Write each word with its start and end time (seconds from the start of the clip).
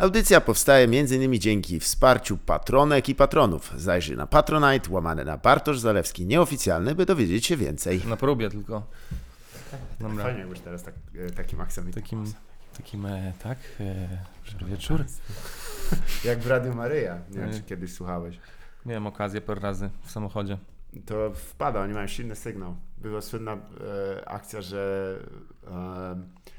Audycja 0.00 0.40
powstaje 0.40 0.84
m.in. 0.84 1.40
dzięki 1.40 1.80
wsparciu 1.80 2.38
patronek 2.38 3.08
i 3.08 3.14
patronów. 3.14 3.72
Zajrzyj 3.76 4.16
na 4.16 4.26
Patronite, 4.26 4.90
łamane 4.90 5.24
na 5.24 5.36
Bartosz 5.36 5.78
Zalewski 5.78 6.26
nieoficjalny, 6.26 6.94
by 6.94 7.06
dowiedzieć 7.06 7.46
się 7.46 7.56
więcej. 7.56 8.02
Na 8.06 8.16
próbie 8.16 8.50
tylko. 8.50 8.82
Dobra. 10.00 10.24
Fajnie 10.24 10.40
jakbyś 10.40 10.60
teraz 10.60 10.82
tak, 10.82 10.94
takim 11.36 11.60
akcentem. 11.60 12.02
Takim, 12.02 12.24
takim 12.76 13.06
e, 13.06 13.32
tak, 13.42 13.58
e, 13.80 14.64
wieczór. 14.64 15.04
Jak 16.24 16.38
w 16.38 16.46
Radiu 16.46 16.74
Maryja, 16.74 17.18
nie 17.30 17.38
wiem 17.38 17.50
E. 17.50 17.54
czy 17.54 17.62
kiedyś 17.62 17.92
słuchałeś. 17.92 18.38
Miałem 18.86 19.06
okazję 19.06 19.40
parę 19.40 19.60
razy 19.60 19.90
w 20.02 20.10
samochodzie. 20.10 20.58
To 21.06 21.32
wpada, 21.34 21.80
oni 21.80 21.94
mają 21.94 22.06
silny 22.06 22.36
sygnał. 22.36 22.76
Była 22.98 23.20
słynna 23.20 23.52
e, 23.52 24.28
akcja, 24.28 24.62
że 24.62 25.16
e, 25.66 26.50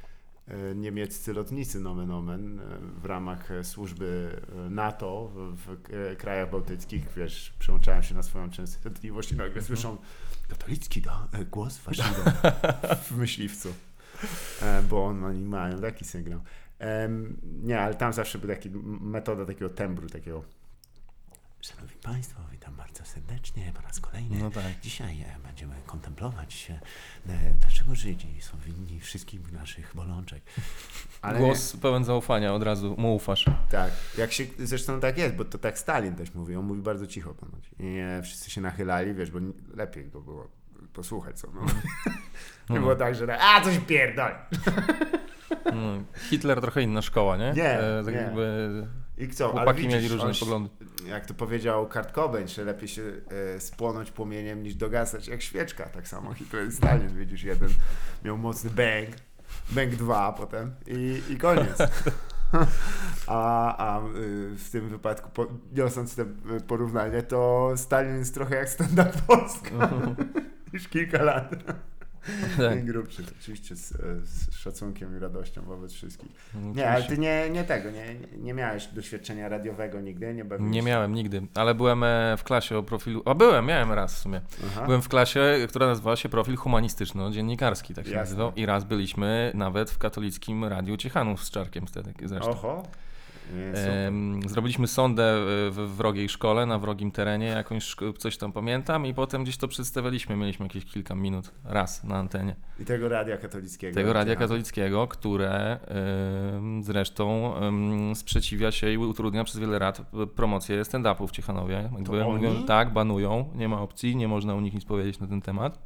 niemieccy 0.75 1.33
lotnicy 1.33 1.79
nomen 1.79 2.11
omen 2.11 2.59
e, 2.59 2.63
w 3.01 3.05
ramach 3.05 3.51
e, 3.51 3.63
służby 3.63 4.41
e, 4.65 4.69
NATO 4.69 5.31
w, 5.35 5.77
e, 6.11 6.15
krajach 6.15 6.51
bałtyckich, 6.51 7.13
wiesz, 7.15 7.53
przełączają 7.59 8.01
się 8.01 8.15
na 8.15 8.23
swoją 8.23 8.49
częstotliwość 8.49 9.31
i 9.31 9.35
nagle 9.35 9.61
słyszą 9.61 9.97
katolicki 10.49 11.01
e, 11.31 11.45
głos 11.45 11.77
Waszyngton 11.77 12.33
w 13.07 13.11
myśliwcu. 13.11 13.69
E, 14.61 14.83
bo 14.89 15.05
on, 15.05 15.23
oni 15.23 15.41
mają 15.41 15.81
taki 15.81 16.05
sygnał. 16.05 16.41
Nie, 17.43 17.81
ale 17.81 17.95
tam 17.95 18.13
zawsze 18.13 18.39
był 18.39 18.49
taki 18.49 18.69
metoda 19.01 19.45
takiego 19.45 19.69
tembru, 19.69 20.09
takiego 20.09 20.43
Szanowni 21.61 21.97
Państwo, 22.01 22.41
witam 22.51 22.75
bardzo 22.75 22.90
serdecznie 23.13 23.71
po 23.75 23.81
raz 23.81 23.99
kolejny. 23.99 24.37
No 24.39 24.49
tak. 24.49 24.63
Dzisiaj 24.81 25.21
e, 25.21 25.35
będziemy 25.47 25.75
kontemplować, 25.85 26.71
e, 26.71 26.73
e, 27.33 27.53
dlaczego 27.59 27.95
Żydzi 27.95 28.41
są 28.41 28.57
winni 28.65 28.99
wszystkich 28.99 29.51
naszych 29.51 29.91
bolączek. 29.95 30.43
Ale 31.21 31.39
Głos 31.39 31.77
pełen 31.77 32.03
zaufania, 32.05 32.53
od 32.53 32.63
razu 32.63 32.95
mu 32.97 33.15
ufasz. 33.15 33.45
Tak, 33.69 33.91
jak 34.17 34.31
się, 34.31 34.43
zresztą 34.59 34.99
tak 34.99 35.17
jest, 35.17 35.35
bo 35.35 35.45
to 35.45 35.57
tak 35.57 35.79
Stalin 35.79 36.15
też 36.15 36.33
mówi, 36.33 36.55
on 36.55 36.65
mówi 36.65 36.81
bardzo 36.81 37.07
cicho 37.07 37.33
ponoć. 37.33 37.71
I 37.79 37.97
e, 37.97 38.21
wszyscy 38.23 38.51
się 38.51 38.61
nachylali, 38.61 39.13
wiesz, 39.13 39.31
bo 39.31 39.39
lepiej 39.73 40.09
go 40.09 40.21
było 40.21 40.47
posłuchać, 40.93 41.39
co 41.39 41.47
no. 41.55 41.61
Nie 42.69 42.79
było 42.79 42.95
tak, 42.95 43.15
że 43.15 43.27
tak, 43.27 43.39
a 43.43 43.61
coś 43.61 43.77
pierdol. 43.79 44.31
No, 45.65 46.03
Hitler 46.29 46.61
trochę 46.61 46.81
inna 46.81 47.01
szkoła, 47.01 47.37
nie? 47.37 47.53
Nie, 47.55 47.79
E, 47.79 48.03
tak 48.05 48.13
nie. 48.13 48.19
jakby 48.21 48.87
I 49.21 49.29
co, 49.29 49.49
chłopaki 49.49 49.81
widzisz, 49.81 49.93
mieli 49.93 50.07
różne 50.07 50.29
on 50.29 50.35
poglądy. 50.39 50.69
jak 51.05 51.25
to 51.25 51.33
powiedział 51.33 51.89
Kurt 51.89 52.11
Cobain, 52.11 52.47
że 52.47 52.63
lepiej 52.63 52.87
się 52.87 53.01
e, 53.55 53.59
spłonąć 53.59 54.11
płomieniem 54.11 54.63
niż 54.63 54.75
dogasać 54.75 55.27
jak 55.27 55.41
świeczka. 55.41 55.85
Tak 55.85 56.07
samo 56.07 56.33
Hitler 56.37 56.67
i 56.67 56.71
Stalin, 56.71 57.17
widzisz, 57.17 57.43
jeden 57.43 57.69
miał 58.25 58.37
mocny 58.37 58.69
bang, 58.69 59.15
bang 59.69 59.89
dwa 59.89 60.33
potem 60.33 60.71
i, 60.87 61.21
i 61.29 61.37
koniec. 61.37 61.77
A, 63.27 63.77
a 63.77 63.99
y, 63.99 64.55
w 64.55 64.69
tym 64.71 64.89
wypadku, 64.89 65.29
po, 65.29 65.47
niosąc 65.73 66.15
te 66.15 66.21
y, 66.21 66.61
porównanie, 66.67 67.23
to 67.23 67.71
Stalin 67.75 68.17
jest 68.17 68.33
trochę 68.33 68.55
jak 68.55 68.69
stand-up 68.69 69.11
Polska. 69.27 69.89
Już 70.73 70.87
kilka 70.87 71.23
lat. 71.23 71.55
Tak. 72.57 72.85
Grubszy. 72.91 73.23
Oczywiście 73.41 73.75
z, 73.75 73.93
z 74.23 74.55
szacunkiem 74.55 75.17
i 75.17 75.19
radością 75.19 75.61
wobec 75.61 75.93
wszystkich. 75.93 76.31
No, 76.53 76.73
Nie, 76.73 76.89
ale 76.89 77.03
ty 77.03 77.17
nie, 77.17 77.49
nie 77.49 77.63
tego, 77.63 77.91
nie, 77.91 78.15
nie 78.37 78.53
miałeś 78.53 78.87
doświadczenia 78.87 79.49
radiowego 79.49 80.01
nigdy, 80.01 80.33
nie 80.33 80.45
bawiłeś 80.45 80.73
Nie 80.73 80.81
miałem 80.81 81.13
nigdy, 81.13 81.41
ale 81.55 81.75
byłem 81.75 82.03
e, 82.03 82.37
w 82.37 82.43
klasie 82.43 82.77
o 82.77 82.83
profilu. 82.83 83.21
A 83.25 83.33
byłem, 83.35 83.65
miałem 83.65 83.91
raz 83.91 84.15
w 84.15 84.17
sumie. 84.17 84.41
Aha. 84.65 84.85
Byłem 84.85 85.01
w 85.01 85.09
klasie, 85.09 85.41
która 85.69 85.87
nazywała 85.87 86.15
się 86.15 86.29
profil 86.29 86.55
humanistyczno-dziennikarski, 86.55 87.93
tak 87.93 88.05
się 88.05 88.11
Jasne. 88.11 88.21
nazywał. 88.21 88.51
I 88.55 88.65
raz 88.65 88.83
byliśmy 88.83 89.51
nawet 89.55 89.91
w 89.91 89.97
katolickim 89.97 90.65
Radiu 90.65 90.97
Ciechanów 90.97 91.43
z 91.43 91.51
Czarkiem 91.51 91.87
wtedy 91.87 92.13
zresztą. 92.25 92.51
Oho. 92.51 92.83
Super. 93.51 94.13
Zrobiliśmy 94.49 94.87
sondę 94.87 95.23
e, 95.23 95.71
w 95.71 95.93
wrogiej 95.97 96.29
szkole, 96.29 96.65
na 96.65 96.79
wrogim 96.79 97.11
terenie, 97.11 97.47
jakąś 97.47 97.95
coś 98.17 98.37
tam 98.37 98.51
pamiętam 98.51 99.05
i 99.05 99.13
potem 99.13 99.43
gdzieś 99.43 99.57
to 99.57 99.67
przedstawialiśmy, 99.67 100.35
mieliśmy 100.35 100.65
jakieś 100.65 100.85
kilka 100.85 101.15
minut 101.15 101.51
raz 101.63 102.03
na 102.03 102.15
antenie. 102.15 102.55
I 102.79 102.85
tego 102.85 103.09
radia 103.09 103.37
katolickiego. 103.37 103.95
Tego 103.95 104.13
radia 104.13 104.35
katolickiego, 104.35 105.07
które 105.07 105.79
zresztą 106.81 107.53
sprzeciwia 108.15 108.71
się 108.71 108.91
i 108.91 108.97
utrudnia 108.97 109.43
przez 109.43 109.59
wiele 109.59 109.79
lat 109.79 110.01
promocję 110.35 110.81
stand-upu 110.81 111.27
w 111.27 111.31
Ciechanowie. 111.31 111.89
Jakby 111.97 112.23
mówią, 112.23 112.63
tak, 112.63 112.93
banują, 112.93 113.49
nie 113.55 113.69
ma 113.69 113.81
opcji, 113.81 114.15
nie 114.15 114.27
można 114.27 114.55
u 114.55 114.61
nich 114.61 114.73
nic 114.73 114.85
powiedzieć 114.85 115.19
na 115.19 115.27
ten 115.27 115.41
temat. 115.41 115.79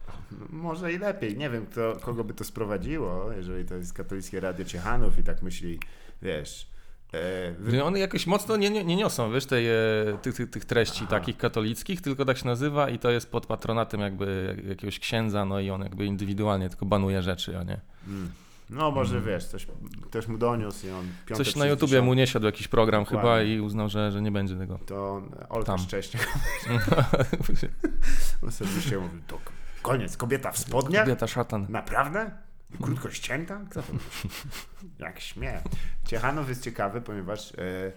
Może 0.50 0.94
i 0.94 0.98
lepiej. 0.98 1.38
Nie 1.38 1.50
wiem, 1.50 1.66
kto, 1.66 1.98
kogo 2.02 2.24
by 2.24 2.34
to 2.34 2.44
sprowadziło, 2.44 3.32
jeżeli 3.32 3.66
to 3.66 3.76
jest 3.76 3.94
katolickie 3.94 4.40
radio 4.40 4.66
Ciechanów 4.66 5.20
i 5.20 5.24
tak 5.24 5.42
myśli, 5.42 5.80
wiesz... 6.22 6.75
E, 7.16 7.52
wy... 7.60 7.72
Że 7.72 7.84
One 7.84 8.00
jakoś 8.00 8.28
mocno 8.28 8.58
nie, 8.58 8.70
nie, 8.70 8.86
nie 8.86 8.96
niosą, 8.96 9.32
wiesz, 9.32 9.46
tej, 9.46 9.68
e, 9.68 9.74
tych, 10.22 10.36
tych, 10.36 10.50
tych 10.50 10.66
treści 10.66 11.02
Aha. 11.02 11.10
takich 11.10 11.38
katolickich, 11.38 12.02
tylko 12.02 12.26
tak 12.26 12.38
się 12.38 12.46
nazywa 12.46 12.90
i 12.90 13.00
to 13.00 13.12
jest 13.12 13.32
pod 13.32 13.46
patronatem 13.46 14.02
jakby 14.02 14.58
jakiegoś 14.68 15.00
księdza, 15.00 15.46
no 15.46 15.60
i 15.60 15.70
on 15.70 15.82
jakby 15.82 16.06
indywidualnie 16.06 16.70
tylko 16.70 16.86
banuje 16.86 17.22
rzeczy, 17.22 17.58
a 17.58 17.64
nie. 17.64 17.80
Mm. 18.08 18.32
No 18.70 18.92
może 18.92 19.22
wiesz, 19.22 19.46
coś, 19.46 19.68
ktoś 20.02 20.28
mu 20.28 20.38
doniósł 20.38 20.88
i 20.88 20.90
on 20.90 21.06
piąte 21.26 21.44
Coś 21.44 21.56
na 21.56 21.66
YouTubie 21.66 22.02
mu 22.02 22.14
nie 22.14 22.28
siadł 22.28 22.46
jakiś 22.46 22.68
program 22.68 23.04
Dokładnie. 23.04 23.30
chyba 23.30 23.42
i 23.44 23.60
uznał, 23.60 23.90
że, 23.90 24.12
że 24.12 24.22
nie 24.22 24.32
będzie 24.32 24.56
tego. 24.56 24.80
To 24.86 25.22
Olka. 25.50 25.78
Szcześniak 25.78 26.28
osobiście 28.48 28.98
mówił, 28.98 29.22
to 29.28 29.40
koniec, 29.82 30.18
kobieta 30.18 30.52
w 30.52 30.58
spodniach? 30.58 31.06
Kobieta 31.06 31.28
szatan. 31.28 31.66
Naprawdę? 31.70 32.32
Krótko 32.82 33.10
ścięta? 33.12 33.62
Kto 33.72 33.82
to? 33.82 33.94
Jak 35.06 35.20
śmie. 35.20 35.62
Ciechanów 36.06 36.50
jest 36.50 36.64
ciekawy, 36.64 37.02
ponieważ 37.02 37.52
e, 37.52 37.92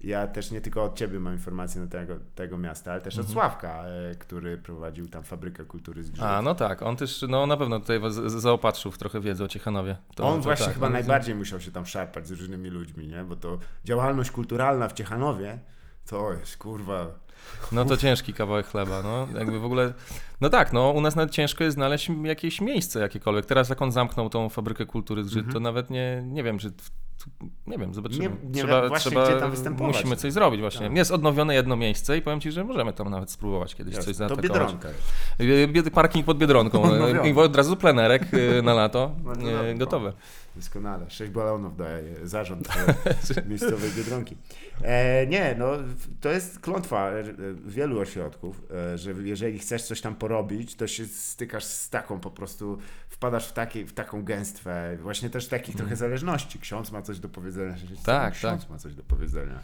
ja 0.00 0.26
też 0.26 0.50
nie 0.50 0.60
tylko 0.60 0.84
od 0.84 0.98
ciebie 0.98 1.20
mam 1.20 1.32
informacje 1.32 1.80
na 1.80 1.86
tego, 1.86 2.14
tego 2.34 2.58
miasta, 2.58 2.92
ale 2.92 3.00
też 3.00 3.18
od 3.18 3.28
Sławka, 3.30 3.84
e, 3.84 4.14
który 4.14 4.58
prowadził 4.58 5.08
tam 5.08 5.22
fabrykę 5.24 5.64
kultury 5.64 6.04
z 6.04 6.20
A, 6.20 6.42
no 6.42 6.54
tak, 6.54 6.82
on 6.82 6.96
też, 6.96 7.24
no 7.28 7.46
na 7.46 7.56
pewno 7.56 7.80
tutaj 7.80 8.00
was 8.00 8.14
z- 8.14 8.32
zaopatrzył 8.42 8.92
w 8.92 8.98
trochę 8.98 9.20
wiedzy 9.20 9.44
o 9.44 9.48
Ciechanowie. 9.48 9.96
To, 10.14 10.28
on 10.28 10.36
to 10.36 10.42
właśnie 10.42 10.66
tak, 10.66 10.74
chyba 10.74 10.86
on- 10.86 10.92
najbardziej 10.92 11.34
musiał 11.34 11.60
się 11.60 11.70
tam 11.70 11.86
szarpać 11.86 12.26
z 12.28 12.30
różnymi 12.30 12.70
ludźmi, 12.70 13.08
nie? 13.08 13.24
Bo 13.24 13.36
to 13.36 13.58
działalność 13.84 14.30
kulturalna 14.30 14.88
w 14.88 14.92
Ciechanowie 14.92 15.58
to 16.10 16.32
jest 16.32 16.56
kurwa. 16.56 17.06
No 17.72 17.84
to 17.84 17.96
ciężki 17.96 18.32
kawałek 18.34 18.66
chleba, 18.66 19.02
no 19.02 19.28
jakby 19.38 19.58
w 19.58 19.64
ogóle, 19.64 19.92
no 20.40 20.50
tak, 20.50 20.72
no 20.72 20.90
u 20.90 21.00
nas 21.00 21.16
nawet 21.16 21.30
ciężko 21.30 21.64
jest 21.64 21.74
znaleźć 21.74 22.10
jakieś 22.24 22.60
miejsce 22.60 23.00
jakiekolwiek. 23.00 23.46
Teraz 23.46 23.68
jak 23.68 23.82
on 23.82 23.92
zamknął 23.92 24.30
tą 24.30 24.48
fabrykę 24.48 24.86
kultury 24.86 25.24
z 25.24 25.28
Żyd, 25.30 25.52
to 25.52 25.60
nawet 25.60 25.90
nie, 25.90 26.22
nie 26.26 26.42
wiem, 26.42 26.58
czy, 26.58 26.72
nie 27.66 27.78
wiem, 27.78 27.94
zobaczymy. 27.94 28.24
Mhm. 28.24 28.42
Nie- 28.44 28.48
nie 28.50 28.62
trzeba, 28.62 28.88
właśnie, 28.88 29.10
trzeba, 29.24 29.50
musimy 29.86 30.16
coś 30.16 30.32
zrobić 30.32 30.60
właśnie. 30.60 30.86
Tak. 30.88 30.96
Jest 30.96 31.10
odnowione 31.10 31.54
jedno 31.54 31.76
miejsce 31.76 32.16
i 32.18 32.22
powiem 32.22 32.40
Ci, 32.40 32.52
że 32.52 32.64
możemy 32.64 32.92
tam 32.92 33.10
nawet 33.10 33.30
spróbować 33.30 33.74
kiedyś 33.74 33.94
coś 33.94 34.04
to 34.04 34.14
zaatakować. 34.14 34.50
Biedronka. 34.50 34.88
Y, 35.40 35.68
bied- 35.72 35.90
Parking 35.90 36.26
pod 36.26 36.38
Biedronką 36.38 36.82
Odnowiony. 36.92 37.28
i 37.30 37.34
od 37.34 37.56
razu 37.56 37.76
plenerek 37.76 38.34
y, 38.34 38.62
na 38.62 38.74
lato, 38.74 39.10
No, 39.24 39.32
no, 39.38 39.64
y, 39.66 39.74
no. 39.74 40.12
Doskonale. 40.56 41.10
Sześć 41.10 41.32
balonów 41.32 41.76
daje 41.76 42.26
zarząd 42.26 42.68
e, 43.36 43.42
miejscowej 43.50 43.90
Biedronki. 43.96 44.36
E, 44.82 45.26
nie, 45.26 45.54
no 45.58 45.66
to 46.20 46.30
jest 46.30 46.60
klątwa 46.60 47.10
e, 47.10 47.24
wielu 47.66 48.00
ośrodków, 48.00 48.62
e, 48.94 48.98
że 48.98 49.12
jeżeli 49.12 49.58
chcesz 49.58 49.82
coś 49.82 50.00
tam 50.00 50.14
porobić, 50.14 50.74
to 50.74 50.86
się 50.86 51.06
stykasz 51.06 51.64
z 51.64 51.90
taką 51.90 52.20
po 52.20 52.30
prostu, 52.30 52.78
wpadasz 53.08 53.48
w, 53.48 53.52
taki, 53.52 53.84
w 53.84 53.92
taką 53.92 54.24
gęstwę, 54.24 54.96
właśnie 55.00 55.30
też 55.30 55.48
takich 55.48 55.76
trochę 55.76 55.96
zależności. 55.96 56.58
Ksiądz 56.58 56.92
ma 56.92 57.02
coś 57.02 57.18
do 57.18 57.28
powiedzenia. 57.28 57.74
Tak, 58.04 58.34
ksiądz 58.34 58.62
tak. 58.62 58.70
ma 58.70 58.78
coś 58.78 58.94
do 58.94 59.02
powiedzenia. 59.02 59.60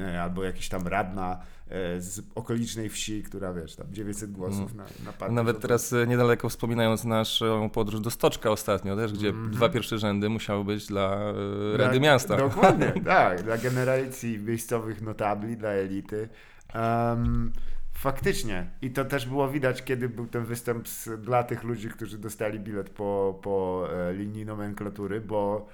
E, 0.00 0.22
Albo 0.22 0.44
jakiś 0.44 0.68
tam 0.68 0.86
radna 0.86 1.40
e, 1.68 2.00
z 2.00 2.22
okolicznej 2.34 2.88
wsi, 2.88 3.22
która 3.22 3.52
wiesz, 3.52 3.76
tam 3.76 3.86
900 3.90 4.32
głosów 4.32 4.74
na, 4.74 4.84
na. 5.04 5.12
Mm. 5.20 5.34
Nawet 5.34 5.60
teraz 5.60 5.92
y, 5.92 6.06
niedaleko 6.06 6.48
wspominając 6.48 7.04
naszą 7.04 7.70
podróż 7.70 8.00
do 8.00 8.10
Stoczka 8.10 8.50
ostatnio 8.50 8.96
też, 8.96 9.12
gdzie 9.12 9.32
dwa 9.50 9.68
pierwsze 9.68 9.98
rzędy 9.98 10.28
musiały 10.28 10.64
być 10.64 10.86
dla 10.86 11.32
Rady 11.76 11.98
Dla- 11.98 12.00
Miasta. 12.00 12.36
Dokładnie, 12.36 12.92
tak. 13.04 13.42
Dla 13.42 13.58
generacji 13.58 14.38
miejscowych 14.38 15.02
notabli, 15.02 15.56
dla 15.56 15.68
elity. 15.68 16.28
Em, 16.74 17.52
faktycznie. 17.92 18.70
I 18.82 18.90
to 18.90 19.04
też 19.04 19.26
było 19.26 19.48
widać, 19.48 19.84
kiedy 19.84 20.08
był 20.08 20.26
ten 20.26 20.44
występ 20.44 20.88
z, 20.88 21.20
dla 21.20 21.42
tych 21.42 21.64
ludzi, 21.64 21.88
którzy 21.88 22.18
dostali 22.18 22.60
bilet 22.60 22.90
po, 22.90 23.38
po 23.42 23.88
e, 23.92 24.12
linii 24.12 24.46
nomenklatury, 24.46 25.20
bo 25.20 25.68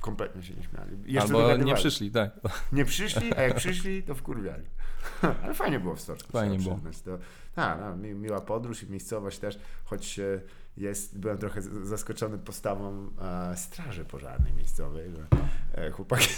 kompletnie 0.00 0.42
się 0.42 0.54
nie 0.54 0.62
śmiali. 0.62 0.96
Jeszcze 1.06 1.34
Albo 1.34 1.56
nie 1.56 1.74
przyszli, 1.74 2.10
tak. 2.10 2.30
Nie 2.72 2.84
przyszli, 2.84 3.34
a 3.34 3.42
jak 3.42 3.54
przyszli, 3.54 4.02
to 4.02 4.14
wkurwiali. 4.14 4.64
Ale 5.44 5.54
fajnie 5.54 5.80
było 5.80 5.94
w 5.94 6.00
Stoczku. 6.00 6.32
Fajnie 6.32 6.58
było. 6.58 6.80
To, 7.04 7.18
tak, 7.54 7.78
no, 7.80 7.96
mi, 7.96 8.14
miła 8.14 8.40
podróż 8.40 8.82
i 8.82 8.90
miejscowość 8.90 9.38
też, 9.38 9.58
choć 9.84 10.20
jest, 10.78 11.18
byłem 11.18 11.38
trochę 11.38 11.62
zaskoczony 11.62 12.38
postawą 12.38 13.10
e, 13.52 13.56
straży 13.56 14.04
pożarnej 14.04 14.52
miejscowej, 14.52 15.10
że 15.10 15.26
e, 15.82 15.90
chłopaki. 15.90 16.28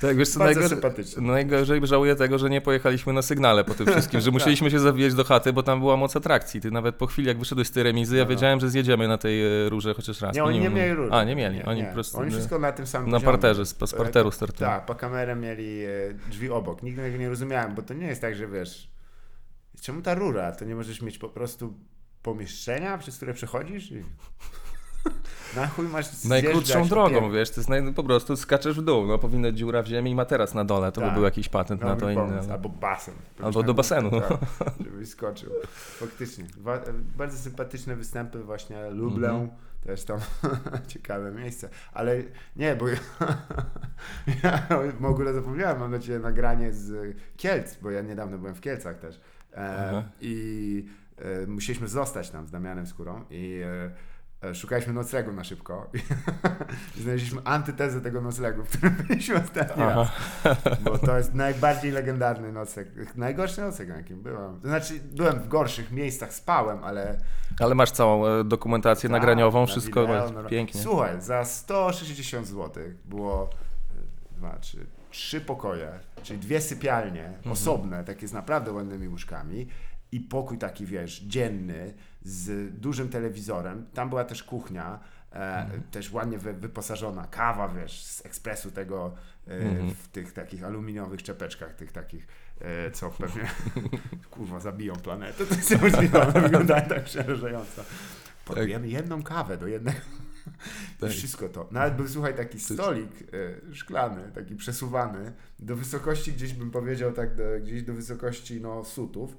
Tak, 0.00 0.16
wiesz 0.16 0.28
co, 0.28 0.38
Bardzo 0.44 0.60
najgorzej, 0.60 1.22
najgorzej 1.22 1.86
żałuję 1.86 2.16
tego, 2.16 2.38
że 2.38 2.50
nie 2.50 2.60
pojechaliśmy 2.60 3.12
na 3.12 3.22
sygnale 3.22 3.64
po 3.64 3.74
tym 3.74 3.86
wszystkim, 3.92 4.20
że 4.20 4.30
musieliśmy 4.30 4.70
się 4.70 4.78
zawijać 4.78 5.14
do 5.14 5.24
chaty, 5.24 5.52
bo 5.52 5.62
tam 5.62 5.80
była 5.80 5.96
moc 5.96 6.16
atrakcji. 6.16 6.60
Ty 6.60 6.70
nawet 6.70 6.96
po 6.96 7.06
chwili, 7.06 7.28
jak 7.28 7.38
wyszedłeś 7.38 7.68
z 7.68 7.70
tej 7.70 7.82
remizy, 7.82 8.16
ja 8.16 8.22
No, 8.22 8.24
no. 8.24 8.30
wiedziałem, 8.30 8.60
że 8.60 8.70
zjedziemy 8.70 9.08
na 9.08 9.18
tej 9.18 9.66
e, 9.66 9.68
rurze 9.68 9.94
chociaż 9.94 10.20
raz. 10.20 10.36
Nie, 10.36 10.44
oni 10.44 10.58
nie 10.58 10.64
wiem, 10.64 10.74
mieli 10.74 10.94
rury. 10.94 11.12
A, 11.12 11.24
nie 11.24 11.36
mieli. 11.36 11.62
Oni 11.62 11.84
po 11.84 11.92
prostu 11.92 12.18
Oni 12.18 12.28
e, 12.28 12.30
wszystko 12.30 12.58
na 12.58 12.72
tym 12.72 12.86
samym 12.86 13.10
na 13.10 13.16
poziomie. 13.16 13.32
parterze, 13.32 13.66
z, 13.66 13.76
z 13.90 13.94
parteru 13.94 14.30
startują. 14.30 14.70
Tak, 14.70 14.86
po 14.86 14.94
kamerę 14.94 15.36
mieli 15.36 15.84
e, 15.84 15.90
drzwi 16.30 16.50
obok. 16.50 16.82
Nigdy 16.82 17.02
tego 17.02 17.16
nie 17.16 17.28
rozumiałem, 17.28 17.74
bo 17.74 17.82
to 17.82 17.94
nie 17.94 18.06
jest 18.06 18.20
tak, 18.20 18.36
że 18.36 18.46
wiesz, 18.48 18.90
czemu 19.80 20.02
ta 20.02 20.14
rura? 20.14 20.52
To 20.52 20.64
nie 20.64 20.74
możesz 20.74 21.02
mieć 21.02 21.18
po 21.18 21.28
prostu 21.28 21.74
pomieszczenia, 22.32 22.98
przez 22.98 23.16
które 23.16 23.34
przechodzisz? 23.34 23.90
I... 23.92 24.04
Na 25.56 25.66
chuj 25.66 25.88
masz 25.88 26.24
Najkrótszą 26.24 26.88
drogą, 26.88 27.20
pier- 27.20 27.32
wiesz, 27.32 27.50
to 27.50 27.60
jest 27.60 27.68
naj, 27.68 27.94
po 27.94 28.04
prostu 28.04 28.36
skaczesz 28.36 28.80
w 28.80 28.82
dół, 28.82 29.06
no 29.06 29.18
powinna 29.18 29.48
być 29.48 29.58
dziura 29.58 29.82
w 29.82 29.86
ziemi 29.86 30.10
i 30.10 30.14
materac 30.14 30.54
na 30.54 30.64
dole, 30.64 30.92
to 30.92 31.00
by 31.00 31.06
Tak. 31.06 31.14
był 31.14 31.24
jakiś 31.24 31.48
patent 31.48 31.80
na 31.80 31.96
to 31.96 32.10
inny. 32.10 32.40
ale- 32.40 32.52
Albo 32.52 32.68
basen. 32.68 33.14
Albo 33.42 33.62
do 33.62 33.74
basenu. 33.74 34.10
Tak, 34.10 34.38
żebyś 34.84 35.08
skoczył. 35.08 35.50
Faktycznie. 35.98 36.44
Wa- 36.58 36.80
bardzo 37.16 37.38
sympatyczne 37.38 37.96
występy 37.96 38.42
właśnie 38.44 38.90
Lublę. 38.90 39.28
Mhm. 39.30 39.50
Też 39.86 40.04
tam 40.04 40.18
ciekawe 40.88 41.30
miejsce. 41.32 41.68
Ale 41.92 42.22
nie, 42.56 42.76
bo 42.76 42.88
ja, 42.88 42.96
ja 44.42 44.68
w 45.00 45.04
ogóle 45.04 45.32
zapomniałem, 45.34 45.78
mam 45.78 45.90
na 45.90 45.98
ciebie 45.98 46.18
nagranie 46.18 46.72
z 46.72 47.16
Kielc, 47.36 47.76
bo 47.82 47.90
ja 47.90 48.02
niedawno 48.02 48.38
byłem 48.38 48.54
w 48.54 48.60
Kielcach 48.60 48.98
też. 48.98 49.20
E. 49.54 50.04
I 50.20 50.84
musieliśmy 51.46 51.88
zostać 51.88 52.30
tam 52.30 52.46
z 52.46 52.50
Damianem 52.50 52.86
Skórą 52.86 53.24
i 53.30 53.60
e, 54.42 54.48
e, 54.48 54.54
szukaliśmy 54.54 54.92
noclegu 54.92 55.32
na 55.32 55.44
szybko. 55.44 55.90
I 56.96 57.00
znaleźliśmy 57.02 57.40
antytezę 57.44 58.00
tego 58.00 58.20
noclegu, 58.20 58.64
w 58.64 58.68
którym 58.68 58.94
byliśmy 59.08 59.34
ostatni 59.36 59.82
raz. 59.82 60.08
Aha. 60.44 60.56
Bo 60.80 60.98
to 60.98 61.16
jest 61.18 61.34
najbardziej 61.34 61.90
legendarny 61.90 62.52
nocleg. 62.52 62.88
Najgorszy 63.16 63.60
nocleg, 63.60 63.88
na 63.88 63.96
jakim 63.96 64.22
byłem. 64.22 64.60
To 64.60 64.68
znaczy, 64.68 65.00
byłem 65.12 65.40
w 65.40 65.48
gorszych 65.48 65.92
miejscach, 65.92 66.34
spałem, 66.34 66.84
ale. 66.84 67.18
Ale 67.60 67.74
masz 67.74 67.90
całą 67.90 68.26
e, 68.26 68.44
dokumentację 68.44 69.08
Tak, 69.08 69.12
nagraniową, 69.20 69.60
na 69.60 69.66
wszystko 69.66 70.00
wideo, 70.00 70.22
jest 70.22 70.34
no- 70.34 70.44
pięknie. 70.44 70.80
Słuchaj, 70.82 71.20
za 71.20 71.44
160 71.44 72.46
zł 72.46 72.84
było 73.04 73.50
e, 74.32 74.36
dwa, 74.36 74.58
trzy, 74.58 74.86
trzy 75.10 75.40
pokoje, 75.40 75.90
czyli 76.22 76.38
dwie 76.38 76.60
sypialnie 76.60 77.24
Mhm. 77.26 77.52
osobne, 77.52 78.04
takie 78.04 78.28
z 78.28 78.32
naprawdę 78.32 78.72
ładnymi 78.72 79.08
łóżkami 79.08 79.68
i 80.12 80.20
pokój 80.20 80.58
taki, 80.58 80.86
wiesz, 80.86 81.20
dzienny 81.20 81.94
z 82.22 82.74
dużym 82.80 83.08
telewizorem. 83.08 83.86
Tam 83.94 84.08
była 84.08 84.24
też 84.24 84.42
kuchnia. 84.42 85.00
E, 85.32 85.62
Mhm. 85.62 85.82
Też 85.82 86.12
ładnie 86.12 86.38
wy, 86.38 86.52
wyposażona 86.52 87.26
kawa, 87.26 87.68
wiesz, 87.68 88.04
z 88.04 88.26
ekspresu 88.26 88.70
tego 88.70 89.14
e, 89.48 89.50
Mhm. 89.50 89.94
w 89.94 90.08
tych 90.08 90.32
takich 90.32 90.64
aluminiowych 90.64 91.22
czepeczkach, 91.22 91.74
tych 91.74 91.92
takich, 91.92 92.26
e, 92.60 92.90
co 92.90 93.10
pewnie 93.10 93.42
kurwa 94.30 94.60
zabiją 94.60 94.96
planetę. 94.96 95.46
To 95.46 95.54
jest 95.54 95.70
niemożliwe, 95.70 96.22
one 96.28 96.40
wyglądają 96.40 96.88
tak 96.88 97.04
przerażająco. 97.04 97.84
Podujemy 98.44 98.88
jedną 98.88 99.22
kawę 99.22 99.56
do 99.56 99.66
jednego. 99.66 99.98
Tak. 101.00 101.10
Wszystko 101.10 101.48
to. 101.48 101.68
Nawet 101.70 101.94
był, 101.96 102.08
słuchaj, 102.08 102.34
taki 102.36 102.60
stolik 102.60 103.10
e, 103.70 103.74
szklany, 103.74 104.32
taki 104.34 104.56
przesuwany, 104.56 105.32
do 105.58 105.76
wysokości 105.76 106.32
gdzieś 106.32 106.52
bym 106.52 106.70
powiedział 106.70 107.12
tak, 107.12 107.34
do, 107.34 107.42
gdzieś 107.62 107.82
do 107.82 107.94
wysokości 107.94 108.60
no 108.60 108.84
sutów. 108.84 109.36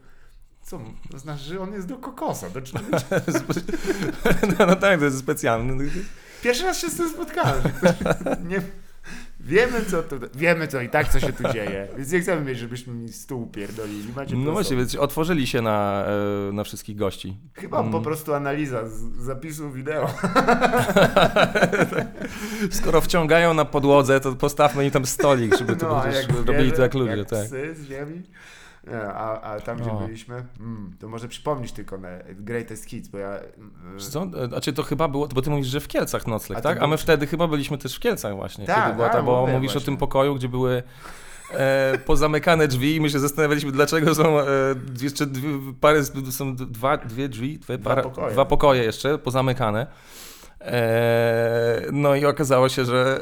Co? 0.69 0.79
To 1.11 1.19
znaczy, 1.19 1.43
że 1.43 1.59
on 1.59 1.73
jest 1.73 1.87
do 1.87 1.97
kokosa. 1.97 2.47
Do, 2.49 2.59
No, 4.59 4.65
no 4.65 4.75
tak, 4.75 4.99
to 4.99 5.05
jest 5.05 5.17
specjalny. 5.19 5.89
Pierwszy 6.43 6.63
raz 6.63 6.79
się 6.81 6.89
z 6.89 6.95
tym 6.95 7.09
spotkałem. 7.09 7.61
Nie, 8.47 8.61
wiemy, 9.39 9.85
co 9.85 10.03
tu, 10.03 10.15
wiemy, 10.35 10.67
co 10.67 10.81
i 10.81 10.89
tak, 10.89 11.09
co 11.09 11.19
się 11.19 11.33
tu 11.33 11.53
dzieje. 11.53 11.87
Więc 11.97 12.11
nie 12.11 12.19
chcemy 12.19 12.41
mieć, 12.41 12.57
żebyśmy 12.59 12.93
mi 12.93 13.13
stół 13.13 13.47
pierdolili. 13.47 14.13
Macie 14.15 14.35
No 14.35 14.45
to 14.45 14.51
właśnie, 14.51 14.77
więc 14.77 14.95
otworzyli 14.95 15.47
się 15.47 15.61
na, 15.61 16.05
e, 16.49 16.53
na 16.53 16.63
wszystkich 16.63 16.95
gości. 16.95 17.37
Chyba 17.53 17.79
Mm. 17.79 17.91
po 17.91 18.01
prostu 18.01 18.33
analiza 18.33 18.87
z 18.87 19.01
zapisu 19.17 19.71
wideo. 19.71 20.09
Skoro 22.71 23.01
wciągają 23.01 23.53
na 23.53 23.65
podłodze, 23.65 24.19
to 24.19 24.35
postawmy 24.35 24.85
im 24.85 24.91
tam 24.91 25.05
stolik, 25.05 25.57
żeby 25.57 25.75
to 25.75 25.87
No, 25.87 26.11
jak 26.11 26.47
robili 26.47 26.71
to 26.71 26.81
jak 26.81 26.93
ludzie, 26.93 27.17
jak 27.17 27.29
tak. 27.29 27.45
psy 27.45 27.75
z 27.75 27.83
ziemi. 27.87 28.21
Nie, 28.89 29.01
a, 29.01 29.41
a 29.41 29.59
tam, 29.59 29.77
gdzie 29.77 29.91
O. 29.91 29.95
byliśmy, 29.99 30.45
mm, 30.59 30.95
to 30.99 31.07
może 31.09 31.27
przypomnieć 31.27 31.71
tylko 31.71 31.97
na 31.97 32.07
Greatest 32.29 32.85
Hits, 32.85 33.07
bo 33.09 33.17
ja... 33.17 33.39
Wiesz 33.93 34.07
Co? 34.07 34.23
E, 34.43 34.47
Znaczy 34.47 34.73
to 34.73 34.83
chyba 34.83 35.07
było, 35.07 35.27
bo 35.27 35.41
ty 35.41 35.49
mówisz, 35.49 35.67
że 35.67 35.79
w 35.79 35.87
Kielcach 35.87 36.27
nocleg, 36.27 36.59
A 36.59 36.61
tak? 36.61 36.77
A 36.77 36.79
był- 36.79 36.89
my 36.89 36.97
wtedy 36.97 37.27
chyba 37.27 37.47
byliśmy 37.47 37.77
też 37.77 37.95
w 37.95 37.99
Kielcach 37.99 38.35
właśnie. 38.35 38.65
Tak, 38.65 38.83
kiedy 38.83 38.95
była 38.95 39.07
ta, 39.07 39.13
tak, 39.13 39.25
bo 39.25 39.47
mówisz 39.47 39.69
o 39.71 39.73
właśnie. 39.73 39.85
tym 39.85 39.97
pokoju, 39.97 40.35
gdzie 40.35 40.49
były 40.49 40.83
e, 41.51 41.97
pozamykane 42.05 42.67
drzwi 42.67 42.95
i 42.95 43.01
my 43.01 43.09
się 43.09 43.19
zastanawialiśmy, 43.19 43.71
dlaczego 43.71 44.15
są 44.15 44.39
e, 44.39 44.45
jeszcze 45.01 45.25
dwie, 45.25 45.49
parę, 45.81 46.03
są 46.31 46.55
dwa, 46.55 46.97
dwie 46.97 47.29
drzwi, 47.29 47.59
dwie, 47.59 47.77
Dwa 47.77 47.89
para, 47.89 48.01
pokoje. 48.03 48.31
dwa 48.33 48.45
pokoje 48.45 48.83
jeszcze 48.83 49.17
pozamykane. 49.17 49.87
E, 50.61 51.81
no 51.91 52.15
i 52.15 52.25
okazało 52.25 52.69
się, 52.69 52.85
że 52.85 53.19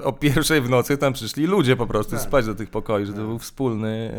e, 0.00 0.04
o 0.04 0.12
pierwszej 0.12 0.60
w 0.60 0.70
nocy 0.70 0.98
tam 0.98 1.12
przyszli 1.12 1.46
ludzie 1.46 1.76
po 1.76 1.86
prostu 1.86 2.12
Tak. 2.12 2.20
spać 2.20 2.46
do 2.46 2.54
tych 2.54 2.70
pokoi, 2.70 3.06
że 3.06 3.12
to 3.12 3.18
Tak. 3.18 3.26
był 3.26 3.38
wspólny, 3.38 4.12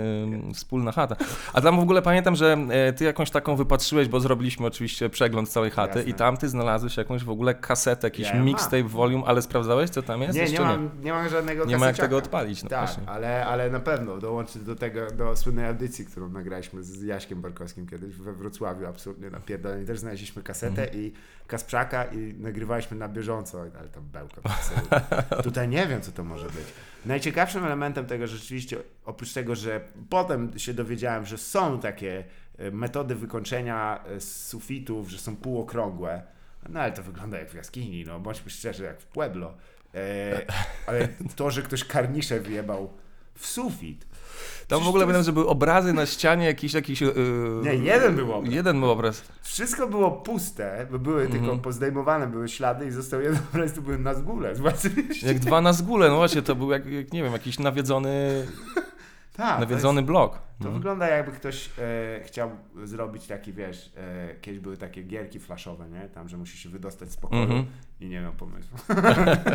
wspólna 0.53 0.91
chata. 0.91 1.15
A 1.53 1.61
tam 1.61 1.75
w 1.77 1.79
ogóle 1.79 2.01
pamiętam, 2.01 2.35
że 2.35 2.57
e, 2.69 2.93
ty 2.93 3.03
jakąś 3.05 3.31
taką 3.31 3.55
wypatrzyłeś, 3.55 4.07
bo 4.07 4.19
zrobiliśmy 4.19 4.65
oczywiście 4.67 5.09
przegląd 5.09 5.49
całej 5.49 5.71
chaty 5.71 5.97
Jasne. 5.99 6.11
i 6.11 6.13
tam 6.13 6.37
ty 6.37 6.49
znalazłeś 6.49 6.97
jakąś 6.97 7.23
w 7.23 7.29
ogóle 7.29 7.55
kasetę, 7.55 8.07
jakiś 8.07 8.27
Ja 8.27 8.43
mixtape, 8.43 8.83
volume, 8.83 9.23
ale 9.27 9.41
sprawdzałeś 9.41 9.89
co 9.89 10.01
tam 10.01 10.21
jest? 10.21 10.35
Nie, 10.37 10.45
nie 10.49 10.59
mam, 10.59 10.89
nie 11.03 11.11
mam 11.13 11.29
żadnego 11.29 11.65
Nie 11.65 11.77
ma 11.77 11.87
jak 11.87 11.97
tego 11.97 12.17
odpalić, 12.17 12.63
no 12.63 12.69
tak, 12.69 12.79
właśnie. 12.79 13.03
ale, 13.09 13.45
ale 13.45 13.69
na 13.69 13.79
pewno 13.79 14.17
dołączyć 14.17 14.61
do 14.63 14.75
tego, 14.75 15.11
do 15.11 15.35
słynnej 15.35 15.65
audycji, 15.65 16.05
którą 16.05 16.29
nagraliśmy 16.29 16.83
z 16.83 17.01
Jaśkiem 17.01 17.41
Barkowskim 17.41 17.87
kiedyś 17.87 18.15
we 18.15 18.33
Wrocławiu, 18.33 18.85
absolutnie 18.85 19.29
napierdoleni. 19.29 19.85
Też 19.85 19.99
znaleźliśmy 19.99 20.43
kasetę 20.43 20.81
Mhm. 20.83 20.99
i 21.03 21.11
Kasprzaka 21.47 22.05
i 22.05 22.33
nagrywaliśmy 22.49 22.97
na 22.97 23.09
bieżąco, 23.09 23.61
ale 23.79 23.89
tam 23.89 24.03
bełka. 24.03 24.41
absolutnie. 24.43 24.99
Tutaj 25.49 25.69
nie 25.69 25.87
wiem, 25.87 26.01
co 26.01 26.11
to 26.11 26.23
może 26.23 26.45
być. 26.45 26.65
Najciekawszym 27.05 27.65
elementem 27.65 28.05
tego 28.05 28.27
rzeczywiście, 28.27 28.77
oprócz 29.05 29.33
tego, 29.33 29.55
że 29.55 29.81
potem 30.09 30.59
się 30.59 30.73
dowiedziałem, 30.73 31.25
że 31.25 31.37
są 31.37 31.79
takie 31.79 32.23
e, 32.57 32.71
metody 32.71 33.15
wykończenia 33.15 34.03
e, 34.05 34.19
z 34.19 34.47
sufitów, 34.47 35.09
że 35.09 35.17
są 35.17 35.35
półokrągłe, 35.35 36.23
no 36.69 36.79
ale 36.79 36.91
to 36.91 37.03
wygląda 37.03 37.39
jak 37.39 37.49
w 37.49 37.53
jaskini, 37.53 38.05
no 38.05 38.19
bądźmy 38.19 38.51
szczerzy, 38.51 38.83
jak 38.83 39.01
w 39.01 39.05
Pueblo. 39.05 39.53
E, 39.95 40.45
ale 40.87 41.07
to, 41.35 41.51
że 41.51 41.61
ktoś 41.61 41.83
karnisze 41.83 42.39
wyjebał 42.39 42.93
w 43.35 43.47
sufit. 43.47 44.05
Tam 44.67 44.83
w 44.83 44.87
ogóle 44.87 45.03
pamiętam, 45.03 45.19
jest- 45.19 45.25
że 45.25 45.33
były 45.33 45.47
obrazy 45.47 45.93
na 45.93 46.05
ścianie, 46.05 46.45
jakiś, 46.45 46.73
jakiś 46.73 47.01
yy, 47.01 47.13
Nie, 47.63 47.73
jeden 47.75 48.15
był 48.15 48.33
obraz. 48.33 48.53
Jeden 48.53 48.79
był 48.79 48.89
obraz. 48.89 49.23
Wszystko 49.41 49.87
było 49.87 50.11
puste, 50.11 50.87
bo 50.91 50.99
były 50.99 51.23
tylko 51.23 51.37
Mhm. 51.37 51.59
pozdejmowane, 51.59 52.27
były 52.27 52.49
ślady 52.49 52.85
i 52.85 52.91
został 52.91 53.21
jeden 53.21 53.39
obraz, 53.53 53.73
to 53.73 53.81
były 53.81 53.97
na 53.99 54.13
zgóle. 54.13 54.55
Zobaczcie. 54.55 54.89
Jak 55.23 55.39
dwa 55.39 55.61
na 55.61 55.73
zgóle, 55.73 56.09
no 56.09 56.15
właśnie, 56.15 56.41
to 56.41 56.55
był 56.55 56.71
jak, 56.71 56.85
jak 56.85 57.13
nie 57.13 57.23
wiem, 57.23 57.33
jakiś 57.33 57.59
nawiedzony, 57.59 58.45
Tak, 59.37 59.53
to 59.55 59.59
nawiedzony 59.59 60.01
blok. 60.01 60.33
To 60.33 60.65
No. 60.65 60.71
wygląda 60.71 61.07
jakby 61.07 61.31
ktoś 61.31 61.69
e, 61.79 62.21
chciał 62.23 62.51
zrobić 62.83 63.27
taki, 63.27 63.53
wiesz, 63.53 63.91
e, 63.97 64.35
kiedyś 64.41 64.59
były 64.59 64.77
takie 64.77 65.03
gierki 65.03 65.39
flashowe, 65.39 65.89
nie? 65.89 66.09
Tam, 66.09 66.29
że 66.29 66.37
musi 66.37 66.57
się 66.57 66.69
wydostać 66.69 67.11
z 67.11 67.17
pokoju 67.17 67.41
Mhm. 67.41 67.65
i 67.99 68.09
nie 68.09 68.21
miał 68.21 68.33
pomysłu. 68.33 68.77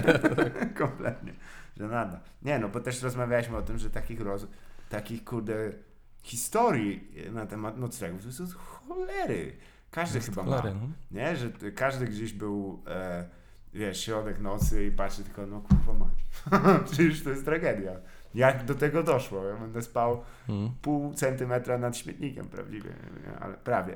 Kompletnie. 0.79 1.33
Że 1.77 1.89
nada. 1.89 2.21
Nie 2.43 2.59
no, 2.59 2.69
bo 2.69 2.81
też 2.81 3.03
rozmawialiśmy 3.03 3.57
o 3.57 3.63
tym, 3.63 3.79
że 3.79 3.91
takich 3.91 4.21
roz... 4.21 4.47
takich, 4.89 5.25
kurde, 5.25 5.73
historii 6.23 7.09
na 7.33 7.47
temat 7.47 7.79
noclegów 7.79 8.25
to 8.25 8.33
są 8.33 8.45
cholery. 8.59 9.57
Każdy 9.91 10.19
Jest 10.19 10.29
chyba 10.29 10.43
cholery, 10.45 10.75
ma. 10.75 10.81
no. 10.81 10.89
Nie? 11.11 11.37
Że 11.37 11.51
każdy 11.75 12.07
gdzieś 12.07 12.33
był, 12.33 12.83
e, 12.87 13.29
wiesz, 13.75 14.01
środek 14.05 14.41
nocy 14.41 14.87
i 14.87 14.91
patrzy 14.91 15.25
tylko, 15.25 15.47
no 15.47 15.61
kurwa 15.61 15.93
mać. 16.05 16.15
Przecież 16.93 17.23
to 17.23 17.31
jest 17.31 17.45
tragedia. 17.45 17.93
Jak 18.35 18.65
do 18.65 18.75
tego 18.75 19.03
doszło? 19.03 19.45
Ja 19.45 19.57
będę 19.57 19.83
spał 19.83 20.23
Mhm. 20.49 20.71
pół 20.83 21.15
centymetra 21.15 21.79
nad 21.79 21.97
śmietnikiem 21.97 22.49
prawdziwie, 22.49 22.91
ale 23.41 23.55
prawie. 23.55 23.95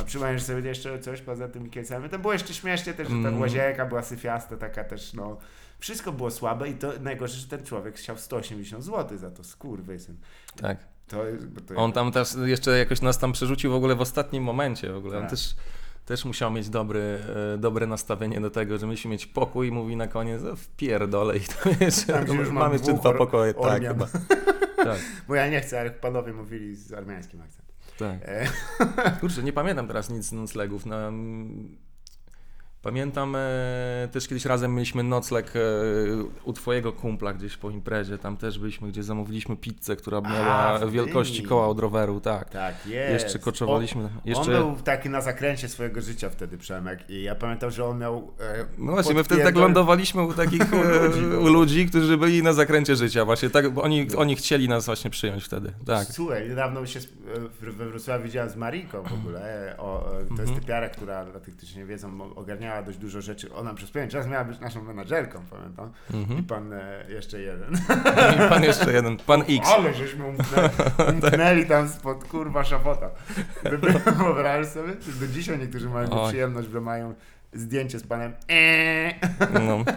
A 0.00 0.04
przypomnisz 0.04 0.42
sobie 0.42 0.68
jeszcze 0.68 0.98
coś 0.98 1.20
poza 1.20 1.48
tymi 1.48 1.70
kiecami? 1.70 2.08
To 2.08 2.18
było 2.18 2.32
jeszcze 2.32 2.54
śmiesznie 2.54 2.94
też, 2.94 3.08
że 3.08 3.14
ta 3.22 3.28
Mm. 3.28 3.40
łazienka 3.40 3.86
była 3.86 4.02
syfiasta, 4.02 4.56
taka 4.56 4.84
też, 4.84 5.12
no... 5.14 5.38
Wszystko 5.82 6.12
było 6.12 6.30
słabe 6.30 6.68
i 6.68 6.74
to 6.74 6.92
najgorsze, 7.00 7.36
że 7.36 7.46
ten 7.46 7.64
człowiek 7.64 7.96
chciał 7.96 8.18
180 8.18 8.84
zł 8.84 9.18
za 9.18 9.30
to, 9.30 9.44
skurwysyn. 9.44 10.16
Tak. 10.56 10.78
To 11.08 11.22
to 11.66 11.74
On 11.76 11.92
tam 11.92 12.12
też 12.12 12.28
jeszcze 12.44 12.78
jakoś 12.78 13.00
nas 13.00 13.18
tam 13.18 13.32
przerzucił 13.32 13.70
w 13.70 13.74
ogóle 13.74 13.94
w 13.94 14.00
ostatnim 14.00 14.42
momencie 14.44 14.92
w 14.92 14.96
ogóle. 14.96 15.16
On 15.16 15.22
Tak. 15.22 15.30
też, 15.30 15.54
też 16.06 16.24
musiał 16.24 16.50
mieć 16.50 16.68
dobry, 16.68 17.18
e, 17.54 17.58
dobre 17.58 17.86
nastawienie 17.86 18.40
do 18.40 18.50
tego, 18.50 18.78
że 18.78 18.86
musi 18.86 19.08
mieć 19.08 19.26
pokój 19.26 19.68
i 19.68 19.70
mówi 19.70 19.96
na 19.96 20.08
koniec, 20.08 20.42
"O, 20.42 20.56
wpierdolę 20.56 21.36
i 21.36 21.40
to 21.40 21.70
jeszcze, 21.84 22.24
gdzie 22.24 22.34
już 22.34 22.46
mam 22.48 22.54
mamy 22.56 22.74
jeszcze 22.74 22.92
dwa 22.94 23.10
or- 23.10 23.18
pokoje. 23.18 23.54
Tak, 23.54 23.82
chyba. 23.82 24.06
Tak, 24.84 24.98
Bo 25.28 25.34
ja 25.34 25.48
nie 25.48 25.60
chcę, 25.60 25.80
ale 25.80 25.90
panowie 25.90 26.32
mówili 26.32 26.76
z 26.76 26.92
armiańskim 26.92 27.40
akcentem. 27.42 27.74
tak. 27.98 28.18
E, 28.22 29.16
Kurczę, 29.20 29.42
nie 29.42 29.52
pamiętam 29.52 29.86
teraz 29.88 30.10
nic 30.10 30.24
z 30.24 30.32
noclegów. 30.32 30.86
No, 30.86 30.96
mm, 31.08 31.76
Pamiętam 32.82 33.36
e, 33.36 34.08
też 34.12 34.28
kiedyś 34.28 34.44
razem 34.44 34.74
mieliśmy 34.74 35.02
nocleg 35.02 35.52
e, 35.56 35.60
u 36.44 36.52
twojego 36.52 36.92
kumpla 36.92 37.32
gdzieś 37.32 37.56
po 37.56 37.70
imprezie, 37.70 38.18
tam 38.18 38.36
też 38.36 38.58
byliśmy, 38.58 38.88
gdzie 38.88 39.02
zamówiliśmy 39.02 39.56
pizzę, 39.56 39.96
która 39.96 40.20
miała 40.20 40.78
w 40.78 40.90
wielkości 40.90 41.42
koła 41.42 41.68
od 41.68 41.78
roweru, 41.78 42.20
tak. 42.20 42.50
Tak, 42.50 42.86
jest. 42.86 43.24
Jeszcze 43.24 43.38
koczowaliśmy. 43.38 44.04
On, 44.04 44.10
Jeszcze... 44.24 44.64
on 44.64 44.74
był 44.74 44.82
taki 44.82 45.10
na 45.10 45.20
zakręcie 45.20 45.68
swojego 45.68 46.00
życia 46.00 46.30
wtedy, 46.30 46.58
Przemek. 46.58 47.10
I 47.10 47.22
ja 47.22 47.34
pamiętam, 47.34 47.70
że 47.70 47.84
on 47.84 47.98
miał. 47.98 48.32
E, 48.40 48.64
No 48.78 48.92
właśnie, 48.92 49.14
my 49.14 49.24
wtedy 49.24 49.42
tak 49.42 49.56
lądowaliśmy 49.56 50.22
u 50.22 50.32
takich 50.32 50.72
U 50.72 50.76
e, 50.76 51.08
ludzi, 51.08 51.20
no. 51.20 51.38
u 51.40 51.46
ludzi, 51.46 51.86
którzy 51.86 52.16
byli 52.18 52.42
na 52.42 52.52
zakręcie 52.52 52.96
życia 52.96 53.24
właśnie, 53.24 53.50
tak, 53.50 53.70
bo 53.70 53.82
oni, 53.82 54.06
oni 54.16 54.36
chcieli 54.36 54.68
nas 54.68 54.86
właśnie 54.86 55.10
przyjąć 55.10 55.44
wtedy, 55.44 55.72
tak. 55.86 56.06
Słuchaj, 56.08 56.48
niedawno 56.48 56.86
się 56.86 57.00
we 57.60 57.86
Wrocławiu 57.86 58.24
widziałem 58.24 58.50
z 58.50 58.56
Mariką 58.56 59.02
w 59.02 59.12
ogóle. 59.12 59.74
O, 59.78 60.10
to 60.36 60.42
jest 60.42 60.54
typiara, 60.54 60.88
która 60.88 61.24
dla 61.24 61.40
tych, 61.40 61.56
którzy 61.56 61.78
nie 61.78 61.84
wiedzą, 61.84 62.22
o- 62.22 62.34
ogarniała 62.72 62.82
dość 62.82 62.98
dużo 62.98 63.20
rzeczy. 63.20 63.54
Ona 63.54 63.74
przez 63.74 63.90
pewien 63.90 64.10
czas 64.10 64.26
miała 64.26 64.44
być 64.44 64.60
naszą 64.60 64.82
menadżerką, 64.84 65.42
pamiętam. 65.50 65.92
Mhm. 66.14 66.38
I 66.38 66.42
pan 66.42 66.72
e, 66.72 67.04
jeszcze 67.08 67.40
jeden. 67.40 67.74
I 68.34 68.48
pan 68.48 68.62
jeszcze 68.64 68.92
jeden, 68.92 69.16
pan 69.16 69.40
X. 69.48 69.68
Ale 69.76 69.94
żeśmy 69.94 70.24
umknęli, 70.24 70.68
umknęli 71.14 71.66
tam 71.66 71.88
spod 71.88 72.24
kurwa 72.24 72.64
szafota. 72.64 73.10
Wy- 73.62 73.78
wy- 73.78 74.12
Wyobrażasz 74.12 74.72
sobie? 74.72 74.92
Do 75.20 75.26
dzisiaj 75.26 75.58
niektórzy 75.58 75.88
mają 75.88 76.10
Oj. 76.10 76.28
przyjemność, 76.28 76.68
że 76.70 76.80
mają 76.80 77.14
zdjęcie 77.52 77.98
z 77.98 78.06
panem 78.06 78.32
eee, 78.48 79.14
No. 79.66 79.84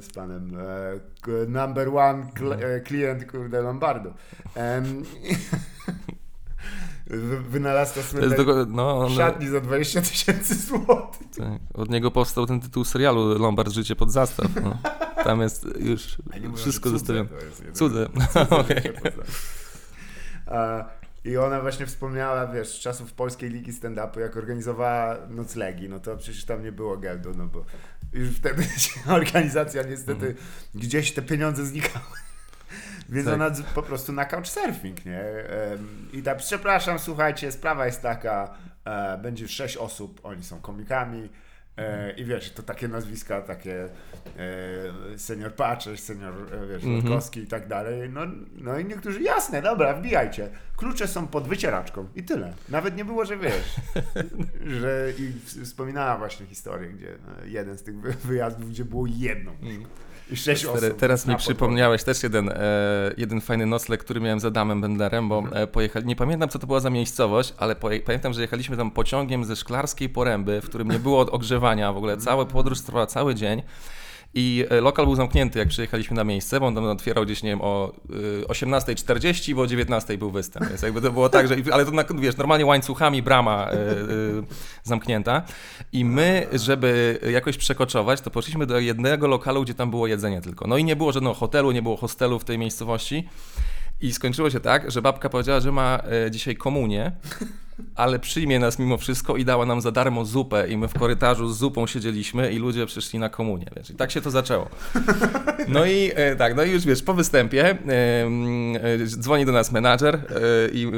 z 0.00 0.12
panem 0.14 0.52
e, 0.58 1.46
number 1.48 1.88
one 1.88 2.26
kl- 2.34 2.64
e, 2.64 2.80
klient 2.80 3.30
kurde 3.30 3.62
Lombardu. 3.62 4.14
Wy- 4.56 5.04
Wynalazca 7.48 8.00
tylko, 8.36 8.66
no, 8.68 8.98
on, 8.98 9.14
szatni 9.14 9.48
za 9.48 9.60
20 9.60 10.02
tysięcy 10.02 10.54
złotych. 10.54 11.26
tak, 11.38 11.60
od 11.74 11.90
niego 11.90 12.10
powstał 12.10 12.46
ten 12.46 12.60
tytuł 12.60 12.84
serialu 12.84 13.38
Lombard 13.38 13.72
Życie 13.72 13.96
pod 13.96 14.12
zastaw. 14.12 14.46
No. 14.62 14.78
Tam 15.24 15.40
jest 15.40 15.66
już 15.78 16.16
wszystko 16.56 16.90
zostawione. 16.90 17.28
Cudze. 17.72 18.08
A, 20.46 20.84
I 21.24 21.36
ona 21.36 21.60
właśnie 21.60 21.86
wspomniała, 21.86 22.46
wiesz, 22.46 22.68
z 22.68 22.80
czasów 22.80 23.12
Polskiej 23.12 23.50
Ligi 23.50 23.72
Stand-Upu, 23.72 24.20
jak 24.20 24.36
organizowała 24.36 25.16
noclegi, 25.28 25.88
no 25.88 26.00
to 26.00 26.16
przecież 26.16 26.44
tam 26.44 26.62
nie 26.62 26.72
było 26.72 26.96
geldu, 26.96 27.30
no 27.36 27.46
bo 27.46 27.64
już 28.12 28.30
wtedy 28.30 28.66
organizacja 29.20 29.82
niestety 29.82 30.34
gdzieś 30.74 31.12
te 31.12 31.22
pieniądze 31.22 31.66
znikały. 31.66 32.04
Więc 33.08 33.26
Tak. 33.26 33.34
ona 33.34 33.50
po 33.74 33.82
prostu 33.82 34.12
na 34.12 34.24
couchsurfing, 34.24 35.04
nie? 35.06 35.24
I 36.12 36.22
tak, 36.22 36.38
przepraszam, 36.38 36.98
słuchajcie, 36.98 37.52
sprawa 37.52 37.86
jest 37.86 38.02
taka, 38.02 38.54
e, 38.84 39.18
będzie 39.18 39.48
sześć 39.48 39.76
osób, 39.76 40.20
oni 40.22 40.44
są 40.44 40.60
komikami 40.60 41.28
e, 41.76 42.12
i 42.12 42.24
wiesz, 42.24 42.52
to 42.52 42.62
takie 42.62 42.88
nazwiska, 42.88 43.40
takie 43.40 43.84
e, 43.84 45.18
senior 45.18 45.54
Patrzeć, 45.54 46.00
senior, 46.00 46.34
e, 46.34 46.66
wiesz, 46.66 46.84
Mhm. 46.84 46.94
Lotkowski 46.96 47.40
i 47.40 47.46
tak 47.46 47.68
dalej. 47.68 48.10
No, 48.10 48.20
no 48.54 48.78
i 48.78 48.84
niektórzy, 48.84 49.22
jasne, 49.22 49.62
dobra, 49.62 49.94
wbijajcie. 49.94 50.48
Klucze 50.76 51.08
są 51.08 51.26
pod 51.26 51.48
wycieraczką 51.48 52.08
i 52.14 52.22
tyle. 52.22 52.52
Nawet 52.68 52.96
nie 52.96 53.04
było, 53.04 53.24
że 53.24 53.36
wiesz, 53.36 53.76
że 54.80 55.12
i 55.18 55.32
wspominała 55.64 56.18
właśnie 56.18 56.46
historię, 56.46 56.88
gdzie 56.88 57.18
no, 57.26 57.44
jeden 57.44 57.78
z 57.78 57.82
tych 57.82 58.00
wy- 58.00 58.14
wyjazdów, 58.24 58.70
gdzie 58.70 58.84
było 58.84 59.04
jedno 59.06 59.52
i 59.62 59.86
sześć 60.36 60.62
Teraz, 60.64 60.82
osób. 60.84 60.96
teraz 60.98 61.26
mi 61.26 61.36
przypomniałeś 61.36 62.02
też 62.04 62.22
jeden, 62.22 62.48
e, 62.48 62.54
jeden 63.16 63.40
fajny 63.40 63.66
nocleg, 63.66 64.00
który 64.00 64.20
miałem 64.20 64.40
z 64.40 64.44
Adamem 64.44 64.80
Bendlerem, 64.80 65.28
bo 65.28 65.38
Mhm. 65.38 65.62
e, 65.62 65.66
pojechali, 65.66 66.06
nie 66.06 66.16
pamiętam 66.16 66.48
co 66.48 66.58
to 66.58 66.66
była 66.66 66.80
za 66.80 66.90
miejscowość, 66.90 67.54
ale 67.58 67.76
poje, 67.76 68.00
pamiętam, 68.00 68.32
że 68.32 68.40
jechaliśmy 68.42 68.76
tam 68.76 68.90
pociągiem 68.90 69.44
ze 69.44 69.56
Szklarskiej 69.56 70.08
Poręby, 70.08 70.60
w 70.60 70.64
którym 70.68 70.90
nie 70.90 70.98
było 70.98 71.20
ogrzewania 71.32 71.92
w 71.92 71.96
ogóle, 71.96 72.16
cała 72.16 72.44
podróż 72.46 72.80
trwała 72.80 73.06
cały 73.06 73.34
dzień. 73.34 73.62
I 74.34 74.66
e, 74.70 74.80
lokal 74.80 75.06
był 75.06 75.14
zamknięty, 75.14 75.58
jak 75.58 75.68
przyjechaliśmy 75.68 76.16
na 76.16 76.24
miejsce, 76.24 76.60
bo 76.60 76.66
on 76.66 76.74
tam 76.74 76.84
otwierał 76.84 77.24
gdzieś, 77.24 77.42
nie 77.42 77.50
wiem, 77.50 77.60
o 77.62 77.92
y, 78.42 78.46
18.40, 78.48 79.54
bo 79.54 79.62
o 79.62 79.64
19.00 79.64 80.16
był 80.16 80.30
występ. 80.30 80.68
Więc 80.68 80.82
jakby 80.82 81.00
to 81.00 81.12
było 81.12 81.28
tak, 81.28 81.48
że, 81.48 81.56
ale 81.72 81.84
to 81.84 82.14
wiesz, 82.14 82.36
normalnie 82.36 82.66
łańcuchami 82.66 83.22
brama 83.22 83.70
y, 83.72 83.76
y, 83.76 84.42
zamknięta. 84.82 85.42
I 85.92 86.04
my, 86.04 86.46
żeby 86.52 87.18
jakoś 87.32 87.56
przekoczować, 87.56 88.20
to 88.20 88.30
poszliśmy 88.30 88.66
do 88.66 88.78
jednego 88.78 89.28
lokalu, 89.28 89.62
gdzie 89.62 89.74
tam 89.74 89.90
było 89.90 90.06
jedzenie 90.06 90.40
tylko. 90.40 90.66
No 90.66 90.76
i 90.76 90.84
nie 90.84 90.96
było 90.96 91.12
żadnego 91.12 91.34
hotelu, 91.34 91.72
nie 91.72 91.82
było 91.82 91.96
hostelu 91.96 92.38
w 92.38 92.44
tej 92.44 92.58
miejscowości. 92.58 93.28
I 94.00 94.12
skończyło 94.12 94.50
się 94.50 94.60
tak, 94.60 94.90
że 94.90 95.02
babka 95.02 95.28
powiedziała, 95.28 95.60
że 95.60 95.72
ma 95.72 96.02
e, 96.26 96.30
dzisiaj 96.30 96.56
komunię, 96.56 97.12
ale 97.94 98.18
przyjmie 98.18 98.58
nas 98.58 98.78
mimo 98.78 98.98
wszystko 98.98 99.36
i 99.36 99.44
dała 99.44 99.66
nam 99.66 99.80
za 99.80 99.90
darmo 99.90 100.24
zupę 100.24 100.68
i 100.68 100.76
my 100.76 100.88
w 100.88 100.94
korytarzu 100.94 101.48
z 101.48 101.58
zupą 101.58 101.86
siedzieliśmy 101.86 102.52
i 102.52 102.58
ludzie 102.58 102.86
przyszli 102.86 103.18
na 103.18 103.28
komunię, 103.28 103.66
wiesz, 103.76 103.90
i 103.90 103.94
tak 103.94 104.10
się 104.10 104.20
to 104.20 104.30
zaczęło. 104.30 104.68
No 105.68 105.86
i 105.86 106.10
e, 106.14 106.36
tak, 106.36 106.56
no 106.56 106.64
i 106.64 106.70
już 106.70 106.84
wiesz, 106.84 107.02
po 107.02 107.14
występie 107.14 107.70
e, 107.70 109.06
dzwoni 109.06 109.46
do 109.46 109.52
nas 109.52 109.72
menadżer 109.72 110.14
e, 110.14 110.20
i, 110.72 110.90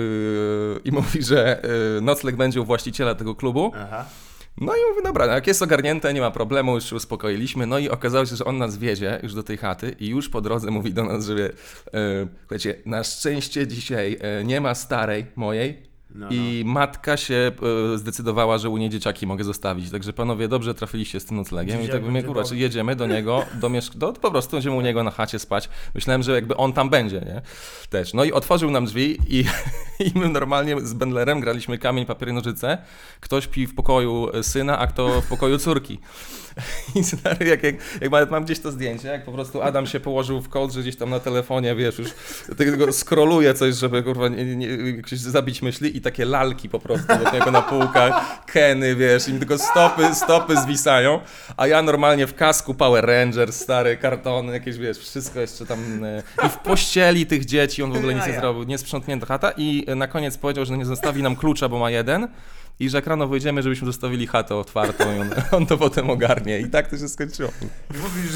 i 0.85 0.93
mówi, 0.93 1.23
że 1.23 1.63
nocleg 2.03 2.37
będzie 2.37 2.61
u 2.61 2.65
właściciela 2.65 3.15
tego 3.15 3.35
klubu. 3.35 3.73
Aha. 3.75 4.05
No 4.61 4.77
i 4.77 4.79
mówię, 4.91 5.03
dobra, 5.05 5.27
no 5.27 5.33
jak 5.33 5.47
jest 5.47 5.63
ogarnięte, 5.63 6.15
nie 6.15 6.21
ma 6.21 6.31
problemu, 6.31 6.75
już 6.75 6.91
się 6.91 6.97
uspokoiliśmy. 6.97 7.67
No 7.67 7.79
i 7.79 7.89
okazało 7.89 8.27
się, 8.27 8.37
że 8.37 8.45
on 8.45 8.59
nas 8.59 8.79
wiedzie 8.79 9.21
już 9.23 9.35
do 9.35 9.43
tej 9.43 9.57
chaty 9.57 9.97
i 10.01 10.09
już 10.09 10.29
po 10.29 10.41
drodze 10.41 10.71
mówi 10.71 10.95
do 10.95 11.05
nas, 11.05 11.27
że 11.27 11.45
e, 11.45 11.51
słuchajcie, 12.41 12.75
na 12.87 13.05
szczęście 13.05 13.67
dzisiaj 13.67 14.19
e, 14.21 14.45
nie 14.45 14.61
ma 14.61 14.75
starej 14.75 15.27
mojej, 15.37 15.92
No, 16.15 16.29
i 16.31 16.63
matka 16.67 17.17
się 17.17 17.53
e, 17.95 17.99
zdecydowała, 17.99 18.59
że 18.59 18.71
u 18.71 18.77
niej 18.77 18.91
dzieciaki 18.91 19.27
mogę 19.27 19.45
zostawić. 19.45 19.91
Także 19.91 20.13
panowie, 20.13 20.49
dobrze 20.49 20.75
trafiliście 20.75 21.21
z 21.21 21.25
tym 21.25 21.37
noclegiem. 21.37 21.83
I 21.83 21.89
tak 21.89 22.01
mówię, 22.01 22.13
będzie 22.13 22.29
kurwa, 22.29 22.55
jedziemy 22.55 22.97
do 22.97 23.07
niego, 23.07 23.45
do 23.61 23.71
mieszk- 23.71 23.97
do, 23.97 24.13
po 24.13 24.31
prostu 24.31 24.57
będziemy 24.57 24.77
u 24.77 24.81
niego 24.81 25.03
na 25.03 25.11
chacie 25.11 25.39
spać. 25.39 25.69
Myślałem, 25.95 26.23
że 26.23 26.33
jakby 26.33 26.57
on 26.57 26.73
tam 26.73 26.91
będzie, 26.91 27.21
nie? 27.21 27.43
Też. 27.91 28.15
No 28.15 28.25
i 28.25 28.33
otworzył 28.33 28.71
nam 28.71 28.85
drzwi 28.85 29.19
i, 29.29 29.45
i 30.07 30.19
my 30.19 30.29
normalnie 30.29 30.81
z 30.81 30.95
Bendlerem 30.95 31.41
graliśmy 31.41 31.79
kamień, 31.79 32.07
papier, 32.07 32.33
nożyce. 32.33 32.79
Ktoś 33.21 33.47
pi 33.47 33.67
w 33.67 33.75
pokoju 33.75 34.29
syna, 34.43 34.79
a 34.79 34.87
kto 34.87 35.21
w 35.21 35.27
pokoju 35.27 35.59
córki. 35.59 35.99
I 36.95 37.05
stary, 37.05 37.47
jak, 37.47 37.63
jak, 37.63 37.75
jak 38.01 38.31
mam, 38.31 38.45
gdzieś 38.45 38.59
to 38.59 38.73
zdjęcie, 38.73 39.09
jak 39.09 39.25
po 39.25 39.33
prostu 39.33 39.63
Adam 39.63 39.87
się 39.87 40.01
położył 40.01 40.41
w 40.41 40.49
kołdrze 40.49 40.81
gdzieś 40.81 40.97
tam 40.97 41.11
na 41.11 41.21
telefonie, 41.21 41.75
wiesz, 41.75 41.99
już 41.99 42.09
tylko 42.57 42.93
skroluje 42.93 43.55
coś, 43.55 43.75
żeby 43.75 44.03
kurwa 44.03 44.29
nie, 44.29 44.45
nie, 44.45 44.67
nie, 44.67 45.03
zabić 45.13 45.63
myśli 45.63 45.97
i 45.97 46.01
takie 46.01 46.25
lalki 46.25 46.69
po 46.69 46.79
prostu 46.79 47.07
do 47.25 47.33
niego 47.33 47.51
na 47.51 47.63
półkach, 47.63 48.45
Keny, 48.47 48.97
wiesz, 48.97 49.29
im 49.29 49.39
tylko 49.39 49.59
stopy, 49.59 50.15
stopy 50.15 50.57
zwisają, 50.57 51.21
a 51.57 51.67
ja 51.67 51.83
normalnie 51.83 52.27
w 52.27 52.35
kasku 52.35 52.75
Power 52.75 53.07
Rangers, 53.07 53.61
stare 53.61 53.97
kartony, 53.97 54.53
jakieś, 54.53 54.79
wiesz, 54.79 54.99
wszystko 54.99 55.41
jeszcze 55.41 55.67
tam 55.67 56.05
e, 56.05 56.23
i 56.47 56.49
w 56.49 56.57
pościeli 56.57 57.27
tych 57.27 57.45
dzieci, 57.45 57.83
on 57.83 57.93
w 57.93 57.97
ogóle 57.97 58.15
nic 58.15 58.27
nie 58.27 58.35
zrobił, 58.35 58.63
niesprzątnięta 58.63 59.27
chata 59.27 59.53
i 59.57 59.85
e, 59.89 59.95
na 59.95 60.07
koniec 60.07 60.39
powiedział, 60.39 60.65
że 60.65 60.79
nie 60.79 60.85
zostawi 60.85 61.23
nam 61.23 61.37
klucza, 61.37 61.69
bo 61.69 61.79
ma 61.79 61.91
jeden, 61.91 62.29
i 62.83 62.91
że 62.91 62.99
jak 62.99 63.07
rano 63.07 63.29
wyjdziemy, 63.29 63.63
żebyśmy 63.63 63.87
zostawili 63.87 64.27
chatę 64.27 64.57
otwartą 64.57 65.17
i 65.17 65.21
on, 65.21 65.31
on 65.59 65.67
to 65.67 65.79
potem 65.79 66.11
ogarnie. 66.11 66.61
I 66.61 66.71
tak 66.71 66.89
to 66.89 66.99
się 66.99 67.09
skończyło. 67.09 67.51
Mówisz, 67.91 68.33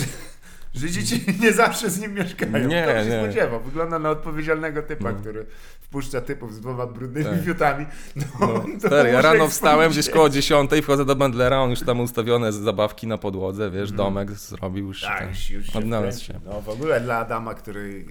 że 0.76 0.90
dzieci 0.90 1.25
nie 1.42 1.52
zawsze 1.52 1.90
z 1.90 2.00
nim 2.00 2.14
mieszkają. 2.14 2.68
Nie, 2.68 2.85
to 2.85 3.04
się 3.04 3.11
nie. 3.11 3.23
spodziewa. 3.25 3.59
Wygląda 3.59 3.99
na 3.99 4.11
odpowiedzialnego 4.11 4.83
typa, 4.83 5.12
No. 5.12 5.18
który 5.18 5.47
wpuszcza 5.80 6.21
typów 6.21 6.54
z 6.54 6.61
dwoma 6.61 6.87
brudnymi 6.87 7.26
Tak. 7.37 7.45
fiutami. 7.45 7.87
No, 8.16 8.25
No, 8.40 8.64
stary, 8.78 9.11
ja 9.11 9.23
rano 9.23 9.49
wstałem 9.49 9.90
gdzieś 9.90 10.11
koło 10.11 10.28
10, 10.28 10.71
wchodzę 10.83 11.04
do 11.04 11.16
Bendlera, 11.16 11.59
on 11.61 11.71
już 11.71 11.80
tam 11.80 12.00
ustawione 12.00 12.52
zabawki 12.52 13.06
na 13.06 13.18
podłodze, 13.18 13.71
wiesz, 13.71 13.92
domek 13.92 14.30
zrobił 14.30 14.87
już. 14.87 15.00
Tak, 15.02 15.50
już, 15.50 15.66
się 15.66 15.78
odnalazł 15.78 16.25
się. 16.25 16.40
No 16.45 16.61
w 16.61 16.68
ogóle 16.68 17.00
dla 17.00 17.18
Adama, 17.18 17.54
który 17.54 18.04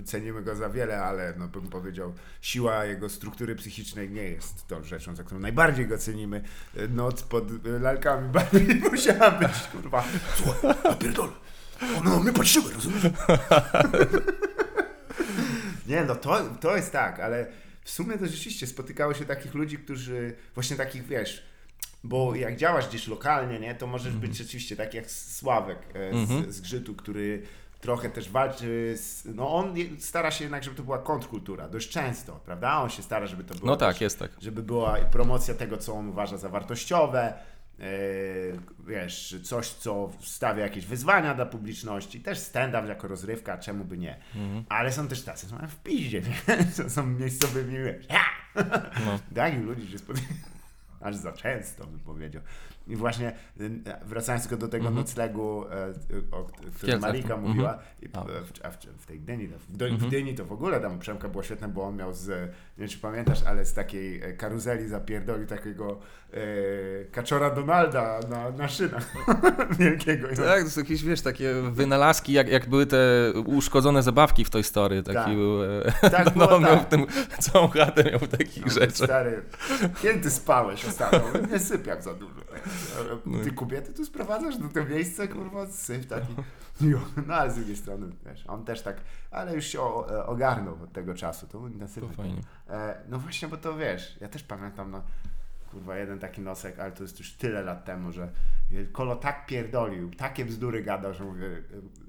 e, 0.00 0.04
cenimy 0.04 0.42
go 0.42 0.56
za 0.56 0.70
wiele, 0.70 1.02
ale 1.02 1.34
no 1.38 1.48
bym 1.48 1.62
powiedział, 1.68 2.12
siła 2.40 2.84
jego 2.84 3.08
struktury 3.08 3.54
psychicznej 3.54 4.10
nie 4.10 4.22
jest 4.22 4.66
tą 4.66 4.82
rzeczą, 4.84 5.16
za 5.16 5.24
którą 5.24 5.40
najbardziej 5.40 5.86
go 5.86 5.98
cenimy. 5.98 6.42
E, 6.76 6.88
Noc 6.88 7.22
pod 7.22 7.44
e, 7.50 7.78
lalkami 7.78 8.28
Barbie 8.34 8.74
musiała 8.90 9.30
być, 9.30 9.52
kurwa. 9.72 10.04
Słuchaj, 10.34 10.74
pierdolę. 10.98 11.32
Ona 11.98 12.10
na 12.10 12.20
mnie 12.20 12.32
patrzyły, 12.32 12.72
rozumiesz? 12.74 13.02
Nie, 15.86 16.04
no 16.04 16.14
to, 16.14 16.40
to 16.60 16.76
jest 16.76 16.92
tak, 16.92 17.20
ale 17.20 17.46
w 17.84 17.90
sumie 17.90 18.18
to 18.18 18.26
rzeczywiście 18.26 18.66
spotykało 18.66 19.14
się 19.14 19.24
takich 19.24 19.54
ludzi, 19.54 19.78
którzy 19.78 20.34
właśnie 20.54 20.76
takich, 20.76 21.06
wiesz, 21.06 21.42
bo 22.04 22.34
jak 22.34 22.56
działasz 22.56 22.88
gdzieś 22.88 23.08
lokalnie, 23.08 23.60
nie, 23.60 23.74
to 23.74 23.86
możesz 23.86 24.14
być 24.16 24.36
rzeczywiście 24.36 24.76
tak 24.76 24.94
jak 24.94 25.10
Sławek 25.10 25.78
e, 25.94 26.12
z, 26.12 26.30
Mhm. 26.30 26.52
z 26.52 26.60
Grzytu, 26.60 26.94
który 26.94 27.42
trochę 27.80 28.10
też 28.10 28.30
walczy 28.30 28.94
z, 28.98 29.24
no 29.34 29.54
on 29.56 29.74
stara 29.98 30.30
się 30.30 30.44
jednak, 30.44 30.64
żeby 30.64 30.76
to 30.76 30.82
była 30.82 30.98
kontrkultura, 30.98 31.68
dość 31.68 31.88
często, 31.90 32.40
prawda? 32.44 32.80
On 32.82 32.90
się 32.90 33.02
stara, 33.02 33.26
żeby 33.26 33.44
to 33.44 33.54
było 33.54 33.66
No 33.66 33.76
tak, 33.76 33.92
też, 33.94 34.00
jest 34.00 34.18
tak. 34.18 34.30
żeby 34.40 34.62
była 34.62 34.94
promocja 34.98 35.54
tego, 35.54 35.76
co 35.76 35.94
on 35.94 36.08
uważa 36.08 36.36
za 36.36 36.48
wartościowe, 36.48 37.34
wiesz, 38.86 39.36
coś, 39.42 39.68
co 39.68 40.12
stawia 40.20 40.62
jakieś 40.62 40.86
wyzwania 40.86 41.34
dla 41.34 41.46
publiczności, 41.46 42.20
też 42.20 42.38
stand-up 42.38 42.88
jako 42.88 43.08
rozrywka, 43.08 43.58
czemu 43.58 43.84
by 43.84 43.98
nie. 43.98 44.16
Mhm. 44.34 44.64
Ale 44.68 44.92
są 44.92 45.08
też 45.08 45.22
tacy, 45.22 45.46
co 45.46 45.54
mają 45.54 45.68
w 45.68 45.76
piździe, 45.76 46.20
nie? 46.20 46.64
co 46.76 46.90
są 46.90 47.06
miejscowymi, 47.06 47.78
wiesz, 47.78 48.06
ha! 48.10 48.20
No. 49.04 49.18
takich 49.34 49.60
ludzi 49.60 49.92
się 49.92 49.98
spotyka, 49.98 50.26
aż 51.00 51.16
za 51.16 51.32
często 51.32 51.86
bym 51.86 51.98
powiedział. 52.00 52.42
I 52.88 52.96
właśnie 52.96 53.32
y, 53.60 53.70
wracając 54.06 54.42
tylko 54.48 54.56
do 54.60 54.68
tego 54.68 54.86
Mhm. 54.88 54.96
noclegu, 55.06 55.64
e, 55.68 55.92
o 56.36 56.44
którym. 56.74 57.00
Marika 57.00 57.34
Mhm. 57.34 57.48
mówiła, 57.48 57.78
i, 58.02 58.08
A. 58.12 58.24
w, 58.24 58.28
w, 58.76 59.02
w 59.02 59.06
tej 59.06 59.20
Gdyni, 59.20 59.46
w, 59.48 59.76
do, 59.76 59.86
w 59.86 59.90
Mhm. 59.90 60.08
Gdyni 60.10 60.34
to 60.34 60.44
w 60.44 60.52
ogóle 60.52 60.80
tam 60.80 60.98
Przemka 60.98 61.28
było 61.28 61.42
świetne, 61.42 61.68
bo 61.68 61.82
on 61.82 61.96
miał 61.96 62.12
z, 62.14 62.28
nie 62.28 62.48
wiem 62.78 62.88
czy 62.88 62.98
pamiętasz, 62.98 63.42
ale 63.42 63.64
z 63.64 63.74
takiej 63.74 64.22
e, 64.22 64.32
karuzeli 64.32 64.88
zapierdolił 64.88 65.46
takiego 65.46 65.98
e, 66.32 66.36
kaczora 67.12 67.50
Donalda 67.50 68.20
na, 68.30 68.50
na 68.50 68.68
szynach 68.68 69.10
wielkiego. 69.78 70.28
Tak, 70.36 70.64
to 70.64 70.70
są 70.70 70.80
jakieś, 70.80 71.04
wiesz, 71.04 71.20
takie 71.20 71.54
wynalazki, 71.72 72.32
jak, 72.32 72.48
jak 72.48 72.68
były 72.68 72.86
te 72.86 72.98
uszkodzone 73.46 74.02
zabawki 74.02 74.44
w 74.44 74.50
tej 74.50 74.64
story. 74.64 75.02
Taki 75.02 75.14
Tak. 75.16 75.34
był, 75.34 75.62
e, 75.64 76.10
Tak, 76.10 76.24
no, 76.36 76.46
było 76.46 76.60
miał 76.60 76.76
tak. 76.76 76.86
w 76.86 76.88
tym, 76.88 77.06
całą 77.40 77.68
chatę 77.68 78.04
miał 78.10 78.20
takich 78.20 78.66
No, 78.66 78.72
rzeczy. 78.72 79.04
Stary, 79.04 79.42
kiedy 80.02 80.20
ty 80.20 80.30
spałeś 80.30 80.84
ostatnio? 80.90 81.46
Nie 81.52 81.58
sypiam 81.58 82.02
za 82.02 82.14
dużo. 82.14 82.40
No. 83.26 83.38
Ty 83.44 83.52
kobiety 83.52 83.92
tu 83.92 84.04
sprowadzasz 84.04 84.58
do 84.58 84.68
tego 84.68 84.90
miejsca, 84.90 85.26
kurwa, 85.26 85.66
syp 85.66 86.06
taki. 86.06 86.34
No 87.26 87.34
ale 87.34 87.50
z 87.50 87.54
drugiej 87.54 87.76
strony, 87.76 88.06
wiesz, 88.26 88.44
on 88.46 88.64
też 88.64 88.82
tak, 88.82 88.96
ale 89.30 89.54
już 89.54 89.64
się 89.64 89.80
e, 89.80 90.26
ogarnął 90.26 90.82
od 90.82 90.92
tego 90.92 91.14
czasu, 91.14 91.46
to 91.46 91.58
był 91.58 91.70
To 92.00 92.08
fajnie. 92.08 92.40
E, 92.68 92.96
no 93.08 93.18
właśnie, 93.18 93.48
bo 93.48 93.56
to 93.56 93.76
wiesz, 93.76 94.16
ja 94.20 94.28
też 94.28 94.42
pamiętam, 94.42 94.90
no, 94.90 95.02
kurwa, 95.70 95.96
jeden 95.96 96.18
taki 96.18 96.40
nosek, 96.40 96.78
ale 96.78 96.92
to 96.92 97.02
jest 97.02 97.18
już 97.18 97.32
tyle 97.32 97.62
lat 97.62 97.84
temu, 97.84 98.12
że 98.12 98.28
Kolo 98.92 99.16
tak 99.16 99.46
pierdolił, 99.46 100.10
takie 100.10 100.44
bzdury 100.44 100.82
gadał, 100.82 101.14
że 101.14 101.24
mówię, 101.24 101.62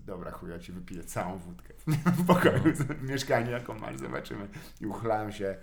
dobra 0.06 0.32
chuj, 0.32 0.50
ja 0.50 0.60
ci 0.60 0.72
wypiję 0.72 1.04
całą 1.04 1.38
wódkę 1.38 1.74
w 2.18 2.26
pokoju, 2.26 2.74
w 2.74 3.04
mieszkaniu, 3.04 3.52
jaką 3.52 3.74
masz, 3.74 3.98
zobaczymy. 3.98 4.48
I 4.82 4.86
uchlałem 4.86 5.32
się, 5.32 5.56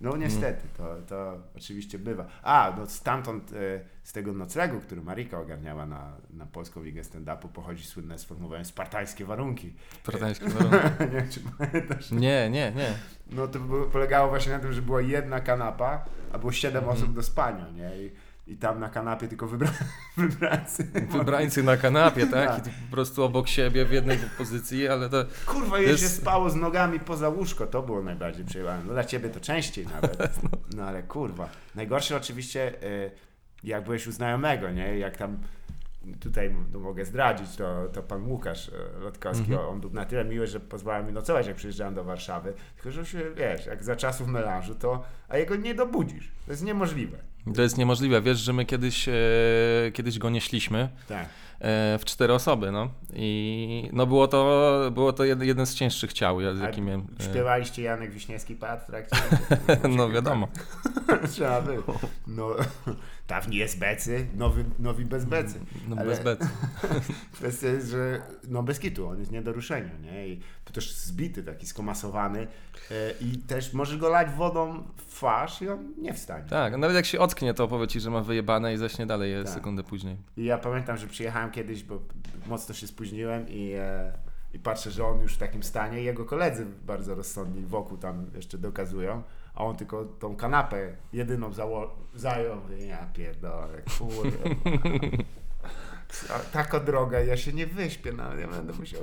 no 0.00 0.16
niestety, 0.16 0.68
to, 0.76 0.96
to 1.08 1.38
oczywiście 1.56 1.98
bywa. 1.98 2.26
A, 2.42 2.74
no 2.78 2.86
stamtąd, 2.86 3.52
e, 3.52 3.56
z 4.02 4.12
tego 4.12 4.32
noclegu, 4.32 4.80
który 4.80 5.02
Marika 5.02 5.38
ogarniała 5.40 5.86
na, 5.86 6.12
na 6.30 6.46
Polską 6.46 6.82
Ligę 6.82 7.02
Stand-Upu, 7.02 7.48
pochodzi 7.48 7.84
słynne 7.84 8.18
sformułowanie 8.18 8.64
spartańskie 8.64 9.24
warunki. 9.24 9.74
Spartański 10.02 10.48
warunek. 10.48 11.00
nie 11.00 11.06
wiem, 11.20 11.28
czy 11.30 11.40
pamiętasz. 11.58 12.10
Nie, 12.10 12.50
nie, 12.50 12.72
nie. 12.76 12.92
No 13.30 13.48
to 13.48 13.58
polegało 13.92 14.28
właśnie 14.28 14.52
na 14.52 14.58
tym, 14.58 14.72
że 14.72 14.82
była 14.82 15.00
jedna 15.00 15.40
kanapa, 15.40 16.04
a 16.32 16.38
było 16.38 16.52
siedem 16.52 16.84
Mhm. 16.84 16.98
osób 16.98 17.14
do 17.14 17.22
spania, 17.22 17.66
nie? 17.70 17.96
I, 18.02 18.10
i 18.50 18.56
tam 18.56 18.80
na 18.80 18.88
kanapie 18.88 19.28
tylko 19.28 19.46
wybra 19.46 19.70
wybrańcy. 20.16 20.84
Wybrańcy 21.10 21.62
na 21.62 21.76
kanapie, 21.76 22.26
tak? 22.26 22.48
Tak. 22.48 22.66
I 22.66 22.70
po 22.70 22.90
prostu 22.90 23.22
obok 23.24 23.48
siebie 23.48 23.84
w 23.84 23.92
jednej 23.92 24.18
pozycji, 24.38 24.88
ale 24.88 25.08
to... 25.08 25.24
Kurwa, 25.46 25.76
się 25.78 25.82
jest- 25.82 26.16
spało 26.16 26.50
z 26.50 26.56
nogami 26.56 27.00
poza 27.00 27.28
łóżko, 27.28 27.66
to 27.66 27.82
było 27.82 28.02
najbardziej 28.02 28.44
przejebane. 28.44 28.82
No 28.86 28.92
dla 28.92 29.04
ciebie 29.04 29.28
to 29.28 29.40
częściej 29.40 29.86
nawet. 29.86 30.16
No 30.76 30.84
ale 30.84 31.02
kurwa. 31.02 31.48
Najgorsze 31.74 32.16
oczywiście, 32.16 32.82
y, 32.84 33.10
jak 33.64 33.84
byłeś 33.84 34.06
u 34.06 34.12
znajomego, 34.12 34.70
nie? 34.70 34.98
Jak 34.98 35.16
tam 35.16 35.38
tutaj 36.20 36.54
no, 36.72 36.78
mogę 36.78 37.04
zdradzić, 37.04 37.56
to, 37.56 37.88
to 37.92 38.02
pan 38.02 38.22
Łukasz 38.26 38.68
y, 38.68 38.72
Lotkowski, 39.00 39.52
Mhm. 39.52 39.68
on 39.68 39.80
był 39.80 39.90
na 39.90 40.04
tyle 40.04 40.24
miły, 40.24 40.46
że 40.46 40.60
pozwalał 40.60 41.04
mi 41.04 41.12
nocować, 41.12 41.46
jak 41.46 41.56
przyjeżdżałem 41.56 41.94
do 41.94 42.04
Warszawy. 42.04 42.52
Tylko, 42.76 42.90
że 42.90 43.06
się, 43.06 43.18
wiesz, 43.36 43.66
jak 43.66 43.84
za 43.84 43.96
czasów 43.96 44.28
melanżu, 44.28 44.74
to, 44.74 45.02
a 45.28 45.36
jego 45.36 45.56
nie 45.56 45.74
dobudzisz. 45.74 46.32
To 46.46 46.52
jest 46.52 46.64
niemożliwe. 46.64 47.18
To 47.54 47.62
jest 47.62 47.78
niemożliwe. 47.78 48.20
Wiesz, 48.22 48.38
że 48.38 48.52
my 48.52 48.64
kiedyś, 48.66 49.08
e, 49.08 49.12
kiedyś 49.94 50.18
go 50.18 50.30
nieśliśmy 50.30 50.88
Tak. 51.08 51.24
e, 51.60 51.98
w 51.98 52.04
cztery 52.04 52.32
osoby, 52.34 52.70
no. 52.72 52.90
I 53.14 53.88
no 53.92 54.06
było 54.06 54.28
to, 54.28 54.80
było 54.92 55.12
to 55.12 55.24
jed, 55.24 55.42
jeden 55.42 55.66
z 55.66 55.74
cięższych 55.74 56.12
ciał, 56.12 56.40
ja- 56.40 56.54
z 56.54 56.60
jakim 56.60 56.88
e, 56.88 57.00
Śpiewaliście 57.24 57.82
Janek 57.82 58.10
Wiśniewski 58.12 58.54
padł 58.54 58.82
w 58.82 58.86
trakcie? 58.86 59.16
No 59.96 60.10
wiadomo. 60.10 60.48
Trzeba 61.32 61.62
by. 61.62 61.76
No, 62.26 62.50
dawni 63.30 63.56
jest 63.56 63.78
becy, 63.78 64.26
nowy, 64.36 64.64
nowi 64.78 65.04
bez 65.04 65.24
becy. 65.24 65.60
No 65.88 65.96
Ale- 65.96 66.06
bez 66.06 66.20
bet. 66.20 66.40
Kwestia 67.32 67.68
jest, 67.68 67.88
że 67.88 68.22
no 68.48 68.62
bez 68.62 68.78
kitu, 68.78 69.08
on 69.08 69.18
jest 69.18 69.30
nie 69.32 69.42
do 69.42 69.52
ruszenia, 69.52 69.90
nie? 70.02 70.28
I 70.28 70.40
to 70.64 70.72
też 70.72 70.94
zbity, 70.96 71.42
taki 71.42 71.66
skomasowany 71.66 72.46
e, 72.90 72.94
i 73.20 73.38
też 73.38 73.72
możesz 73.72 73.98
go 73.98 74.08
lać 74.08 74.30
wodą 74.30 74.82
w 74.96 75.14
twarz 75.14 75.62
i 75.62 75.68
on 75.68 75.94
nie 75.98 76.14
wstanie. 76.14 76.44
Tak, 76.48 76.76
nawet 76.76 76.96
jak 76.96 77.06
się 77.06 77.18
ocknie, 77.20 77.54
to 77.54 77.68
powie 77.68 77.86
ci, 77.88 78.00
że 78.00 78.10
ma 78.10 78.20
wyjebane 78.20 78.74
i 78.74 78.76
zaśnie 78.76 79.06
dalej 79.06 79.32
je 79.32 79.44
Tak. 79.44 79.52
sekundę 79.54 79.82
później. 79.82 80.16
I 80.36 80.44
ja 80.44 80.58
pamiętam, 80.58 80.96
że 80.96 81.06
przyjechałem 81.06 81.50
kiedyś, 81.50 81.82
bo 81.82 82.00
mocno 82.46 82.74
się 82.74 82.86
spóźniłem 82.86 83.48
i, 83.48 83.72
e, 83.72 84.12
i 84.54 84.58
patrzę, 84.58 84.90
że 84.90 85.04
on 85.06 85.20
już 85.20 85.34
w 85.34 85.38
takim 85.38 85.62
stanie. 85.62 86.02
Jego 86.02 86.24
koledzy 86.24 86.66
bardzo 86.86 87.14
rozsądni 87.14 87.62
wokół 87.66 87.98
tam 87.98 88.26
jeszcze 88.34 88.58
dokazują, 88.58 89.22
a 89.60 89.62
on 89.64 89.76
tylko 89.76 90.04
tą 90.04 90.36
kanapę 90.36 90.96
jedyną 91.12 91.50
zało- 91.52 91.90
zajął. 92.14 92.60
Ja 92.88 93.06
pierdolę, 93.14 93.82
kurde. 93.98 94.38
Taka 96.52 96.80
droga, 96.80 97.20
ja 97.20 97.36
się 97.36 97.52
nie 97.52 97.66
wyśpię, 97.66 98.12
no, 98.12 98.34
ja 98.34 98.48
będę 98.48 98.72
musiał 98.72 99.02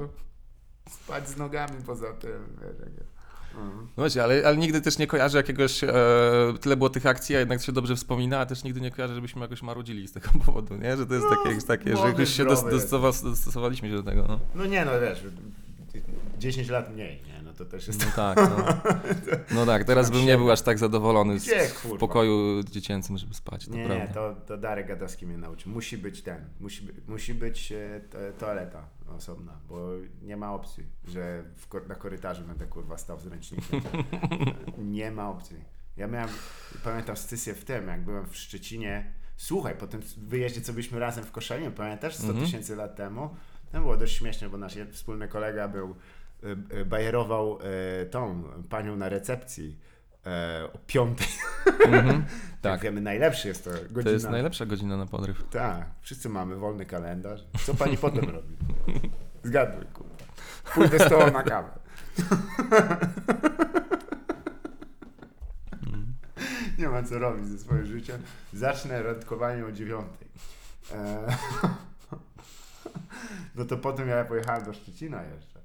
spać 0.89 1.30
z 1.30 1.38
nogami 1.38 1.84
poza 1.86 2.13
tym. 2.13 2.58
Mhm. 3.56 3.80
No 3.82 3.88
właśnie, 4.04 4.24
ale, 4.24 4.48
ale 4.48 4.58
nigdy 4.58 4.82
też 4.82 4.98
nie 4.98 5.08
kojarzę 5.08 5.38
jakiegoś, 5.38 5.84
e, 5.84 5.93
tyle 6.62 6.78
było 6.78 6.89
tych 6.89 7.06
akcji, 7.06 7.36
a 7.36 7.39
jednak 7.39 7.62
się 7.62 7.72
dobrze 7.72 7.96
wspomina, 7.96 8.39
a 8.39 8.46
też 8.46 8.63
nigdy 8.63 8.82
nie 8.82 8.91
kojarzę, 8.91 9.15
żebyśmy 9.15 9.41
jakoś 9.41 9.62
marudzili 9.62 10.08
z 10.08 10.12
tego 10.13 10.30
powodu, 10.46 10.76
nie? 10.78 10.98
Że 10.98 11.06
to 11.06 11.13
jest 11.13 11.26
No, 11.30 11.36
takie, 11.36 11.62
takie 11.62 11.98
że 11.98 12.08
jakoś 12.08 12.30
się 12.30 12.46
dostosowaliśmy 12.46 13.89
się 13.89 13.96
do 13.96 14.04
tego, 14.04 14.26
no. 14.28 14.39
No 14.56 14.65
nie, 14.65 14.86
no 14.86 14.91
wiesz, 15.02 15.24
10 16.39 16.70
lat 16.70 16.93
mniej, 16.93 17.22
nie? 17.28 17.37
To 17.58 17.65
też 17.65 17.88
jest 17.88 18.06
No 18.06 18.12
tak, 18.15 18.38
no. 18.38 18.58
No 19.56 19.65
tak, 19.65 19.84
teraz 19.84 20.10
bym 20.12 20.26
nie 20.26 20.38
był 20.38 20.52
aż 20.52 20.62
tak 20.62 20.80
zadowolony 20.80 21.39
z, 21.39 21.43
Gdzie, 21.43 21.67
w 21.67 21.98
pokoju 22.00 22.63
dziecięcym, 22.63 23.17
żeby 23.17 23.34
spać, 23.34 23.65
to 23.65 23.72
Nie, 23.72 23.86
prawda. 23.86 24.06
nie, 24.06 24.13
to, 24.13 24.36
to 24.46 24.58
Darek 24.58 24.88
Gadowski 24.88 25.28
mnie 25.28 25.38
nauczył. 25.38 25.72
Musi 25.72 25.98
być 25.98 26.22
ten, 26.22 26.46
musi, 26.60 26.84
by, 26.86 26.93
musi 27.08 27.34
być 27.34 27.72
e, 27.72 28.02
to, 28.10 28.17
toaleta 28.39 28.88
osobna, 29.17 29.52
bo 29.70 29.89
nie 30.22 30.38
ma 30.38 30.54
opcji, 30.54 30.84
że 31.08 31.43
w, 31.56 31.88
na 31.89 31.96
korytarzu 31.96 32.43
będę 32.43 32.65
kurwa 32.65 32.98
stał 32.98 33.20
z 33.20 33.28
ręcznikiem. 33.28 33.82
nie 34.78 35.12
ma 35.12 35.30
opcji. 35.30 35.58
Ja 35.98 36.08
miałem, 36.08 36.30
pamiętam 36.84 37.17
scysję 37.17 37.54
w 37.54 37.65
tym, 37.65 37.88
jak 37.88 38.02
byłem 38.04 38.26
w 38.28 38.36
Szczecinie. 38.36 39.12
Słuchaj, 39.38 39.76
po 39.76 39.88
tym 39.88 40.02
wyjeździe, 40.17 40.62
co 40.62 40.74
byliśmy 40.74 41.00
razem 41.00 41.24
w 41.24 41.32
Koszalinie, 41.32 41.72
pamiętasz, 41.72 42.15
100 42.15 42.28
Mhm. 42.28 42.46
tysięcy 42.46 42.76
lat 42.76 42.96
temu? 42.96 43.30
To 43.72 43.80
było 43.82 43.98
dość 43.98 44.17
śmieszne, 44.17 44.50
bo 44.50 44.58
nasz 44.58 44.76
wspólny 44.91 45.28
kolega 45.28 45.67
był, 45.67 45.96
bajerował 46.86 47.60
e, 48.02 48.06
tą 48.06 48.43
panią 48.69 48.95
na 48.95 49.10
recepcji 49.10 49.78
e, 50.26 50.63
o 50.73 50.78
piątej. 50.88 51.28
Mhm, 51.86 52.17
Jak 52.28 52.62
tak, 52.62 52.82
wiemy, 52.82 53.02
najlepszy 53.02 53.47
jest 53.47 53.63
to 53.63 53.69
godzina. 53.71 54.04
to 54.04 54.10
jest 54.10 54.30
najlepsza 54.30 54.65
godzina 54.65 54.97
na 54.97 55.06
podryw. 55.06 55.43
Tak, 55.50 55.86
wszyscy 56.02 56.30
mamy 56.30 56.56
wolny 56.56 56.86
kalendarz. 56.86 57.41
Co 57.65 57.73
pani 57.73 57.97
potem 58.08 58.30
robi? 58.30 58.58
Zgaduj, 59.43 59.86
kurwa. 59.93 60.15
Pójdę 60.73 61.00
z 61.00 61.10
tobą 61.10 61.32
na 61.32 61.43
kawę. 61.43 61.69
Nie 66.80 66.89
ma 66.89 67.04
co 67.04 67.19
robić 67.19 67.47
ze 67.47 67.58
swoim 67.60 67.86
życiem. 67.86 68.21
Zacznę 68.54 69.04
randkowanie 69.04 69.65
o 69.65 69.71
dziewiątej. 69.71 70.28
E, 70.93 71.28
No 73.56 73.65
to 73.65 73.78
potem 73.78 74.08
ja 74.08 74.26
pojechałem 74.26 74.65
do 74.65 74.73
Szczecina 74.73 75.23
jeszcze. 75.23 75.57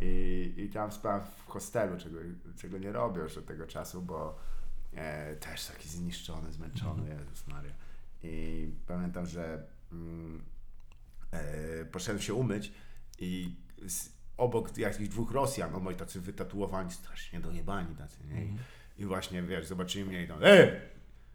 I, 0.00 0.54
i 0.56 0.68
tam 0.68 0.92
spałem 0.92 1.20
w 1.20 1.46
hostelu, 1.46 1.98
czego, 1.98 2.18
czego 2.56 2.78
nie 2.78 2.92
robię 2.92 3.20
już 3.20 3.38
od 3.38 3.46
tego 3.46 3.66
czasu, 3.66 4.02
bo 4.02 4.38
e, 4.94 5.36
też 5.36 5.66
taki 5.66 5.88
zniszczony, 5.88 6.52
zmęczony, 6.52 7.08
Jezus 7.08 7.46
Maria. 7.46 7.72
I 8.22 8.66
pamiętam, 8.86 9.26
że 9.26 9.66
mm, 9.92 10.42
e, 11.30 11.84
poszedłem 11.84 12.22
się 12.22 12.34
umyć 12.34 12.72
i 13.18 13.56
z, 13.86 14.12
obok 14.36 14.78
jakichś 14.78 15.08
dwóch 15.08 15.32
Rosjan, 15.32 15.72
no 15.72 15.80
moi 15.80 15.94
tacy 15.94 16.20
wytatuowani, 16.20 16.92
strasznie 16.92 17.40
dojebani 17.40 17.96
tacy, 17.96 18.18
nie? 18.26 18.44
I, 18.44 18.56
i 18.98 19.06
właśnie, 19.06 19.42
wiesz, 19.42 19.66
zobaczyli 19.66 20.04
mnie 20.04 20.22
i 20.22 20.28
tam, 20.28 20.38
ej, 20.42 20.70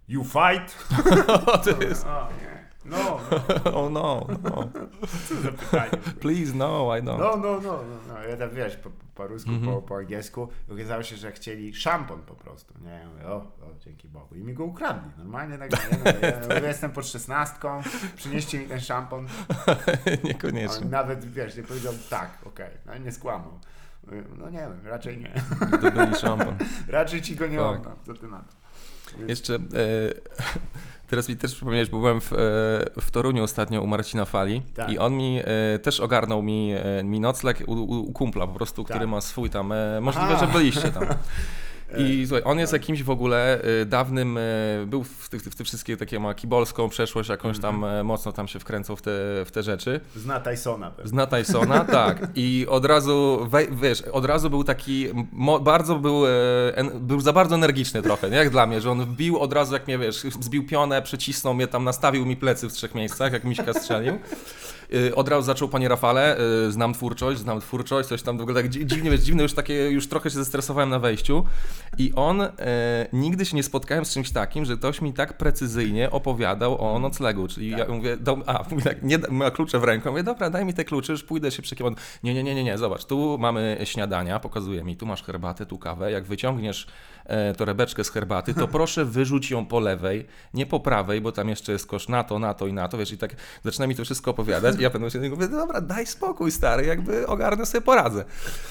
you 0.08 0.24
fight? 0.24 0.78
to 1.66 1.84
jest, 1.84 2.06
O, 2.06 2.28
nie. 2.42 2.54
No, 2.86 2.98
no, 3.66 3.72
oh 3.80 3.89
no, 3.89 4.28
no. 4.44 4.70
co 5.30 5.36
za 5.42 5.52
pytanie. 5.52 5.92
Please, 6.20 6.54
no, 6.56 6.98
I 6.98 7.02
don't. 7.02 7.20
No, 7.20 7.38
no, 7.38 7.38
no, 7.38 7.60
no, 7.62 7.84
no. 8.08 8.20
ja 8.24 8.38
tam 8.38 8.50
wiesz, 8.50 8.76
po, 8.78 8.89
po 9.16 9.28
rusku, 9.28 9.50
Mhm. 9.52 9.74
po, 9.76 9.82
po 9.82 9.96
angielsku, 9.98 10.48
okazało 10.72 11.04
się, 11.04 11.16
że 11.16 11.32
chcieli 11.32 11.76
szampon 11.76 12.22
po 12.22 12.36
prostu, 12.36 12.74
nie? 12.82 12.89
Ja 12.92 13.10
mówię, 13.10 13.26
o, 13.28 13.36
o, 13.36 13.46
dzięki 13.80 14.08
Bogu. 14.08 14.36
I 14.36 14.44
mi 14.44 14.54
go 14.54 14.63
ukradli, 14.66 15.12
normalnie 15.18 15.58
tak, 15.58 15.72
nie, 15.72 15.98
no, 15.98 16.28
ja, 16.28 16.56
mówię, 16.56 16.68
jestem 16.68 16.92
pod 16.92 17.08
szesnastką, 17.08 17.82
przynieście 18.16 18.60
mi 18.60 18.66
ten 18.66 18.80
szampon, 18.82 19.26
on 19.68 19.76
Niekoniecznie. 20.24 20.86
nawet, 20.89 21.26
wiesz, 21.26 21.58
nie 21.58 21.63
powiedział 21.63 21.94
tak, 22.10 22.30
okej, 22.46 22.70
no 22.86 22.98
nie 22.98 23.12
skłamał. 23.12 23.60
No 24.38 24.50
nie 24.50 24.60
wiem, 24.60 24.80
raczej 24.84 25.18
nie. 25.18 25.34
Zdobyli 25.80 26.16
szampan. 26.16 26.58
Raczej 26.88 27.22
ci 27.22 27.36
go 27.36 27.48
nie 27.48 27.58
Tak. 27.58 27.68
oddam, 27.68 27.96
co 28.06 28.13
ty 28.13 28.28
na 28.28 28.39
to. 28.39 28.62
Jeszcze, 29.28 29.56
e, 29.56 29.60
teraz 31.10 31.30
mi 31.30 31.36
też 31.38 31.56
przypomniałeś, 31.56 31.89
bo 31.89 31.99
byłem 31.99 32.21
w, 32.21 32.34
e, 32.34 32.36
w 33.02 33.12
Toruniu 33.12 33.43
ostatnio 33.43 33.82
u 33.82 33.88
Marcina 33.88 34.26
Fali 34.26 34.62
Tak. 34.76 34.89
i 34.91 34.97
on 34.99 35.13
mi 35.17 35.39
e, 35.45 35.80
też 35.80 35.99
ogarnął 35.99 36.43
mi, 36.43 36.73
e, 36.73 37.04
mi 37.04 37.19
nocleg 37.19 37.63
u, 37.67 37.71
u, 37.73 37.99
u 38.10 38.12
kumpla 38.13 38.47
po 38.47 38.54
prostu, 38.54 38.84
który 38.84 38.99
Tak. 38.99 39.10
ma 39.10 39.21
swój 39.21 39.49
tam, 39.49 39.71
e, 39.71 40.02
możliwe, 40.02 40.28
Aha. 40.36 40.45
że 40.45 40.52
byliście 40.52 40.91
tam. 40.91 41.04
I 41.97 42.27
słuchaj, 42.27 42.43
on 42.45 42.60
jest 42.60 42.73
jakimś 42.73 43.03
w 43.03 43.10
ogóle 43.10 43.65
y, 43.82 43.86
dawnym, 43.86 44.38
y, 44.38 44.86
był 44.88 45.03
w 45.03 45.29
tych, 45.29 45.41
w 45.41 45.56
tych 45.56 45.67
wszystkie 45.67 45.97
takie 45.97 46.19
ma 46.19 46.34
kibolską 46.34 46.89
przeszłość, 46.89 47.29
jakąś 47.29 47.60
tam 47.60 47.84
y, 47.84 48.03
mocno 48.03 48.32
tam 48.32 48.47
się 48.47 48.60
wkręcał 48.60 48.95
w 48.95 49.01
te, 49.01 49.12
w 49.45 49.51
te 49.51 49.63
rzeczy. 49.63 49.99
Zna 50.15 50.39
Tysona 50.39 50.91
pewnie. 50.91 51.10
Zna 51.10 51.25
Tysona, 51.25 51.86
tak. 52.01 52.27
I 52.36 52.65
od 52.69 52.86
razu, 52.86 53.47
wiesz, 53.82 54.01
od 54.01 54.25
razu 54.25 54.49
był 54.49 54.63
taki, 54.63 55.08
bardzo 55.62 55.95
był, 55.95 56.27
e, 56.27 56.32
był 56.99 57.19
za 57.21 57.34
bardzo 57.34 57.56
energiczny 57.56 58.01
trochę, 58.01 58.29
nie? 58.29 58.38
jak 58.38 58.49
dla 58.49 58.67
mnie, 58.67 58.82
że 58.82 58.91
on 58.91 59.06
wbił 59.06 59.39
od 59.39 59.53
razu, 59.53 59.73
jak 59.73 59.88
mnie, 59.88 59.97
wiesz, 59.97 60.23
zbił 60.39 60.67
pionę, 60.67 61.01
przycisnął 61.01 61.53
mnie 61.53 61.67
tam, 61.67 61.84
nastawił 61.84 62.25
mi 62.25 62.38
plecy 62.38 62.69
w 62.69 62.73
trzech 62.73 62.95
miejscach, 62.95 63.34
jak 63.34 63.43
miśka 63.43 63.73
strzelił. 63.73 64.19
Y, 64.93 65.15
Od 65.15 65.27
razu 65.27 65.45
zaczął, 65.45 65.67
panie 65.69 65.88
Rafale, 65.88 66.38
y, 66.67 66.71
znam 66.71 66.93
twórczość, 66.93 67.39
znam 67.39 67.62
twórczość, 67.62 68.10
coś 68.10 68.21
tam 68.21 68.38
w 68.38 68.41
ogóle 68.41 68.62
tak 68.62 68.71
dzi- 68.71 68.86
dziwnie, 68.86 69.12
wiesz, 69.12 69.21
dziwne 69.21 69.43
już 69.43 69.53
takie, 69.53 69.89
już 69.89 70.08
trochę 70.08 70.29
się 70.29 70.36
zestresowałem 70.36 70.89
na 70.89 70.99
wejściu. 70.99 71.45
I 71.97 72.13
on, 72.15 72.41
e, 72.41 72.49
nigdy 73.13 73.45
się 73.45 73.56
nie 73.56 73.63
spotkałem 73.63 74.06
z 74.06 74.13
czymś 74.13 74.32
takim, 74.32 74.65
że 74.65 74.77
ktoś 74.77 75.01
mi 75.01 75.13
tak 75.13 75.38
precyzyjnie 75.38 76.12
opowiadał 76.12 76.82
o 76.82 76.99
noclegu, 76.99 77.47
czyli 77.47 77.69
ja 77.69 77.86
mówię, 77.88 78.17
do, 78.17 78.38
a, 78.45 78.63
mówi 78.71 78.84
tak, 78.84 79.03
nie, 79.03 79.17
ma 79.29 79.51
klucze 79.51 79.79
w 79.79 79.84
ręku, 79.84 80.10
mówię, 80.10 80.23
dobra, 80.23 80.49
daj 80.49 80.65
mi 80.65 80.73
te 80.73 80.86
klucze, 80.86 81.13
już 81.13 81.23
pójdę 81.23 81.51
się 81.51 81.62
przekiwać. 81.62 81.93
Nie, 82.23 82.34
nie, 82.34 82.43
nie, 82.43 82.56
nie, 82.56 82.63
nie, 82.63 82.77
zobacz, 82.77 83.06
tu 83.06 83.38
mamy 83.39 83.77
śniadania, 83.84 84.39
pokazuje 84.39 84.84
mi, 84.84 84.97
tu 84.97 85.06
masz 85.06 85.23
herbatę, 85.23 85.65
tu 85.65 85.77
kawę, 85.77 86.12
jak 86.12 86.23
wyciągniesz 86.23 86.88
e, 87.25 87.53
torebeczkę 87.53 88.03
z 88.03 88.10
herbaty, 88.10 88.53
to 88.53 88.67
proszę 88.77 89.06
wyrzuć 89.06 89.51
ją 89.51 89.65
po 89.65 89.79
lewej, 89.79 90.25
nie 90.53 90.65
po 90.65 90.79
prawej, 90.79 91.21
bo 91.21 91.32
tam 91.32 91.49
jeszcze 91.49 91.71
jest 91.71 91.88
kosz 91.88 92.08
na 92.08 92.23
to, 92.23 92.39
na 92.39 92.53
to 92.53 92.67
i 92.67 92.73
na 92.73 92.88
to, 92.88 92.97
wiesz, 92.97 93.12
i 93.12 93.17
tak 93.17 93.36
zaczyna 93.63 93.88
mi 93.88 93.95
to 93.95 94.03
wszystko 94.03 94.32
opowiadać 94.32 94.83
ja 94.84 94.89
w 94.89 94.91
pewnym 94.91 95.12
momencie 95.13 95.36
mówię, 95.36 95.48
dobra, 95.48 95.82
daj 95.82 96.06
spokój, 96.06 96.52
stary, 96.52 96.86
jakby 96.86 97.28
ogarnę 97.28 97.65
sobie 97.65 97.82
poradzę. 97.82 98.26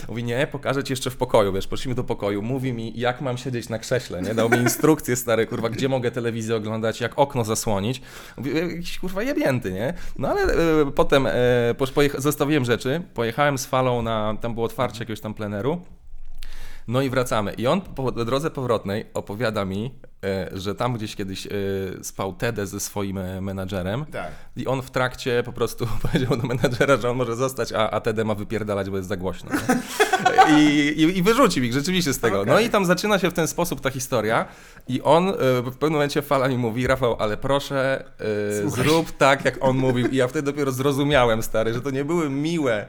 Mówi, 0.09 0.25
nie, 0.25 0.47
pokażę 0.47 0.85
ci 0.85 0.93
jeszcze 0.93 1.11
w 1.11 1.17
pokoju, 1.17 1.53
wiesz, 1.53 1.67
poszliśmy 1.67 1.95
do 1.95 2.05
pokoju, 2.05 2.43
mówi 2.43 2.73
mi, 2.73 2.93
jak 3.01 3.21
mam 3.21 3.37
siedzieć 3.39 3.69
na 3.69 3.79
krześle, 3.79 4.23
nie, 4.23 4.35
dał 4.35 4.51
mi 4.51 4.59
instrukcję, 4.59 5.17
stary, 5.17 5.47
kurwa, 5.47 5.71
gdzie 5.71 5.89
mogę 5.89 6.11
telewizję 6.11 6.57
oglądać, 6.57 7.01
jak 7.01 7.19
okno 7.19 7.45
zasłonić. 7.45 8.03
Mówię, 8.37 8.53
jakiś, 8.53 8.99
kurwa, 8.99 9.23
jebnięty, 9.23 9.73
nie? 9.73 9.95
No 10.19 10.29
ale 10.29 10.43
e, 10.43 10.91
potem 10.95 11.27
e, 11.27 11.33
pojecha- 11.75 12.21
zostawiłem 12.21 12.65
rzeczy, 12.65 13.03
pojechałem 13.15 13.59
z 13.59 13.67
falą 13.67 14.03
na, 14.03 14.37
tam 14.41 14.55
było 14.55 14.67
otwarcie 14.67 14.99
jakiegoś 14.99 15.21
tam 15.21 15.35
pleneru, 15.35 15.81
no 16.89 17.03
i 17.03 17.11
wracamy. 17.11 17.53
I 17.53 17.67
on 17.67 17.81
po 17.81 18.13
drodze 18.13 18.51
powrotnej 18.51 19.07
opowiada 19.15 19.65
mi, 19.65 19.95
e, 20.05 20.12
że 20.53 20.75
tam 20.75 20.95
gdzieś 20.95 21.17
kiedyś 21.17 21.47
e, 21.47 21.51
spał 22.03 22.33
Tede 22.33 22.67
ze 22.67 22.81
swoim 22.81 23.19
e, 23.19 23.41
menadżerem. 23.41 24.05
Tak. 24.05 24.31
I 24.57 24.67
on 24.67 24.83
w 24.83 24.91
trakcie 24.91 25.43
po 25.45 25.53
prostu 25.53 25.87
powiedział 26.13 26.37
do 26.37 26.47
menadżera, 26.47 26.97
że 26.97 27.11
on 27.11 27.17
może 27.17 27.37
zostać, 27.37 27.73
a, 27.73 27.91
a 27.91 28.01
Tede 28.01 28.25
ma 28.25 28.35
wypierdalać, 28.35 28.91
bo 28.91 28.97
jest 28.97 29.09
za 29.09 29.17
głośno. 29.17 29.51
I, 30.51 30.95
i, 30.97 31.19
I 31.19 31.23
wyrzucił 31.23 31.65
ich 31.65 31.73
rzeczywiście 31.73 32.13
z 32.13 32.19
tego. 32.19 32.45
No 32.45 32.53
Okej. 32.53 32.67
i 32.67 32.71
tam 32.71 32.87
zaczyna 32.87 33.19
się 33.19 33.31
w 33.31 33.35
ten 33.35 33.49
sposób 33.49 33.81
ta 33.81 33.91
historia. 33.91 34.47
I 34.89 35.03
on 35.03 35.29
e, 35.29 35.33
w 35.63 35.73
pewnym 35.73 35.93
momencie 35.93 36.23
fala 36.23 36.49
mi 36.49 36.59
mówi, 36.59 36.87
Rafał, 36.87 37.17
ale 37.19 37.37
proszę 37.37 38.05
e, 38.19 38.63
Słuchaj. 38.63 38.85
zrób 38.85 39.13
tak, 39.13 39.45
jak 39.45 39.65
on 39.65 39.77
mówił. 39.77 40.07
I 40.07 40.17
ja 40.17 40.29
wtedy 40.29 40.53
dopiero 40.53 40.73
zrozumiałem, 40.73 41.43
stary, 41.43 41.75
że 41.75 41.81
to 41.81 41.91
nie 41.91 42.05
były 42.05 42.31
miłe, 42.31 42.87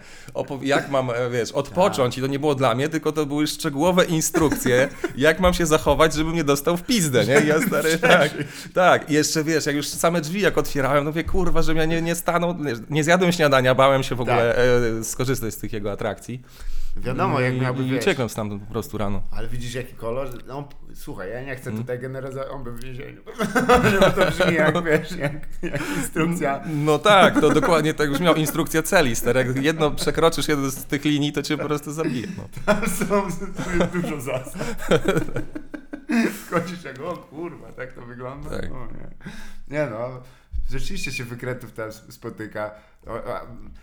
jak 0.62 0.90
mam, 0.90 1.10
e, 1.10 1.30
wiesz, 1.30 1.52
odpocząć. 1.52 2.18
I 2.18 2.22
to 2.22 2.28
nie 2.28 2.40
było 2.40 2.56
dla 2.56 2.76
mnie, 2.76 2.90
tylko 2.90 3.12
to 3.12 3.26
były 3.26 3.48
szczegółowe 3.48 4.06
instrukcje, 4.06 4.90
jak 5.18 5.40
mam 5.40 5.54
się 5.54 5.66
zachować, 5.66 6.14
żebym 6.14 6.34
nie 6.34 6.44
dostał 6.44 6.78
w 6.78 6.84
pizdę, 6.84 7.23
nie? 7.28 7.42
I 7.42 7.48
ja 7.48 7.62
stary, 7.62 7.98
tak, 8.18 8.32
tak. 8.74 9.10
I 9.10 9.14
jeszcze, 9.14 9.44
wiesz, 9.44 9.66
jak 9.66 9.76
już 9.76 9.88
same 9.88 10.22
drzwi 10.22 10.42
jak 10.42 10.58
otwierałem, 10.58 11.04
no 11.06 11.14
wie, 11.14 11.24
kurwa, 11.24 11.62
żebym 11.62 11.78
ja 11.80 11.86
nie, 11.86 12.02
nie 12.02 12.16
stanął, 12.16 12.58
nie, 12.64 12.74
nie 12.90 13.04
zjadłem 13.04 13.32
śniadania, 13.32 13.76
bałem 13.76 14.04
się 14.04 14.16
w 14.16 14.22
ogóle 14.22 14.56
e, 15.00 15.04
skorzystać 15.04 15.54
z 15.54 15.58
tych 15.58 15.74
jego 15.74 15.92
atrakcji. 15.92 16.42
Wiadomo, 16.98 17.40
jak 17.40 17.54
I- 17.56 17.62
miałby, 17.62 17.84
wiesz, 17.84 18.02
uciekłem 18.04 18.30
stamtąd 18.30 18.64
po 18.64 18.72
prostu 18.72 18.98
rano. 18.98 19.22
Ale 19.32 19.48
widzisz 19.48 19.74
jaki 19.74 19.94
kolor? 19.94 20.30
No, 20.48 20.70
słuchaj, 20.96 21.30
ja 21.30 21.42
nie 21.44 21.56
chcę 21.56 21.70
Mm. 21.70 21.82
tutaj 21.82 22.00
generalizować, 22.00 22.48
on 22.52 22.64
był 22.64 22.74
w 22.74 22.84
więzieniu. 22.84 23.22
To 24.16 24.32
brzmi 24.32 24.54
jak, 24.56 24.84
wiesz, 24.86 25.12
jak, 25.12 25.34
jak 25.62 25.82
instrukcja. 25.98 26.62
No 26.76 27.00
tak, 27.00 27.42
to 27.42 27.50
dokładnie 27.50 27.94
tak 27.94 28.10
już 28.10 28.20
miał 28.20 28.36
instrukcja 28.36 28.84
celi, 28.84 29.16
stary. 29.16 29.40
Jak 29.40 29.64
jedno 29.64 29.92
przekroczysz 29.92 30.48
jedną 30.48 30.70
z 30.70 30.86
tych 30.86 31.06
linii, 31.06 31.32
to 31.34 31.44
cię 31.44 31.58
po 31.58 31.66
prostu 31.66 31.92
zabije. 31.94 32.28
No. 32.38 32.44
Tam 32.66 32.82
są, 32.90 33.22
tu 33.38 33.78
jest 33.80 33.92
dużo 33.94 34.22
zasad. 34.22 34.56
Chodzisz 36.50 36.84
jak, 36.84 37.00
o 37.02 37.18
kurwa, 37.18 37.72
tak 37.72 37.94
to 37.94 38.02
wygląda? 38.02 38.50
Tak. 38.50 38.72
O, 38.72 38.86
nie. 38.86 39.10
nie 39.78 39.88
no, 39.90 40.22
rzeczywiście 40.70 41.12
się 41.12 41.24
wykrętów 41.24 41.72
tam 41.72 41.92
spotyka. 41.92 42.72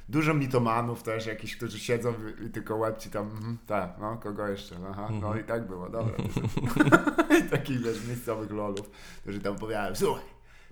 Dużo 0.09 0.35
mitomanów 0.35 1.03
też, 1.03 1.27
jakichś, 1.27 1.57
którzy 1.57 1.79
siedzą 1.79 2.15
i 2.47 2.51
tylko 2.51 2.77
łeb 2.77 2.99
ci 2.99 3.11
tam, 3.11 3.31
mhm, 3.31 3.59
tak, 3.67 3.91
no, 4.01 4.17
kogo 4.17 4.49
jeszcze? 4.49 4.77
Aha, 4.91 5.09
no 5.11 5.17
Mhm. 5.17 5.41
i 5.41 5.45
tak 5.45 5.67
było, 5.67 5.89
dobra. 5.89 6.15
I 7.39 7.43
takich, 7.43 7.83
wiesz, 7.83 8.07
miejscowych 8.07 8.51
lolów, 8.51 8.91
którzy 9.23 9.41
tam 9.41 9.53
opowiadają, 9.57 9.95
słuchaj, 9.97 10.25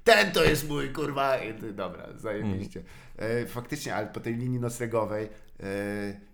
ten 0.05 0.33
to 0.33 0.45
jest 0.45 0.69
mój, 0.69 0.93
kurwa, 0.93 1.39
i 1.39 1.55
ty, 1.55 1.73
dobra, 1.73 2.07
zajebiście. 2.17 2.83
E, 3.17 3.47
faktycznie, 3.47 3.95
ale 3.95 4.07
po 4.07 4.21
tej 4.21 4.37
linii 4.37 4.61
noclegowej, 4.61 5.29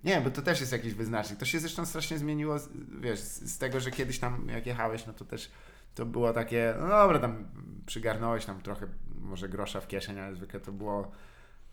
nie 0.04 0.10
wiem, 0.12 0.24
bo 0.24 0.30
to 0.30 0.42
też 0.42 0.60
jest 0.60 0.72
jakiś 0.72 0.94
wyznacznik. 0.94 1.38
To 1.38 1.44
się 1.44 1.60
zresztą 1.60 1.86
strasznie 1.86 2.18
zmieniło, 2.18 2.56
wiesz, 3.00 3.20
z 3.20 3.58
tego, 3.58 3.80
że 3.80 3.90
kiedyś 3.90 4.18
tam, 4.18 4.48
jak 4.48 4.66
jechałeś, 4.66 5.06
no 5.06 5.12
to 5.12 5.24
też 5.24 5.50
to 5.94 6.06
było 6.06 6.32
takie, 6.32 6.74
no 6.80 6.88
dobra, 6.88 7.18
tam 7.18 7.44
przygarnąłeś 7.86 8.44
tam 8.44 8.60
trochę, 8.60 8.86
może 9.20 9.48
grosza 9.48 9.80
w 9.80 9.88
kieszeń, 9.88 10.18
ale 10.18 10.34
zwykle 10.36 10.60
to 10.60 10.72
było, 10.72 11.10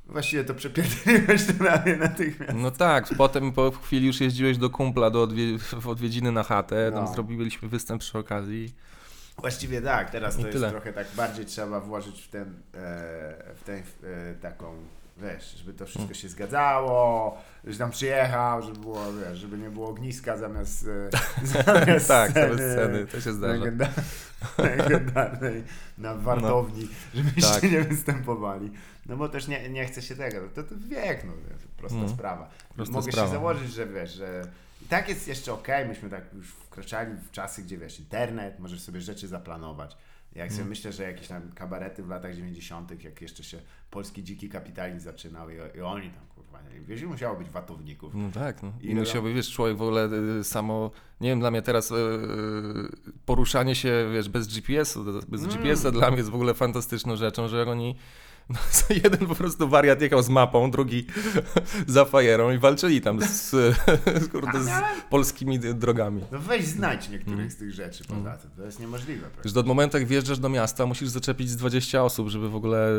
właściwie 0.05 0.43
to 0.43 0.53
przepierdoliłeś 0.55 1.45
to 1.45 1.53
prawie 1.53 1.95
natychmiast. 1.97 2.53
no 2.55 2.71
tak, 2.71 3.07
potem 3.17 3.51
po 3.51 3.71
chwili 3.71 4.07
już 4.07 4.21
jeździłeś 4.21 4.57
do 4.57 4.69
kumpla 4.69 5.09
do 5.09 5.23
odwie 5.23 5.57
w 5.57 5.87
odwiedziny 5.87 6.31
na 6.31 6.43
chatę, 6.43 6.91
tam 6.91 7.05
No. 7.05 7.13
zrobiliśmy 7.13 7.69
występ 7.69 8.01
przy 8.01 8.17
okazji. 8.17 8.73
Właściwie 9.37 9.81
tak, 9.81 10.09
teraz 10.09 10.35
to 10.35 10.41
I 10.41 10.43
jest 10.43 10.53
tyle. 10.57 10.69
trochę 10.71 10.93
tak 10.93 11.07
bardziej 11.15 11.45
trzeba 11.45 11.79
włożyć 11.79 12.21
w 12.21 12.29
ten, 12.29 12.47
e, 12.47 12.53
w 13.55 13.63
tę 13.65 13.73
e, 13.73 14.35
taką, 14.41 14.73
wiesz, 15.17 15.56
żeby 15.58 15.74
to 15.74 15.86
wszystko 15.86 16.13
się 16.13 16.30
zgadzało, 16.30 17.38
żebyś 17.63 17.78
tam 17.78 17.91
przyjechał, 17.91 18.62
żeby 18.62 18.80
było, 18.80 19.13
wiesz, 19.13 19.39
żeby 19.39 19.58
nie 19.58 19.69
było 19.69 19.89
ogniska 19.89 20.38
zamiast, 20.38 20.88
e, 20.88 21.10
zamiast 21.63 22.08
Tak, 22.08 22.32
sceny, 22.32 22.58
same 22.58 22.71
sceny, 22.74 23.08
to 23.08 23.21
się 23.21 23.34
zdarza. 23.34 23.54
legenda- 23.65 23.89
legendarnej 24.78 25.63
na 25.97 26.15
wartowni, 26.15 26.88
żebyście 27.13 27.41
Tak. 27.62 27.63
nie 27.71 27.82
występowali. 27.82 28.71
No 29.06 29.17
bo 29.17 29.30
też 29.30 29.47
nie, 29.47 29.69
nie 29.69 29.86
chce 29.86 30.02
się 30.02 30.15
tego, 30.15 30.50
to, 30.56 30.63
to 30.63 30.76
wiek, 30.89 31.24
no, 31.24 31.32
prosta 31.78 31.97
Mm. 31.97 32.10
sprawa. 32.10 32.50
Prosta 32.76 32.93
Mogę 32.93 33.12
sprawa. 33.12 33.28
się 33.28 33.34
założyć, 33.34 33.74
że 33.74 33.88
wiesz, 33.88 34.13
że 34.13 34.41
i 34.82 34.86
tak 34.86 35.10
jest 35.10 35.28
jeszcze 35.28 35.54
okej, 35.54 35.88
myśmy 35.88 36.10
tak 36.10 36.24
już 36.34 36.47
wkraczali 36.52 37.15
w 37.15 37.32
czasy, 37.32 37.63
gdzie 37.63 37.78
wiesz, 37.78 38.00
internet, 38.00 38.60
możesz 38.60 38.82
sobie 38.82 39.02
rzeczy 39.02 39.28
zaplanować. 39.28 39.97
Jak 40.36 40.54
sobie 40.54 40.65
myślę, 40.65 40.91
że 40.91 41.04
jakieś 41.04 41.28
tam 41.28 41.52
kabarety 41.56 42.04
w 42.04 42.10
latach 42.10 42.36
90., 42.36 43.04
jak 43.04 43.22
jeszcze 43.22 43.44
się 43.44 43.60
polski 43.89 44.24
dziki 44.24 44.50
kapitalizm 44.50 45.00
zaczynał 45.00 45.50
i, 45.50 45.54
i 45.78 45.82
oni 45.82 46.10
tam 46.10 46.26
kurwa, 46.36 46.62
nie, 46.62 46.82
wiesz, 46.82 47.04
musiało 47.04 47.38
być 47.38 47.50
watowników. 47.50 48.13
No 48.15 48.32
tak, 48.34 48.63
no. 48.63 48.74
I 48.82 48.96
musiałby, 48.96 49.34
wiesz, 49.34 49.52
człowiek 49.52 49.78
w 49.78 49.82
ogóle 49.82 50.10
y, 50.39 50.44
samo, 50.44 50.91
nie 51.22 51.30
wiem, 51.30 51.39
dla 51.39 51.52
mnie 51.52 51.62
teraz 51.62 51.91
y, 51.91 51.96
poruszanie 53.26 53.76
się, 53.76 54.10
wiesz, 54.13 54.30
bez 54.30 54.48
GPS-u, 54.48 55.04
bez 55.28 55.44
Mm. 55.44 55.56
GPS-a 55.56 55.91
dla 55.91 56.08
mnie 56.08 56.17
jest 56.17 56.30
w 56.30 56.36
ogóle 56.36 56.54
fantastyczną 56.54 57.15
rzeczą, 57.15 57.48
że 57.48 57.70
oni, 57.70 57.96
no, 58.49 58.58
jeden 59.04 59.27
po 59.27 59.36
prostu 59.36 59.69
wariat 59.69 60.01
jechał 60.01 60.23
z 60.23 60.30
mapą, 60.30 60.71
drugi 60.71 61.08
za 61.88 62.06
fajerą 62.06 62.51
i 62.51 62.58
walczyli 62.58 63.01
tam 63.01 63.21
z, 63.21 63.49
z, 64.23 64.27
kurde, 64.32 64.63
z 64.63 64.69
polskimi 65.10 65.60
drogami. 65.60 66.21
No 66.32 66.39
weź 66.39 66.65
znajdź 66.65 67.10
niektórych 67.10 67.39
Mm. 67.39 67.51
z 67.51 67.56
tych 67.58 67.71
rzeczy 67.71 68.04
poza 68.08 68.38
tym, 68.38 68.51
to 68.58 68.63
jest 68.65 68.80
niemożliwe. 68.80 69.27
Już 69.43 69.54
do 69.54 69.63
momentu, 69.63 69.97
jak 69.97 70.08
wjeżdżasz 70.08 70.39
do 70.39 70.49
miasta, 70.49 70.86
musisz 70.86 71.10
zaczepić 71.10 71.49
z 71.49 71.56
20 71.56 72.04
osób, 72.04 72.30
żeby 72.30 72.49
w 72.49 72.56
ogóle 72.56 72.89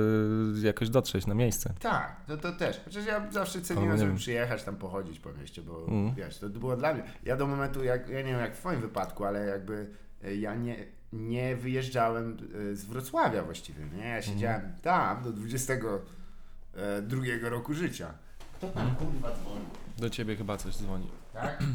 y, 0.62 0.66
jakoś 0.66 0.88
dotrzeć 0.90 1.26
na 1.26 1.34
miejsce. 1.34 1.74
Tak, 1.80 2.16
to, 2.26 2.36
to 2.36 2.52
też. 2.52 2.80
Chociaż 2.84 3.06
ja 3.06 3.30
zawsze 3.30 3.60
ceniłem, 3.60 3.98
żeby 3.98 4.14
przyjechać 4.16 4.62
tam 4.64 4.76
pochodzić 4.76 5.20
po 5.20 5.32
mieście, 5.32 5.62
bo 5.62 5.86
Mm. 5.88 6.14
wiesz, 6.14 6.38
to 6.38 6.48
było 6.48 6.76
dla 6.76 6.94
mnie. 6.94 7.02
Ja 7.24 7.36
do 7.36 7.46
momentu, 7.46 7.84
jak, 7.84 8.08
ja 8.08 8.18
nie 8.22 8.30
wiem 8.32 8.40
jak 8.40 8.54
w 8.56 8.58
twoim 8.58 8.80
wypadku, 8.80 9.24
ale 9.24 9.46
jakby 9.46 9.90
e, 10.24 10.34
ja 10.36 10.54
nie, 10.54 10.76
nie 11.12 11.56
wyjeżdżałem 11.56 12.36
e, 12.72 12.76
z 12.76 12.84
Wrocławia 12.84 13.42
właściwie, 13.42 13.84
nie? 13.96 14.08
Ja 14.08 14.22
siedziałem 14.22 14.72
tam 14.82 15.22
do 15.22 15.32
22 15.32 17.22
roku 17.42 17.74
życia. 17.74 18.12
To 18.60 18.68
tam 18.68 18.96
kurwa 18.96 19.30
dzwoni, 19.36 19.64
Do 19.98 20.10
ciebie 20.10 20.36
chyba 20.36 20.56
coś 20.56 20.76
dzwoni. 20.76 21.08
tak? 21.32 21.62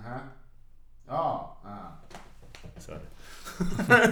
Aha. 0.00 0.20
O, 1.08 1.56
a. 1.64 1.96
Sorry. 2.78 3.00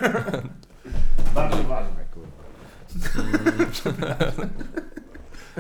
Bardzo 1.35 1.65
ważne, 1.65 2.05
kurwa. 2.15 2.49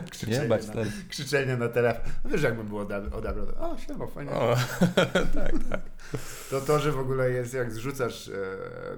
Krzyczenie 0.10 0.40
Nie, 0.40 0.48
na- 0.48 0.90
krzyczenie 1.08 1.56
na 1.56 1.68
telefon. 1.68 2.02
No 2.24 2.30
Wiesz, 2.30 2.42
jakbym 2.42 2.66
było 2.66 2.80
odebrane. 3.12 3.58
O, 3.58 3.78
siema, 3.78 4.06
fajnie. 4.06 4.32
O, 4.32 4.56
tak, 5.34 5.52
tak. 5.70 5.80
To 6.50 6.60
to, 6.60 6.78
że 6.78 6.92
w 6.92 6.98
ogóle 6.98 7.30
jest, 7.30 7.54
jak 7.54 7.72
zrzucasz 7.72 8.28
e, 8.28 8.32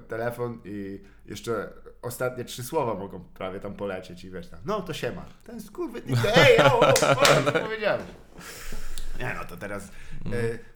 telefon 0.07 0.59
i 0.65 1.01
jeszcze 1.25 1.73
ostatnie 2.01 2.45
trzy 2.45 2.63
słowa 2.63 2.93
mogą 2.93 3.19
prawie 3.19 3.59
tam 3.59 3.73
polecieć 3.73 4.23
i 4.23 4.31
wiesz 4.31 4.47
tam, 4.47 4.59
no 4.65 4.81
to 4.81 4.93
siema. 4.93 5.25
Ten 5.45 5.61
skurwy, 5.61 6.01
ej, 6.35 6.59
o, 6.59 6.79
o, 6.79 6.89
o, 6.89 6.93
co 6.93 7.51
powiedziałem. 7.51 8.01
Nie 9.21 9.33
no, 9.39 9.45
to 9.45 9.57
teraz 9.57 9.83
e, 10.25 10.29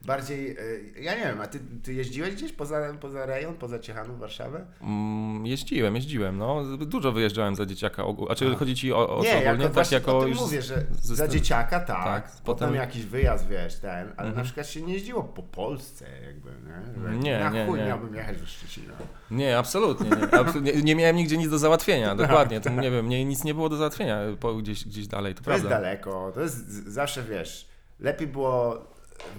bardziej, 0.05 0.51
e, 0.97 1.01
ja 1.01 1.15
nie 1.15 1.21
wiem, 1.23 1.41
a 1.41 1.47
ty, 1.47 1.59
ty 1.83 1.93
jeździłeś 1.93 2.35
gdzieś 2.35 2.51
poza, 2.51 2.93
poza 3.01 3.25
rejon, 3.25 3.55
poza 3.55 3.79
Ciechanów, 3.79 4.19
Warszawę? 4.19 4.65
Mm, 4.81 5.45
jeździłem, 5.45 5.95
jeździłem, 5.95 6.37
no. 6.37 6.63
Dużo 6.77 7.11
wyjeżdżałem 7.11 7.55
za 7.55 7.65
dzieciaka. 7.65 8.03
ogół- 8.03 8.27
A 8.31 8.35
czy 8.35 8.51
A. 8.51 8.55
chodzi 8.55 8.75
ci 8.75 8.93
o, 8.93 9.17
o 9.17 9.21
nie, 9.23 9.29
co 9.29 9.35
jako, 9.35 9.51
ogólnie? 9.51 9.69
właśnie 9.69 9.99
tak 9.99 10.07
jako 10.07 10.17
o 10.17 10.21
tym 10.21 10.29
już 10.29 10.39
mówię, 10.39 10.61
że 10.61 10.83
ze 11.01 11.15
za 11.15 11.27
dzieciaka 11.27 11.79
tak, 11.79 12.03
Tak, 12.03 12.23
potem, 12.27 12.43
potem- 12.43 12.75
jakiś 12.75 13.05
wyjazd, 13.05 13.47
wiesz, 13.47 13.75
ten, 13.75 13.91
ale 14.17 14.27
Mhm. 14.27 14.35
na 14.35 14.43
przykład 14.43 14.67
się 14.67 14.81
nie 14.81 14.93
jeździło 14.93 15.23
po 15.23 15.43
Polsce 15.43 16.05
jakby, 16.25 16.49
nie? 16.49 17.03
Że 17.09 17.17
Nie, 17.17 17.39
na 17.39 17.49
nie, 17.49 17.65
chuj 17.65 17.79
nie. 17.79 17.85
miałbym 17.85 18.15
jechać 18.15 18.39
do 18.41 18.45
Szczecina. 18.47 18.93
Nie, 19.31 19.57
absolutnie 19.57 20.09
nie. 20.09 20.39
Absolutnie. 20.39 20.81
Nie 20.81 20.95
miałem 20.95 21.15
nigdzie 21.15 21.37
nic 21.37 21.49
do 21.49 21.57
załatwienia, 21.59 22.15
dokładnie. 22.15 22.61
To, 22.61 22.69
nie 22.81 22.91
wiem, 22.91 23.09
nie, 23.09 23.25
nic 23.25 23.43
nie 23.43 23.53
było 23.53 23.69
do 23.69 23.77
załatwienia 23.77 24.19
po, 24.39 24.53
gdzieś, 24.53 24.85
gdzieś 24.85 25.07
dalej, 25.07 25.35
to, 25.35 25.41
To 25.43 25.51
jest 25.51 25.63
prawda. 25.65 25.81
daleko, 25.83 26.31
to 26.35 26.41
jest 26.41 26.69
z- 26.69 26.87
zawsze, 26.93 27.23
wiesz, 27.23 27.67
lepiej 27.99 28.27
było 28.27 28.85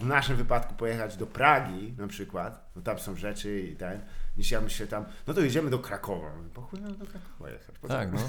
w 0.00 0.06
naszym 0.06 0.36
wypadku 0.36 0.74
pojechać 0.74 1.16
do 1.16 1.26
Pragi 1.26 1.94
na 1.98 2.06
przykład, 2.06 2.70
bo 2.76 2.82
tam 2.82 2.98
są 2.98 3.16
rzeczy 3.16 3.60
i 3.60 3.76
ten, 3.76 4.00
niż 4.36 4.50
ja 4.50 4.60
myślę 4.60 4.86
tam, 4.86 5.04
no 5.26 5.34
to 5.34 5.40
jedziemy 5.40 5.70
do 5.70 5.78
Krakowa. 5.78 6.30
Po 6.54 6.62
chuj 6.62 6.80
nam 6.80 6.96
do 6.96 7.06
Krakowa 7.06 7.50
jechać. 7.50 7.78
Po? 7.78 7.88
Tak, 7.88 8.12
no. 8.12 8.18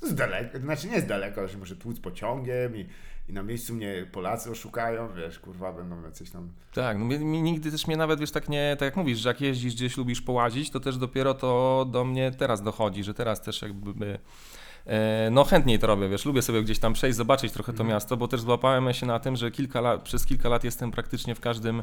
To 0.00 0.06
jest 0.06 0.18
daleko, 0.18 0.58
znaczy 0.58 0.86
nie 0.86 0.94
jest 0.94 1.06
daleko, 1.06 1.48
że 1.48 1.58
muszę 1.58 1.76
tłuc 1.76 2.00
pociągiem 2.00 2.76
i, 2.76 2.88
i 3.28 3.32
na 3.32 3.42
miejscu 3.42 3.74
mnie 3.74 4.06
Polacy 4.12 4.50
oszukają, 4.50 5.14
wiesz, 5.14 5.38
kurwa, 5.38 5.72
będą 5.72 6.02
jacyś 6.02 6.30
tam... 6.30 6.52
Tak, 6.74 6.98
no 6.98 7.04
mi, 7.04 7.18
mi 7.18 7.42
nigdy 7.42 7.70
też 7.70 7.86
mnie 7.86 7.96
nawet, 7.96 8.20
wiesz, 8.20 8.30
tak 8.30 8.48
nie, 8.48 8.76
tak 8.78 8.86
jak 8.86 8.96
mówisz, 8.96 9.18
że 9.18 9.28
jak 9.28 9.40
jeździsz 9.40 9.74
gdzieś, 9.74 9.96
lubisz 9.96 10.20
połazić, 10.20 10.70
to 10.70 10.80
też 10.80 10.98
dopiero 10.98 11.34
to 11.34 11.86
do 11.90 12.04
mnie 12.04 12.30
teraz 12.30 12.62
dochodzi, 12.62 13.04
że 13.04 13.14
teraz 13.14 13.42
też 13.42 13.62
jakby, 13.62 14.18
no 15.30 15.44
chętniej 15.44 15.78
to 15.78 15.86
robię, 15.86 16.08
wiesz, 16.08 16.24
lubię 16.24 16.42
sobie 16.42 16.62
gdzieś 16.62 16.78
tam 16.78 16.92
przejść, 16.92 17.16
zobaczyć 17.16 17.52
trochę 17.52 17.72
to 17.72 17.82
Mhm. 17.82 17.88
miasto, 17.88 18.16
bo 18.16 18.28
też 18.28 18.40
złapałem 18.40 18.92
się 18.92 19.06
na 19.06 19.18
tym, 19.20 19.36
że 19.36 19.50
kilka 19.50 19.80
lat, 19.80 20.02
przez 20.02 20.26
kilka 20.26 20.48
lat 20.48 20.64
jestem 20.64 20.90
praktycznie 20.90 21.34
w 21.34 21.40
każdym 21.40 21.82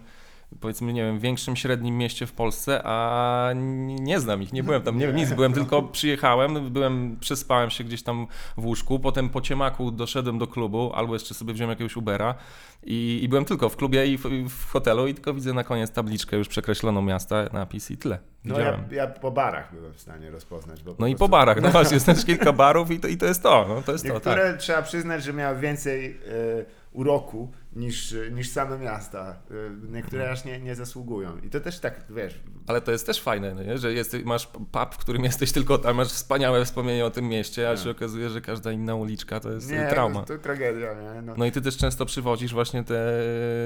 powiedzmy, 0.60 0.94
nie 0.94 1.04
wiem, 1.04 1.20
większym, 1.20 1.56
średnim 1.56 1.98
mieście 1.98 2.28
w 2.28 2.34
Polsce, 2.34 2.82
a 2.84 3.52
nie, 3.56 3.96
nie 3.96 4.20
znam 4.20 4.42
ich, 4.42 4.54
nie 4.54 4.64
byłem 4.64 4.82
tam, 4.82 4.98
nie 4.98 5.08
wiem 5.08 5.16
nic, 5.16 5.34
byłem 5.34 5.54
tylko, 5.54 5.84
przyjechałem, 5.84 6.70
byłem, 6.70 7.18
przespałem 7.20 7.70
się 7.70 7.84
gdzieś 7.84 8.04
tam 8.04 8.28
w 8.58 8.66
łóżku, 8.66 9.00
potem 9.00 9.30
po 9.30 9.42
ciemaku 9.42 9.92
doszedłem 9.92 10.38
do 10.38 10.48
klubu, 10.48 10.92
albo 10.94 11.14
jeszcze 11.14 11.34
sobie 11.34 11.54
wziąłem 11.54 11.70
jakiegoś 11.70 11.96
Ubera 11.96 12.36
i, 12.84 13.20
i 13.24 13.30
byłem 13.30 13.46
tylko 13.46 13.70
w 13.70 13.76
klubie 13.76 14.08
i 14.08 14.18
w, 14.18 14.24
w 14.50 14.72
hotelu 14.72 15.08
i 15.08 15.14
tylko 15.14 15.34
widzę 15.34 15.54
na 15.54 15.64
koniec 15.64 15.92
tabliczkę 15.92 16.38
już 16.38 16.48
przekreśloną 16.48 17.02
miasta, 17.02 17.50
napis 17.54 17.92
i 17.92 17.98
tyle. 17.98 18.20
No 18.46 18.60
ja, 18.60 18.80
ja 18.92 19.08
po 19.08 19.32
barach 19.32 19.76
byłem 19.76 19.94
w 19.94 20.02
stanie 20.02 20.32
rozpoznać. 20.32 20.84
Bo 20.84 20.96
No 21.00 21.08
i 21.08 21.16
po 21.16 21.30
barach, 21.30 21.62
no 21.62 21.70
właśnie, 21.78 21.94
jest 21.94 22.06
też 22.06 22.26
kilka 22.26 22.54
barów 22.54 22.92
i 22.92 23.00
to, 23.00 23.08
i 23.08 23.18
to 23.18 23.26
jest 23.26 23.44
to, 23.44 23.66
no 23.70 23.82
to 23.82 23.92
jest 23.92 24.08
to, 24.08 24.14
Niektóre 24.14 24.52
tak. 24.52 24.62
trzeba 24.62 24.82
przyznać, 24.82 25.24
że 25.24 25.34
miały 25.34 25.60
więcej 25.60 26.06
e, 26.06 26.77
uroku 26.98 27.52
niż, 27.76 28.16
niż 28.32 28.50
same 28.50 28.78
miasta. 28.78 29.36
E, 29.52 29.92
niektóre 29.92 30.22
Mhm. 30.24 30.34
aż 30.34 30.46
nie, 30.46 30.60
nie 30.60 30.76
zasługują. 30.76 31.38
I 31.38 31.50
to 31.50 31.60
też 31.60 31.80
tak, 31.80 32.02
wiesz, 32.10 32.40
Ale 32.68 32.82
to 32.82 32.92
jest 32.92 33.06
też 33.06 33.22
fajne, 33.22 33.56
no 33.56 33.64
nie? 33.64 33.78
że 33.78 33.94
jest, 33.94 34.18
masz 34.26 34.48
pub, 34.48 34.94
w 34.94 34.98
którym 34.98 35.24
jesteś 35.24 35.52
tylko 35.52 35.78
tam, 35.78 35.96
masz 35.96 36.08
wspaniałe 36.08 36.66
wspomnienie 36.66 37.06
o 37.06 37.10
tym 37.12 37.26
mieście, 37.28 37.70
a 37.70 37.76
Tak. 37.76 37.84
się 37.84 37.90
okazuje, 37.90 38.30
że 38.30 38.42
każda 38.42 38.72
inna 38.72 38.96
uliczka 38.96 39.40
to 39.40 39.52
jest 39.52 39.72
nie, 39.72 39.88
trauma. 39.90 40.22
To, 40.22 40.38
to 40.38 40.44
tragedia, 40.44 40.94
nie? 40.94 41.22
No. 41.22 41.34
No 41.38 41.46
i 41.46 41.52
ty 41.52 41.62
też 41.62 41.78
często 41.78 42.06
przywozisz 42.06 42.54
właśnie 42.54 42.84
te 42.84 43.14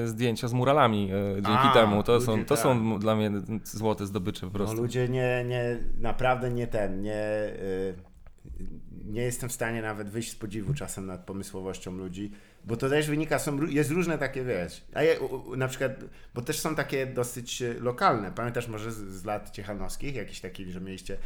zdjęcia 0.04 0.48
z 0.48 0.52
muralami 0.52 1.10
e, 1.12 1.34
dzięki 1.34 1.50
A, 1.68 1.72
temu. 1.74 2.02
To, 2.02 2.14
ludzie, 2.14 2.26
są, 2.26 2.44
to 2.44 2.54
tak. 2.54 2.62
są 2.64 2.98
dla 2.98 3.16
mnie 3.16 3.30
złote 3.64 4.06
zdobycze 4.06 4.40
po 4.40 4.46
No, 4.46 4.50
prostu. 4.58 4.76
ludzie 4.82 5.08
nie, 5.08 5.44
nie, 5.48 5.78
naprawdę 5.98 6.50
nie 6.50 6.66
ten, 6.66 7.02
nie, 7.02 7.24
y, 7.60 7.94
nie 9.04 9.22
jestem 9.22 9.48
w 9.48 9.52
stanie 9.52 9.82
nawet 9.82 10.08
wyjść 10.08 10.30
z 10.30 10.34
podziwu 10.34 10.74
czasem 10.74 11.06
nad 11.06 11.24
pomysłowością 11.24 11.92
ludzi, 11.96 12.32
bo 12.64 12.76
to 12.76 12.88
też 12.88 13.06
wynika, 13.06 13.38
są, 13.38 13.66
jest 13.66 13.90
różne 13.90 14.18
takie, 14.18 14.44
wiesz, 14.44 14.82
a 14.94 15.24
u, 15.24 15.56
na 15.56 15.68
przykład, 15.68 15.92
bo 16.34 16.42
też 16.42 16.60
są 16.60 16.74
takie 16.74 17.06
dosyć 17.06 17.62
e, 17.62 17.74
lokalne, 17.74 18.32
pamiętasz 18.32 18.68
może 18.68 18.92
z, 18.92 18.96
z 18.96 19.24
lat 19.24 19.50
ciechanowskich, 19.50 20.14
jakiś 20.14 20.40
taki, 20.40 20.72
że 20.72 20.80
mieliście, 20.80 21.16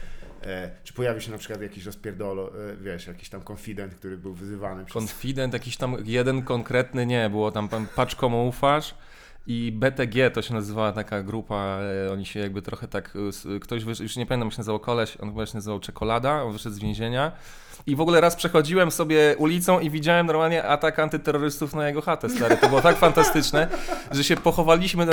e, 0.42 0.70
czy 0.84 0.92
pojawił 0.94 1.20
się 1.20 1.30
na 1.30 1.38
przykład 1.38 1.62
jakiś 1.62 1.84
rozpierdolo, 1.84 2.52
e, 2.70 2.76
wiesz, 2.76 3.06
jakiś 3.06 3.28
tam 3.28 3.40
konfident, 3.40 3.94
który 3.94 4.18
był 4.18 4.34
wyzywany 4.34 4.84
przez... 4.84 4.94
Konfident, 4.94 5.52
jakiś 5.52 5.76
tam 5.76 5.96
jeden 6.04 6.42
konkretny 6.42 7.06
nie, 7.06 7.30
było 7.30 7.52
tam 7.52 7.68
pan 7.68 7.86
Patrz 7.96 8.14
komu 8.14 8.48
ufasz 8.48 8.94
i 9.46 9.72
BTG 9.72 10.30
to 10.30 10.42
się 10.42 10.54
nazywała 10.54 10.92
taka 10.92 11.22
grupa, 11.22 11.78
e, 12.06 12.12
oni 12.12 12.26
się 12.26 12.40
jakby 12.40 12.62
trochę 12.62 12.88
tak, 12.88 13.16
e, 13.56 13.60
ktoś, 13.60 13.84
wysz- 13.84 14.02
już 14.02 14.16
nie 14.16 14.26
pamiętam 14.26 14.46
jak 14.46 14.54
się 14.54 14.58
nazywał 14.58 14.80
koleś, 14.80 15.16
on 15.20 15.28
chyba 15.28 15.46
się 15.46 15.54
nazywał 15.54 15.80
Czekolada, 15.80 16.42
on 16.42 16.52
wyszedł 16.52 16.76
z 16.76 16.78
więzienia 16.78 17.32
i 17.86 17.96
w 17.96 18.00
ogóle 18.00 18.20
raz 18.20 18.36
przechodziłem 18.36 18.90
sobie 18.90 19.34
ulicą 19.38 19.80
i 19.80 19.90
widziałem 19.90 20.26
normalnie 20.26 20.64
atak 20.64 20.98
antyterrorystów 20.98 21.74
na 21.74 21.88
jego 21.88 22.02
chatę, 22.02 22.28
stary, 22.28 22.56
to 22.56 22.68
było 22.68 22.82
tak 22.82 22.96
fantastyczne, 22.96 23.68
że 24.12 24.24
się 24.24 24.36
pochowaliśmy, 24.36 25.06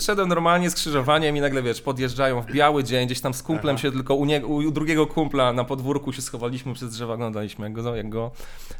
szedłem 0.00 0.28
normalnie 0.28 0.70
skrzyżowaniem 0.70 1.36
i 1.36 1.40
nagle, 1.40 1.62
wiesz, 1.62 1.80
podjeżdżają 1.80 2.42
w 2.42 2.52
biały 2.52 2.84
dzień, 2.84 3.06
gdzieś 3.06 3.20
tam 3.20 3.34
z 3.34 3.42
kumplem 3.42 3.74
Aha. 3.76 3.82
się 3.82 3.92
tylko 3.92 4.14
u, 4.14 4.24
niego, 4.24 4.48
u 4.48 4.70
drugiego 4.70 5.06
kumpla 5.06 5.52
na 5.52 5.64
podwórku 5.64 6.12
się 6.12 6.22
schowaliśmy 6.22 6.74
przez 6.74 6.90
drzewa, 6.90 7.14
oglądaliśmy 7.14 7.64
jak 7.64 7.72
go, 7.72 7.96
jak 7.96 8.08
go 8.08 8.30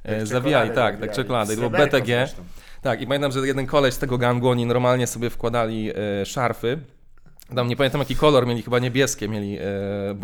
e, 0.05 0.17
Jak 0.19 0.27
zawijali, 0.27 0.69
czekoladę 0.71 0.75
tak, 0.75 1.01
tak, 1.01 1.15
zawijali. 1.17 1.17
czekoladę. 1.17 1.55
I 1.55 1.57
było 1.57 1.71
BTG. 1.71 2.07
zresztą. 2.07 2.43
Tak, 2.83 3.01
i 3.01 3.07
pamiętam, 3.07 3.33
że 3.33 3.47
jeden 3.47 3.67
koleś 3.67 3.95
z 3.95 3.99
tego 3.99 4.19
gangu, 4.19 4.49
oni 4.49 4.67
normalnie 4.67 5.07
sobie 5.07 5.31
wkładali 5.31 5.91
e, 6.21 6.27
szarfy. 6.27 6.79
Tam 7.55 7.69
nie 7.69 7.77
pamiętam 7.77 7.99
jaki 8.01 8.17
kolor 8.17 8.47
mieli, 8.47 8.63
chyba 8.63 8.79
niebieskie 8.79 9.29
mieli 9.29 9.59
e, 9.59 9.63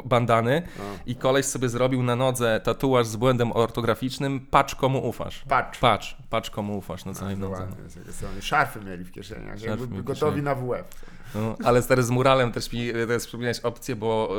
bandany. 0.05 0.63
No. 0.79 0.85
I 1.07 1.17
koleś 1.17 1.47
sobie 1.47 1.69
zrobił 1.69 2.03
na 2.03 2.17
nodze 2.17 2.61
tatuaż 2.65 3.07
z 3.07 3.17
błędem 3.17 3.53
ortograficznym 3.53 4.47
Patrz 4.51 4.75
komu 4.75 5.09
ufasz. 5.09 5.45
Patrz. 5.49 5.79
Patrz, 5.79 6.17
patrz 6.31 6.51
komu 6.51 6.79
ufasz 6.79 7.05
na 7.05 7.15
całej 7.15 7.37
No, 7.39 7.49
nodze. 7.49 7.69
Szarfy 8.41 8.81
mieli 8.81 9.05
w 9.05 9.13
kieszeniach, 9.13 9.59
Szarfy 9.59 9.87
gotowi 9.87 10.05
kieszeni. 10.15 10.43
na 10.43 10.55
WF. 10.55 10.85
No, 11.35 11.57
ale 11.65 11.83
stary 11.83 12.03
z 12.03 12.11
muralem 12.11 12.53
też 12.53 12.73
mi 12.73 12.93
teraz 12.93 13.27
przypomniałeś 13.27 13.61
opcję, 13.61 13.97
bo 13.97 14.35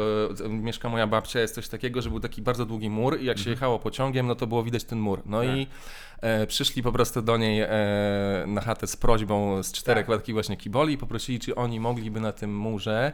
e, 0.45 0.49
mieszka 0.49 0.89
moja 0.89 1.07
babcia, 1.07 1.39
jest 1.39 1.55
coś 1.55 1.67
takiego, 1.67 2.01
że 2.01 2.09
był 2.09 2.19
taki 2.19 2.41
bardzo 2.41 2.65
długi 2.65 2.89
mur 2.89 3.19
i 3.21 3.25
jak 3.25 3.37
się 3.37 3.49
jechało 3.49 3.79
pociągiem, 3.79 4.27
no 4.27 4.35
to 4.35 4.47
było 4.47 4.63
widać 4.63 4.83
ten 4.83 4.99
mur. 4.99 5.21
No 5.25 5.43
i 5.43 5.67
e, 6.21 6.47
przyszli 6.47 6.83
po 6.83 6.91
prostu 6.91 7.21
do 7.21 7.37
niej 7.37 7.61
e, 7.61 7.67
na 8.47 8.61
chatę 8.61 8.87
z 8.87 8.95
prośbą 8.95 9.63
z 9.63 9.71
czterech 9.71 10.07
Tak. 10.07 10.17
takich 10.17 10.35
właśnie 10.35 10.57
kiboli 10.57 10.93
i 10.93 10.97
poprosili, 10.97 11.39
czy 11.39 11.55
oni 11.55 11.79
mogliby 11.79 12.19
na 12.19 12.31
tym 12.31 12.57
murze 12.57 13.11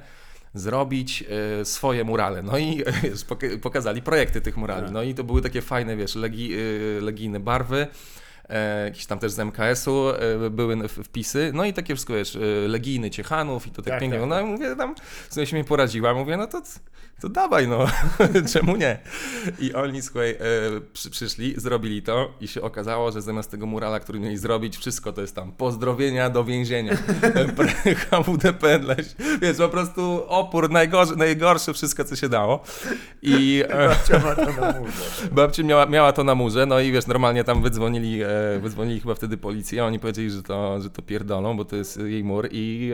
zrobić 0.54 1.24
e, 1.62 1.66
swoje 1.66 2.04
murale. 2.04 2.44
No 2.44 2.58
i 2.58 2.82
e, 2.82 2.92
wiesz, 3.04 3.26
pokazali 3.62 4.02
projekty 4.02 4.42
tych 4.42 4.58
murali. 4.58 4.84
Tak. 4.84 4.92
No 4.92 5.04
i 5.04 5.14
to 5.14 5.24
były 5.24 5.42
takie 5.42 5.62
fajne, 5.62 5.96
wiesz, 5.96 6.16
legi, 6.16 6.54
e, 6.54 7.02
legijne 7.02 7.40
barwy. 7.40 7.88
E, 8.50 8.86
jakieś 8.86 9.06
tam 9.06 9.20
też 9.20 9.32
z 9.32 9.40
MKS-u 9.40 10.10
e, 10.10 10.50
były 10.50 10.88
wpisy, 10.88 11.52
no 11.54 11.66
i 11.66 11.74
takie 11.74 11.96
wszystko, 11.96 12.14
wiesz, 12.14 12.36
e, 12.36 12.40
legijny 12.68 13.10
Ciechanów 13.10 13.68
i 13.68 13.72
to 13.72 13.82
tak, 13.82 13.94
Tak, 13.94 14.00
pięknie, 14.00 14.20
tak, 14.20 14.30
no 14.30 14.46
mówię 14.46 14.76
tam, 14.76 14.96
w 15.30 15.34
sumie 15.34 15.46
się 15.46 15.58
mi 15.58 15.64
poradziła, 15.64 16.14
mówię, 16.14 16.38
no 16.38 16.48
to, 16.48 16.62
to 17.22 17.30
dawaj, 17.30 17.68
no, 17.68 17.86
czemu 18.54 18.76
nie? 18.76 19.00
I 19.60 19.74
oni, 19.74 20.02
słuchaj, 20.02 20.38
przy, 20.94 21.10
przyszli, 21.10 21.54
zrobili 21.58 22.02
to 22.02 22.34
i 22.42 22.48
się 22.48 22.62
okazało, 22.62 23.12
że 23.12 23.22
zamiast 23.22 23.52
tego 23.52 23.66
murala, 23.66 24.00
który 24.00 24.20
mieli 24.20 24.38
zrobić, 24.38 24.78
wszystko 24.78 25.14
to 25.14 25.22
jest 25.22 25.36
tam 25.36 25.52
pozdrowienia 25.52 26.30
do 26.30 26.44
więzienia, 26.44 26.98
HWDP, 28.10 28.80
więc 29.42 29.58
po 29.58 29.70
prostu 29.70 30.24
opór, 30.28 30.70
najgorszy, 30.70 31.16
najgorsze 31.16 31.74
wszystko, 31.74 32.04
co 32.04 32.16
się 32.16 32.30
dało. 32.30 32.64
I... 33.22 33.64
Babcia 33.70 34.36
to 34.36 34.62
na 34.62 34.80
murze. 34.80 35.04
Babcia 35.32 35.64
miała, 35.64 35.86
miała 35.86 36.14
to 36.14 36.24
na 36.24 36.36
murze, 36.36 36.66
no 36.66 36.80
i 36.80 36.92
wiesz, 36.92 37.08
normalnie 37.08 37.44
tam 37.44 37.62
wydzwonili, 37.62 38.24
e, 38.56 38.60
wydzwonili 38.60 39.00
chyba 39.00 39.16
wtedy 39.16 39.38
policję, 39.38 39.84
a 39.84 39.86
oni 39.86 40.00
powiedzieli, 40.00 40.30
że 40.30 40.44
to, 40.44 40.82
że 40.82 40.90
to 40.90 41.02
pierdolą, 41.02 41.58
bo 41.58 41.66
to 41.66 41.76
jest 41.76 41.98
jej 41.98 42.24
mur 42.24 42.48
i 42.52 42.92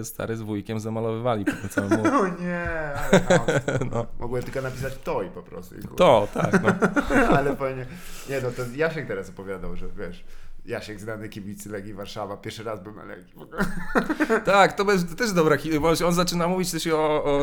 e, 0.00 0.04
stary 0.04 0.36
z 0.36 0.42
wujkiem 0.42 0.80
zamalowywali 0.80 1.44
po 1.44 1.52
tym 1.52 1.68
całym 1.68 1.90
mur. 1.90 2.06
O 2.06 2.28
nie, 2.28 2.68
ale. 2.94 3.60
No. 3.90 4.06
Mogłem 4.18 4.42
tylko 4.42 4.62
napisać 4.62 4.98
to 5.04 5.22
i 5.22 5.30
po 5.30 5.42
prostu. 5.42 5.74
I. 5.74 5.96
To, 5.96 6.28
tak, 6.34 6.62
no. 6.62 6.68
ale 7.36 7.56
fajnie. 7.56 7.86
Nie 8.28 8.40
no, 8.40 8.50
to 8.50 8.62
Jasiek 8.76 9.06
teraz 9.06 9.28
opowiadał, 9.28 9.76
że 9.76 9.86
wiesz, 9.88 10.24
Jasiek 10.70 11.00
znany 11.00 11.28
kibic 11.28 11.66
Legii 11.66 11.94
Warszawa, 11.94 12.36
pierwszy 12.36 12.64
raz 12.64 12.82
był 12.82 12.92
na 12.94 13.04
Legii. 13.04 13.34
Tak, 14.44 14.72
to 14.72 14.84
też 15.16 15.32
dobra, 15.32 15.56
bo 15.80 15.88
on 16.06 16.12
zaczyna 16.14 16.48
mówić 16.48 16.70
też 16.70 16.86
o, 16.86 17.24
o 17.24 17.40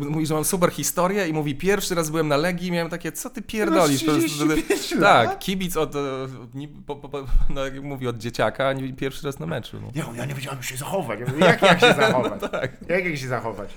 mówi, 0.00 0.26
że 0.26 0.34
mam 0.34 0.44
super 0.44 0.70
historię 0.70 1.28
i 1.28 1.32
mówi, 1.32 1.54
pierwszy 1.54 1.94
raz 1.94 2.10
byłem 2.10 2.28
na 2.28 2.36
Legii 2.36 2.68
i 2.68 2.72
miałem 2.72 2.90
takie, 2.90 3.12
co 3.12 3.30
ty 3.30 3.42
pierdolisz? 3.42 4.04
Prostu- 4.04 4.22
35 4.22 4.92
lat? 4.92 5.28
tak, 5.28 5.38
kibic 5.38 5.76
od, 5.76 5.96
e, 5.96 5.98
po, 6.86 6.96
po, 6.96 7.08
po, 7.08 7.26
no, 7.50 7.64
jak 7.64 7.82
mówi, 7.82 8.08
od 8.08 8.18
dzieciaka, 8.18 8.74
pierwszy 8.96 9.26
raz 9.26 9.38
na 9.38 9.46
meczu. 9.46 9.76
No. 9.82 10.12
Ja 10.14 10.24
nie 10.24 10.34
wiedziałem 10.34 10.58
jak 10.58 10.66
się 10.66 10.76
zachować. 10.76 11.20
Ja 11.20 11.26
mówię, 11.26 11.44
jak, 11.44 11.62
jak 11.62 11.80
się 11.80 11.94
zachować? 12.02 12.40
tak. 12.50 12.72
Jak, 12.88 13.04
jak 13.04 13.16
się 13.16 13.28
zachować? 13.28 13.70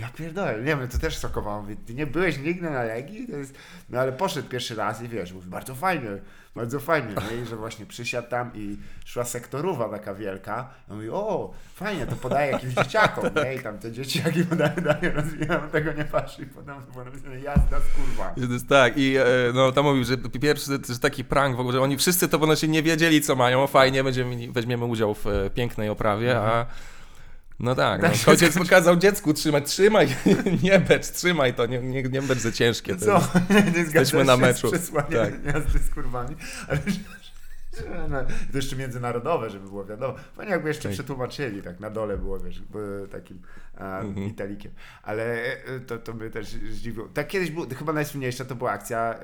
Ja 0.00 0.08
pierdolę, 0.08 0.58
nie 0.58 0.64
wiem, 0.64 0.88
to 0.88 0.98
też 0.98 1.18
szokowało. 1.18 1.62
Mówię, 1.62 1.76
ty 1.86 1.94
nie 1.94 2.06
byłeś 2.06 2.38
nigdy 2.38 2.70
na 2.70 2.82
Legii? 2.82 3.26
Jest... 3.30 3.54
No 3.90 4.00
ale 4.00 4.12
poszedł 4.12 4.48
pierwszy 4.48 4.74
raz 4.74 5.02
i 5.02 5.08
wiesz, 5.08 5.32
mówi, 5.32 5.48
bardzo 5.48 5.74
fajnie, 5.74 6.10
bardzo 6.56 6.80
fajnie. 6.80 7.14
Nie? 7.30 7.42
I 7.42 7.46
że 7.46 7.56
właśnie 7.56 7.86
przysiadł 7.86 8.28
tam 8.28 8.50
i 8.54 8.76
szła 9.04 9.24
sektorówa 9.24 9.88
taka 9.88 10.14
wielka. 10.14 10.68
I 10.90 10.92
mówi, 10.92 11.10
o, 11.10 11.50
fajnie, 11.74 12.06
to 12.06 12.16
podaje 12.16 12.52
jakimś 12.52 12.74
dzieciakom, 12.84 13.30
nie? 13.44 13.54
I 13.54 13.60
tam 13.60 13.78
te 13.78 13.92
dzieciaki 13.92 14.44
podają, 14.44 14.74
dają, 14.76 15.14
rozwijają, 15.14 15.68
tego 15.68 15.92
nie 15.92 16.04
patrzy. 16.04 16.42
I 16.42 16.46
potem 16.46 16.76
było 16.92 17.04
napisane, 17.04 17.40
jazda 17.40 17.80
z 17.80 17.96
kurwa. 17.96 18.34
Jest 18.36 18.68
tak, 18.68 18.96
i 18.96 19.16
e, 19.16 19.24
no 19.54 19.72
tam 19.72 19.84
mówił, 19.84 20.04
że 20.04 20.16
pierwszy 20.16 20.78
że 20.88 20.98
taki 20.98 21.24
prank 21.24 21.56
w 21.56 21.60
ogóle, 21.60 21.76
że 21.76 21.82
oni 21.82 21.96
wszyscy 21.96 22.28
to 22.28 22.38
ponoć 22.38 22.62
nie 22.62 22.82
wiedzieli, 22.82 23.22
co 23.22 23.36
mają, 23.36 23.66
fajnie, 23.66 24.04
będziemy, 24.04 24.52
weźmiemy 24.52 24.84
udział 24.84 25.14
w 25.14 25.26
e, 25.26 25.50
pięknej 25.50 25.88
oprawie, 25.88 26.38
a 26.38 26.66
no 27.60 27.74
tak, 27.74 28.02
no, 28.02 28.08
Tak 28.08 28.28
ojciec 28.28 28.50
skończy- 28.54 28.58
pokazał 28.64 28.96
dziecku 28.96 29.34
trzymać, 29.34 29.70
trzymaj, 29.70 30.08
nie 30.62 30.78
becz, 30.80 31.10
trzymaj 31.10 31.54
to, 31.54 31.66
nie, 31.66 31.78
nie, 31.78 32.02
nie 32.02 32.22
becz 32.22 32.38
za 32.38 32.52
ciężkie. 32.52 32.96
Co? 32.96 33.20
nie 33.76 33.84
zgadzasz 33.84 34.26
na 34.26 34.34
się 34.34 34.40
meczu. 34.40 34.70
Tak. 35.12 35.44
jazdy 35.54 35.78
z 35.78 35.90
kurwami. 35.90 36.36
Ale 36.68 36.78
no, 38.10 38.24
to 38.52 38.58
jeszcze 38.58 38.76
międzynarodowe, 38.76 39.50
żeby 39.50 39.68
było 39.68 39.84
wiadomo. 39.84 40.14
Fajnie 40.36 40.52
jakby 40.52 40.68
jeszcze 40.68 40.82
Tak. 40.88 40.92
przetłumaczyli, 40.92 41.62
tak 41.62 41.80
na 41.80 41.90
dole 41.90 42.16
było, 42.18 42.38
wiesz, 42.40 42.62
takim 43.12 43.42
Mhm. 43.78 44.26
italikiem. 44.26 44.72
Ale 45.02 45.42
e, 45.64 45.80
to, 45.86 45.98
to 45.98 46.12
by 46.12 46.30
też 46.30 46.46
zdziwiło. 46.48 47.08
Tak 47.14 47.26
kiedyś 47.28 47.50
było, 47.50 47.66
chyba 47.78 47.92
najsłynniejsza 47.92 48.44
to 48.44 48.54
była 48.54 48.70
akcja, 48.70 49.14
e, 49.14 49.20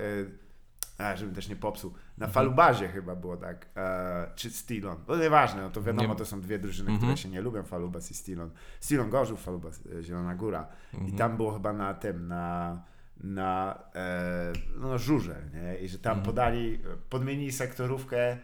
a, 1.01 1.17
żebym 1.17 1.35
też 1.35 1.49
nie 1.49 1.57
popsuł, 1.57 1.91
na 2.19 2.27
Mhm. 2.27 2.33
Falubazie 2.33 2.89
chyba 2.89 3.17
było 3.17 3.37
tak, 3.37 3.67
e, 3.77 4.27
czy 4.35 4.51
Stilon, 4.51 4.97
no 5.09 5.17
nieważne, 5.17 5.63
no 5.63 5.71
to 5.71 5.83
wiadomo, 5.83 6.09
Nie- 6.09 6.17
to 6.17 6.25
są 6.25 6.41
dwie 6.41 6.59
drużyny, 6.59 6.91
Mhm. 6.91 6.99
które 7.13 7.23
się 7.23 7.29
nie 7.29 7.41
lubią, 7.41 7.63
Falubas 7.63 8.11
i 8.11 8.15
Stilon. 8.15 8.51
Stilon 8.81 9.11
Gorzów, 9.11 9.43
Falubas 9.43 9.81
e, 9.99 10.03
Zielona 10.03 10.35
Góra. 10.35 10.67
Mhm. 10.95 11.15
I 11.15 11.19
tam 11.19 11.37
było 11.37 11.53
chyba 11.53 11.73
na 11.73 11.95
tym, 11.95 12.29
na, 12.29 12.83
na 13.21 13.79
e, 13.95 14.53
no, 14.77 14.99
żurze, 14.99 15.37
nie? 15.55 15.77
I 15.79 15.89
że 15.89 15.99
tam 15.99 16.11
Mhm. 16.13 16.27
podali, 16.27 16.81
podmienili 17.11 17.53
sektorówkę 17.53 18.19
e, 18.31 18.39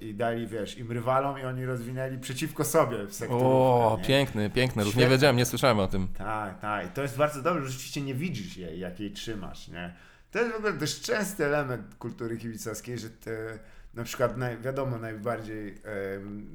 i 0.00 0.14
dali, 0.14 0.46
wiesz, 0.46 0.78
im 0.78 0.92
rywalom 0.92 1.38
i 1.38 1.42
oni 1.44 1.64
rozwinęli 1.64 2.18
przeciwko 2.18 2.64
sobie 2.64 3.06
w 3.06 3.14
sektorówkę. 3.14 3.48
O, 3.48 3.96
nie? 4.00 4.04
piękny, 4.06 4.50
piękny, 4.50 4.84
nie 4.96 5.08
wiedziałem, 5.08 5.36
nie 5.36 5.46
słyszałem 5.46 5.78
o 5.80 5.86
tym. 5.86 6.08
Tak, 6.08 6.60
tak. 6.60 6.86
I 6.86 6.90
to 6.90 7.02
jest 7.02 7.16
bardzo 7.16 7.42
dobre, 7.42 7.62
że 7.62 7.68
rzeczywiście 7.70 8.02
nie 8.02 8.14
widzisz 8.14 8.56
jej, 8.56 8.80
jak 8.80 9.00
jej 9.00 9.10
trzymasz, 9.12 9.68
nie? 9.68 9.94
To 10.30 10.38
jest 10.38 10.52
w 10.52 10.56
ogóle 10.56 10.72
dość 10.72 11.00
częsty 11.00 11.44
element 11.44 11.94
kultury 11.94 12.36
kibicowskiej, 12.36 12.98
że 12.98 13.10
te, 13.10 13.58
na 13.98 14.04
przykład 14.04 14.36
naj, 14.36 14.58
wiadomo 14.58 14.98
najbardziej 14.98 15.74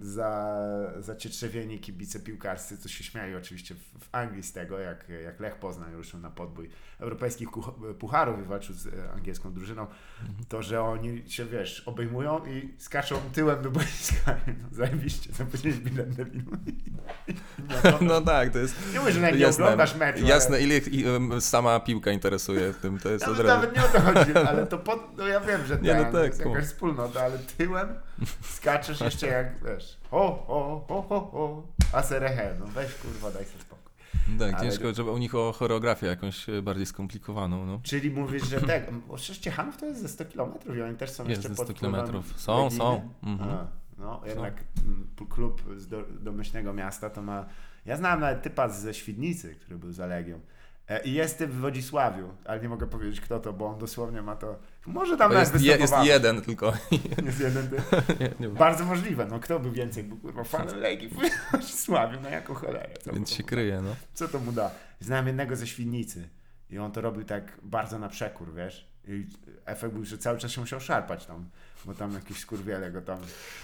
za, 0.02 0.56
zacietrzewieni 1.00 1.80
kibice 1.80 2.20
piłkarscy, 2.20 2.78
co 2.78 2.90
się 2.90 3.04
śmiali 3.04 3.36
oczywiście 3.36 3.76
w, 3.76 3.80
w 4.06 4.10
Anglii 4.12 4.44
z 4.44 4.54
tego, 4.54 4.80
jak, 4.80 5.10
jak 5.24 5.40
Lech 5.40 5.56
Poznań 5.56 5.94
ruszył 5.94 6.20
na 6.20 6.30
podbój 6.30 6.70
europejskich 7.00 7.48
pucharów 8.00 8.40
i 8.40 8.44
walczył 8.44 8.76
z 8.76 8.88
e, 8.88 9.12
angielską 9.14 9.54
drużyną, 9.54 9.88
to, 10.50 10.62
że 10.62 10.82
oni 10.82 11.24
się, 11.28 11.46
wiesz, 11.46 11.80
obejmują 11.86 12.46
i 12.46 12.74
skaczą 12.78 13.16
tyłem 13.34 13.62
do 13.62 13.72
boiska. 13.72 14.36
No, 14.48 14.68
zajebiście, 14.72 15.34
zapłaciłeś 15.34 15.78
bilet 15.78 16.16
debilu. 16.16 16.52
No 18.02 18.22
tak, 18.22 18.50
to 18.50 18.60
jest 18.60 18.76
Nie 18.94 19.00
mówię, 19.00 19.12
że 19.12 19.22
nawet 19.22 19.36
nie 19.36 19.42
jasne, 19.42 19.64
oglądasz 19.64 19.96
meczu, 19.96 20.20
ale- 20.20 20.30
jasne 20.30 20.62
ile 20.62 20.78
i, 20.78 21.06
sama 21.40 21.80
piłka 21.80 22.12
interesuje 22.12 22.74
tym, 22.74 23.00
to 23.00 23.10
jest 23.10 23.24
od 23.28 23.30
Nawet, 23.32 23.46
razu. 23.46 23.62
nawet 23.62 23.76
nie 23.76 23.84
o 23.84 23.88
to 23.88 24.02
chodzi, 24.02 24.34
ale 24.48 24.68
to 24.68 24.78
pod, 24.90 25.18
no 25.18 25.28
ja 25.28 25.40
wiem, 25.40 25.66
że 25.66 25.76
ten, 25.78 25.86
Nie, 25.86 25.96
no 25.96 26.06
to 26.06 26.12
tak, 26.12 26.26
jest 26.26 26.46
no. 26.46 26.50
jakaś 26.52 26.66
wspólnota, 26.66 27.22
ale 27.22 27.33
tyłem 27.38 27.88
skaczesz 28.42 29.02
jeszcze 29.02 29.28
jak, 29.28 29.64
wiesz, 29.64 29.98
ho, 30.12 30.44
ho, 30.48 30.86
ho, 30.88 31.02
ho, 31.02 31.30
ho, 31.32 31.64
aserehe, 31.94 32.56
no 32.60 32.66
weź 32.66 32.94
kurwa, 32.96 33.32
daj 33.32 33.46
sobie 33.46 33.60
spokój. 33.60 33.84
Tak, 34.40 34.54
ale- 34.54 34.70
ciężko, 34.70 34.94
żeby 34.94 35.12
u 35.12 35.18
nich 35.18 35.36
o 35.36 35.52
choreografię 35.52 36.08
jakąś 36.08 36.50
e, 36.50 36.62
bardziej 36.62 36.86
skomplikowaną, 36.86 37.66
no. 37.66 37.80
Czyli 37.84 38.12
mówisz, 38.12 38.50
że 38.50 38.62
tak, 38.62 38.84
przecież 39.16 39.38
Ciechanów 39.38 39.78
to 39.78 39.86
jest 39.86 40.02
ze 40.02 40.10
100 40.10 40.26
km 40.26 40.78
i 40.78 40.82
oni 40.82 40.98
też 40.98 41.10
są 41.10 41.24
Jest 41.28 41.30
jeszcze 41.30 41.50
ze 41.50 41.56
pod 41.56 41.68
100 41.68 41.76
wpływem 41.76 41.92
kilometrów. 41.96 42.40
Są, 42.42 42.72
są. 42.72 43.10
Mhm. 43.24 43.50
A, 43.50 43.68
no, 43.98 44.22
jednak 44.26 44.64
mm, 44.86 45.08
klub 45.30 45.64
z 45.78 45.88
do, 45.88 46.04
domyślnego 46.20 46.74
miasta 46.74 47.10
to 47.10 47.22
ma... 47.22 47.46
Ja 47.86 47.98
znałem 47.98 48.20
nawet 48.20 48.42
typa 48.42 48.70
ze 48.70 48.94
Świdnicy, 48.94 49.56
który 49.56 49.78
był 49.78 49.92
za 49.92 50.06
Legią. 50.06 50.40
E, 50.88 51.04
I 51.04 51.14
jest 51.14 51.38
typ 51.38 51.52
w 51.52 51.60
Wodzisławiu, 51.60 52.30
ale 52.46 52.62
nie 52.62 52.70
mogę 52.70 52.88
powiedzieć 52.88 53.22
kto 53.22 53.40
to, 53.40 53.54
bo 53.54 53.68
on 53.68 53.80
dosłownie 53.80 54.22
ma 54.22 54.36
to... 54.36 54.60
Może 54.86 55.18
tam 55.18 55.32
jest, 55.32 55.62
je, 55.62 55.78
jest 55.78 55.94
jeden 56.04 56.42
tylko. 56.42 56.74
Jest 57.26 57.40
jeden 57.40 57.70
nie, 58.20 58.30
nie, 58.40 58.50
Bardzo 58.50 58.86
możliwe, 58.86 59.26
no 59.26 59.40
kto 59.40 59.60
by 59.60 59.72
więcej 59.72 60.04
był 60.04 60.18
kurwa 60.18 60.44
fanem 60.44 60.80
Legii 60.80 61.10
w 61.10 61.20
Wodzisławiu, 61.52 62.18
no 62.24 62.30
jako 62.30 62.54
cholerę. 62.54 62.90
Co, 63.04 63.14
więc 63.14 63.32
się 63.32 63.44
kryje, 63.44 63.82
no. 63.82 63.96
co 64.14 64.28
to 64.28 64.40
mu 64.40 64.52
da? 64.52 64.72
Znałem 65.00 65.28
jednego 65.28 65.56
ze 65.56 65.68
Świdnicy 65.68 66.30
i 66.70 66.80
on 66.80 66.92
to 66.92 67.02
robił 67.02 67.24
tak 67.24 67.58
bardzo 67.64 68.00
na 68.00 68.10
przekór, 68.10 68.54
wiesz? 68.54 68.88
I 69.08 69.28
efekt 69.66 69.94
był, 69.94 70.06
że 70.06 70.18
cały 70.18 70.38
czas 70.38 70.52
się 70.52 70.62
musiał 70.62 70.80
szarpać 70.80 71.26
tam, 71.26 71.50
bo 71.86 71.94
tam 71.94 72.14
jakieś 72.14 72.40
skurwiele 72.40 72.92
go 72.92 73.02
tam... 73.02 73.20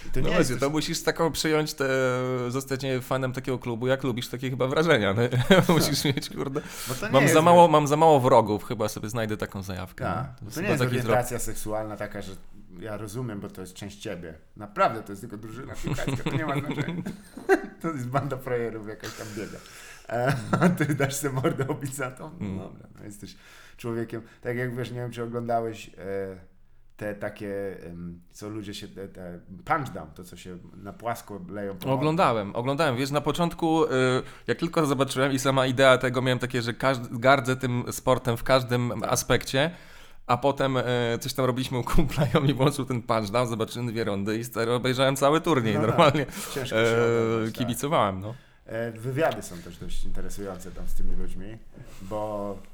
I 0.08 0.10
to 0.12 0.20
No 0.22 0.30
nie 0.30 0.36
właśnie, 0.36 0.52
jest 0.54 0.60
to 0.60 0.70
musisz 0.70 1.04
taką 1.04 1.32
przyjąć 1.32 1.74
te, 1.74 1.88
zostać 2.48 2.82
nie, 2.84 3.02
fanem 3.02 3.34
takiego 3.34 3.60
klubu, 3.60 3.88
jak 3.88 4.04
lubisz 4.04 4.28
takie 4.28 4.50
chyba 4.50 4.68
wrażenia. 4.68 5.14
No. 5.14 5.22
musisz 5.76 6.06
mieć, 6.06 6.30
kurde. 6.30 6.62
to 6.62 7.10
Mam 7.12 7.22
jest, 7.24 7.34
za, 7.34 7.42
mało, 7.42 7.68
mam 7.68 7.88
za 7.88 7.98
mało 7.98 8.20
wrogów, 8.20 8.64
chyba 8.64 8.90
sobie 8.90 9.10
znajdę 9.10 9.38
taką 9.38 9.64
zajawkę. 9.64 10.06
Tak, 10.06 10.26
no. 10.28 10.34
bo 10.42 10.52
to 10.52 10.56
chyba 10.56 10.68
nie 10.68 10.72
jest 10.72 10.84
orientacja 10.84 11.40
seksualna 11.40 11.98
taka, 11.98 12.22
że 12.22 12.32
ja 12.80 12.98
rozumiem, 12.98 13.40
bo 13.40 13.50
to 13.50 13.62
jest 13.62 13.74
część 13.74 13.98
ciebie. 13.98 14.34
Naprawdę, 14.58 15.04
to 15.04 15.12
jest 15.12 15.22
tylko 15.22 15.38
drużyna 15.38 15.74
piłkarska, 15.84 16.24
to 16.24 16.38
nie 16.38 16.46
ma 16.46 16.60
znaczenia. 16.60 17.04
To 17.82 17.88
jest 17.88 18.08
banda 18.08 18.38
frajerów 18.38 18.88
jakaś 18.88 19.14
tam 19.14 19.28
biega. 19.38 19.58
E, 20.10 20.36
A 20.52 20.70
ty 20.78 20.96
dasz 20.96 21.16
sobie 21.16 21.34
mordę 21.34 21.66
to? 22.18 22.32
No 22.40 22.46
Mm. 22.46 22.58
dobra, 22.60 22.88
no 23.00 23.06
jesteś 23.06 23.36
człowiekiem. 23.78 24.22
Tak 24.42 24.58
jak 24.58 24.76
wiesz, 24.76 24.92
nie 24.92 24.98
wiem, 24.98 25.12
czy 25.12 25.24
oglądałeś 25.24 25.92
e, 25.98 26.38
te 27.00 27.16
takie, 27.16 27.78
co 28.32 28.50
ludzie 28.50 28.74
się, 28.74 28.88
te, 28.88 29.08
te 29.08 29.40
punch 29.66 29.90
down, 29.90 30.08
to 30.16 30.24
co 30.24 30.38
się 30.38 30.58
na 30.84 30.94
płasko 30.94 31.40
leją 31.50 31.76
po 31.78 31.94
Oglądałem, 31.94 32.56
oglądałem. 32.56 32.98
Wiesz, 32.98 33.12
na 33.12 33.22
początku, 33.22 33.86
y, 33.86 33.90
jak 34.48 34.58
tylko 34.58 34.86
zobaczyłem 34.86 35.32
i 35.32 35.40
sama 35.40 35.66
idea 35.68 35.98
tego, 35.98 36.22
miałem 36.22 36.40
takie, 36.40 36.62
że 36.62 36.74
gardzę 37.12 37.56
tym 37.56 37.84
sportem 37.92 38.38
w 38.38 38.44
każdym 38.44 38.94
Tak. 39.02 39.12
aspekcie. 39.14 39.72
A 40.28 40.38
potem 40.38 40.78
y, 40.78 40.84
coś 41.20 41.34
tam 41.34 41.46
robiliśmy 41.46 41.78
u 41.78 41.84
kumpla 41.84 42.26
i 42.34 42.38
on 42.38 42.44
mi 42.44 42.54
włączył 42.54 42.86
ten 42.86 43.02
punchdown, 43.02 43.48
zobaczyłem 43.48 43.88
dwie 43.88 44.04
rundy 44.04 44.38
i 44.38 44.44
stary, 44.44 44.72
obejrzałem 44.72 45.16
cały 45.16 45.42
turniej. 45.42 45.74
No 45.76 45.80
tak. 45.82 45.90
Normalnie 45.90 46.26
Ciężko 46.54 46.76
się 46.76 46.76
oglądać, 46.76 47.50
e, 47.50 47.52
tak. 47.52 47.54
kibicowałem, 47.54 48.20
no. 48.22 48.34
E, 48.66 48.92
Wywiady 48.92 49.42
są 49.42 49.58
też 49.58 49.78
dość 49.78 50.06
interesujące 50.06 50.72
tam 50.72 50.88
z 50.88 50.94
tymi 50.94 51.16
ludźmi, 51.16 51.58
bo 52.02 52.58
e, 52.66 52.69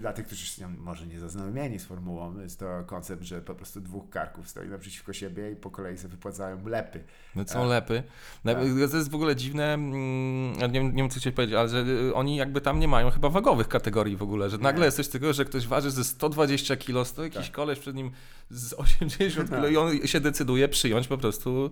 dla 0.00 0.12
tych, 0.12 0.26
którzy 0.26 0.46
się 0.46 0.68
może 0.68 1.06
nie 1.06 1.20
zaznajomieni 1.20 1.78
z 1.78 1.84
formułą, 1.84 2.40
jest 2.40 2.58
to 2.58 2.84
koncept, 2.86 3.22
że 3.22 3.40
po 3.42 3.54
prostu 3.54 3.80
dwóch 3.80 4.10
karków 4.10 4.48
stoi 4.48 4.68
naprzeciwko 4.68 5.12
siebie 5.12 5.50
i 5.52 5.56
po 5.56 5.70
kolei 5.70 5.98
sobie 5.98 6.08
wypłacają 6.08 6.66
lepy. 6.68 7.04
No 7.36 7.44
są 7.46 7.62
E, 7.64 7.66
lepy. 7.66 8.02
No, 8.44 8.54
tak. 8.54 8.62
To 8.90 8.96
jest 8.96 9.10
w 9.10 9.14
ogóle 9.14 9.36
dziwne, 9.36 9.74
mm, 9.74 10.52
nie, 10.52 10.68
wiem- 10.80 10.90
nie 10.96 11.02
wiem 11.02 11.10
co 11.10 11.20
chcieć 11.20 11.34
powiedzieć, 11.34 11.56
ale 11.56 11.68
że 11.68 11.78
y, 12.08 12.14
oni 12.14 12.36
jakby 12.36 12.60
tam 12.60 12.80
nie 12.80 12.88
mają 12.88 13.10
chyba 13.10 13.28
wagowych 13.28 13.68
kategorii 13.68 14.16
w 14.16 14.22
ogóle, 14.22 14.50
że 14.50 14.56
Nie. 14.56 14.62
nagle 14.62 14.84
jest 14.84 14.96
coś 14.96 15.08
takiego, 15.08 15.32
że 15.32 15.44
ktoś 15.44 15.66
waży 15.66 15.90
ze 15.90 16.04
120 16.04 16.76
kg, 16.76 17.04
sto 17.08 17.22
jakiś 17.24 17.46
Tak. 17.46 17.52
koleś 17.52 17.78
przed 17.78 17.94
nim 17.96 18.10
z 18.50 18.72
80 18.72 19.50
kg 19.50 19.70
i 19.72 19.76
on 19.76 20.06
się 20.06 20.20
decyduje 20.20 20.68
przyjąć 20.68 21.08
po 21.08 21.18
prostu. 21.18 21.70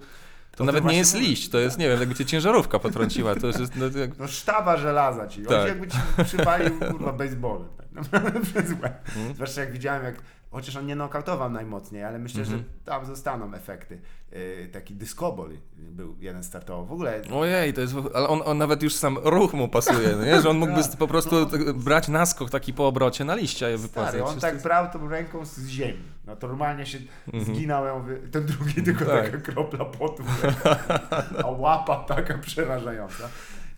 To, 0.51 0.57
to 0.57 0.65
nawet 0.65 0.85
nie 0.85 0.97
jest 0.99 1.15
liść, 1.15 1.49
to 1.49 1.59
jest, 1.59 1.79
nie 1.79 1.89
wiem, 1.89 2.01
jakby 2.01 2.15
cię 2.15 2.25
ciężarówka 2.27 2.79
potrąciła. 2.79 3.35
To 3.35 3.47
jest, 3.47 3.77
no, 3.77 4.01
jak, 4.01 4.19
No 4.19 4.29
sztaba 4.29 4.77
żelaza 4.77 5.27
ci. 5.29 5.41
On 5.41 5.47
Tak. 5.47 5.69
jakby 5.69 5.89
ci 5.89 5.99
przypalił 6.25 6.79
kurwa 6.79 7.13
baseballem. 7.13 7.69
Naprawdę 7.93 8.41
przez 8.41 8.71
łeb. 8.71 9.09
Mhm. 9.09 9.35
Zwłaszcza 9.35 9.61
jak 9.61 9.73
widziałem, 9.73 10.05
jak 10.05 10.15
chociaż 10.51 10.77
on 10.77 10.87
nie 10.87 10.97
nokautował 10.97 11.51
najmocniej, 11.51 12.05
ale 12.05 12.19
myślę, 12.19 12.41
Mhm. 12.43 12.59
że 12.59 12.65
tam 12.85 13.07
zostaną 13.07 13.55
efekty. 13.55 14.01
Yy, 14.33 14.69
taki 14.73 14.95
dyskobol 14.95 15.51
był 15.77 16.17
jeden 16.21 16.43
startował. 16.43 16.87
W 16.87 16.93
ogóle 16.93 17.23
Ojej, 17.35 17.73
to 17.75 17.81
jest, 17.81 17.95
ale 18.15 18.29
on, 18.29 18.41
on 18.45 18.59
nawet 18.59 18.83
już 18.83 18.95
sam 18.95 19.19
ruch 19.25 19.53
mu 19.55 19.69
pasuje, 19.69 20.09
no 20.17 20.25
nie? 20.25 20.43
że 20.43 20.49
on 20.51 20.59
mógłby 20.59 20.83
Tak. 20.83 20.97
po 20.97 21.09
prostu 21.09 21.35
No. 21.41 21.47
tak 21.47 21.73
brać 21.73 22.09
naskok 22.09 22.51
taki 22.51 22.73
po 22.75 22.87
obrocie 22.87 23.25
na 23.25 23.35
liścia 23.35 23.69
je 23.69 23.79
wypłacać. 23.79 24.15
Stary, 24.15 24.25
on 24.25 24.41
tak 24.41 24.63
brał 24.63 24.91
tą 24.93 25.09
ręką 25.09 25.45
z 25.47 25.67
ziemi. 25.67 26.03
No 26.27 26.37
to 26.37 26.49
normalnie 26.49 26.87
się 26.87 26.99
Mhm. 27.33 27.45
zginął, 27.57 27.85
ja 27.85 27.95
mówię, 27.99 28.17
ten 28.17 28.47
drugi 28.47 28.83
tylko 28.83 29.05
Tak. 29.05 29.25
taka 29.25 29.39
kropla 29.53 29.85
potu, 29.85 30.23
a 31.45 31.51
łapa 31.51 31.97
taka 32.05 32.39
przerażająca. 32.39 33.29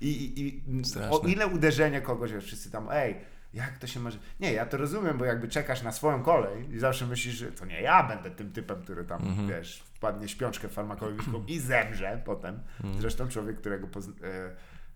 I, 0.00 0.08
i, 0.08 0.46
i 0.48 0.62
o 1.10 1.18
ile 1.26 1.46
uderzenie 1.46 2.00
kogoś, 2.00 2.30
że 2.30 2.40
wszyscy 2.40 2.70
tam, 2.70 2.88
ej, 2.90 3.16
jak 3.54 3.78
to 3.78 3.86
się 3.86 4.00
może... 4.00 4.18
Nie, 4.40 4.52
ja 4.52 4.66
to 4.66 4.76
rozumiem, 4.76 5.18
bo 5.18 5.24
jakby 5.24 5.48
czekasz 5.48 5.82
na 5.82 5.92
swoją 5.92 6.22
kolej 6.22 6.70
i 6.74 6.78
zawsze 6.78 7.06
myślisz, 7.06 7.34
że 7.34 7.52
to 7.52 7.64
nie 7.66 7.80
ja 7.82 8.02
będę 8.08 8.30
tym 8.30 8.52
typem, 8.52 8.82
który 8.82 9.04
tam, 9.04 9.22
Mhm. 9.22 9.48
wiesz, 9.48 9.82
wpadnie 9.94 10.28
śpiączkę 10.28 10.68
farmakologiczną 10.68 11.44
i 11.46 11.58
zemrze 11.58 12.22
potem. 12.24 12.60
Mhm. 12.84 13.00
Zresztą 13.00 13.28
człowiek, 13.28 13.56
którego 13.56 13.86
e, 13.86 13.90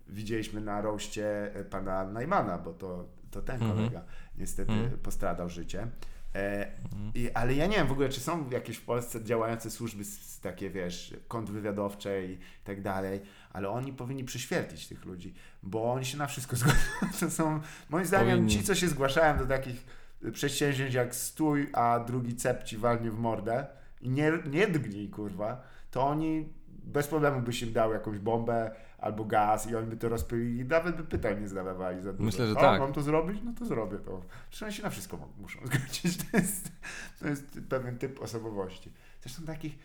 widzieliśmy 0.09 0.61
na 0.61 0.81
roście 0.81 1.55
e, 1.55 1.63
pana 1.63 2.03
Najmana, 2.07 2.57
bo 2.57 2.73
to, 2.73 3.05
to 3.31 3.41
ten 3.41 3.55
Mhm. 3.55 3.75
kolega 3.75 4.01
niestety 4.37 4.71
postradał 5.03 5.49
życie. 5.49 5.87
E, 6.35 6.71
i, 7.15 7.31
ale 7.33 7.53
ja 7.53 7.65
nie 7.67 7.75
wiem 7.77 7.87
w 7.87 7.91
ogóle, 7.91 8.09
czy 8.09 8.19
są 8.19 8.49
jakieś 8.49 8.77
w 8.77 8.85
Polsce 8.85 9.23
działające 9.23 9.71
służby 9.71 10.01
s- 10.01 10.19
s- 10.21 10.39
takie, 10.39 10.69
wiesz, 10.69 11.15
kontrwywiadowcze 11.27 12.25
i 12.25 12.37
tak 12.63 12.81
dalej, 12.81 13.21
ale 13.53 13.69
oni 13.69 13.93
powinni 13.93 14.23
przyświetlić 14.23 14.87
tych 14.87 15.05
ludzi, 15.05 15.33
bo 15.63 15.93
oni 15.93 16.05
się 16.05 16.17
na 16.17 16.27
wszystko 16.27 16.55
zgadzają. 16.61 16.83
To 17.19 17.29
są, 17.29 17.59
moim 17.89 18.05
zdaniem, 18.05 18.37
Powinni. 18.37 18.51
ci, 18.51 18.63
co 18.63 18.75
się 18.75 18.87
zgłaszają 18.87 19.37
do 19.37 19.45
takich 19.45 19.85
przedsięwzięć 20.33 20.93
jak 20.93 21.15
stój, 21.15 21.69
a 21.73 21.99
drugi 21.99 22.35
cep 22.35 22.63
ci 22.63 22.77
walnie 22.77 23.11
w 23.11 23.19
mordę 23.19 23.67
i 24.01 24.09
nie, 24.09 24.31
nie 24.51 24.67
drgnij, 24.67 25.09
kurwa, 25.09 25.61
to 25.91 26.07
oni 26.07 26.49
bez 26.67 27.07
problemu 27.07 27.41
byś 27.41 27.61
im 27.61 27.73
dał 27.73 27.93
jakąś 27.93 28.19
bombę 28.19 28.75
albo 28.97 29.25
gaz 29.25 29.69
i 29.69 29.75
oni 29.75 29.87
by 29.87 29.97
to 29.97 30.09
rozpylili, 30.09 30.65
nawet 30.65 30.95
by 30.95 31.03
pytań 31.03 31.41
nie 31.41 31.47
zadawali 31.47 32.01
za 32.01 32.13
dużo. 32.13 32.23
Myślę, 32.23 32.47
że 32.47 32.53
o, 32.53 32.55
tak. 32.55 32.79
mam 32.79 32.93
to 32.93 33.01
zrobić? 33.01 33.41
No 33.45 33.53
to 33.59 33.65
zrobię 33.65 33.97
to. 33.97 34.21
Przecież 34.49 34.63
oni 34.63 34.73
się 34.73 34.83
na 34.83 34.89
wszystko 34.89 35.29
muszą 35.37 35.59
zgodzić. 35.67 36.17
To 36.17 36.37
jest, 36.37 36.71
to 37.19 37.27
jest 37.27 37.59
pewien 37.69 37.97
typ 37.97 38.21
osobowości. 38.21 38.91
Zresztą 39.21 39.43
takich 39.43 39.77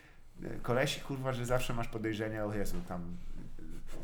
e, 0.43 0.59
kolesi, 0.59 1.01
kurwa, 1.01 1.33
że 1.33 1.45
zawsze 1.45 1.73
masz 1.73 1.87
podejrzenia, 1.87 2.45
o 2.45 2.53
Jezu, 2.53 2.77
tam 2.87 3.17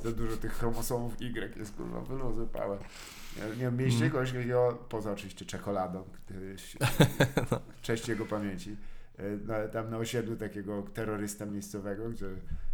za 0.04 0.12
dużo 0.12 0.38
tych 0.38 0.54
chromosomów 0.54 1.22
Y 1.22 1.58
jest, 1.58 1.76
kurwa, 1.76 2.02
wyluzuj 2.02 2.48
pałę. 2.48 2.78
Nie, 3.38 3.56
wiem, 3.56 3.78
mieliście 3.78 4.00
Mm. 4.06 4.12
kogoś 4.12 4.32
takiego, 4.32 4.78
poza 4.90 5.12
oczywiście 5.12 5.46
czekoladą, 5.46 6.04
któryś, 6.26 6.78
No. 7.52 7.60
cześć 7.82 8.08
jego 8.08 8.26
pamięci, 8.26 8.76
e, 9.18 9.24
na, 9.48 9.68
tam 9.68 9.90
na 9.90 9.98
osiedlu 9.98 10.36
takiego 10.36 10.82
terrorysta 10.94 11.46
miejscowego, 11.46 12.10
gdzie 12.10 12.26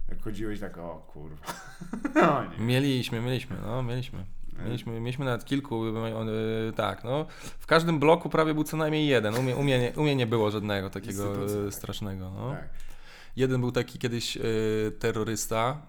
jak 0.10 0.22
chodziłeś 0.22 0.60
tak, 0.60 0.78
o 0.78 1.08
kurwa. 1.14 1.46
O 2.30 2.44
nie. 2.44 2.66
Mieliśmy, 2.66 3.22
mieliśmy, 3.22 3.56
no, 3.66 3.84
mieliśmy. 3.84 4.26
Mieliśmy, 4.66 5.00
mieliśmy 5.00 5.26
nawet 5.26 5.46
kilku, 5.46 5.86
y, 5.88 6.74
tak, 6.76 7.04
no. 7.04 7.26
W 7.60 7.66
każdym 7.66 8.00
bloku 8.00 8.30
prawie 8.30 8.54
był 8.54 8.64
co 8.64 8.78
najmniej 8.78 9.08
jeden. 9.08 9.36
U 9.36 9.42
mnie, 9.42 9.56
u 9.56 9.64
mnie, 9.64 9.80
nie, 9.80 9.94
u 9.98 10.04
mnie 10.04 10.16
nie 10.16 10.28
było 10.28 10.52
żadnego 10.52 10.90
takiego 10.90 11.34
strasznego, 11.72 12.30
no. 12.30 12.52
Tak. 12.52 12.70
Jeden 13.36 13.62
był 13.62 13.72
taki 13.72 14.00
kiedyś 14.00 14.38
y, 14.38 14.42
terrorysta. 15.00 15.82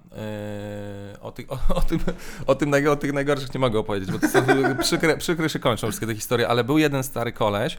y, 1.14 1.20
o, 1.20 1.32
tych, 1.32 1.52
o, 1.52 1.58
o, 1.74 1.80
tym, 1.80 1.98
o, 2.46 2.54
tym 2.54 2.74
o 2.90 2.96
tych 2.96 3.12
najgorszych 3.12 3.54
nie 3.54 3.60
mogę 3.60 3.78
opowiedzieć, 3.78 4.10
bo 4.10 4.18
to 4.18 4.28
są 4.28 4.42
przykre, 4.82 5.16
przykre 5.16 5.48
się 5.48 5.58
kończą 5.58 5.86
wszystkie 5.86 6.06
te 6.06 6.14
historie, 6.14 6.48
ale 6.48 6.64
był 6.64 6.78
jeden 6.78 7.02
stary 7.02 7.32
koleś, 7.32 7.78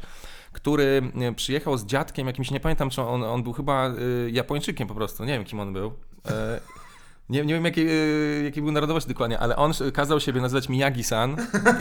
który 0.52 1.12
y, 1.32 1.34
przyjechał 1.34 1.78
z 1.78 1.86
dziadkiem 1.86 2.28
jakimś, 2.28 2.52
nie 2.52 2.60
pamiętam 2.60 2.90
czy 2.90 3.02
on, 3.02 3.24
on 3.24 3.44
był 3.44 3.54
chyba 3.54 3.94
Japończykiem 4.32 4.88
po 4.88 4.96
prostu, 4.96 5.26
nie 5.26 5.34
wiem 5.34 5.44
kim 5.44 5.60
on 5.60 5.74
był. 5.74 5.94
E, 7.30 7.34
nie, 7.34 7.46
nie 7.46 7.54
wiem 7.54 7.66
jakiej, 7.66 7.88
y, 8.40 8.44
jakiej 8.44 8.64
był 8.64 8.72
narodowości 8.72 9.10
dokładnie, 9.10 9.40
ale 9.40 9.56
on 9.56 9.72
kazał 9.94 10.20
siebie 10.20 10.42
nazywać 10.42 10.70
Miyagi-san 10.70 11.38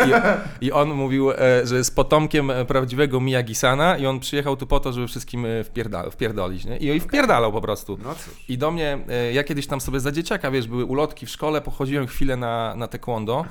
i, 0.06 0.10
i 0.66 0.72
on 0.72 0.88
mówił, 0.88 1.30
e, 1.30 1.36
że 1.66 1.76
jest 1.76 1.96
potomkiem 1.96 2.50
e, 2.50 2.64
prawdziwego 2.64 3.20
Miyagi-sana 3.20 3.96
i 3.98 4.06
on 4.06 4.20
przyjechał 4.20 4.56
tu 4.56 4.66
po 4.66 4.80
to, 4.80 4.92
żeby 4.92 5.06
wszystkim 5.08 5.46
e, 5.46 5.48
wpierda- 5.64 6.10
wpierdolić, 6.10 6.64
nie? 6.64 6.76
I, 6.76 6.86
I 6.96 7.00
wpierdalał 7.00 7.52
po 7.52 7.60
prostu. 7.60 7.98
No 8.04 8.14
cóż. 8.14 8.34
I 8.48 8.58
do 8.58 8.70
mnie, 8.70 8.98
e, 9.08 9.32
ja 9.32 9.44
kiedyś 9.44 9.66
tam 9.66 9.80
sobie 9.80 10.00
za 10.00 10.12
dzieciaka, 10.12 10.50
wiesz, 10.50 10.66
były 10.68 10.84
ulotki 10.84 11.26
w 11.26 11.30
szkole, 11.30 11.60
pochodziłem 11.60 12.06
chwilę 12.06 12.36
na, 12.36 12.74
na 12.76 12.88
taekwondo 12.88 13.44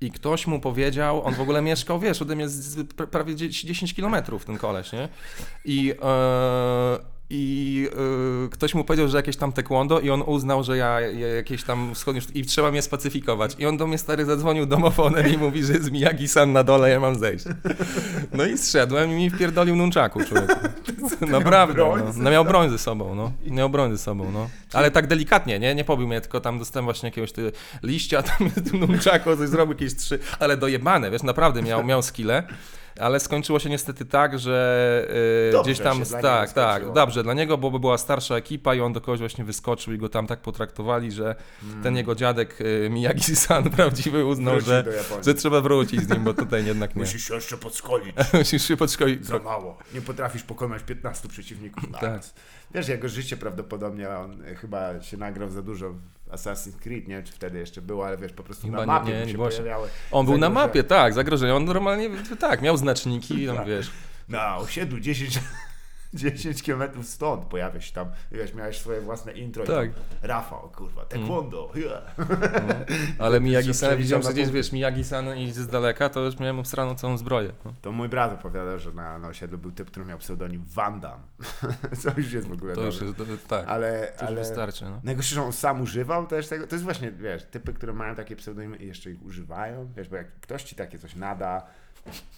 i 0.00 0.10
ktoś 0.10 0.46
mu 0.46 0.60
powiedział, 0.60 1.24
on 1.24 1.34
w 1.34 1.40
ogóle 1.40 1.62
mieszkał, 1.62 2.00
wiesz, 2.00 2.22
ode 2.22 2.36
mnie 2.36 2.48
z, 2.48 2.52
z, 2.52 2.76
pra- 2.78 3.06
prawie 3.06 3.36
10 3.36 3.94
kilometrów 3.94 4.44
ten 4.44 4.58
koleś, 4.58 4.92
nie? 4.92 5.08
I, 5.64 5.94
e, 6.02 7.17
i 7.30 7.88
e, 8.46 8.48
ktoś 8.48 8.74
mu 8.74 8.84
powiedział, 8.84 9.08
że 9.08 9.16
jakieś 9.16 9.36
tam 9.36 9.52
taekwondo 9.52 10.00
i 10.00 10.10
on 10.10 10.22
uznał, 10.22 10.64
że 10.64 10.76
ja, 10.76 11.00
ja 11.00 11.28
jakieś 11.28 11.64
tam 11.64 11.94
wschodnie 11.94 12.20
i 12.34 12.44
trzeba 12.44 12.70
mnie 12.70 12.82
spacyfikować. 12.82 13.56
I 13.58 13.66
on 13.66 13.76
do 13.76 13.86
mnie 13.86 13.98
stary 13.98 14.24
zadzwonił 14.24 14.66
domofonem 14.66 15.32
i 15.34 15.38
mówi, 15.38 15.64
że 15.64 15.72
jest 15.72 15.92
Miyagi-san 15.92 16.52
na 16.52 16.64
dole, 16.64 16.90
ja 16.90 17.00
mam 17.00 17.18
zejść. 17.18 17.44
No 18.32 18.46
i 18.46 18.58
zszedłem 18.58 19.10
i 19.12 19.14
mi 19.14 19.30
wpierdolił 19.30 19.76
nunczaku, 19.76 20.24
człowieku. 20.24 20.54
Naprawdę, 21.26 21.84
no. 22.04 22.12
ze 22.12 22.22
no. 22.22 22.30
Miał 22.30 22.44
broń 22.44 22.70
ze 22.70 22.78
sobą, 22.78 23.14
no. 23.14 23.32
Miał 23.46 23.70
broń 23.70 23.90
ze 23.90 23.98
sobą, 23.98 24.30
no. 24.32 24.48
Ale 24.72 24.90
tak 24.90 25.06
delikatnie, 25.06 25.58
nie? 25.58 25.74
Nie 25.74 25.84
pobił 25.84 26.08
mnie, 26.08 26.20
tylko 26.20 26.40
tam 26.40 26.58
dostałem 26.58 26.84
właśnie 26.84 27.06
jakiegoś 27.06 27.32
ty, 27.32 27.52
liścia, 27.82 28.22
tam 28.22 28.50
nunczaku 28.88 29.36
coś 29.36 29.48
zrobił, 29.48 29.74
jakieś 29.74 29.96
trzy, 29.96 30.18
ale 30.38 30.56
dojebane, 30.56 31.10
wiesz, 31.10 31.22
naprawdę 31.22 31.62
miał, 31.62 31.84
miał 31.84 32.02
skille. 32.02 32.42
Ale 33.00 33.20
skończyło 33.20 33.58
się 33.58 33.70
niestety 33.70 34.04
tak, 34.04 34.38
że 34.38 35.08
yy, 35.52 35.62
gdzieś 35.62 35.78
tam, 35.78 36.02
tak, 36.22 36.52
tak, 36.52 36.92
dobrze 36.92 37.22
dla 37.22 37.34
niego, 37.34 37.58
bo 37.58 37.78
była 37.78 37.98
starsza 37.98 38.36
ekipa 38.36 38.74
i 38.74 38.80
on 38.80 38.92
do 38.92 39.00
kogoś 39.00 39.18
właśnie 39.18 39.44
wyskoczył 39.44 39.92
i 39.92 39.98
go 39.98 40.08
tam 40.08 40.26
tak 40.26 40.40
potraktowali, 40.40 41.12
że 41.12 41.34
ten 41.82 41.96
jego 41.96 42.14
dziadek 42.14 42.60
yy, 42.60 42.90
Miyagi-san 42.90 43.70
prawdziwy 43.76 44.24
uznał, 44.24 44.60
że, 44.60 44.84
że 45.24 45.34
trzeba 45.34 45.60
wrócić 45.60 46.00
z 46.00 46.08
nim, 46.08 46.24
bo 46.24 46.34
tutaj 46.34 46.64
jednak 46.64 46.96
nie. 46.96 47.00
Musisz 47.00 47.28
się 47.28 47.34
jeszcze 47.34 47.56
podszkolić. 47.56 48.16
Musisz 48.38 48.68
się 48.68 48.76
podszkolić. 48.76 49.26
Za 49.26 49.38
mało. 49.38 49.78
Nie 49.94 50.00
potrafisz 50.00 50.42
pokonać 50.42 50.82
15 50.82 51.28
przeciwników. 51.28 51.84
Tak. 52.00 52.22
Wiesz, 52.74 52.88
jego 52.88 53.08
życie 53.08 53.36
prawdopodobnie, 53.36 54.10
on 54.10 54.42
e, 54.44 54.54
chyba 54.54 55.00
się 55.00 55.16
nagrał 55.16 55.50
za 55.50 55.62
dużo 55.62 55.90
w 55.90 56.17
Assassin's 56.30 56.78
Creed, 56.78 57.08
nie 57.08 57.14
wiem 57.14 57.24
czy 57.24 57.32
wtedy 57.32 57.58
jeszcze 57.58 57.82
było, 57.82 58.06
ale 58.06 58.16
wiesz, 58.16 58.32
po 58.32 58.42
prostu 58.42 58.66
Chyba 58.66 58.78
na 58.78 58.86
mapie 58.86 59.12
nie, 59.12 59.26
nie 59.26 59.32
się 59.32 59.38
pojawiały. 59.38 59.88
On 60.10 60.26
był 60.26 60.38
na 60.38 60.50
mapie, 60.50 60.84
tak, 60.84 61.14
zagrożenie. 61.14 61.54
On 61.54 61.64
normalnie, 61.64 62.10
tak, 62.40 62.62
miał 62.62 62.76
znaczniki, 62.76 63.46
tam 63.46 63.56
Tak. 63.62 63.66
wiesz. 63.66 63.90
Na 64.28 64.56
osiedlu 64.56 65.00
10, 65.00 65.38
10 66.14 66.62
km 66.62 66.82
stąd 67.02 67.44
pojawia 67.44 67.80
się 67.80 67.92
tam, 67.92 68.08
wiesz, 68.32 68.54
miałeś 68.54 68.78
swoje 68.78 69.00
własne 69.00 69.32
intro 69.32 69.64
Tak. 69.64 69.90
i 69.90 69.92
tam, 69.92 70.02
Rafał, 70.22 70.70
kurwa, 70.76 71.04
taekwondo, 71.04 71.72
yeah. 71.74 72.14
Ale 73.18 73.40
Miyagi-san, 73.40 73.96
widziałem, 73.96 74.22
punkty. 74.22 74.52
wiesz, 74.52 74.72
Miyagi-san 74.72 75.36
i 75.36 75.52
z 75.52 75.66
daleka, 75.66 76.08
to 76.08 76.20
już 76.20 76.38
miałem 76.38 76.58
obstraną 76.58 76.94
całą 76.94 77.18
zbroję. 77.18 77.52
No. 77.64 77.74
To 77.82 77.92
mój 77.92 78.08
brat 78.08 78.32
opowiadał, 78.32 78.78
że 78.78 78.92
na, 78.92 79.18
na 79.18 79.28
osiedlu 79.28 79.58
był 79.58 79.72
typ, 79.72 79.90
który 79.90 80.06
miał 80.06 80.18
pseudonim 80.18 80.64
Van 80.74 81.00
Damme. 81.00 81.24
Co 82.02 82.10
już 82.16 82.32
jest 82.32 82.48
w 82.48 82.52
ogóle 82.52 82.74
To 82.74 82.82
już 82.82 83.00
jest, 83.00 83.16
to, 83.16 83.24
tak, 83.48 83.68
Ale, 83.68 84.12
to 84.16 84.24
już 84.24 84.30
ale 84.30 84.40
wystarczy, 84.40 84.84
no. 84.84 85.00
najgorsze, 85.04 85.34
że 85.34 85.42
on 85.42 85.52
sam 85.52 85.80
używał 85.80 86.26
też 86.26 86.48
tego. 86.48 86.66
To 86.66 86.74
jest 86.74 86.84
właśnie, 86.84 87.10
wiesz, 87.12 87.44
typy, 87.44 87.72
które 87.72 87.92
mają 87.92 88.14
takie 88.14 88.36
pseudonimy 88.36 88.76
i 88.76 88.86
jeszcze 88.86 89.10
ich 89.10 89.22
używają. 89.22 89.92
Wiesz, 89.96 90.08
bo 90.08 90.16
jak 90.16 90.40
ktoś 90.40 90.62
ci 90.64 90.76
takie 90.76 90.98
coś 90.98 91.14
nada 91.14 91.66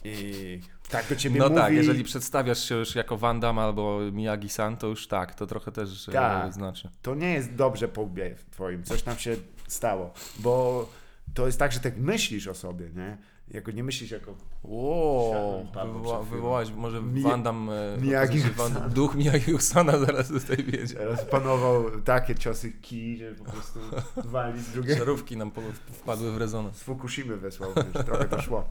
i 0.05 0.61
tak 0.91 1.09
do 1.09 1.17
ciebie 1.17 1.39
No 1.39 1.49
mówi. 1.49 1.61
tak, 1.61 1.73
jeżeli 1.73 2.05
przedstawiasz 2.05 2.69
się 2.69 2.75
już 2.75 2.95
jako 2.95 3.17
Van 3.17 3.41
Damme 3.41 3.63
albo 3.63 3.99
Miyagi-san, 4.13 4.77
to 4.77 4.87
już 4.87 5.07
tak, 5.09 5.35
to 5.35 5.47
trochę 5.47 5.73
też 5.73 6.09
e, 6.09 6.13
Tak. 6.13 6.53
znaczy. 6.53 6.89
To 7.03 7.15
nie 7.15 7.33
jest 7.33 7.55
dobrze 7.55 7.89
po 7.89 8.01
łbie 8.03 8.35
twoim. 8.51 8.83
Coś 8.85 9.03
tam 9.03 9.17
się 9.19 9.37
stało. 9.69 10.13
Bo 10.39 10.89
to 11.35 11.47
jest 11.47 11.59
tak, 11.59 11.73
że 11.73 11.81
tak 11.81 11.97
myślisz 11.97 12.47
o 12.49 12.55
sobie, 12.55 12.91
nie? 12.97 13.19
Jako 13.51 13.71
nie 13.71 13.85
myślisz 13.85 14.11
jako 14.11 14.35
Ło, 14.63 15.67
Padło 15.75 15.95
wywoła, 15.95 16.23
wywołać 16.23 16.73
może 16.73 17.03
Mi- 17.03 17.23
Van 17.23 17.43
Damme, 17.43 17.95
e, 17.95 17.99
Miyagi-san. 18.01 18.51
Van- 18.53 18.89
duch 19.01 19.15
Miyagi-sana 19.15 19.99
zaraz 19.99 20.29
tutaj 20.29 20.57
wiedzie. 20.57 20.95
Teraz 20.95 21.25
panował 21.25 22.01
takie 22.01 22.35
ciosy 22.35 22.73
kij, 22.73 23.19
że 23.19 23.35
po 23.35 23.45
prostu 23.45 23.79
wali 24.17 24.61
z 24.61 24.73
drugiego. 24.73 24.99
Żarówki 24.99 25.37
nam 25.37 25.51
po- 25.51 25.63
wpadły 25.93 26.33
w 26.33 26.37
rezonans. 26.37 26.77
Z 26.77 26.83
Fukushimy 26.83 27.37
wysłał, 27.37 27.71
trochę 28.07 28.25
to 28.25 28.43
szło. 28.43 28.69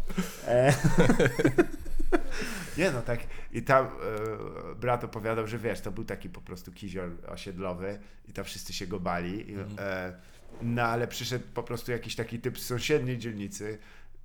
E... 0.48 0.74
Nie 2.78 2.92
no, 2.92 3.02
tak. 3.02 3.20
I 3.52 3.62
tam 3.62 3.86
e, 3.86 3.90
brat 4.76 5.04
opowiadał, 5.04 5.48
że 5.48 5.58
wiesz, 5.58 5.82
to 5.82 5.92
był 5.92 6.04
taki 6.04 6.30
po 6.30 6.42
prostu 6.42 6.72
kizior 6.72 7.10
osiedlowy 7.28 8.00
i 8.28 8.34
tam 8.34 8.46
wszyscy 8.46 8.74
się 8.74 8.88
go 8.88 9.00
bali. 9.00 9.52
I, 9.52 9.56
e, 9.80 10.14
no 10.62 10.82
ale 10.82 11.08
przyszedł 11.08 11.46
po 11.54 11.64
prostu 11.64 11.92
jakiś 11.92 12.16
taki 12.16 12.40
typ 12.40 12.60
z 12.60 12.66
sąsiedniej 12.66 13.18
dzielnicy, 13.18 13.78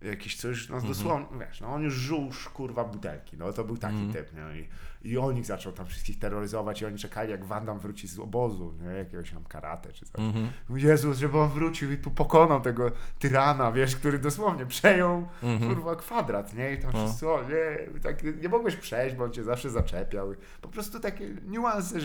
jakiś 0.04 0.36
coś, 0.36 0.68
no 0.68 0.80
dosłownie, 0.80 1.26
wiesz, 1.40 1.60
no 1.60 1.68
on 1.68 1.82
już 1.82 1.94
żuł 1.94 2.30
kurwa 2.54 2.84
butelki, 2.84 3.36
no 3.36 3.52
to 3.52 3.64
był 3.64 3.76
taki 3.76 4.08
typ, 4.12 4.32
nie? 4.32 4.60
I, 4.60 4.68
I 5.10 5.18
on 5.18 5.36
ich 5.38 5.46
zaczął 5.46 5.72
tam 5.72 5.86
wszystkich 5.86 6.18
terroryzować 6.18 6.82
i 6.82 6.86
oni 6.86 6.98
czekali, 6.98 7.30
jak 7.30 7.44
Wandam 7.44 7.78
wróci 7.78 8.08
z 8.08 8.18
obozu, 8.18 8.74
nie? 8.82 8.88
Jakiegoś 8.98 9.30
tam 9.30 9.44
karate 9.44 9.92
czy 9.92 10.06
coś. 10.06 10.20
Mhm. 10.20 10.48
Jezus, 10.70 11.18
żeby 11.18 11.38
on 11.38 11.48
wrócił 11.50 11.92
i 11.92 11.98
tu 11.98 12.10
pokonał 12.10 12.60
tego 12.60 12.90
tyrana, 13.18 13.72
wiesz, 13.72 13.96
który 13.96 14.18
dosłownie 14.18 14.66
przejął 14.66 15.28
Mhm. 15.42 15.74
kurwa 15.74 15.96
kwadrat, 15.96 16.54
nie? 16.54 16.72
I 16.72 16.78
tam 16.78 16.90
No. 16.94 17.06
wszyscy, 17.06 17.28
o 17.28 17.42
nie, 17.42 18.00
tak, 18.00 18.22
nie 18.42 18.48
mogłeś 18.48 18.76
przejść, 18.76 19.16
bo 19.16 19.24
on 19.24 19.32
cię 19.32 19.44
zawsze 19.44 19.70
zaczepiał. 19.70 20.34
Po 20.60 20.68
prostu 20.68 21.00
takie 21.00 21.28
niuanse, 21.46 21.98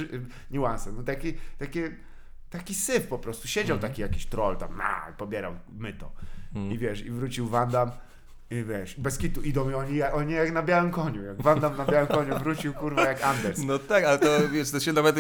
niuanse, 0.52 0.92
no 0.92 1.04
taki, 1.04 1.34
takie, 1.58 1.92
taki 2.50 2.76
syf 2.76 3.08
po 3.08 3.20
prostu. 3.20 3.48
Siedział 3.48 3.76
Mhm. 3.76 3.92
taki 3.92 4.02
jakiś 4.02 4.26
troll 4.26 4.58
tam, 4.58 4.78
na, 4.78 5.14
pobierał 5.18 5.54
myto. 5.80 6.12
I 6.72 6.78
wiesz, 6.78 7.06
i 7.06 7.12
wrócił 7.12 7.48
Wandam 7.48 7.92
i 8.52 8.64
wiesz, 8.64 8.96
bez 9.00 9.18
kitu 9.18 9.42
idą 9.42 9.70
i 9.70 9.74
oni, 9.74 10.04
oni 10.04 10.34
jak 10.34 10.52
na 10.52 10.64
białym 10.64 10.92
koniu, 10.92 11.24
jak 11.24 11.42
Wandam 11.42 11.78
na 11.78 11.86
białym 11.86 12.08
koniu 12.08 12.40
wrócił, 12.40 12.74
kurwa, 12.74 13.02
jak 13.02 13.24
Anders. 13.24 13.64
No 13.64 13.80
tak, 13.80 14.04
ale 14.04 14.20
to 14.20 14.50
wiesz, 14.52 14.72
to 14.72 14.80
się 14.80 14.94
nawet 14.94 15.16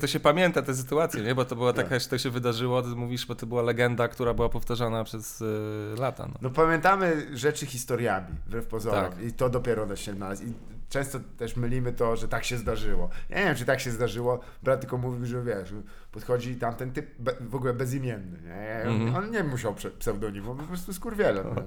to, 0.00 0.06
się 0.06 0.20
pamięta 0.20 0.62
tę 0.62 0.74
sytuację, 0.74 1.22
nie? 1.22 1.34
Bo 1.34 1.44
to 1.44 1.56
była 1.56 1.72
taka, 1.72 1.98
że 1.98 2.08
to 2.08 2.18
się 2.18 2.30
wydarzyło, 2.30 2.82
ty 2.82 2.88
mówisz, 2.88 3.26
bo 3.26 3.34
to 3.34 3.46
była 3.46 3.62
legenda, 3.62 4.08
która 4.08 4.34
była 4.34 4.48
powtarzana 4.48 5.04
przez 5.04 5.42
e, 5.42 6.00
lata. 6.00 6.26
No. 6.26 6.34
No 6.42 6.50
pamiętamy 6.50 7.36
rzeczy 7.36 7.66
historiami, 7.66 8.28
wbrew 8.46 8.66
pozorom. 8.66 9.12
Tak. 9.12 9.22
I 9.22 9.32
to 9.32 9.50
dopiero 9.50 9.86
da 9.86 9.96
się 9.96 10.14
znaleźć. 10.14 10.42
I 10.42 10.79
często 10.90 11.20
też 11.36 11.56
mylimy 11.56 11.92
to, 11.92 12.16
że 12.16 12.28
tak 12.28 12.44
się 12.44 12.56
zdarzyło. 12.56 13.08
Ja 13.28 13.38
nie 13.38 13.44
wiem, 13.44 13.54
czy 13.54 13.64
tak 13.64 13.80
się 13.80 13.90
zdarzyło. 13.90 14.40
Brat 14.62 14.80
tylko 14.80 14.98
mówił, 14.98 15.26
że 15.26 15.42
wiesz, 15.42 15.74
podchodzi 16.12 16.56
tamten 16.56 16.92
typ 16.92 17.06
be, 17.18 17.32
w 17.40 17.54
ogóle 17.54 17.74
bezimienny. 17.74 18.38
Nie? 18.42 18.82
Mhm. 18.82 19.16
On 19.16 19.30
nie 19.30 19.44
musiał 19.44 19.74
pseudonimu, 19.98 20.54
po 20.54 20.62
prostu 20.62 20.92
skurwielem. 20.92 21.46
No. 21.54 21.62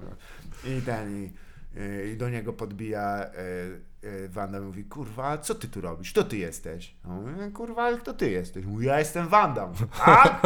I 0.72 0.82
ten, 0.82 1.24
i, 1.24 1.34
i 2.14 2.18
do 2.18 2.30
niego 2.30 2.54
podbija 2.54 3.26
y, 4.04 4.08
y, 4.08 4.30
Wanda 4.30 4.62
mówi, 4.62 4.84
kurwa, 4.84 5.38
co 5.38 5.56
ty 5.56 5.68
tu 5.68 5.82
robisz? 5.82 6.12
Kto 6.12 6.24
ty 6.24 6.38
jesteś? 6.38 6.96
A 7.06 7.10
on 7.10 7.32
mówi, 7.34 7.52
kurwa, 7.52 7.84
ale 7.84 7.98
kto 7.98 8.14
ty 8.14 8.32
jesteś? 8.32 8.66
Mówi, 8.66 8.86
ja 8.86 9.00
jestem 9.00 9.28
Wanda. 9.38 9.68
Mówi, 9.68 9.86
Tak? 10.06 10.42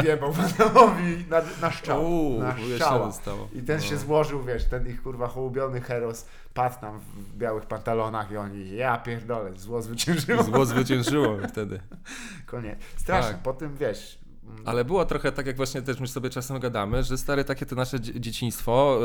I 0.00 0.02
wjebał 0.02 0.32
Wandamowi 0.32 1.24
na, 1.30 1.42
na 1.60 1.70
szczał. 1.70 2.04
Uuu, 2.04 2.40
na 2.40 2.56
szczała. 2.76 3.10
I 3.52 3.62
ten 3.62 3.76
No. 3.78 3.82
się 3.84 3.96
złożył, 3.96 4.42
wiesz, 4.44 4.64
ten 4.64 4.86
ich 4.88 5.02
kurwa 5.02 5.28
hołubiony 5.28 5.80
heros 5.80 6.26
padł 6.54 6.80
tam 6.80 6.98
w 6.98 7.36
białych 7.36 7.66
pantalonach 7.66 8.30
i 8.30 8.36
oni, 8.36 8.76
ja 8.76 8.98
pierdolę, 8.98 9.52
zło 9.56 9.82
zwyciężyło. 9.82 10.42
Zło 10.42 10.66
zwyciężyło 10.66 11.38
wtedy. 11.48 11.80
Koniec. 12.46 12.78
Strasznie, 12.96 13.32
Tak. 13.32 13.42
po 13.42 13.52
tym, 13.52 13.76
wiesz, 13.76 14.18
Ale 14.64 14.84
było 14.84 15.04
trochę 15.04 15.32
tak, 15.32 15.46
jak 15.46 15.56
właśnie 15.56 15.82
też 15.82 16.00
my 16.00 16.06
sobie 16.08 16.30
czasem 16.30 16.58
gadamy, 16.60 17.02
że 17.02 17.18
stare 17.18 17.44
takie 17.44 17.66
to 17.66 17.76
nasze 17.76 18.00
dzie- 18.00 18.20
dzieciństwo 18.20 18.98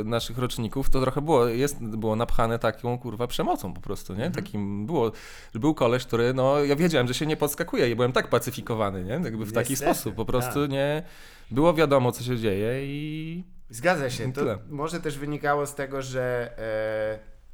e, 0.00 0.04
naszych 0.04 0.38
roczników, 0.38 0.90
to 0.90 1.00
trochę 1.00 1.20
było, 1.20 1.46
jest, 1.48 1.84
było 1.84 2.16
napchane 2.16 2.58
taką 2.58 2.98
kurwa 2.98 3.26
przemocą 3.26 3.74
po 3.74 3.80
prostu, 3.80 4.14
nie? 4.14 4.30
Takim 4.30 4.86
było, 4.86 5.12
że 5.54 5.60
był 5.60 5.74
koleś, 5.74 6.04
który, 6.04 6.34
no 6.34 6.64
ja 6.64 6.76
wiedziałem, 6.76 7.08
że 7.08 7.14
się 7.14 7.26
nie 7.26 7.36
podskakuje 7.36 7.90
i 7.90 7.96
byłem 7.96 8.12
tak 8.12 8.28
pacyfikowany, 8.30 9.04
nie? 9.04 9.10
Jakby 9.12 9.44
w 9.44 9.52
taki 9.52 9.72
Niestety, 9.72 9.94
sposób, 9.94 10.14
po 10.14 10.24
prostu 10.24 10.60
tak. 10.62 10.70
nie, 10.70 11.02
było 11.50 11.74
wiadomo, 11.74 12.12
co 12.12 12.22
się 12.24 12.38
dzieje 12.38 12.86
i 12.86 13.44
Zgadza 13.70 14.10
się. 14.10 14.32
To 14.32 14.40
tyle. 14.40 14.58
może 14.68 15.00
też 15.00 15.18
wynikało 15.18 15.66
z 15.66 15.74
tego, 15.74 16.02
że 16.02 16.50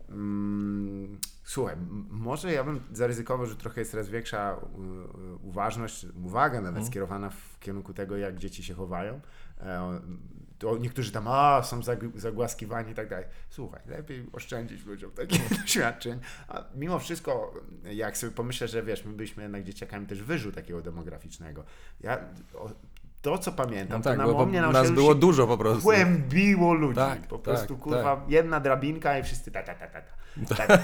mm, 0.09 1.19
słuchaj, 1.53 1.77
może 2.11 2.53
ja 2.53 2.65
bym 2.65 2.81
zaryzykował, 2.93 3.47
że 3.47 3.57
trochę 3.57 3.81
jest 3.81 3.91
coraz 3.91 4.09
większa 4.09 4.57
uważność, 5.43 6.07
uwaga 6.25 6.57
nawet 6.57 6.69
Mhm. 6.69 6.87
skierowana 6.87 7.31
w 7.31 7.59
kierunku 7.61 7.95
tego, 7.95 8.17
jak 8.17 8.39
dzieci 8.39 8.65
się 8.65 8.75
chowają. 8.75 9.21
E, 9.61 10.01
to 10.59 10.79
niektórzy 10.79 11.13
tam, 11.13 11.29
a, 11.29 11.63
są 11.63 11.81
zag- 11.81 12.19
zagłaskiwani 12.19 12.93
i 12.93 12.95
tak 12.95 13.09
dalej. 13.09 13.27
Słuchaj, 13.51 13.81
lepiej 13.87 14.27
oszczędzić 14.33 14.85
ludziom 14.87 15.11
takich 15.11 15.49
doświadczeń. 15.61 16.21
A 16.49 16.65
mimo 16.75 16.99
wszystko, 16.99 17.55
jak 17.85 18.17
sobie 18.17 18.33
pomyślę, 18.33 18.69
że 18.69 18.83
wiesz, 18.83 19.05
my 19.05 19.13
byliśmy 19.13 19.43
jednak 19.43 19.65
dzieciakami 19.65 20.07
też 20.07 20.23
wyżu 20.23 20.53
takiego 20.53 20.83
demograficznego. 20.83 21.65
Ja, 22.01 22.19
o, 22.55 22.71
to, 23.23 23.39
co 23.39 23.53
pamiętam, 23.53 23.99
no 23.99 24.05
tak, 24.05 24.19
to 24.19 24.27
na 24.27 24.33
bo 24.33 24.47
mnie 24.47 24.61
na 24.61 24.71
nas 24.71 24.91
było 24.91 25.13
się 25.13 25.19
dużo 25.19 25.47
po 25.47 25.59
prostu. 25.59 25.83
kłębiło 25.83 26.75
ludzi. 26.75 26.97
Tak, 26.97 27.27
po 27.27 27.37
tak, 27.39 27.43
prostu, 27.45 27.77
kurwa, 27.77 28.17
tak. 28.17 28.31
jedna 28.31 28.61
drabinka 28.61 29.19
i 29.19 29.23
wszyscy 29.23 29.51
ta, 29.51 29.63
ta, 29.63 29.75
ta, 29.75 29.87
ta, 29.87 30.01
ta. 30.01 30.22
Ta, 30.49 30.67
ta, 30.67 30.79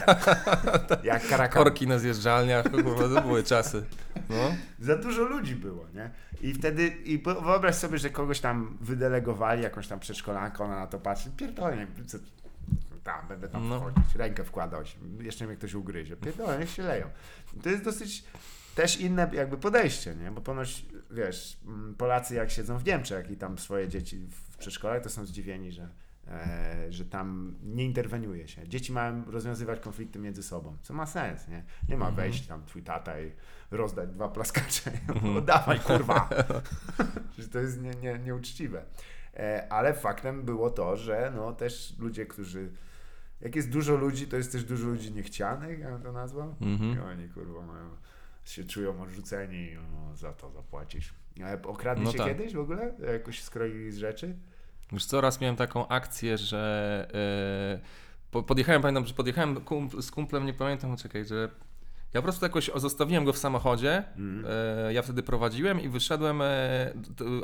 ta. 0.78 0.96
Jak 1.04 1.28
karakan. 1.28 1.64
Korki 1.64 1.86
na 1.86 1.98
zjeżdżalniach, 1.98 2.70
kurwa, 2.70 3.14
to 3.14 3.22
były 3.22 3.42
czasy. 3.42 3.84
No. 4.28 4.54
Za 4.80 4.96
dużo 4.96 5.22
ludzi 5.22 5.56
było, 5.56 5.86
nie? 5.94 6.10
I 6.40 6.54
wtedy, 6.54 6.86
i 6.88 7.18
wyobraź 7.22 7.74
sobie, 7.74 7.98
że 7.98 8.10
kogoś 8.10 8.40
tam 8.40 8.78
wydelegowali, 8.80 9.62
jakąś 9.62 9.88
tam 9.88 10.00
przedszkolankę, 10.00 10.64
ona 10.64 10.76
na 10.76 10.86
to 10.86 10.98
patrzy, 10.98 11.30
pierdolę, 11.36 11.86
co, 12.06 12.18
tam, 13.04 13.28
będę 13.28 13.48
tam 13.48 13.68
No. 13.68 13.80
wchodzić, 13.80 14.14
rękę 14.14 14.44
wkładać, 14.44 14.96
jeszcze 15.20 15.46
mnie 15.46 15.56
ktoś 15.56 15.74
ugryzie, 15.74 16.16
pierdolę, 16.16 16.58
niech 16.58 16.70
się 16.70 16.82
leją. 16.82 17.06
To 17.62 17.68
jest 17.70 17.84
dosyć 17.84 18.24
też 18.74 19.00
inne 19.00 19.30
jakby 19.32 19.58
podejście, 19.58 20.14
nie? 20.14 20.30
Bo 20.30 20.40
ponoć, 20.40 20.86
wiesz, 21.10 21.56
Polacy 21.98 22.34
jak 22.34 22.50
siedzą 22.50 22.78
w 22.78 22.84
Niemczech 22.84 23.30
i 23.30 23.36
tam 23.36 23.58
swoje 23.58 23.88
dzieci 23.88 24.26
w 24.52 24.56
przedszkolach, 24.56 25.02
to 25.02 25.10
są 25.10 25.26
zdziwieni, 25.26 25.72
że, 25.72 25.88
że 26.90 27.04
tam 27.04 27.54
nie 27.62 27.84
interweniuje 27.84 28.48
się. 28.48 28.68
Dzieci 28.68 28.92
mają 28.92 29.24
rozwiązywać 29.30 29.80
konflikty 29.80 30.18
między 30.18 30.42
sobą, 30.42 30.76
co 30.82 30.94
ma 30.94 31.06
sens, 31.06 31.48
nie? 31.48 31.64
Nie 31.88 31.96
ma 31.96 32.10
wejść 32.10 32.46
tam 32.46 32.64
twój 32.66 32.82
tata 32.82 33.20
i 33.20 33.32
rozdać 33.70 34.10
dwa 34.10 34.28
plaskacze. 34.28 34.90
No 35.34 35.40
dawaj, 35.40 35.80
kurwa. 35.80 36.28
Że 37.38 37.48
to 37.48 37.58
jest 37.58 37.82
nie, 37.82 37.90
nie, 37.90 38.18
nieuczciwe. 38.18 38.84
E, 39.36 39.72
ale 39.72 39.94
faktem 39.94 40.42
było 40.42 40.70
to, 40.70 40.96
że 40.96 41.32
no 41.36 41.52
też 41.52 41.94
ludzie, 41.98 42.26
którzy 42.26 42.70
jak 43.40 43.56
jest 43.56 43.70
dużo 43.70 43.96
ludzi, 43.96 44.26
to 44.26 44.36
jest 44.36 44.52
też 44.52 44.64
dużo 44.64 44.86
ludzi 44.86 45.12
niechcianych, 45.12 45.78
ja 45.78 45.90
bym 45.90 46.02
to 46.02 46.12
nazwał. 46.12 46.54
Mhm. 46.60 46.96
I 46.96 46.98
oni 46.98 47.28
kurwa 47.28 47.66
mają, 47.66 47.90
się 48.44 48.64
czują 48.64 49.02
odrzuceni 49.02 49.56
i 49.56 49.76
no, 49.92 50.16
za 50.16 50.32
to 50.32 50.50
zapłacić. 50.50 51.14
Ale 51.44 51.62
okradli 51.62 52.04
No 52.04 52.12
się 52.12 52.18
tak. 52.18 52.26
kiedyś 52.26 52.54
w 52.54 52.58
ogóle? 52.58 52.94
Jakoś 53.12 53.42
skroili 53.42 53.92
z 53.92 53.96
rzeczy? 53.96 54.36
Już 54.92 55.04
coraz 55.04 55.40
miałem 55.40 55.56
taką 55.56 55.88
akcję, 55.88 56.38
że 56.38 57.08
po- 58.30 58.42
podjechałem, 58.42 58.82
pamiętam, 58.82 59.06
że 59.06 59.14
podjechałem 59.14 59.60
z 60.00 60.10
kumplem, 60.10 60.46
nie 60.46 60.54
pamiętam, 60.54 60.96
czekaj, 60.96 61.24
że 61.24 61.48
ja 62.14 62.20
po 62.20 62.22
prostu 62.22 62.44
jakoś 62.44 62.70
zostawiłem 62.76 63.24
go 63.24 63.32
w 63.32 63.38
samochodzie, 63.38 64.04
e, 64.88 64.92
ja 64.92 65.02
wtedy 65.02 65.22
prowadziłem 65.22 65.80
i 65.80 65.88
wyszedłem, 65.88 66.42
e, 66.42 66.92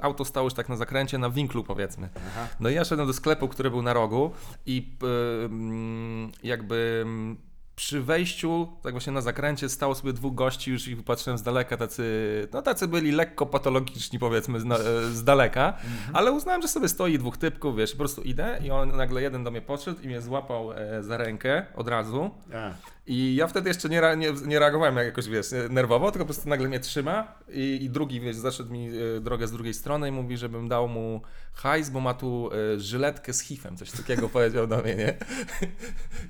auto 0.02 0.24
stało 0.24 0.46
już 0.46 0.54
tak 0.54 0.68
na 0.68 0.76
zakręcie, 0.76 1.18
na 1.18 1.30
winklu 1.30 1.64
powiedzmy. 1.64 2.08
Aha. 2.28 2.48
No 2.60 2.68
i 2.68 2.74
ja 2.74 2.84
szedłem 2.84 3.06
do 3.06 3.12
sklepu, 3.14 3.48
który 3.48 3.70
był 3.70 3.82
na 3.82 3.92
rogu 3.92 4.32
i 4.66 4.96
e, 5.02 5.44
mm, 5.44 6.32
jakby 6.42 7.00
mm, 7.02 7.36
przy 7.76 8.00
wejściu, 8.00 8.68
tak 8.82 8.92
właśnie 8.92 9.12
na 9.12 9.20
zakręcie, 9.20 9.68
stało 9.68 9.94
sobie 9.94 10.12
dwóch 10.12 10.34
gości, 10.34 10.70
już 10.70 10.88
ich 10.88 11.04
patrzyłem 11.04 11.38
z 11.38 11.42
daleka, 11.42 11.76
tacy, 11.76 12.48
no 12.52 12.62
tacy 12.62 12.88
byli 12.88 13.12
lekko 13.12 13.46
patologiczni 13.46 14.18
powiedzmy 14.18 14.60
z, 14.60 14.64
na, 14.64 14.76
e, 14.76 15.04
z 15.10 15.24
daleka, 15.24 15.76
ale 16.12 16.32
uznałem, 16.32 16.62
że 16.62 16.68
sobie 16.68 16.88
stoi 16.88 17.18
dwóch 17.18 17.36
typków, 17.36 17.76
wiesz, 17.76 17.92
po 17.92 17.98
prostu 17.98 18.22
idę 18.22 18.58
i 18.64 18.70
on 18.70 18.96
nagle 18.96 19.22
jeden 19.22 19.44
do 19.44 19.50
mnie 19.50 19.62
podszedł 19.62 20.02
i 20.02 20.06
mnie 20.06 20.20
złapał 20.20 20.72
e, 20.72 21.02
za 21.02 21.16
rękę 21.16 21.66
od 21.76 21.88
razu. 21.88 22.30
A, 22.54 22.70
i 23.06 23.34
ja 23.34 23.46
wtedy 23.46 23.68
jeszcze 23.68 23.88
nie, 23.88 24.02
nie, 24.16 24.32
nie 24.46 24.58
reagowałem 24.58 24.96
jak 24.96 25.06
jakoś, 25.06 25.28
wiesz, 25.28 25.46
nerwowo, 25.70 26.10
tylko 26.10 26.24
po 26.24 26.32
prostu 26.32 26.48
nagle 26.48 26.68
mnie 26.68 26.80
trzyma 26.80 27.34
i, 27.48 27.78
i 27.82 27.90
drugi, 27.90 28.20
wiesz, 28.20 28.36
zaszedł 28.36 28.72
mi 28.72 28.88
e, 28.88 29.20
drogę 29.20 29.46
z 29.46 29.52
drugiej 29.52 29.74
strony 29.74 30.08
i 30.08 30.12
mówi, 30.12 30.36
żebym 30.36 30.68
dał 30.68 30.88
mu 30.88 31.22
hajs, 31.54 31.90
bo 31.90 32.00
ma 32.00 32.14
tu 32.14 32.50
e, 32.74 32.80
żyletkę 32.80 33.32
z 33.32 33.40
hifem, 33.40 33.76
coś 33.76 33.90
takiego 33.90 34.28
powiedział 34.38 34.66
do 34.66 34.78
mnie, 34.78 34.94
nie? 34.94 35.14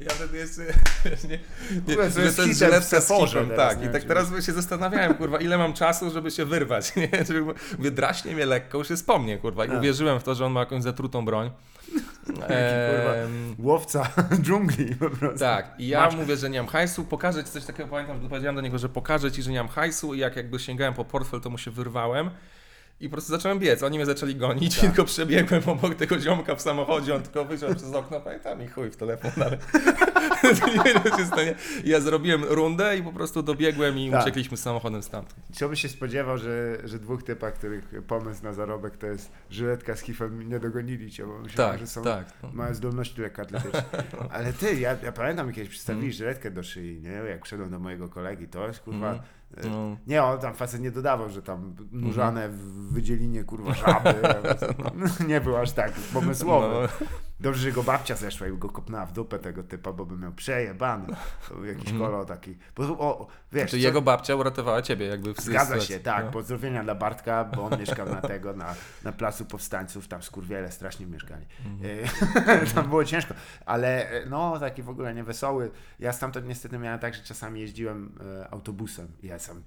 Ja 0.00 0.10
wtedy 0.10 0.38
jeszcze, 0.38 0.62
wiesz, 1.04 1.24
nie, 1.24 1.38
nie, 1.88 1.94
ogóle 1.94 2.10
to 2.10 2.20
jest 2.20 2.58
żyletka 2.58 3.00
z 3.00 3.08
hifem, 3.08 3.50
tak. 3.56 3.84
I 3.84 3.88
tak 3.88 4.04
teraz 4.04 4.28
się 4.46 4.52
zastanawiałem, 4.52 5.14
kurwa, 5.14 5.40
ile 5.40 5.58
mam 5.58 5.72
czasu, 5.72 6.10
żeby 6.10 6.30
się 6.30 6.44
wyrwać, 6.44 6.92
nie? 6.96 7.08
Mówię, 7.78 7.90
draśnie 7.90 8.34
mnie 8.34 8.46
lekko, 8.46 8.78
już 8.78 8.90
jest 8.90 9.06
po 9.06 9.18
mnie, 9.18 9.38
kurwa, 9.38 9.64
i 9.64 9.68
Tak. 9.68 9.78
uwierzyłem 9.78 10.20
w 10.20 10.22
to, 10.22 10.34
że 10.34 10.46
on 10.46 10.52
ma 10.52 10.60
jakąś 10.60 10.82
zatrutą 10.82 11.24
broń. 11.24 11.50
Kurwa, 12.32 13.14
Em, 13.14 13.54
Łowca 13.58 14.08
dżungli 14.42 14.94
po 14.94 15.10
prostu. 15.10 15.38
tak, 15.38 15.74
i 15.78 15.88
ja 15.88 16.00
Masz- 16.00 16.16
mówię, 16.16 16.36
że 16.36 16.50
nie 16.50 16.58
mam 16.62 16.66
hajsu, 16.70 17.04
pokażę 17.04 17.44
ci 17.44 17.50
coś 17.50 17.64
takiego, 17.64 17.88
pamiętam, 17.88 18.22
że 18.22 18.28
powiedziałem 18.28 18.54
do 18.56 18.60
niego, 18.60 18.78
że 18.78 18.88
pokażę 18.88 19.32
ci, 19.32 19.42
że 19.42 19.50
nie 19.50 19.58
mam 19.58 19.68
hajsu 19.68 20.14
i 20.14 20.18
jak 20.18 20.36
jakby 20.36 20.58
sięgałem 20.58 20.94
po 20.94 21.04
portfel, 21.04 21.40
to 21.40 21.50
mu 21.50 21.58
się 21.58 21.70
wyrwałem 21.70 22.30
i 23.00 23.08
po 23.08 23.12
prostu 23.12 23.32
zacząłem 23.32 23.58
biec, 23.58 23.82
oni 23.82 23.96
mnie 23.98 24.06
zaczęli 24.06 24.34
gonić, 24.36 24.74
Tak. 24.74 24.80
tylko 24.84 25.04
przebiegłem 25.04 25.62
obok 25.66 25.94
tego 25.94 26.18
ziomka 26.20 26.54
w 26.54 26.60
samochodzie, 26.60 27.14
on 27.14 27.22
tylko 27.22 27.44
wyjrzał 27.44 27.74
przez 27.74 27.94
okno, 27.94 28.20
pamiętam 28.20 28.62
i 28.62 28.68
chuj 28.68 28.90
w 28.90 28.96
telefon, 28.96 29.30
ale 29.44 29.58
nie 30.76 30.82
wiem, 30.84 31.02
co 31.02 31.18
się 31.18 31.26
stanie. 31.26 31.54
Ja 31.84 32.00
zrobiłem 32.00 32.44
rundę 32.44 32.98
i 32.98 33.02
po 33.02 33.12
prostu 33.12 33.42
dobiegłem 33.42 33.98
i 33.98 34.10
Tak. 34.10 34.22
uciekliśmy 34.22 34.56
z 34.56 34.60
samochodem 34.62 35.02
stamtąd. 35.02 35.34
Kto 35.56 35.68
by 35.68 35.76
się 35.76 35.88
spodziewał, 35.88 36.38
że, 36.38 36.78
że 36.84 36.98
dwóch 36.98 37.22
typach, 37.22 37.54
których 37.54 37.88
pomysł 38.06 38.44
na 38.44 38.52
zarobek 38.52 38.96
to 38.96 39.06
jest 39.06 39.32
żyletka 39.50 39.96
z 39.96 40.00
hifem, 40.00 40.48
nie 40.48 40.60
dogonili 40.60 41.10
cię, 41.10 41.26
bo 41.26 41.38
myślałem, 41.38 41.72
Tak, 41.72 41.80
że 41.80 41.86
są, 41.86 42.02
tak. 42.02 42.26
No. 42.42 42.50
mają 42.52 42.74
zdolności 42.74 43.20
lekkoatletyczne. 43.20 43.82
Ale 44.30 44.52
ty, 44.52 44.74
ja, 44.74 44.96
ja 45.02 45.12
pamiętam, 45.12 45.46
jak 45.46 45.54
kiedyś 45.56 45.70
przystawili 45.70 46.12
żyletkę 46.12 46.50
do 46.50 46.62
szyi, 46.62 47.00
nie? 47.00 47.10
Jak 47.10 47.44
wszedłem 47.44 47.70
do 47.70 47.78
mojego 47.78 48.08
kolegi, 48.08 48.48
to 48.48 48.66
jest 48.66 48.80
kurwa... 48.80 49.08
Mhm. 49.10 49.28
E, 49.56 49.68
No. 49.68 49.96
Nie, 50.06 50.22
on 50.22 50.38
tam 50.38 50.54
facet 50.54 50.80
nie 50.80 50.90
dodawał, 50.90 51.28
że 51.30 51.42
tam 51.42 51.74
nurzane 51.92 52.48
w 52.48 52.92
wydzielinie 52.92 53.44
kurwa 53.44 53.74
żaby. 53.74 54.14
Nie 55.28 55.40
był 55.40 55.56
aż 55.56 55.72
tak 55.72 55.92
pomysłowy. 55.92 56.66
No. 57.00 57.06
Dobrze, 57.40 57.60
że 57.62 57.72
go 57.72 57.82
babcia 57.82 58.14
zeszła 58.16 58.46
i 58.46 58.58
go 58.58 58.68
kopnęła 58.68 59.06
w 59.06 59.12
dupę 59.12 59.38
tego 59.38 59.62
typa, 59.62 59.92
bo 59.92 60.06
by 60.06 60.16
miał 60.16 60.32
przejebany. 60.32 61.06
To 61.48 61.54
był 61.54 61.64
jakiś 61.64 61.92
kolor 61.92 62.26
taki. 62.26 62.56
Bo, 62.76 62.82
o, 62.84 63.26
wiesz, 63.52 63.70
Czy 63.70 63.76
co- 63.76 63.82
jego 63.82 64.02
babcia 64.02 64.34
uratowała 64.36 64.82
ciebie 64.82 65.06
jakby 65.06 65.34
w 65.34 65.40
Zgadza 65.40 65.64
sytuacji, 65.64 65.88
się, 65.94 66.00
tak. 66.00 66.24
no. 66.24 66.30
Pozdrowienia 66.30 66.84
dla 66.84 66.94
Bartka, 66.94 67.44
bo 67.44 67.64
on 67.64 67.78
mieszkał 67.80 68.08
na 68.08 68.20
tego, 68.20 68.52
na, 68.52 68.74
na 69.04 69.12
placu 69.12 69.44
powstańców, 69.44 70.08
tam 70.08 70.22
skurwiele 70.22 70.72
strasznie 70.72 71.06
mieszkali. 71.06 71.46
E, 72.66 72.66
tam 72.74 72.88
było 72.88 73.04
ciężko, 73.04 73.34
ale 73.66 74.10
e, 74.10 74.26
no 74.26 74.58
taki 74.60 74.82
w 74.82 74.88
ogóle 74.88 75.14
niewesoły. 75.14 75.70
Ja 75.98 76.12
stamtąd 76.12 76.46
niestety 76.48 76.78
miałem 76.78 76.98
tak, 76.98 77.14
że 77.14 77.22
czasami 77.22 77.60
jeździłem 77.60 78.12
e, 78.42 78.48
autobusem. 78.50 79.08
Ja 79.22 79.38
sam 79.44 79.62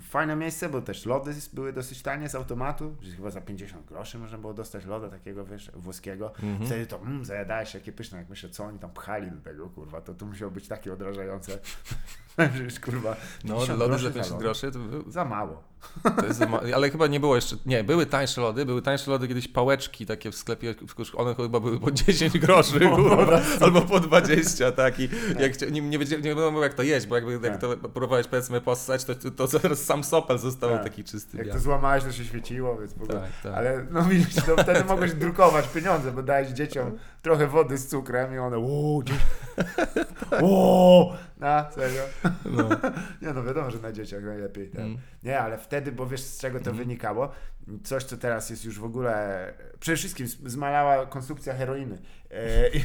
fajne 0.00 0.36
miejsce, 0.36 0.68
bo 0.68 0.82
też 0.82 1.06
lody 1.06 1.34
były 1.52 1.72
dosyć 1.72 2.02
tanie 2.02 2.28
z 2.28 2.34
automatu, 2.34 2.96
że 3.00 3.12
chyba 3.16 3.30
za 3.30 3.40
50 3.40 3.86
groszy 3.86 4.18
można 4.18 4.38
było 4.38 4.54
dostać 4.54 4.84
loda 4.84 5.08
takiego, 5.08 5.44
wiesz, 5.44 5.70
włoskiego. 5.74 6.32
Wtedy 6.66 6.86
to 6.86 7.00
mm, 7.00 7.24
zajadałeś 7.24 7.74
jakie 7.74 7.92
pyszne, 7.92 8.18
jak 8.18 8.28
myślę, 8.28 8.50
co 8.50 8.64
oni 8.64 8.78
tam 8.78 8.90
pchali 8.90 9.30
do 9.30 9.40
tego, 9.40 9.68
kurwa, 9.68 10.00
to 10.00 10.14
to 10.14 10.26
musiało 10.26 10.50
być 10.50 10.68
takie 10.68 10.92
odrażające. 10.92 11.58
Przecież 12.54 12.80
kurwa. 12.80 13.16
No, 13.44 13.54
50 13.54 13.78
lody 13.78 13.92
za 13.92 13.98
za 13.98 14.10
50 14.10 14.30
lody. 14.30 14.44
groszy 14.44 14.72
to, 14.72 14.78
był- 14.78 15.10
Za 15.10 15.24
mało. 15.24 15.71
Ale 16.74 16.90
chyba 16.90 17.06
nie 17.06 17.20
było 17.20 17.34
jeszcze. 17.36 17.56
Nie, 17.66 17.84
były 17.84 18.06
tańsze 18.06 18.40
lody, 18.40 18.66
były 18.66 18.82
tańsze 18.82 19.10
lody 19.10 19.28
kiedyś 19.28 19.48
pałeczki 19.48 20.06
takie 20.06 20.30
w 20.30 20.34
sklepie, 20.34 20.74
w- 20.74 21.14
one 21.16 21.34
chyba 21.34 21.60
były 21.60 21.80
po 21.80 21.90
10 21.90 22.38
groszy, 22.38 22.80
kurwa, 22.96 23.40
albo 23.60 23.82
po 23.82 24.00
20, 24.00 24.72
tak. 24.72 25.00
I 25.00 25.08
jak 25.38 25.52
chcia- 25.52 25.70
nie, 25.72 25.80
nie, 25.80 25.98
nie 25.98 26.18
wiadomo 26.34 26.62
jak 26.62 26.74
to 26.74 26.82
jeść, 26.82 27.06
bo 27.06 27.14
jakby 27.16 27.32
jak 27.32 27.42
Tak. 27.42 27.60
to 27.60 27.76
próbowałeś 27.88 28.26
powiedzmy 28.26 28.60
possać, 28.60 29.04
to, 29.04 29.14
to 29.36 29.46
zaraz 29.46 29.84
sam 29.84 30.04
sopel 30.04 30.38
został 30.38 30.70
Tak. 30.70 30.82
taki 30.84 31.04
czysty. 31.04 31.36
Jak 31.36 31.46
biały. 31.46 31.58
to 31.58 31.64
złamałeś, 31.64 32.04
to 32.04 32.12
się 32.12 32.24
świeciło, 32.24 32.76
więc 32.78 32.92
w 32.94 33.02
ogóle. 33.02 33.20
Tak, 33.20 33.30
tak. 33.42 33.54
Ale 33.54 33.86
no 33.90 34.02
widzisz, 34.02 34.34
to 34.34 34.56
wtedy 34.62 34.84
mogłeś 34.84 35.12
drukować 35.12 35.68
pieniądze, 35.68 36.12
bo 36.12 36.22
dałeś 36.22 36.48
dzieciom 36.48 36.98
trochę 37.22 37.46
wody 37.46 37.78
z 37.78 37.86
cukrem 37.88 38.34
i 38.34 38.38
one 38.38 38.58
uuu, 38.58 39.02
uuu, 40.42 41.12
na 41.38 41.70
serio. 41.70 42.02
No. 42.44 42.68
Nie 43.22 43.32
no 43.32 43.42
wiadomo, 43.44 43.70
że 43.70 43.78
na 43.78 43.92
dzieciach 43.92 44.22
najlepiej. 44.24 44.68
Tak. 44.70 44.80
Mm. 44.80 44.98
Nie, 45.22 45.40
ale 45.40 45.58
wtedy, 45.72 45.92
bo 45.92 46.06
wiesz 46.06 46.20
z 46.20 46.38
czego 46.38 46.60
to 46.60 46.72
wynikało, 46.72 47.32
coś 47.84 48.04
co 48.04 48.16
teraz 48.16 48.50
jest 48.50 48.64
już 48.64 48.78
w 48.78 48.84
ogóle, 48.84 49.54
przede 49.80 49.96
wszystkim 49.96 50.26
zmalała 50.26 51.06
konsumpcja 51.06 51.54
heroiny. 51.54 51.98
E, 52.30 52.68
i, 52.68 52.84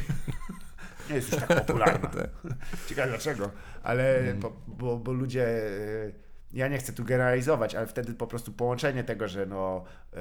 nie 1.10 1.14
jest 1.14 1.32
już 1.32 1.40
tak 1.40 1.66
popularna. 1.66 2.10
Ciekawe 2.88 3.08
dlaczego, 3.08 3.50
ale 3.82 4.34
bo, 4.40 4.56
bo, 4.66 4.96
bo 4.96 5.12
ludzie, 5.12 5.48
e, 5.48 6.12
ja 6.52 6.68
nie 6.68 6.78
chcę 6.78 6.92
tu 6.92 7.04
generalizować, 7.04 7.74
ale 7.74 7.86
wtedy 7.86 8.14
po 8.14 8.26
prostu 8.26 8.52
połączenie 8.52 9.04
tego, 9.04 9.28
że 9.28 9.46
no 9.46 9.84
e, 10.14 10.18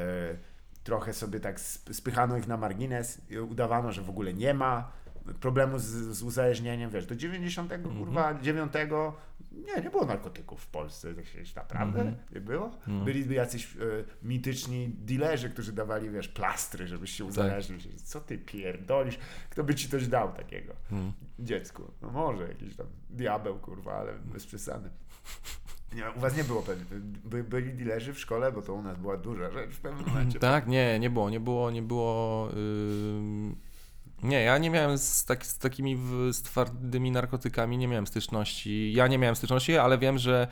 trochę 0.84 1.14
sobie 1.14 1.40
tak 1.40 1.56
sp- 1.72 1.94
spychano 1.94 2.38
ich 2.38 2.48
na 2.48 2.58
margines, 2.58 3.22
udawano, 3.50 3.92
że 3.92 4.02
w 4.02 4.10
ogóle 4.10 4.34
nie 4.34 4.54
ma 4.54 4.92
problemu 5.34 5.80
z, 5.80 5.86
z 5.86 6.24
uzależnieniem, 6.24 6.90
wiesz, 6.90 7.06
do 7.06 7.16
90 7.16 7.74
kurwa, 7.84 8.34
9 8.42 8.74
nie, 9.52 9.82
nie 9.82 9.90
było 9.90 10.06
narkotyków 10.06 10.62
w 10.62 10.68
Polsce, 10.68 11.14
tak 11.14 11.26
się 11.26 11.40
naprawdę 11.56 12.14
nie 12.36 12.42
było. 12.42 12.72
Byliby 13.06 13.34
jacyś 13.34 13.66
e, 13.66 13.78
mityczni 14.24 14.90
dealerzy, 14.90 15.50
którzy 15.50 15.74
dawali, 15.74 16.10
wiesz, 16.10 16.28
plastry, 16.28 16.88
żebyś 16.88 17.12
się 17.12 17.26
uzależnić. 17.26 18.02
Co 18.02 18.22
ty 18.22 18.38
pierdolisz? 18.38 19.20
Kto 19.50 19.64
by 19.64 19.76
ci 19.76 19.90
coś 19.90 20.08
dał 20.08 20.34
takiego? 20.34 20.74
Dziecku. 21.40 21.92
No 22.02 22.12
może 22.12 22.48
jakiś 22.48 22.76
tam 22.76 22.88
diabeł, 23.10 23.60
kurwa, 23.60 23.94
ale 23.94 24.14
bez 24.14 24.46
przesady. 24.46 24.90
Nie, 25.94 26.12
u 26.12 26.20
was 26.20 26.38
nie 26.38 26.44
było 26.44 26.62
pewnie. 26.62 26.86
By, 27.24 27.44
byli 27.44 27.74
dealerzy 27.74 28.14
w 28.14 28.20
szkole, 28.20 28.52
bo 28.52 28.62
to 28.62 28.74
u 28.74 28.82
nas 28.82 28.98
była 28.98 29.18
duża 29.18 29.52
rzecz 29.52 29.72
w 29.72 29.80
pewnym 29.80 30.08
momencie. 30.08 30.40
Tak, 30.40 30.68
nie, 30.68 31.00
nie 31.00 31.10
było, 31.10 31.30
nie 31.30 31.40
było, 31.40 31.72
nie 31.72 31.82
było. 31.82 32.50
ym, 32.54 33.56
Nie, 34.24 34.42
ja 34.42 34.58
nie 34.58 34.70
miałem 34.70 34.98
z, 34.98 35.26
tak, 35.26 35.46
z 35.46 35.58
takimi 35.58 35.98
z 36.32 36.42
twardymi 36.42 37.12
narkotykami, 37.12 37.78
nie 37.78 37.88
miałem 37.88 38.08
styczności. 38.08 38.94
Ja 38.94 39.08
nie 39.08 39.18
miałem 39.18 39.36
styczności, 39.36 39.78
ale 39.78 39.98
wiem, 39.98 40.18
że 40.18 40.48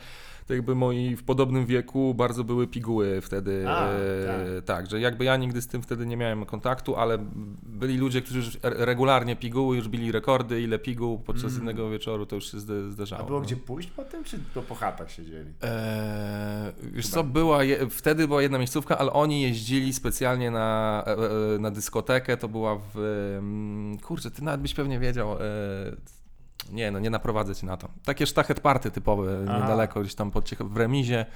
to 0.46 0.54
jakby 0.54 0.74
moi 0.74 1.16
w 1.16 1.24
podobnym 1.24 1.66
wieku 1.66 2.14
bardzo 2.14 2.44
były 2.44 2.66
piguły 2.66 3.20
wtedy. 3.20 3.64
A, 3.68 3.88
e, 3.88 4.62
tak. 4.62 4.90
że 4.90 5.00
jakby 5.00 5.24
ja 5.24 5.36
nigdy 5.36 5.62
z 5.62 5.66
tym 5.66 5.82
wtedy 5.82 6.06
nie 6.06 6.16
miałem 6.16 6.44
kontaktu, 6.44 6.96
ale 6.96 7.18
byli 7.62 7.96
ludzie, 7.96 8.22
którzy 8.22 8.38
już 8.38 8.58
re- 8.62 8.84
regularnie 8.84 9.36
piguły, 9.36 9.76
już 9.76 9.88
bili 9.88 10.12
rekordy, 10.12 10.62
ile 10.62 10.78
piguł 10.78 11.18
podczas 11.18 11.54
jednego 11.54 11.90
wieczoru, 11.90 12.26
to 12.26 12.34
już 12.36 12.52
się 12.52 12.60
zdarzało. 12.60 13.20
Mm. 13.20 13.26
A 13.26 13.28
było 13.28 13.40
no. 13.40 13.46
gdzie 13.46 13.56
pójść 13.56 13.90
potem, 13.90 14.24
czy 14.24 14.38
to 14.54 14.62
po 14.62 14.74
chatach 14.74 15.10
siedzieli? 15.10 15.50
Eee, 15.62 16.72
wiesz 16.82 17.08
co, 17.08 17.24
była 17.24 17.64
je, 17.64 17.90
wtedy 17.90 18.28
była 18.28 18.42
jedna 18.42 18.58
miejscówka, 18.58 18.98
ale 18.98 19.12
oni 19.12 19.42
jeździli 19.42 19.92
specjalnie 19.92 20.50
na, 20.50 21.04
e, 21.06 21.12
e, 21.54 21.58
na 21.58 21.70
dyskotekę, 21.70 22.36
to 22.36 22.48
była 22.48 22.80
w... 22.94 22.98
mm, 23.38 23.98
Kurczę, 23.98 24.30
ty 24.30 24.44
nawet 24.44 24.60
byś 24.60 24.74
pewnie 24.74 24.98
wiedział... 24.98 25.36
Nie, 26.70 26.90
no 26.90 26.98
nie 26.98 27.10
naprowadzę 27.10 27.54
cię 27.54 27.66
na 27.66 27.76
to. 27.76 27.88
Takie 28.04 28.26
sztachet 28.26 28.60
party 28.60 28.90
typowe, 28.90 29.44
Aha. 29.48 29.58
niedaleko, 29.60 30.00
gdzieś 30.00 30.14
tam 30.14 30.30
pod, 30.30 30.44
Ciech- 30.44 30.68
w 30.68 30.76
remizie 30.76 31.26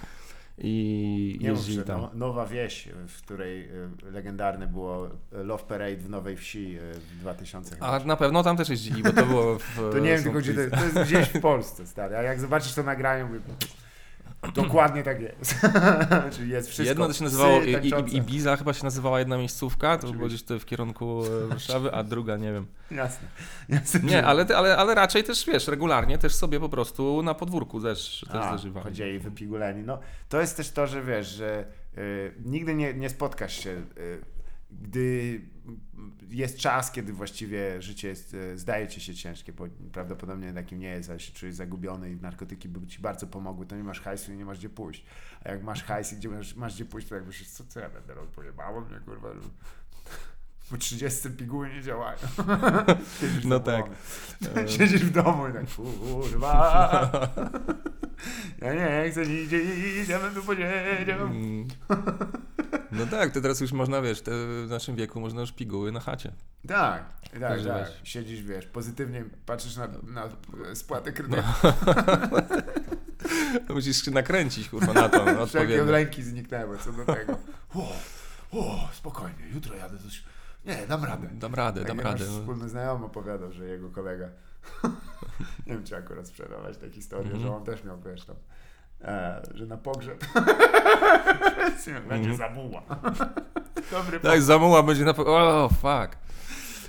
i 0.59 1.39
Nie 1.41 1.53
mów, 1.53 1.61
że 1.61 1.85
tam. 1.85 2.01
no, 2.01 2.11
Nowa 2.14 2.47
Wieś, 2.47 2.89
w 3.09 3.23
której 3.23 3.71
y, 3.71 4.11
legendarne 4.11 4.66
było 4.66 5.09
Love 5.33 5.64
Parade 5.64 5.97
w 5.97 6.11
Nowej 6.11 6.37
Wsi 6.37 6.79
y, 6.79 6.95
w 6.95 7.21
2000. 7.21 7.77
A 7.81 7.99
na 7.99 8.16
pewno 8.16 8.43
tam 8.43 8.57
też 8.57 8.68
jeździli, 8.68 9.03
bo 9.03 9.12
to 9.12 9.27
było 9.27 9.59
w... 9.59 9.77
to 9.93 9.99
nie 9.99 10.11
wiem 10.11 10.23
tylko 10.25 10.39
gdzie 10.39 10.55
to, 10.55 10.77
to 10.77 10.85
jest 10.85 10.99
gdzieś 10.99 11.29
w 11.29 11.41
Polsce, 11.41 11.87
stary. 11.87 12.16
A 12.16 12.23
jak 12.23 12.41
zobaczysz 12.41 12.75
to 12.75 12.83
nagranie, 12.83 13.25
mówię, 13.25 13.41
dokładnie 14.55 15.03
tak 15.03 15.20
jest. 15.20 15.55
Czyli 16.36 16.51
jest 16.51 16.68
wszystko. 16.68 16.88
Jedno 16.88 17.07
to 17.07 17.12
się 17.12 17.24
nazywało 17.24 17.61
Psy 17.61 17.70
I- 17.70 18.14
I-. 18.14 18.16
Ibiza, 18.16 18.57
chyba 18.57 18.72
się 18.72 18.84
nazywała 18.84 19.18
jedna 19.18 19.38
miejscówka, 19.38 19.99
to 19.99 20.12
było 20.12 20.28
gdzieś 20.28 20.43
w 20.43 20.64
kierunku 20.64 21.22
e, 21.45 21.47
Warszawy, 21.47 21.93
a 21.93 22.05
druga 22.05 22.36
nie 22.36 22.53
wiem. 22.53 22.66
Jasne. 22.91 23.28
Jasne. 23.68 24.01
Nie, 24.01 24.24
ale, 24.26 24.47
ale, 24.57 24.76
ale 24.76 24.95
raczej 24.95 25.24
też 25.24 25.47
wiesz, 25.47 25.68
regularnie 25.68 26.18
też 26.18 26.34
sobie 26.34 26.61
po 26.61 26.68
prostu 26.68 27.22
na 27.22 27.34
podwórku 27.34 27.80
też, 27.80 28.24
też 28.32 28.43
A, 28.43 28.49
zdarzywali. 28.49 28.84
chodzili 28.84 29.18
wypiguleni. 29.18 29.82
No, 29.82 29.99
to 30.28 30.41
jest 30.41 30.57
też 30.57 30.70
to, 30.70 30.86
że 30.86 31.03
wiesz, 31.03 31.28
że 31.28 31.64
y, 31.99 32.34
nigdy 32.45 32.74
nie, 32.74 32.95
nie 32.95 33.11
spotkasz 33.11 33.64
się, 33.64 33.70
y, 33.70 34.20
gdy 34.83 35.41
jest 36.31 36.59
czas, 36.59 36.93
kiedy 36.93 37.12
właściwie 37.12 37.83
życie 37.83 38.09
jest, 38.09 38.35
y, 38.35 38.59
zdaje 38.59 38.89
ci 38.89 39.01
się 39.01 39.14
ciężkie, 39.14 39.53
bo 39.53 39.64
prawdopodobnie 39.93 40.53
takim 40.53 40.79
nie 40.79 40.89
jest, 40.89 41.11
ale 41.11 41.21
się 41.21 41.33
czujesz 41.33 41.55
zagubiony 41.55 42.11
i 42.11 42.16
narkotyki 42.16 42.68
by 42.68 42.87
ci 42.87 42.99
bardzo 42.99 43.27
pomogły, 43.27 43.66
to 43.66 43.77
nie 43.77 43.85
masz 43.85 44.01
hajsu 44.01 44.33
i 44.33 44.37
nie 44.37 44.45
masz 44.45 44.59
gdzie 44.59 44.68
pójść. 44.68 45.05
A 45.45 45.51
jak 45.51 45.62
masz 45.62 45.85
hajs 45.85 46.12
i 46.12 46.16
gdzie 46.16 46.29
masz, 46.29 46.55
masz 46.55 46.75
gdzie 46.75 46.85
pójść, 46.85 47.09
to 47.09 47.14
jakby 47.14 47.33
się, 47.33 47.45
co, 47.45 47.64
co 47.64 47.81
ja 47.81 47.91
będę 47.91 48.14
robił? 48.14 48.31
Pojebało 48.31 48.81
mnie, 48.81 49.01
kurwa. 49.05 49.35
że 49.35 49.41
Po 50.71 50.77
30 50.77 51.31
piguły 51.31 51.68
nie 51.68 51.83
działają. 51.83 52.18
Siedzisz 53.21 53.45
No 53.45 53.61
tak. 53.61 53.87
Siedzisz 54.77 55.05
w 55.05 55.11
domu 55.11 55.49
i 55.49 55.53
tak, 55.53 55.66
kurwa. 55.66 57.11
Ja 58.61 58.75
nie 58.75 59.11
chcę 59.11 59.27
nigdzie 59.27 59.62
iść, 59.62 60.09
ja 60.09 60.18
bym 60.18 60.35
tu 60.35 60.43
posiedział. 60.43 61.29
Mm. 62.93 63.05
No 63.05 63.18
tak, 63.18 63.30
to 63.32 63.41
teraz 63.41 63.61
już 63.61 63.72
można, 63.72 64.03
wiesz, 64.03 64.20
te, 64.22 64.30
w 64.30 64.66
naszym 64.70 64.97
wieku 64.97 65.20
można 65.20 65.41
już 65.41 65.53
piguły 65.53 65.93
na 65.93 66.01
chacie. 66.01 66.32
Tak, 66.68 67.05
tak, 67.41 67.62
tak. 67.66 67.88
Siedzisz, 68.05 68.43
wiesz, 68.43 68.66
pozytywnie 68.66 69.24
patrzysz 69.47 69.76
na, 69.76 69.88
na 70.03 70.28
spłatę 70.74 71.12
kredytu. 71.12 71.43
To 73.68 73.74
musisz 73.74 74.05
się 74.05 74.11
nakręcić, 74.11 74.68
kurwa, 74.68 74.93
na 74.93 75.09
to 75.09 75.18
Wszelkie 75.24 75.38
odpowiednio. 75.41 75.84
lęki 75.84 76.22
zniknęły 76.22 76.78
co 76.78 76.93
do 76.93 77.05
tego. 77.14 77.36
O, 77.74 77.93
o, 78.53 78.88
spokojnie, 78.93 79.49
jutro 79.55 79.74
jadę 79.76 79.99
coś. 79.99 80.24
Nie, 80.64 80.86
dam 80.86 81.05
radę. 81.05 81.28
Dam 81.32 81.55
radę, 81.55 81.80
Tak 81.80 81.88
dam 81.88 82.01
radę. 82.01 82.24
no. 82.28 82.38
wspólny 82.41 82.68
znajomy 82.68 83.05
opowiadał, 83.07 83.53
że 83.53 83.64
jego 83.64 83.91
kolega, 83.91 84.28
nie 85.66 85.72
wiem 85.74 85.84
czy 85.84 85.97
akurat 85.97 86.26
sprzedawać 86.28 86.76
tę 86.76 86.91
historię, 86.91 87.24
Mhm. 87.32 87.43
że 87.43 87.57
on 87.57 87.64
też 87.64 87.84
miał, 87.84 88.01
wiesz 88.01 88.24
tam, 88.24 88.36
e, 89.05 89.42
że 89.55 89.66
na 89.66 89.76
pogrzeb 89.76 90.24
będzie 92.09 92.36
zamuła. 92.36 92.82
Dobry 93.90 94.20
Tak, 94.20 94.42
zamuła 94.42 94.82
będzie 94.82 95.05
na... 95.05 95.14
po- 95.14 95.26
O, 95.26 95.68
fuck. 95.68 96.16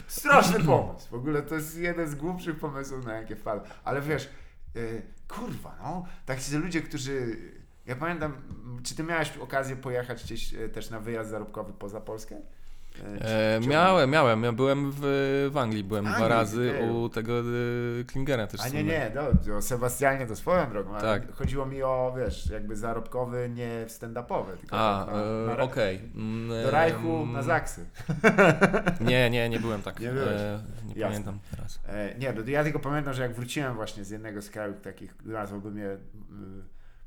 Straszny 0.08 0.60
pomysł. 0.64 1.10
W 1.10 1.14
ogóle 1.14 1.42
to 1.42 1.56
jest 1.56 1.78
jeden 1.78 2.08
z 2.10 2.16
głupszych 2.16 2.60
pomysłów, 2.60 3.06
na 3.06 3.14
jakie 3.14 3.36
wpadł. 3.36 3.62
Ale 3.84 4.02
wiesz, 4.02 4.30
yy, 4.76 5.02
kurwa, 5.28 5.76
no, 5.84 6.06
tak 6.26 6.40
ci 6.42 6.56
ludzie, 6.56 6.82
którzy. 6.82 7.38
Ja 7.86 7.96
pamiętam, 7.96 8.34
czy 8.84 8.96
ty 8.96 9.04
miałeś 9.04 9.38
okazję 9.38 9.76
pojechać 9.76 10.24
gdzieś 10.24 10.54
e, 10.54 10.70
też 10.70 10.90
na 10.90 11.00
wyjazd 11.00 11.30
zarobkowy 11.30 11.74
poza 11.74 12.02
Polskę? 12.02 12.36
E, 13.22 13.56
E, 13.56 13.60
miałem, 13.68 14.10
miałem. 14.10 14.44
Ja 14.44 14.52
byłem 14.52 14.92
w, 14.92 15.00
w 15.52 15.58
Anglii, 15.58 15.84
byłem 15.84 16.06
dwa 16.06 16.14
Anglii, 16.14 16.30
razy 16.30 16.74
okej. 16.76 16.90
u 16.90 17.10
tego 17.10 17.34
e, 17.40 17.44
Klingera 18.08 18.48
też. 18.48 18.62
A 18.62 18.64
nie, 18.64 18.70
słynnego. 18.70 19.22
nie, 19.24 19.42
no, 19.48 19.56
o 19.58 19.62
Sebastianie 19.62 20.28
to 20.28 20.36
swoją 20.36 20.70
drogą. 20.70 20.96
ale 20.96 21.02
Tak. 21.20 21.36
Chodziło 21.36 21.66
mi 21.66 21.84
o, 21.84 22.14
wiesz, 22.18 22.50
jakby 22.50 22.76
zarobkowy, 22.76 23.50
nie 23.54 23.86
stand-upowy, 23.88 24.58
tylko 24.60 24.78
A, 24.80 25.06
tak 25.06 25.16
na, 25.16 25.54
e, 25.54 25.64
okej. 25.64 26.02
Mm, 26.16 26.64
do 26.64 26.72
Rajchu, 26.72 27.22
em, 27.24 27.32
na 27.32 27.42
Zaksy. 27.42 27.86
Nie, 29.02 29.30
nie, 29.30 29.50
nie 29.50 29.60
byłem 29.60 29.82
tak. 29.82 30.00
Nie 30.00 30.10
byłeś. 30.10 30.42
E, 30.42 30.60
nie 30.86 30.94
Jasne. 30.94 31.04
pamiętam 31.04 31.40
teraz. 31.52 31.80
E, 31.88 32.16
nie, 32.20 32.34
no, 32.34 32.42
ja 32.48 32.64
tylko 32.64 32.80
pamiętam, 32.80 33.14
że 33.14 33.22
jak 33.22 33.34
wróciłem 33.34 33.76
właśnie 33.76 34.06
z 34.06 34.10
jednego 34.10 34.42
z 34.42 34.50
krajów 34.50 34.82
takich, 34.82 35.16
nazwałbym 35.26 35.78
je 35.78 35.88
y, 35.92 35.98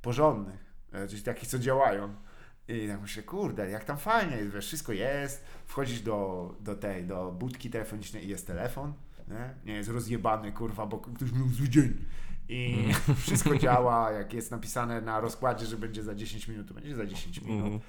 porządnych, 0.02 0.64
e, 0.92 1.08
czyli 1.08 1.22
takich, 1.22 1.48
co 1.48 1.58
działają. 1.58 2.14
I 2.68 2.88
tak 2.88 3.00
myślę, 3.00 3.22
kurde, 3.22 3.70
jak 3.70 3.84
tam 3.84 3.98
fajnie 3.98 4.36
jest, 4.36 4.54
wiesz, 4.54 4.66
wszystko 4.66 4.92
jest, 4.92 5.44
wchodzisz 5.66 6.00
do, 6.00 6.54
do 6.60 6.76
tej, 6.76 7.04
do 7.04 7.32
budki 7.32 7.70
telefonicznej 7.70 8.24
i 8.24 8.28
jest 8.28 8.46
telefon, 8.46 8.92
nie, 9.28 9.54
nie 9.64 9.72
jest 9.72 9.90
rozjebany, 9.90 10.52
kurwa, 10.52 10.86
bo 10.86 10.98
ktoś 10.98 11.32
miał 11.32 11.48
zły 11.48 11.68
dzień. 11.68 12.04
I 12.48 12.88
wszystko 13.22 13.58
działa, 13.64 14.10
jak 14.10 14.32
jest 14.32 14.50
napisane 14.50 15.00
na 15.00 15.20
rozkładzie, 15.20 15.66
że 15.66 15.76
będzie 15.76 16.02
za 16.02 16.14
10 16.14 16.48
minut, 16.48 16.68
to 16.68 16.74
będzie 16.74 16.94
za 16.94 17.06
10 17.06 17.40
minut. 17.40 17.64
Mhm. 17.64 17.80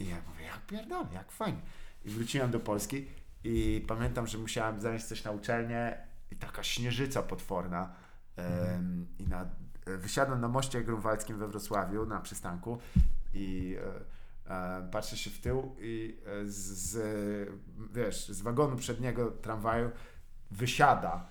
I 0.00 0.08
ja 0.08 0.16
mówię, 0.28 0.44
jak 0.44 0.66
pierdolę, 0.66 1.08
jak 1.14 1.32
fajnie. 1.32 1.60
I 2.04 2.10
wróciłem 2.10 2.50
do 2.50 2.60
Polski 2.60 3.06
i 3.44 3.84
pamiętam, 3.88 4.26
że 4.26 4.38
musiałem 4.38 4.80
zanieść 4.80 5.04
coś 5.04 5.24
na 5.24 5.30
uczelnię 5.30 5.98
i 6.30 6.36
taka 6.36 6.62
śnieżyca 6.62 7.22
potworna. 7.22 7.92
Em, 8.36 9.06
I 9.18 9.26
na, 9.26 9.46
wysiadłem 9.86 10.40
na 10.40 10.48
moście 10.48 10.84
grunwaldzkim 10.84 11.38
we 11.38 11.48
Wrocławiu 11.48 12.06
na 12.06 12.20
przystanku 12.20 12.78
i 13.34 13.76
e, 14.46 14.54
e, 14.54 14.88
patrzę 14.92 15.16
się 15.16 15.30
w 15.30 15.38
tył 15.38 15.76
i 15.80 16.16
e, 16.26 16.46
z, 16.46 16.56
z, 16.56 16.98
wiesz, 17.94 18.28
z 18.28 18.40
wagonu 18.40 18.76
przedniego 18.76 19.30
tramwaju 19.30 19.90
wysiada 20.50 21.26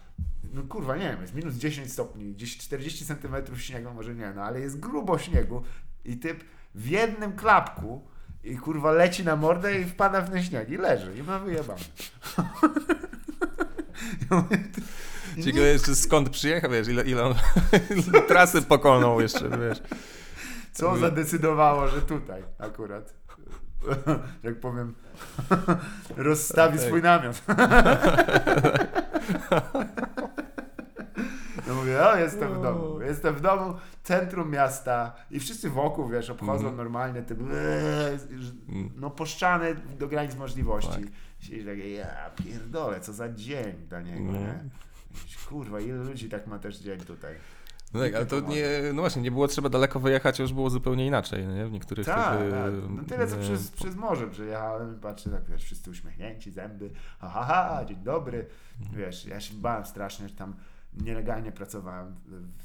no 0.53 0.63
kurwa, 0.63 0.95
nie 0.95 1.09
wiem, 1.09 1.21
jest 1.21 1.35
minus 1.35 1.55
10 1.55 1.93
stopni, 1.93 2.33
gdzieś 2.33 2.57
40 2.57 3.05
centymetrów 3.05 3.61
śniegu, 3.61 3.93
może 3.93 4.15
nie, 4.15 4.33
no 4.35 4.41
ale 4.41 4.59
jest 4.59 4.79
grubo 4.79 5.17
śniegu 5.17 5.63
i 6.05 6.17
typ 6.17 6.43
w 6.75 6.87
jednym 6.87 7.35
klapku 7.35 8.07
i 8.43 8.57
kurwa 8.57 8.91
leci 8.91 9.25
na 9.25 9.35
mordę 9.35 9.81
i 9.81 9.85
wpada 9.85 10.21
w 10.21 10.29
ten 10.29 10.43
śnieg 10.43 10.69
i 10.69 10.77
leży 10.77 11.17
i 11.17 11.23
ma 11.23 11.39
wyjebane. 11.39 11.79
Ciekawe 15.43 15.67
jeszcze 15.67 15.95
skąd 15.95 16.29
przyjechał, 16.29 16.71
wiesz, 16.71 16.87
ile, 16.87 17.03
ile 17.03 17.23
on 17.23 17.35
trasy 18.27 18.61
pokonał 18.61 19.21
jeszcze, 19.21 19.49
wiesz. 19.49 19.81
Co 20.79 20.97
zadecydowało, 20.97 21.87
że 21.87 22.01
tutaj 22.01 22.43
akurat, 22.59 23.13
jak 24.43 24.59
powiem, 24.59 24.95
rozstawi 26.17 26.77
Tak. 26.77 26.87
swój 26.87 27.01
namiot. 27.01 27.41
No 31.67 31.75
mówię, 31.75 32.07
o 32.07 32.17
jestem 32.17 32.53
w 32.53 32.61
domu, 32.61 33.01
jestem 33.01 33.35
w 33.35 33.41
domu, 33.41 33.73
centrum 34.03 34.51
miasta 34.51 35.13
i 35.31 35.39
wszyscy 35.39 35.69
wokół, 35.69 36.07
wiesz, 36.09 36.29
obchodzą 36.29 36.53
Mhm. 36.53 36.75
normalnie 36.75 37.21
tym, 37.21 37.49
no 38.95 39.09
poszczany 39.09 39.75
do 39.99 40.07
granic 40.07 40.35
możliwości. 40.35 40.89
Tak. 41.01 41.11
Siedzisz 41.39 41.65
takie, 41.65 41.91
ja 41.91 42.07
pierdolę, 42.35 42.99
co 42.99 43.13
za 43.13 43.29
dzień 43.29 43.73
dla 43.89 44.01
niego, 44.01 44.31
nie? 44.31 44.63
Kurwa, 45.49 45.79
ile 45.79 45.97
ludzi 46.03 46.29
tak 46.29 46.47
ma 46.47 46.59
też 46.59 46.77
dzień 46.77 46.99
tutaj. 46.99 47.35
No 47.93 47.99
tak, 47.99 48.15
ale 48.15 48.25
to 48.25 48.39
nie, 48.39 48.67
no 48.93 49.01
właśnie, 49.01 49.21
nie 49.21 49.31
było 49.31 49.47
trzeba 49.47 49.69
daleko 49.69 49.99
wyjechać, 49.99 50.39
już 50.39 50.53
było 50.53 50.69
zupełnie 50.69 51.07
inaczej, 51.07 51.47
nie? 51.47 51.65
W 51.65 51.71
niektórych 51.71 52.05
Tak, 52.05 52.39
tych, 52.39 52.51
tak. 52.51 52.67
y, 52.73 52.81
No 52.89 53.03
tyle 53.03 53.27
co 53.27 53.35
y, 53.35 53.39
przez, 53.39 53.71
przez 53.71 53.95
morze 53.95 54.27
przejechałem 54.27 54.95
i 54.97 54.99
patrzę 54.99 55.29
tak, 55.29 55.45
wiesz, 55.45 55.63
wszyscy 55.63 55.89
uśmiechnięci, 55.89 56.51
zęby, 56.51 56.89
ha, 57.19 57.29
ha, 57.29 57.43
ha, 57.45 57.85
dzień 57.85 57.97
dobry. 57.97 58.45
Wiesz, 58.93 59.25
ja 59.25 59.39
się 59.39 59.53
bałem 59.53 59.85
strasznie, 59.85 60.29
że 60.29 60.35
tam 60.35 60.53
nielegalnie 61.01 61.51
pracowałem 61.51 62.15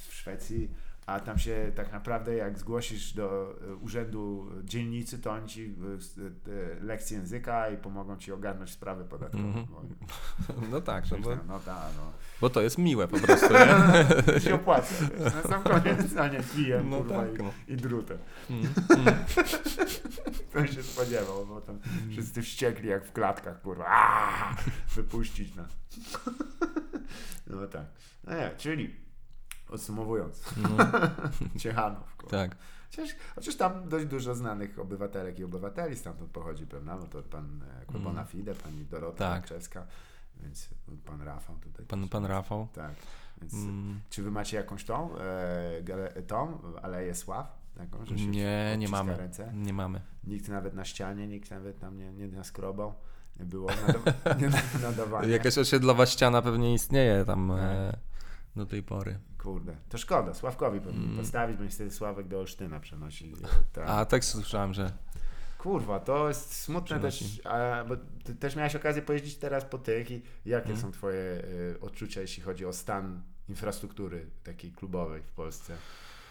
w 0.09 0.15
Szwecji, 0.15 0.71
a 1.07 1.21
tam 1.21 1.39
się 1.39 1.73
tak 1.75 1.93
naprawdę 1.93 2.35
jak 2.35 2.59
zgłosisz 2.59 3.13
do 3.13 3.57
e, 3.71 3.75
urzędu 3.75 4.51
dzielnicy, 4.63 5.19
to 5.19 5.33
oni 5.33 5.49
ci 5.49 5.65
e, 5.65 6.53
e, 6.53 6.85
lekcję 6.85 7.19
języka 7.19 7.69
i 7.71 7.77
pomogą 7.77 8.17
ci 8.17 8.33
ogarnąć 8.33 8.71
sprawy 8.71 9.05
podatkowe. 9.05 9.45
Mhm. 9.45 9.67
Bo, 9.67 9.83
No 10.71 10.81
tak, 10.81 11.11
no 11.11 11.19
bo, 11.19 11.31
no 11.49 11.61
tak, 11.61 11.91
no. 11.97 12.13
bo 12.41 12.51
to 12.51 12.61
jest 12.61 12.79
miłe 12.79 13.09
po 13.09 13.19
prostu, 13.19 13.49
nie? 13.53 14.41
się 14.45 14.55
opłaca. 14.55 14.95
Wiesz, 15.19 15.35
na 15.35 15.43
sam 15.43 15.63
koniec, 15.63 16.17
a 16.17 16.29
nie 16.29 16.41
pijem, 16.57 16.91
No 16.91 16.97
kurwa, 16.97 17.23
tak, 17.23 17.39
no. 17.39 17.51
i, 17.69 17.73
i 17.73 17.77
drutem. 17.77 18.19
Mm, 18.51 18.63
mm. 18.99 19.15
Kto 20.51 20.67
się 20.67 20.83
spodziewał, 20.83 21.47
bo 21.47 21.61
tam 21.61 21.79
wszyscy 22.11 22.43
wściekli 22.43 22.89
jak 22.89 23.05
w 23.05 23.13
klatkach, 23.13 23.63
kurwa. 23.63 23.87
Aaaa! 23.87 24.57
Wypuścić 24.95 25.55
nas. 25.55 25.77
No 27.47 27.67
tak. 27.67 27.87
No 28.25 28.35
nie, 28.37 28.51
czyli 28.57 29.04
podsumowując, 29.67 30.45
No, 30.57 30.69
Ciechanów. 31.61 32.17
kurwa. 32.17 32.31
tak. 32.39 32.57
Chociaż, 32.91 33.11
chociaż 33.35 33.57
tam 33.57 33.89
dość 33.89 34.07
dużo 34.07 34.35
znanych 34.35 34.79
obywatelek 34.79 35.39
i 35.39 35.45
obywateli 35.45 35.97
stamtąd 35.97 36.31
pochodzi, 36.31 36.67
prawda? 36.67 36.97
No 36.97 37.07
to 37.07 37.23
pan 37.23 37.63
e, 37.83 37.87
Kłebona 37.87 38.21
Mm. 38.21 38.27
Fide, 38.27 38.55
pani 38.55 38.85
Dorota 38.85 39.19
Tak. 39.35 39.45
Krzeska, 39.45 39.87
więc 40.43 40.69
pan 41.07 41.23
Rafał 41.23 41.57
tutaj. 41.57 41.87
Pan, 41.87 42.09
pan 42.09 42.25
Rafał. 42.27 42.69
Tak. 42.73 42.93
Więc 43.41 43.55
Mm, 43.55 44.01
czy 44.11 44.23
wy 44.23 44.31
macie 44.31 44.57
jakąś 44.57 44.85
tą, 44.85 45.17
e, 45.19 46.23
tą 46.27 46.59
Aleję 46.83 47.15
Sław? 47.15 47.59
Taką, 47.77 48.07
że 48.07 48.19
się 48.19 48.27
Nie, 48.27 48.77
nie 48.79 48.89
mamy. 48.89 49.17
Ręce? 49.17 49.53
Nie 49.55 49.73
mamy. 49.73 50.01
Nikt 50.25 50.49
nawet 50.49 50.75
na 50.75 50.85
ścianie, 50.85 51.29
nikt 51.29 51.51
nawet 51.51 51.79
tam 51.81 51.99
nie, 51.99 52.13
nie 52.13 52.29
naskrobał. 52.29 52.95
Nie 53.41 53.45
było 53.47 53.69
nadaw- 53.69 54.83
nadawania. 54.83 55.29
Jakaś 55.29 55.59
osiedlowa 55.59 56.07
ściana 56.07 56.43
pewnie 56.43 56.75
istnieje 56.75 57.25
tam 57.25 57.49
Tak. 57.49 57.59
e, 57.61 57.97
do 58.57 58.67
tej 58.67 58.83
pory. 58.83 59.19
Kurde, 59.45 59.77
to 59.89 59.99
szkoda, 59.99 60.35
Sławkowi 60.35 60.81
powinien 60.81 61.05
Mm. 61.05 61.17
postawić, 61.17 61.57
bo 61.57 61.65
niestety 61.65 61.91
Sławek 61.91 62.29
do 62.29 62.39
Olsztyna 62.39 62.81
przenosi. 62.81 63.33
Tak. 63.73 63.89
A 63.89 64.05
tak 64.05 64.25
słyszałem, 64.25 64.75
że 64.75 64.93
Kurwa, 65.59 66.01
to 66.01 66.29
jest 66.29 66.55
smutne 66.57 66.97
Przenosi. 66.97 67.25
też, 67.37 67.47
a, 67.47 67.85
bo 67.89 67.97
ty 68.25 68.35
też 68.35 68.57
miałeś 68.57 68.77
okazję 68.77 69.03
pojeździć 69.03 69.37
teraz 69.37 69.65
po 69.65 69.79
tych 69.79 70.11
i 70.11 70.23
jakie 70.47 70.67
Mm. 70.69 70.81
są 70.81 70.93
twoje 70.93 71.21
y, 71.75 71.77
odczucia, 71.81 72.21
jeśli 72.21 72.43
chodzi 72.43 72.67
o 72.67 72.73
stan 72.73 73.23
infrastruktury 73.49 74.27
takiej 74.45 74.73
klubowej 74.73 75.23
w 75.23 75.31
Polsce? 75.33 75.75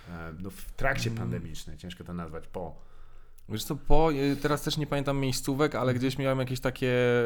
E, 0.09 0.33
no 0.39 0.49
w 0.49 0.71
trakcie 0.71 1.09
Mm. 1.09 1.19
pandemicznej, 1.19 1.77
ciężko 1.77 2.03
to 2.03 2.13
nazwać 2.13 2.47
po. 2.47 2.75
Wiesz 3.49 3.63
co, 3.63 3.75
po, 3.75 4.11
y, 4.13 4.35
teraz 4.41 4.61
też 4.61 4.77
nie 4.77 4.87
pamiętam 4.87 5.17
miejscówek, 5.19 5.75
ale 5.75 5.93
gdzieś 5.93 6.17
miałem 6.17 6.39
jakieś 6.39 6.59
takie 6.59 6.91
e, 6.91 7.23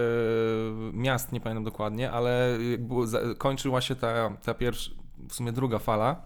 miast, 0.94 1.32
nie 1.32 1.42
pamiętam 1.42 1.64
dokładnie, 1.64 2.12
ale 2.12 2.58
za, 3.06 3.20
kończyła 3.38 3.82
się 3.82 3.96
ta, 3.96 4.30
ta 4.44 4.54
pierwsza, 4.54 4.92
w 5.30 5.34
sumie 5.34 5.52
druga 5.52 5.80
fala, 5.80 6.22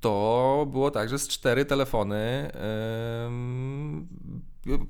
to 0.00 0.66
było 0.70 0.90
tak, 0.90 1.08
że 1.08 1.18
z 1.18 1.28
cztery 1.28 1.64
telefony 1.64 2.50
em, 3.26 4.08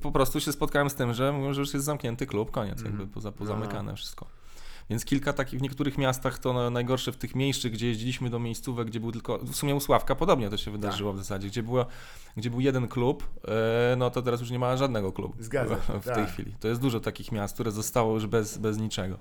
po 0.01 0.13
prostu 0.13 0.41
się 0.41 0.53
spotkałem 0.53 0.91
z 0.91 0.95
tym, 0.95 1.15
że 1.15 1.33
mówią, 1.33 1.53
że 1.53 1.61
już 1.61 1.75
jest 1.75 1.87
zamknięty 1.87 2.27
klub, 2.27 2.51
koniec, 2.51 2.79
Mhm. 2.79 2.99
jakby 2.99 3.15
poza, 3.15 3.29
Aha. 3.29 3.39
pozamykane 3.39 3.95
wszystko. 3.97 4.27
Więc 4.91 5.05
kilka 5.05 5.33
takich, 5.33 5.59
w 5.59 5.63
niektórych 5.63 5.99
miastach 5.99 6.39
to 6.39 6.53
na- 6.53 6.71
najgorsze, 6.71 7.13
w 7.13 7.17
tych 7.17 7.35
mniejszych, 7.35 7.73
gdzie 7.73 7.87
jeździliśmy 7.87 8.31
do 8.31 8.39
miejscówek, 8.39 8.87
gdzie 8.87 9.01
był 9.01 9.13
tylko, 9.13 9.39
w 9.39 9.57
sumie 9.57 9.75
u 9.75 9.81
Sławka 9.81 10.15
podobnie 10.15 10.51
to 10.51 10.57
się 10.57 10.71
wydarzyło 10.71 11.11
Tak. 11.13 11.21
w 11.21 11.23
zasadzie, 11.25 11.49
gdzie, 11.49 11.63
było, 11.63 11.87
gdzie 12.37 12.51
był 12.51 12.61
jeden 12.61 12.89
klub, 12.89 13.29
e, 13.93 13.97
no 13.97 14.11
to 14.11 14.23
teraz 14.23 14.41
już 14.41 14.51
nie 14.51 14.59
ma 14.59 14.77
żadnego 14.77 15.13
klubu 15.13 15.35
Zgadza 15.39 15.75
się, 15.75 16.01
w 16.01 16.05
tej 16.05 16.15
tak. 16.15 16.29
chwili. 16.31 16.53
To 16.61 16.69
jest 16.69 16.81
dużo 16.81 17.01
takich 17.01 17.33
miast, 17.33 17.55
które 17.55 17.71
zostało 17.73 18.15
już 18.15 18.27
bez, 18.27 18.59
bez 18.59 18.79
niczego. 18.79 19.19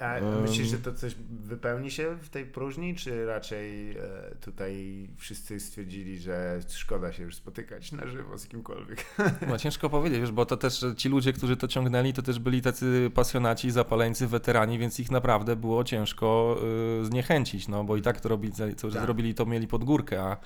A 0.00 0.20
myślisz, 0.42 0.68
że 0.68 0.78
to 0.78 0.92
coś 0.94 1.14
wypełni 1.44 1.90
się 1.90 2.16
w 2.22 2.28
tej 2.28 2.46
próżni, 2.46 2.94
czy 2.94 3.26
raczej 3.26 3.90
e, 3.90 4.00
tutaj 4.40 5.06
wszyscy 5.16 5.60
stwierdzili, 5.60 6.18
że 6.18 6.60
szkoda 6.68 7.12
się 7.12 7.22
już 7.22 7.34
spotykać 7.36 7.92
na 7.92 8.06
żywo 8.06 8.38
z 8.38 8.46
kimkolwiek? 8.46 9.04
No, 9.48 9.58
ciężko 9.64 9.90
powiedzieć, 9.90 10.20
wiesz, 10.20 10.32
bo 10.32 10.46
to 10.46 10.56
też 10.56 10.84
ci 10.96 11.08
ludzie, 11.08 11.32
którzy 11.32 11.56
to 11.56 11.68
ciągnęli, 11.68 12.12
to 12.12 12.22
też 12.22 12.38
byli 12.38 12.62
tacy 12.62 13.10
pasjonaci, 13.14 13.70
zapaleńcy, 13.70 14.26
weterani, 14.26 14.78
więc 14.78 15.00
ich 15.00 15.10
naprawdę 15.10 15.56
było 15.56 15.84
ciężko 15.84 16.58
y, 17.02 17.04
zniechęcić, 17.04 17.68
no 17.68 17.84
bo 17.84 17.96
i 17.96 18.02
tak 18.02 18.20
to 18.20 18.28
robili, 18.28 18.52
czas 18.76 18.92
Tak. 18.94 19.04
robili 19.08 19.34
to, 19.34 19.46
mieli 19.46 19.66
pod 19.68 19.84
górkę, 19.84 20.22
a, 20.22 20.36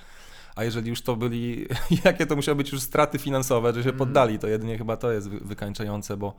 a 0.55 0.63
jeżeli 0.63 0.89
już 0.89 1.01
to 1.01 1.15
byli, 1.15 1.67
jakie 2.05 2.25
to 2.25 2.35
musiały 2.35 2.55
być 2.55 2.71
już 2.71 2.81
straty 2.81 3.19
finansowe, 3.19 3.69
że 3.73 3.83
się 3.83 3.89
Mhm. 3.89 3.97
poddali, 3.97 4.39
to 4.39 4.47
jedynie 4.47 4.77
chyba 4.77 4.97
to 4.97 5.11
jest 5.11 5.29
wy- 5.29 5.39
wykańczające, 5.39 6.17
bo 6.17 6.35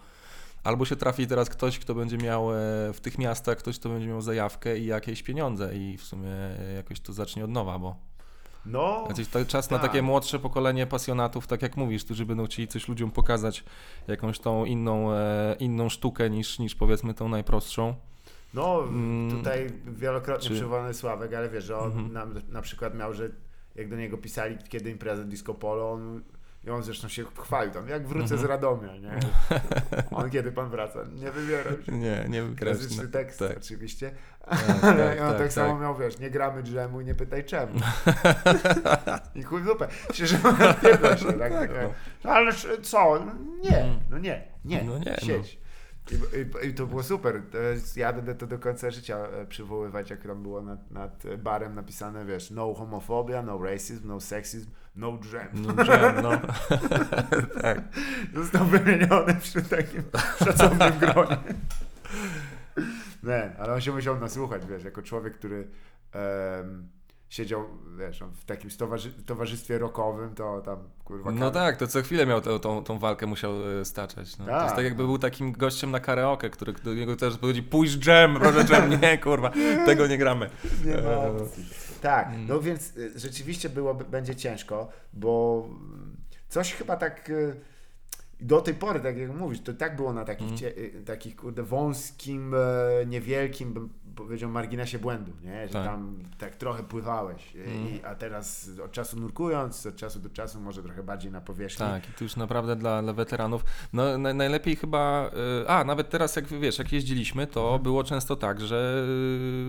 albo 0.64 0.84
się 0.84 0.96
trafi 0.96 1.26
teraz 1.26 1.48
ktoś, 1.50 1.78
kto 1.78 1.94
będzie 1.94 2.18
miał 2.18 2.52
e, 2.52 2.56
w 2.92 2.98
tych 3.02 3.18
miastach, 3.18 3.58
ktoś, 3.58 3.78
kto 3.78 3.88
będzie 3.88 4.06
miał 4.06 4.20
zajawkę 4.20 4.78
i 4.78 4.86
jakieś 4.86 5.22
pieniądze 5.22 5.76
i 5.76 5.96
w 5.98 6.02
sumie 6.04 6.28
jakoś 6.76 7.00
to 7.00 7.12
zacznie 7.12 7.44
od 7.44 7.50
nowa, 7.50 7.78
bo 7.78 7.96
No, 8.66 9.08
to 9.32 9.44
czas 9.44 9.70
na 9.70 9.78
tak. 9.78 9.90
takie 9.90 10.02
młodsze 10.02 10.38
pokolenie 10.38 10.86
pasjonatów, 10.86 11.46
tak 11.46 11.62
jak 11.62 11.76
mówisz, 11.76 12.04
którzy 12.04 12.26
będą 12.26 12.46
chcieli 12.46 12.68
coś 12.68 12.88
ludziom 12.88 13.10
pokazać, 13.10 13.64
jakąś 14.08 14.38
tą 14.38 14.64
inną, 14.64 15.12
e, 15.12 15.56
inną 15.58 15.88
sztukę 15.88 16.30
niż, 16.30 16.58
niż 16.58 16.74
powiedzmy 16.74 17.14
tą 17.14 17.28
najprostszą. 17.28 17.94
no 18.54 18.82
Mm, 18.82 19.30
tutaj 19.38 19.66
wielokrotnie 19.86 20.48
czy- 20.48 20.54
przywołany 20.54 20.94
Sławek, 20.94 21.34
ale 21.34 21.48
wiesz, 21.50 21.64
że 21.64 21.78
on 21.78 21.92
Mhm. 21.92 22.12
na, 22.12 22.26
na 22.48 22.62
przykład 22.62 22.94
miał, 22.94 23.14
że 23.14 23.30
jak 23.74 23.90
do 23.90 23.96
niego 23.96 24.18
pisali, 24.18 24.56
kiedy 24.68 24.90
impreza 24.90 25.24
disco 25.24 25.54
polo, 25.54 25.92
on, 25.92 26.22
i 26.64 26.70
on 26.70 26.82
zresztą 26.82 27.08
się 27.08 27.24
chwalił 27.38 27.72
tam, 27.72 27.88
jak 27.88 28.06
wrócę 28.06 28.28
z 28.28 28.32
Mhm. 28.32 28.50
Radomia, 28.50 28.96
nie? 28.96 29.18
On 30.10 30.30
kiedy 30.30 30.52
pan 30.52 30.70
wraca? 30.70 30.98
Nie 31.14 31.30
wybierał 31.30 31.82
się. 31.82 31.92
Nie, 31.92 32.26
nie 32.28 32.42
wygrać. 32.42 32.78
Klasyczny 32.78 33.08
tekst 33.08 33.38
tak. 33.38 33.56
oczywiście. 33.56 34.10
Tak, 34.48 34.60
Ale 34.82 35.16
tak, 35.16 35.20
on 35.20 35.28
tak, 35.28 35.38
tak, 35.38 35.52
samo 35.52 35.72
tak. 35.72 35.80
miał, 35.82 35.96
wiesz, 35.96 36.18
nie 36.18 36.30
gramy 36.30 36.62
dżemu 36.62 37.00
i 37.00 37.04
nie 37.04 37.14
pytaj 37.14 37.44
czemu. 37.44 37.72
I 39.34 39.42
chuj 39.42 39.62
w 39.62 39.64
dupę. 39.64 39.88
Przecież 40.12 40.34
odpierdol 40.44 41.16
się, 41.16 41.32
tak? 41.32 41.52
tak, 41.52 41.70
no. 41.70 41.92
No 42.24 42.30
ale 42.30 42.52
co? 42.82 43.26
Nie, 43.62 43.98
no 44.10 44.18
nie, 44.18 44.48
nie, 44.64 44.84
No 44.84 44.98
nie, 44.98 45.16
siedź. 45.22 45.62
I, 46.10 46.14
i, 46.64 46.68
I 46.68 46.74
to 46.74 46.86
było 46.86 47.02
super. 47.02 47.42
Ja 47.96 48.12
będę 48.12 48.34
to 48.34 48.46
do 48.46 48.58
końca 48.58 48.90
życia 48.90 49.18
e, 49.18 49.46
przywoływać, 49.46 50.10
jak 50.10 50.22
tam 50.22 50.42
było 50.42 50.62
nad, 50.62 50.90
nad 50.90 51.22
barem 51.38 51.74
napisane, 51.74 52.26
wiesz, 52.26 52.50
no 52.50 52.74
homofobia, 52.74 53.42
no 53.42 53.62
racism, 53.62 54.08
no 54.08 54.20
sexism, 54.20 54.70
no 54.97 55.18
dżem. 55.18 55.49
No, 55.53 55.84
że, 55.84 56.14
no. 56.22 56.30
tak. 57.62 57.80
Został 58.34 58.66
wymieniony 58.66 59.34
przy 59.40 59.62
takim 59.62 60.03
szacownym 60.45 60.99
gronie. 60.99 61.36
Nie, 63.22 63.53
ale 63.59 63.72
on 63.74 63.80
się 63.80 63.93
musiał 63.93 64.20
nasłuchać, 64.20 64.66
wiesz, 64.66 64.84
jako 64.84 65.03
człowiek, 65.03 65.34
który 65.34 65.68
em, 66.12 66.88
siedział, 67.28 67.64
wiesz, 67.99 68.20
w 68.34 68.45
takim 68.45 68.70
towarzystwie 69.26 69.78
rockowym, 69.78 70.34
to 70.34 70.61
tam, 70.61 70.78
kurwa, 71.05 71.30
No 71.30 71.51
tak, 71.51 71.76
to 71.76 71.86
co 71.86 72.03
chwilę 72.03 72.26
miał 72.26 72.40
tą, 72.40 72.59
tą, 72.59 72.84
tą 72.84 72.99
walkę, 72.99 73.26
musiał 73.26 73.53
e, 73.80 73.84
staczać. 73.84 74.38
No. 74.38 74.45
To 74.45 74.51
jest 74.53 74.66
Tak, 74.66 74.76
tak 74.76 74.84
jakby 74.84 75.03
no. 75.03 75.09
był 75.09 75.18
takim 75.18 75.53
gościem 75.53 75.90
na 75.90 76.01
karaoke, 76.01 76.51
który 76.51 76.72
do 76.72 76.95
niego 76.95 77.16
też 77.16 77.38
powiedział, 77.38 77.64
pójść 77.70 77.99
dżem, 77.99 78.36
proszę 78.40 78.64
dżem, 78.64 79.01
nie 79.03 79.18
kurwa, 79.18 79.51
tego 79.86 80.07
nie 80.07 80.18
gramy. 80.18 80.51
Nie 80.84 80.95
ma 80.95 81.01
E, 81.11 81.32
opcji. 81.32 81.64
Tak, 82.03 82.28
Mm. 82.28 82.46
no 82.46 82.61
więc 82.61 82.96
y, 82.96 83.18
rzeczywiście 83.18 83.68
było, 83.68 83.94
będzie 83.94 84.34
ciężko, 84.36 84.88
bo 85.12 85.64
mm, 85.68 86.16
coś 86.48 86.74
chyba 86.74 86.96
tak 86.96 87.30
y, 87.30 87.57
do 88.40 88.61
tej 88.61 88.74
pory, 88.74 89.00
tak 89.00 89.18
jak 89.18 89.34
mówisz, 89.34 89.61
to 89.61 89.72
tak 89.74 89.96
było 89.96 90.12
na 90.12 90.24
takich, 90.24 90.53
cie, 90.59 90.78
y, 90.78 91.03
takich 91.07 91.36
kurde, 91.36 91.62
wąskim, 91.62 92.55
e, 92.55 92.59
niewielkim, 93.07 93.88
powiedział, 94.16 94.50
marginesie 94.50 94.98
błędu, 94.98 95.32
nie? 95.42 95.66
Że 95.68 95.72
Tak. 95.72 95.84
tam 95.86 96.18
tak 96.38 96.56
trochę 96.56 96.82
pływałeś. 96.82 97.56
Mhm. 97.56 97.88
I, 97.88 98.04
a 98.04 98.14
teraz 98.14 98.70
od 98.84 98.92
czasu 98.92 99.20
nurkując, 99.20 99.86
od 99.86 99.96
czasu 99.96 100.20
do 100.20 100.30
czasu 100.30 100.60
może 100.60 100.82
trochę 100.82 101.02
bardziej 101.02 101.32
na 101.32 101.40
powierzchni. 101.40 101.86
Tak, 101.86 102.08
i 102.08 102.12
to 102.12 102.24
już 102.24 102.36
naprawdę 102.36 102.76
dla, 102.76 103.02
dla 103.02 103.12
weteranów. 103.12 103.64
No, 103.92 104.18
na, 104.18 104.34
najlepiej 104.34 104.76
chyba. 104.76 105.30
y, 105.62 105.68
A, 105.68 105.84
nawet 105.84 106.10
teraz, 106.10 106.36
jak 106.36 106.46
wiesz, 106.46 106.78
jak 106.78 106.92
jeździliśmy, 106.92 107.46
to 107.46 107.62
Mhm. 107.62 107.82
było 107.82 108.04
często 108.04 108.36
tak, 108.36 108.60
że 108.60 109.04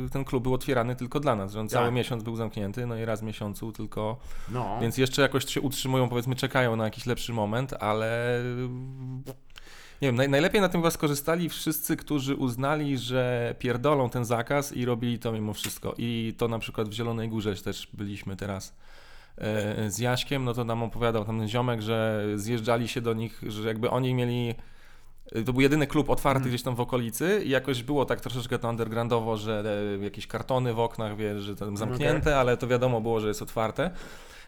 y, 0.07 0.09
ten 0.09 0.25
klub 0.25 0.43
był 0.43 0.53
otwierany 0.53 0.95
tylko 0.95 1.19
dla 1.19 1.35
nas, 1.35 1.51
że 1.51 1.59
on 1.59 1.69
cały 1.69 1.85
Tak. 1.87 1.93
miesiąc 1.95 2.23
był 2.23 2.35
zamknięty, 2.35 2.85
no 2.87 2.95
i 2.97 3.05
raz 3.05 3.19
w 3.19 3.23
miesiącu 3.23 3.71
tylko. 3.71 4.17
No, 4.49 4.77
Więc 4.81 4.97
jeszcze 4.97 5.21
jakoś 5.21 5.45
się 5.45 5.61
utrzymują, 5.61 6.09
powiedzmy, 6.09 6.35
czekają 6.35 6.75
na 6.75 6.83
jakiś 6.83 7.05
lepszy 7.05 7.33
moment, 7.33 7.73
ale. 7.79 8.39
Nie 10.03 10.07
wiem, 10.07 10.15
naj, 10.15 10.29
najlepiej 10.29 10.61
na 10.61 10.69
tym 10.69 10.81
chyba 10.81 10.91
skorzystali 10.91 11.49
wszyscy, 11.49 11.97
którzy 11.97 12.35
uznali, 12.35 12.97
że 12.97 13.55
pierdolą 13.59 14.09
ten 14.09 14.25
zakaz 14.25 14.73
i 14.73 14.85
robili 14.85 15.19
to 15.19 15.31
mimo 15.31 15.53
wszystko. 15.53 15.93
I 15.97 16.33
to 16.37 16.47
na 16.47 16.59
przykład 16.59 16.89
w 16.89 16.93
Zielonej 16.93 17.29
Górze 17.29 17.55
też 17.55 17.87
byliśmy 17.93 18.35
teraz 18.35 18.75
e, 19.37 19.89
z 19.89 19.99
Jaśkiem, 19.99 20.45
no 20.45 20.53
to 20.53 20.63
nam 20.63 20.83
opowiadał 20.83 21.25
tam 21.25 21.39
ten 21.39 21.47
ziomek, 21.47 21.81
że 21.81 22.25
zjeżdżali 22.35 22.87
się 22.87 23.01
do 23.01 23.13
nich, 23.13 23.41
że 23.47 23.67
jakby 23.67 23.89
oni 23.89 24.13
mieli. 24.13 24.55
To 25.45 25.53
był 25.53 25.61
jedyny 25.61 25.87
klub 25.87 26.09
otwarty 26.09 26.39
Mm. 26.39 26.49
gdzieś 26.49 26.63
tam 26.63 26.75
w 26.75 26.79
okolicy 26.79 27.41
i 27.45 27.49
jakoś 27.49 27.83
było 27.83 28.05
tak 28.05 28.21
troszeczkę 28.21 28.59
to 28.59 28.69
undergroundowo, 28.69 29.37
że 29.37 29.63
e, 29.99 30.03
jakieś 30.03 30.27
kartony 30.27 30.73
w 30.73 30.79
oknach, 30.79 31.17
wiesz, 31.17 31.43
że 31.43 31.55
tam 31.55 31.77
zamknięte, 31.77 32.39
ale 32.39 32.57
to 32.57 32.67
wiadomo 32.67 33.01
było, 33.01 33.19
że 33.19 33.27
jest 33.27 33.41
otwarte. 33.41 33.91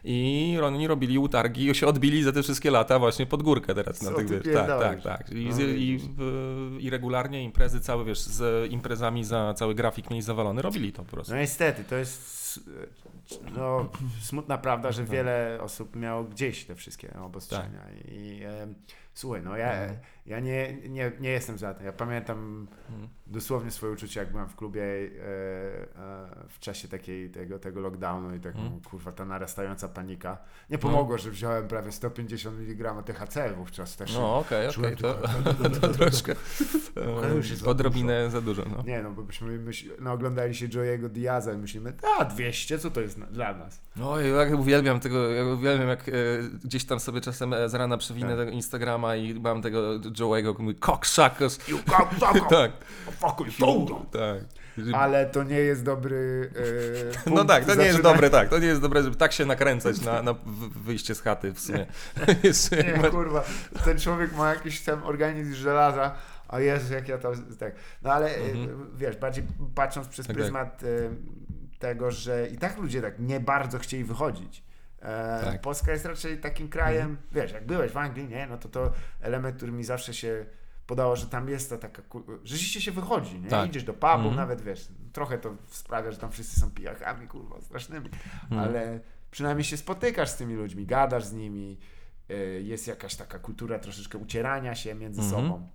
I 0.04 0.58
oni 0.62 0.86
robili 0.86 1.18
utargi 1.18 1.70
i 1.70 1.74
się 1.74 1.86
odbili 1.86 2.22
za 2.22 2.32
te 2.32 2.42
wszystkie 2.42 2.70
lata 2.70 2.98
właśnie 2.98 3.26
pod 3.26 3.42
górkę 3.42 3.74
teraz 3.74 4.02
na 4.02 4.12
tych, 4.12 4.26
ty 4.28 4.40
wiesz, 4.40 4.54
tak, 4.54 4.66
tak, 4.80 5.02
tak. 5.02 5.30
I, 5.32 5.44
No 5.50 5.60
i, 5.60 6.00
I 6.80 6.90
regularnie 6.90 7.42
imprezy 7.44 7.80
cały, 7.80 8.04
wiesz, 8.04 8.18
z 8.20 8.72
imprezami 8.72 9.24
za 9.24 9.54
cały 9.54 9.74
grafik 9.74 10.10
mieli 10.10 10.22
zawalony, 10.22 10.62
robili 10.62 10.92
to 10.92 11.02
po 11.04 11.10
prostu. 11.10 11.32
no 11.32 11.38
niestety, 11.38 11.84
to 11.84 11.94
jest 11.96 12.60
no, 13.56 13.88
smutna 14.20 14.58
prawda, 14.58 14.92
że 14.92 15.02
Tak. 15.02 15.10
wiele 15.10 15.58
osób 15.60 15.96
miało 15.96 16.24
gdzieś 16.24 16.64
te 16.64 16.74
wszystkie 16.74 17.14
obostrzenia. 17.24 17.80
I 18.08 18.40
em, 18.44 18.74
słuchaj, 19.14 19.42
no 19.44 19.56
ja, 19.56 19.72
Mhm. 19.72 19.98
Ja 20.26 20.40
nie, 20.40 20.76
nie, 20.88 21.12
nie 21.20 21.30
jestem 21.30 21.58
za 21.58 21.74
to. 21.74 21.84
Ja 21.84 21.92
pamiętam 21.92 22.66
Mhm. 22.90 23.08
dosłownie 23.26 23.70
swoje 23.70 23.92
uczucie, 23.92 24.20
jak 24.20 24.30
byłem 24.32 24.48
w 24.48 24.56
klubie 24.56 24.82
e, 24.82 24.86
e, 24.86 25.08
w 26.48 26.58
czasie 26.58 26.88
takiej, 26.88 27.30
tego, 27.30 27.58
tego 27.58 27.80
lockdownu 27.80 28.34
i 28.34 28.40
taką, 28.40 28.58
Mhm. 28.58 28.80
kurwa, 28.80 29.12
ta 29.12 29.24
narastająca 29.24 29.88
panika. 29.88 30.38
Nie 30.70 30.78
pomogło, 30.78 31.18
że 31.18 31.30
wziąłem 31.30 31.68
prawie 31.68 31.92
150 31.92 32.58
mg 32.58 33.02
THC 33.02 33.52
wówczas 33.56 33.96
też. 33.96 34.14
No 34.14 34.38
okej, 34.38 34.70
Czułem 34.70 34.92
okej, 34.94 35.02
to, 35.02 35.14
tylko- 35.14 35.70
to 35.80 35.88
troszkę 35.88 36.34
już 37.36 37.50
jest 37.50 37.62
e, 37.62 37.64
za 37.64 37.70
odrobinę 37.70 38.30
za 38.30 38.40
dużo. 38.40 38.62
No. 38.76 38.82
Nie 38.86 39.02
no, 39.02 39.10
bo 39.10 39.22
byśmy 39.22 39.58
myśl, 39.58 39.90
no, 40.00 40.12
oglądali 40.12 40.54
się 40.54 40.68
Joey'ego 40.68 41.08
Diaza 41.08 41.52
i 41.52 41.58
myślimy, 41.58 41.92
a 42.18 42.24
200, 42.24 42.78
co 42.78 42.90
to 42.90 43.00
jest 43.00 43.18
na, 43.18 43.26
dla 43.26 43.54
nas? 43.54 43.80
No 43.96 44.20
ja 44.20 44.26
jak 44.44 44.58
uwielbiam 44.58 45.00
tego, 45.00 45.28
ja 45.30 45.44
uwielbiam 45.44 45.88
jak 45.88 46.08
e, 46.08 46.12
gdzieś 46.64 46.84
tam 46.84 47.00
sobie 47.00 47.20
czasem 47.20 47.52
e, 47.52 47.68
z 47.68 47.74
rana 47.74 47.96
przewinę 47.96 48.28
Tak. 48.28 48.38
tego 48.38 48.50
Instagrama 48.50 49.16
i 49.16 49.40
mam 49.40 49.62
tego 49.62 49.98
Joe'ego, 50.18 50.58
mój 50.58 50.74
cocksuckers. 50.74 51.68
You 51.68 51.78
cocksucker! 51.78 52.42
Tak, 52.50 52.72
Fuck 53.20 53.58
you, 53.60 54.06
tak. 54.12 54.44
Ale 54.94 55.26
to 55.26 55.42
nie 55.42 55.56
jest 55.58 55.84
dobry 55.84 56.50
e, 57.26 57.30
No 57.34 57.44
tak, 57.44 57.64
to 57.64 57.74
nie 57.74 57.84
jest 57.84 58.00
dobre, 58.02 58.30
tak, 58.30 58.48
to 58.48 58.58
nie 58.58 58.66
jest 58.66 58.80
dobre, 58.80 59.02
żeby 59.02 59.16
tak 59.16 59.32
się 59.32 59.46
nakręcać 59.46 60.00
na, 60.00 60.22
na 60.22 60.34
wyjście 60.84 61.14
z 61.14 61.20
chaty 61.20 61.52
w 61.52 61.60
sumie. 61.60 61.86
Jest- 62.42 62.72
Nie, 62.72 63.10
kurwa, 63.10 63.44
ten 63.84 63.98
człowiek 63.98 64.32
ma 64.36 64.54
jakiś 64.54 64.80
tam 64.80 65.02
organizm 65.02 65.54
żelaza, 65.54 66.14
a 66.48 66.60
Jezu, 66.60 66.94
jak 66.94 67.08
ja 67.08 67.18
to, 67.18 67.32
tak. 67.58 67.74
No 68.02 68.12
ale 68.12 68.30
e, 68.36 68.36
Mhm. 68.36 68.90
wiesz, 68.96 69.16
bardziej 69.16 69.44
patrząc 69.74 70.08
przez 70.08 70.26
Tak, 70.26 70.36
tak. 70.36 70.42
pryzmat 70.42 70.82
e, 70.82 70.86
tego, 71.78 72.10
że 72.10 72.48
i 72.48 72.58
tak 72.58 72.78
ludzie 72.78 73.02
tak 73.02 73.18
nie 73.18 73.40
bardzo 73.40 73.78
chcieli 73.78 74.04
wychodzić. 74.04 74.64
E, 75.06 75.44
Tak. 75.44 75.60
Polska 75.60 75.92
jest 75.92 76.04
raczej 76.04 76.40
takim 76.40 76.68
krajem, 76.68 77.10
Mhm. 77.10 77.26
wiesz, 77.32 77.52
jak 77.52 77.66
byłeś 77.66 77.92
w 77.92 77.96
Anglii, 77.96 78.28
nie, 78.28 78.46
no 78.46 78.58
to 78.58 78.68
to 78.68 78.92
element, 79.20 79.56
który 79.56 79.72
mi 79.72 79.84
zawsze 79.84 80.14
się 80.14 80.46
podało, 80.86 81.16
że 81.16 81.26
tam 81.26 81.48
jest 81.48 81.70
ta 81.70 81.78
taka, 81.78 82.02
że 82.44 82.54
rzeczywiście 82.56 82.80
się 82.80 82.92
wychodzi, 82.92 83.40
nie? 83.40 83.48
Tak. 83.48 83.68
Idziesz 83.68 83.84
do 83.84 83.92
pubu, 83.94 84.06
Mhm. 84.12 84.34
nawet 84.36 84.60
wiesz, 84.62 84.88
trochę 85.12 85.38
to 85.38 85.56
sprawia, 85.66 86.10
że 86.12 86.18
tam 86.18 86.32
wszyscy 86.32 86.60
są 86.60 86.70
pijakami, 86.70 87.28
kurwa, 87.28 87.60
strasznymi, 87.60 88.06
Mhm. 88.42 88.60
ale 88.60 89.00
przynajmniej 89.30 89.64
się 89.64 89.76
spotykasz 89.76 90.28
z 90.30 90.36
tymi 90.36 90.54
ludźmi, 90.54 90.86
gadasz 90.86 91.24
z 91.24 91.32
nimi, 91.32 91.78
y, 92.30 92.62
jest 92.64 92.86
jakaś 92.86 93.14
taka 93.16 93.38
kultura 93.38 93.78
troszeczkę 93.78 94.18
ucierania 94.18 94.74
się 94.74 94.94
między 94.94 95.20
Mhm. 95.22 95.42
sobą. 95.42 95.68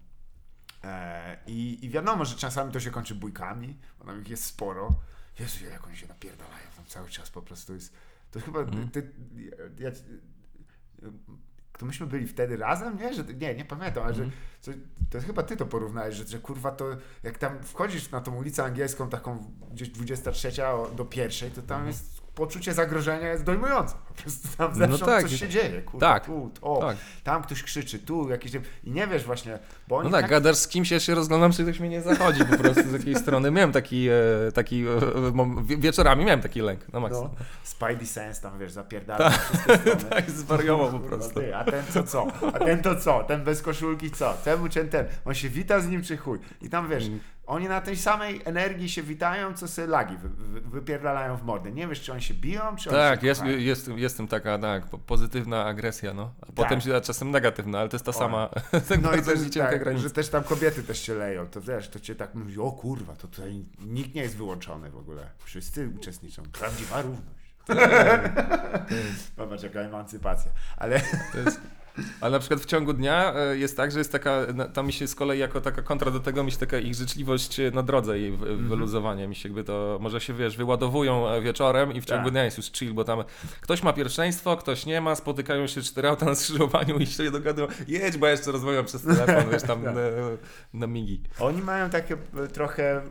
E, 0.84 1.38
I, 1.48 1.86
I 1.86 1.90
wiadomo, 1.90 2.26
że 2.26 2.36
czasami 2.36 2.72
to 2.72 2.80
się 2.80 2.92
kończy 2.92 3.16
bójkami, 3.16 3.78
bo 4.00 4.06
tam 4.06 4.22
ich 4.22 4.30
jest 4.30 4.44
sporo. 4.46 4.90
Jezu, 5.40 5.66
jak 5.66 5.88
oni 5.88 5.98
się 5.98 6.08
napierdalają 6.08 6.64
tam 6.76 6.86
cały 6.86 7.10
czas 7.10 7.30
po 7.30 7.42
prostu 7.42 7.74
jest. 7.74 7.94
To 8.32 8.40
chyba 8.40 8.60
Mhm. 8.60 8.90
ty, 8.90 9.12
ja, 9.80 9.90
ja, 9.90 9.92
to 11.80 11.86
myśmy 11.86 12.08
byli 12.08 12.28
wtedy 12.28 12.58
razem, 12.58 12.98
nie? 12.98 13.14
Że, 13.14 13.24
nie, 13.24 13.56
nie 13.56 13.66
pamiętam, 13.66 14.04
ale 14.04 14.14
że, 14.14 14.24
Mhm. 14.24 14.42
że 14.64 14.74
to 15.10 15.20
chyba 15.28 15.44
ty 15.44 15.58
to 15.58 15.66
porównałeś, 15.66 16.16
że, 16.16 16.28
że 16.28 16.40
kurwa 16.40 16.72
to 16.72 16.86
jak 17.24 17.38
tam 17.38 17.64
wchodzisz 17.64 18.12
na 18.12 18.22
tą 18.22 18.36
ulicę 18.36 18.64
angielską 18.64 19.10
taką 19.10 19.52
gdzieś 19.72 19.90
23 19.90 20.66
o- 20.68 20.92
do 20.96 21.06
pierwszej, 21.06 21.52
to 21.52 21.62
tam 21.62 21.78
Mhm. 21.78 21.88
jest 21.88 22.21
poczucie 22.46 22.74
zagrożenia 22.74 23.28
jest 23.30 23.44
dojmujące. 23.44 23.96
Po 24.08 24.14
prostu 24.14 24.48
tam 24.58 24.70
No 24.72 24.76
zewsząd 24.78 25.06
tak. 25.12 25.22
coś 25.22 25.40
się 25.40 25.50
dzieje, 25.50 25.82
kurwa, 25.82 26.14
Tak. 26.14 26.26
tu, 26.26 26.52
to, 26.62 26.78
Tak. 26.82 26.98
tam 27.24 27.44
ktoś 27.44 27.64
krzyczy, 27.64 28.00
tu 28.00 28.30
jakiś 28.30 28.52
i 28.84 28.92
nie 28.92 29.08
wiesz 29.08 29.24
właśnie, 29.24 29.60
bo 29.88 29.98
oni 29.98 30.10
No 30.12 30.18
tak, 30.22 30.30
gadasz 30.30 30.56
z 30.56 30.68
kimś, 30.68 30.92
ja 30.92 31.00
się 31.00 31.16
rozglądam, 31.16 31.52
czy 31.52 31.64
ktoś 31.64 31.80
mnie 31.80 31.90
nie 31.90 32.02
zachodzi 32.02 32.46
po 32.46 32.58
prostu 32.58 32.90
z 32.90 32.94
jakiej 32.94 33.16
strony. 33.16 33.52
Miałem 33.52 33.72
taki, 33.72 34.08
e, 34.10 34.52
taki 34.54 34.86
e, 34.88 35.00
wie- 35.64 35.78
wieczorami 35.78 36.26
miałem 36.26 36.42
taki 36.42 36.62
lęk, 36.62 36.80
no 36.94 37.00
maksa. 37.00 37.22
no, 37.22 37.30
Spidey 37.64 38.08
Sense 38.08 38.42
tam, 38.42 38.60
wiesz, 38.60 38.72
zapierdala 38.72 39.30
na 39.30 39.32
strony. 39.60 39.96
Tak, 40.10 40.32
zwariował 40.32 40.92
po 40.92 41.00
prostu. 41.00 41.40
Ty, 41.40 41.56
a 41.56 41.64
ten 41.64 41.84
to 41.94 42.04
co? 42.04 42.28
A 42.54 42.60
ten 42.60 42.82
to 42.82 42.96
co? 42.96 43.24
Ten 43.24 43.44
bez 43.44 43.62
koszulki 43.62 44.12
co? 44.12 44.34
Temu 44.34 44.70
czy 44.70 44.86
ten? 44.86 45.06
On 45.26 45.34
się 45.34 45.50
wita 45.50 45.80
z 45.80 45.88
nim 45.88 46.04
czy 46.04 46.18
chuj? 46.18 46.40
I 46.62 46.70
tam 46.70 46.90
wiesz, 46.90 47.06
Mm. 47.08 47.20
Oni 47.52 47.68
na 47.68 47.82
tej 47.82 47.98
samej 47.98 48.42
energii 48.46 48.90
się 48.90 49.04
witają, 49.04 49.54
co 49.54 49.68
sobie 49.68 49.88
lagi 49.88 50.18
wy, 50.18 50.30
wy, 50.30 50.62
wypierdalają 50.62 51.38
w 51.38 51.44
mordę. 51.44 51.72
Nie 51.72 51.88
wiesz, 51.88 52.02
czy 52.02 52.12
oni 52.12 52.22
się 52.22 52.34
biją, 52.34 52.62
czy 52.76 52.90
oni 52.90 52.98
Tak, 53.00 53.22
się 53.22 53.28
jest, 53.28 53.42
jest, 53.46 53.88
jestem 53.88 54.28
taka, 54.28 54.58
tak, 54.58 54.86
po- 54.86 54.98
pozytywna 54.98 55.66
agresja, 55.66 56.14
no. 56.14 56.34
A 56.42 56.52
potem 56.52 56.82
się 56.82 57.02
czasem 57.02 57.32
negatywna, 57.32 57.80
ale 57.80 57.90
to 57.90 57.96
jest 57.96 58.06
ta 58.06 58.12
sama, 58.14 58.50
tak 58.90 59.02
No 59.02 59.16
i 59.16 59.22
też, 59.22 59.40
tak, 59.58 59.80
granica. 59.80 60.04
że 60.04 60.10
też 60.10 60.30
tam 60.30 60.44
kobiety 60.44 60.84
też 60.84 61.02
się 61.02 61.14
leją, 61.14 61.48
to 61.48 61.62
wiesz, 61.62 61.90
to 61.90 62.00
cię 62.00 62.16
tak 62.16 62.36
mówi, 62.36 62.60
o 62.60 62.72
kurwa, 62.72 63.14
to 63.16 63.28
tutaj 63.28 63.66
nikt 63.80 64.16
nie 64.16 64.22
jest 64.22 64.38
wyłączony 64.38 64.92
w 64.92 64.98
ogóle. 64.98 65.30
Wszyscy 65.44 65.90
uczestniczą. 65.96 66.44
Prawdziwa 66.60 67.02
równość. 67.02 67.42
Zobacz, 69.38 69.64
jaka 69.64 69.80
emancypacja. 69.80 70.52
Ale 70.78 71.02
To 71.32 71.40
jest... 71.40 71.62
Ale 72.22 72.32
na 72.32 72.40
przykład 72.40 72.60
w 72.62 72.66
ciągu 72.66 72.94
dnia 72.94 73.34
e, 73.36 73.58
jest 73.58 73.78
tak, 73.78 73.92
że 73.92 74.00
jest 74.00 74.12
taka, 74.12 74.40
tam 74.74 74.86
mi 74.88 74.94
się 74.94 75.08
z 75.08 75.16
kolei 75.16 75.40
jako 75.40 75.62
taka 75.62 75.82
kontra 75.82 76.12
do 76.12 76.20
tego, 76.20 76.44
mi 76.44 76.52
się 76.52 76.58
taka 76.58 76.78
ich 76.78 76.96
życzliwość 76.96 77.60
e, 77.60 77.72
na 77.72 77.84
drodze 77.84 78.20
i 78.20 78.32
w- 78.32 78.44
Mhm. 78.44 78.70
wyluzowanie 78.70 79.28
mi 79.28 79.36
się 79.36 79.50
jakby 79.50 79.64
to, 79.64 79.98
może 80.02 80.22
się 80.22 80.34
wiesz, 80.34 80.58
wyładowują 80.58 81.30
e, 81.30 81.42
wieczorem 81.42 81.94
i 81.94 82.02
w 82.02 82.06
ciągu 82.06 82.24
Tak. 82.24 82.32
dnia 82.34 82.44
jest 82.44 82.58
już 82.58 82.72
chill, 82.72 82.94
bo 82.94 83.04
tam 83.04 83.24
ktoś 83.62 83.84
ma 83.84 83.94
pierwszeństwo, 83.94 84.58
ktoś 84.58 84.86
nie 84.86 85.02
ma, 85.02 85.16
spotykają 85.16 85.68
się 85.68 85.82
cztery 85.82 86.08
auta 86.10 86.26
na 86.26 86.36
skrzyżowaniu 86.36 86.98
i 86.98 87.06
się 87.08 87.32
dogadują, 87.32 87.68
jedź, 87.88 88.18
bo 88.18 88.26
ja 88.26 88.32
jeszcze 88.32 88.52
rozmawiam 88.52 88.86
przez 88.86 89.02
telefon, 89.04 89.52
wiesz, 89.52 89.64
tam 89.64 89.84
Tak. 89.84 89.96
na, 89.96 90.02
na 90.74 90.88
migi. 90.88 91.22
Oni 91.40 91.62
mają 91.62 91.90
takie 91.90 92.18
e, 92.44 92.48
trochę 92.48 92.98
e, 92.98 93.02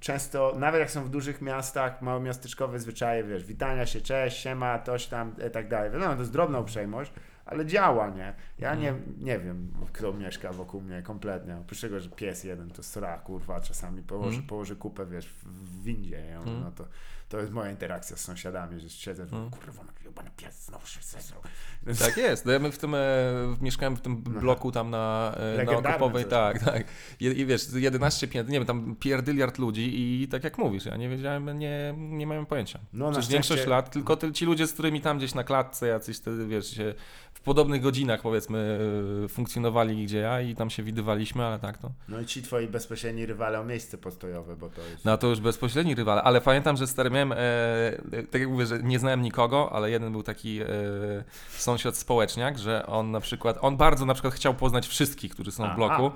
często, 0.00 0.54
nawet 0.58 0.80
jak 0.80 0.90
są 0.90 1.04
w 1.04 1.08
dużych 1.08 1.42
miastach, 1.42 2.02
małomiasteczkowe 2.02 2.78
zwyczaje, 2.80 3.24
wiesz, 3.24 3.44
witania 3.44 3.86
się, 3.86 4.00
cześć, 4.00 4.42
siema, 4.42 4.78
toś 4.78 5.06
tam 5.06 5.32
i 5.48 5.50
tak 5.50 5.68
dalej. 5.68 5.90
Wiadomo, 5.90 6.14
to 6.14 6.20
jest 6.20 6.32
drobna 6.32 6.60
uprzejmość, 6.60 7.12
ale 7.46 7.66
działa, 7.66 8.10
nie? 8.10 8.34
Ja 8.58 8.74
nie, 8.74 8.94
nie 9.18 9.38
wiem, 9.38 9.72
kto 9.92 10.12
mieszka 10.12 10.52
wokół 10.52 10.80
mnie 10.80 11.02
kompletnie. 11.02 11.56
Oprócz 11.56 11.80
tego, 11.80 12.00
że 12.00 12.08
pies 12.10 12.44
jeden 12.44 12.70
to 12.70 12.82
sra, 12.82 13.18
kurwa, 13.18 13.60
czasami 13.60 14.02
położy, 14.02 14.28
Mhm. 14.28 14.46
położy 14.46 14.76
kupę, 14.76 15.06
wiesz, 15.06 15.26
w, 15.28 15.82
windzie, 15.82 16.22
nie? 16.22 16.36
Mhm. 16.38 16.60
no 16.60 16.70
to, 16.72 16.84
to 17.28 17.40
jest 17.40 17.52
moja 17.52 17.70
interakcja 17.70 18.16
z 18.16 18.20
sąsiadami, 18.20 18.80
że 18.80 18.90
siedzę, 18.90 19.22
Mhm. 19.22 19.50
kurwa, 19.50 19.82
no 19.84 19.92
jebany 20.04 20.30
pies 20.36 20.64
znowu 20.66 20.86
się 20.86 21.00
zesrał. 21.02 21.40
Tak 21.98 22.16
jest. 22.16 22.46
No 22.46 22.52
ja 22.52 22.58
my 22.58 22.72
w 22.72 22.78
tym, 22.78 22.94
e, 22.94 22.98
mieszkałem 23.60 23.96
w 23.96 24.00
tym 24.00 24.16
bloku 24.22 24.72
tam 24.72 24.90
na, 24.90 25.34
e, 25.58 25.64
na 25.64 25.72
Okopowej, 25.72 26.24
tak, 26.24 26.58
tak. 26.64 26.84
I, 27.20 27.24
I 27.24 27.46
wiesz, 27.46 27.62
11 27.74 28.28
piętr, 28.28 28.50
nie 28.50 28.58
wiem, 28.58 28.66
tam 28.66 28.96
pierdyliard 29.00 29.58
ludzi 29.58 29.92
i 30.22 30.28
tak 30.28 30.44
jak 30.44 30.58
mówisz, 30.58 30.84
ja 30.84 30.96
nie 30.96 31.08
wiedziałem, 31.08 31.58
nie, 31.58 31.94
nie 31.96 32.26
miałem 32.26 32.46
pojęcia. 32.46 32.78
No, 32.92 33.10
szczęście- 33.12 33.32
większość 33.32 33.66
lat, 33.66 33.90
tylko 33.90 34.16
ty, 34.16 34.32
ci 34.32 34.44
ludzie, 34.44 34.66
z 34.66 34.72
którymi 34.72 35.00
tam 35.00 35.18
gdzieś 35.18 35.34
na 35.34 35.44
klatce 35.44 35.86
jacyś 35.86 36.16
wtedy, 36.16 36.46
wiesz, 36.46 36.70
się 36.76 36.94
podobnych 37.46 37.82
godzinach, 37.82 38.22
powiedzmy, 38.22 38.78
y, 39.24 39.28
funkcjonowali 39.28 40.04
gdzie 40.04 40.18
ja 40.18 40.40
i 40.40 40.54
tam 40.54 40.70
się 40.70 40.82
widywaliśmy, 40.82 41.44
ale 41.44 41.58
tak 41.58 41.78
to. 41.78 41.90
No 42.08 42.20
i 42.20 42.26
ci 42.26 42.42
twoi 42.42 42.66
bezpośredni 42.68 43.26
rywale 43.26 43.60
o 43.60 43.64
miejsce 43.64 43.98
postojowe, 43.98 44.56
bo 44.56 44.68
to 44.68 44.80
jest... 44.82 45.04
No 45.04 45.18
to 45.18 45.26
już 45.26 45.40
bezpośredni 45.40 45.94
rywale, 45.94 46.22
ale 46.22 46.40
pamiętam, 46.40 46.76
że 46.76 46.86
stary 46.86 47.10
miałem, 47.16 47.32
e, 47.32 48.22
tak 48.30 48.40
jak 48.40 48.50
mówię, 48.50 48.66
że 48.66 48.82
nie 48.82 48.98
znałem 48.98 49.22
nikogo, 49.22 49.72
ale 49.72 49.90
jeden 49.90 50.12
był 50.12 50.22
taki 50.22 50.60
e, 50.62 50.66
sąsiad 51.50 51.96
społeczniak, 51.96 52.58
że 52.58 52.86
on 52.86 53.10
na 53.10 53.20
przykład, 53.20 53.58
on 53.60 53.76
bardzo 53.76 54.06
na 54.06 54.14
przykład 54.14 54.34
chciał 54.34 54.54
poznać 54.54 54.86
wszystkich, 54.88 55.32
którzy 55.32 55.52
są 55.52 55.72
w 55.72 55.76
bloku. 55.76 56.10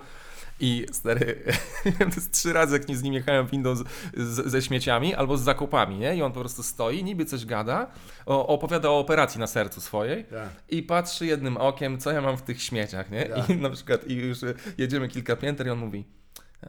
I 0.63 0.87
stary, 0.93 1.43
trzy 2.33 2.53
razy 2.53 2.73
jak 2.73 2.89
nie 2.89 2.97
z 2.97 3.03
nim 3.03 3.15
jechałem 3.15 3.47
windą 3.47 3.77
z, 3.77 3.85
z, 4.17 4.51
ze 4.51 4.63
śmieciami 4.63 5.15
albo 5.15 5.37
z 5.37 5.43
zakupami, 5.43 5.99
nie? 5.99 6.17
I 6.17 6.23
on 6.23 6.33
po 6.33 6.41
prostu 6.41 6.63
stoi, 6.63 7.05
niby 7.05 7.25
coś 7.25 7.47
gada, 7.47 7.87
o, 8.27 8.47
opowiada 8.47 8.91
o 8.91 8.99
operacji 8.99 9.41
na 9.41 9.47
sercu 9.47 9.81
swojej 9.81 10.25
Tak. 10.25 10.49
i 10.69 10.83
patrzy 10.83 11.27
jednym 11.27 11.57
okiem, 11.57 11.99
co 11.99 12.11
ja 12.11 12.21
mam 12.21 12.37
w 12.37 12.43
tych 12.43 12.63
śmieciach, 12.63 13.11
nie? 13.11 13.25
Tak. 13.25 13.51
I 13.51 13.57
na 13.57 13.71
przykład 13.71 14.07
i 14.07 14.15
już 14.15 14.39
jedziemy 14.79 15.09
kilka 15.09 15.37
pięter 15.37 15.67
i 15.67 15.71
on 15.71 15.79
mówi 15.79 16.05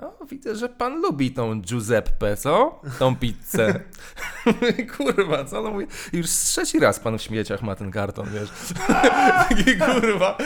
o, 0.02 0.26
widzę, 0.26 0.56
że 0.56 0.70
pan 0.70 1.02
lubi 1.02 1.32
tą 1.32 1.62
Giuseppe, 1.62 2.38
co? 2.38 2.82
Tą 3.00 3.16
pizzę. 3.16 3.80
kurwa, 4.98 5.46
co? 5.46 5.62
No 5.62 5.72
mówię, 5.72 5.88
już 6.14 6.28
trzeci 6.30 6.80
raz 6.80 7.00
pan 7.00 7.18
w 7.18 7.22
śmieciach 7.22 7.62
ma 7.62 7.76
ten 7.76 7.92
karton, 7.92 8.28
wiesz. 8.34 8.50
Taki 9.50 9.78
kurwa. 9.78 10.38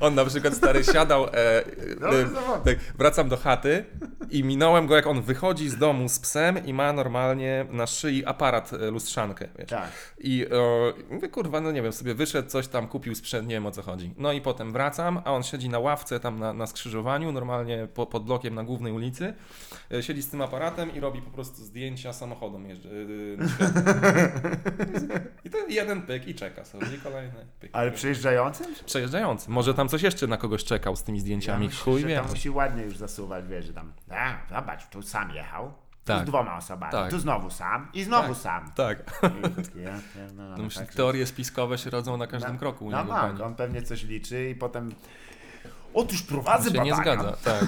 On 0.00 0.14
na 0.14 0.24
przykład 0.24 0.54
stary 0.54 0.84
siadał, 0.84 1.26
e, 1.26 1.30
e, 1.32 1.64
Dobry 2.00 2.18
e, 2.18 2.28
zawodnik. 2.28 2.78
tak, 2.78 2.94
wracam 2.98 3.28
do 3.28 3.36
chaty 3.36 3.84
i 4.30 4.44
minąłem 4.44 4.86
go, 4.86 4.96
jak 4.96 5.06
on 5.06 5.22
wychodzi 5.22 5.68
z 5.68 5.78
domu 5.78 6.08
z 6.08 6.18
psem 6.18 6.66
i 6.66 6.72
ma 6.72 6.92
normalnie 6.92 7.66
na 7.70 7.86
szyi 7.86 8.24
aparat 8.24 8.72
e, 8.72 8.90
lustrzankę, 8.90 9.48
wiesz. 9.58 9.68
Tak. 9.68 9.90
I 10.18 10.46
e, 11.10 11.14
mówię, 11.14 11.28
kurwa, 11.28 11.60
no 11.60 11.72
nie 11.72 11.82
wiem, 11.82 11.92
sobie 11.92 12.14
wyszedł, 12.14 12.48
coś 12.48 12.68
tam 12.68 12.88
kupił 12.88 13.14
sprzęt, 13.14 13.48
nie 13.48 13.54
wiem 13.54 13.66
o 13.66 13.70
co 13.70 13.82
chodzi. 13.82 14.14
No 14.18 14.32
i 14.32 14.40
potem 14.40 14.72
wracam, 14.72 15.22
a 15.24 15.32
on 15.32 15.42
siedzi 15.42 15.68
na 15.68 15.78
ławce 15.78 16.20
tam 16.20 16.38
na, 16.38 16.52
na 16.52 16.66
skrzyżowaniu, 16.66 17.32
normalnie 17.32 17.88
po, 17.94 18.06
pod 18.06 18.24
blokiem 18.24 18.54
na 18.54 18.64
głównej 18.68 18.92
ulicy. 18.92 19.34
E, 19.92 20.02
siedzi 20.02 20.22
z 20.22 20.30
tym 20.30 20.42
aparatem 20.42 20.94
i 20.94 21.00
robi 21.00 21.22
po 21.22 21.30
prostu 21.30 21.64
zdjęcia 21.64 22.12
samochodem 22.12 22.66
jeżdżę, 22.68 22.88
e. 22.90 22.94
I 25.44 25.50
ten 25.50 25.70
jeden 25.70 26.02
pyk 26.02 26.28
i 26.28 26.34
czeka 26.34 26.64
sobie, 26.64 26.86
i 26.96 26.98
kolejny 27.00 27.46
pyk. 27.60 27.70
Ale 27.72 27.90
przejeżdżającym? 27.90 28.66
Przejeżdżający. 28.86 29.50
Może 29.50 29.74
tam 29.74 29.88
coś 29.88 30.02
jeszcze 30.02 30.26
na 30.26 30.36
kogoś 30.36 30.64
czekał 30.64 30.96
z 30.96 31.02
tymi 31.02 31.20
zdjęciami, 31.20 31.66
myślę, 31.66 31.84
chuj 31.84 32.00
że 32.00 32.08
wie. 32.08 32.16
tam 32.16 32.28
musi 32.28 32.50
ładnie 32.50 32.82
już 32.82 32.96
zasuwać, 32.96 33.44
wiesz, 33.48 33.64
że 33.66 33.72
tam, 33.72 33.92
a, 34.10 34.34
zobacz, 34.54 34.88
tu 34.88 35.02
sam 35.02 35.30
jechał, 35.30 35.72
Tak. 36.04 36.18
tu 36.18 36.22
z 36.24 36.26
dwoma 36.28 36.56
osobami, 36.56 36.92
Tak. 36.92 37.10
tu 37.10 37.18
znowu 37.18 37.50
sam 37.50 37.88
i 37.94 38.02
znowu 38.04 38.28
Tak. 38.34 38.42
sam. 38.42 38.72
Tak. 38.76 39.20
Ja 39.84 39.98
pierdolę, 40.14 40.54
No 40.58 40.64
myślę, 40.64 40.82
tak, 40.82 40.90
że- 40.92 40.96
teorie 40.96 41.26
spiskowe 41.26 41.78
się 41.78 41.90
rodzą 41.90 42.16
na 42.16 42.26
każdym 42.26 42.52
No, 42.52 42.58
kroku 42.58 42.86
u 42.86 42.90
No 42.90 43.00
niego. 43.02 43.12
tak, 43.14 43.22
pani. 43.32 43.42
on 43.42 43.54
pewnie 43.54 43.82
coś 43.82 44.02
liczy 44.04 44.50
i 44.50 44.54
potem 44.54 44.94
Otóż 45.94 46.22
prowadzę 46.22 46.70
się 46.70 46.78
nie 46.84 46.90
badania. 46.90 47.02
zgadza, 47.02 47.36
tak. 47.50 47.64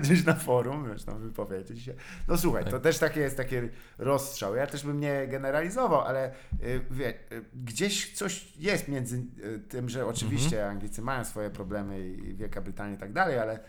Gdzieś 0.00 0.24
na 0.24 0.34
forum, 0.34 0.90
wiesz, 0.92 1.04
tam 1.04 1.18
wypowiedzieć 1.18 1.82
się. 1.84 1.94
No 2.28 2.38
słuchaj, 2.38 2.64
to 2.64 2.70
Tak. 2.70 2.82
też 2.82 2.98
takie 2.98 3.20
jest 3.20 3.36
takie 3.36 3.68
rozstrzał. 3.98 4.54
Ja 4.56 4.66
też 4.66 4.84
bym 4.86 5.00
nie 5.00 5.26
generalizował, 5.26 6.00
ale 6.00 6.30
y, 6.62 6.80
wie, 6.90 7.08
y, 7.32 7.44
gdzieś 7.54 8.12
coś 8.14 8.56
jest 8.56 8.88
między 8.88 9.16
y, 9.44 9.58
tym, 9.68 9.88
że 9.88 10.06
oczywiście 10.06 10.56
Mhm. 10.56 10.70
Anglicy 10.76 11.02
mają 11.02 11.24
swoje 11.24 11.50
problemy 11.50 12.08
i 12.08 12.34
Wielka 12.34 12.60
Brytania 12.60 12.94
i 12.94 12.98
tak 12.98 13.12
dalej, 13.12 13.38
ale 13.38 13.60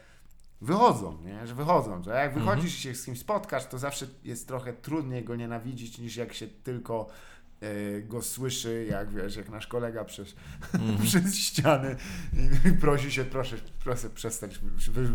wychodzą, 0.61 1.17
nie? 1.21 1.47
że 1.47 1.55
wychodzą, 1.55 2.03
że 2.03 2.11
jak 2.11 2.33
wychodzisz 2.33 2.55
Mhm. 2.65 2.67
i 2.67 2.71
się 2.71 2.95
z 2.95 3.05
kimś 3.05 3.19
spotkasz, 3.19 3.65
to 3.65 3.77
zawsze 3.77 4.05
jest 4.23 4.47
trochę 4.47 4.73
trudniej 4.73 5.23
go 5.23 5.35
nienawidzić, 5.35 5.99
niż 5.99 6.15
jak 6.15 6.33
się 6.33 6.47
tylko 6.47 7.07
go 8.03 8.21
słyszy, 8.21 8.87
jak 8.89 9.13
wiesz, 9.13 9.35
jak 9.35 9.49
nasz 9.49 9.67
kolega 9.67 10.05
przez, 10.05 10.35
Mhm. 10.73 10.97
przez 11.07 11.35
ściany 11.35 11.95
i 12.65 12.71
prosi 12.71 13.11
się, 13.11 13.25
proszę, 13.25 13.55
proszę 13.83 14.09
przestać 14.09 14.59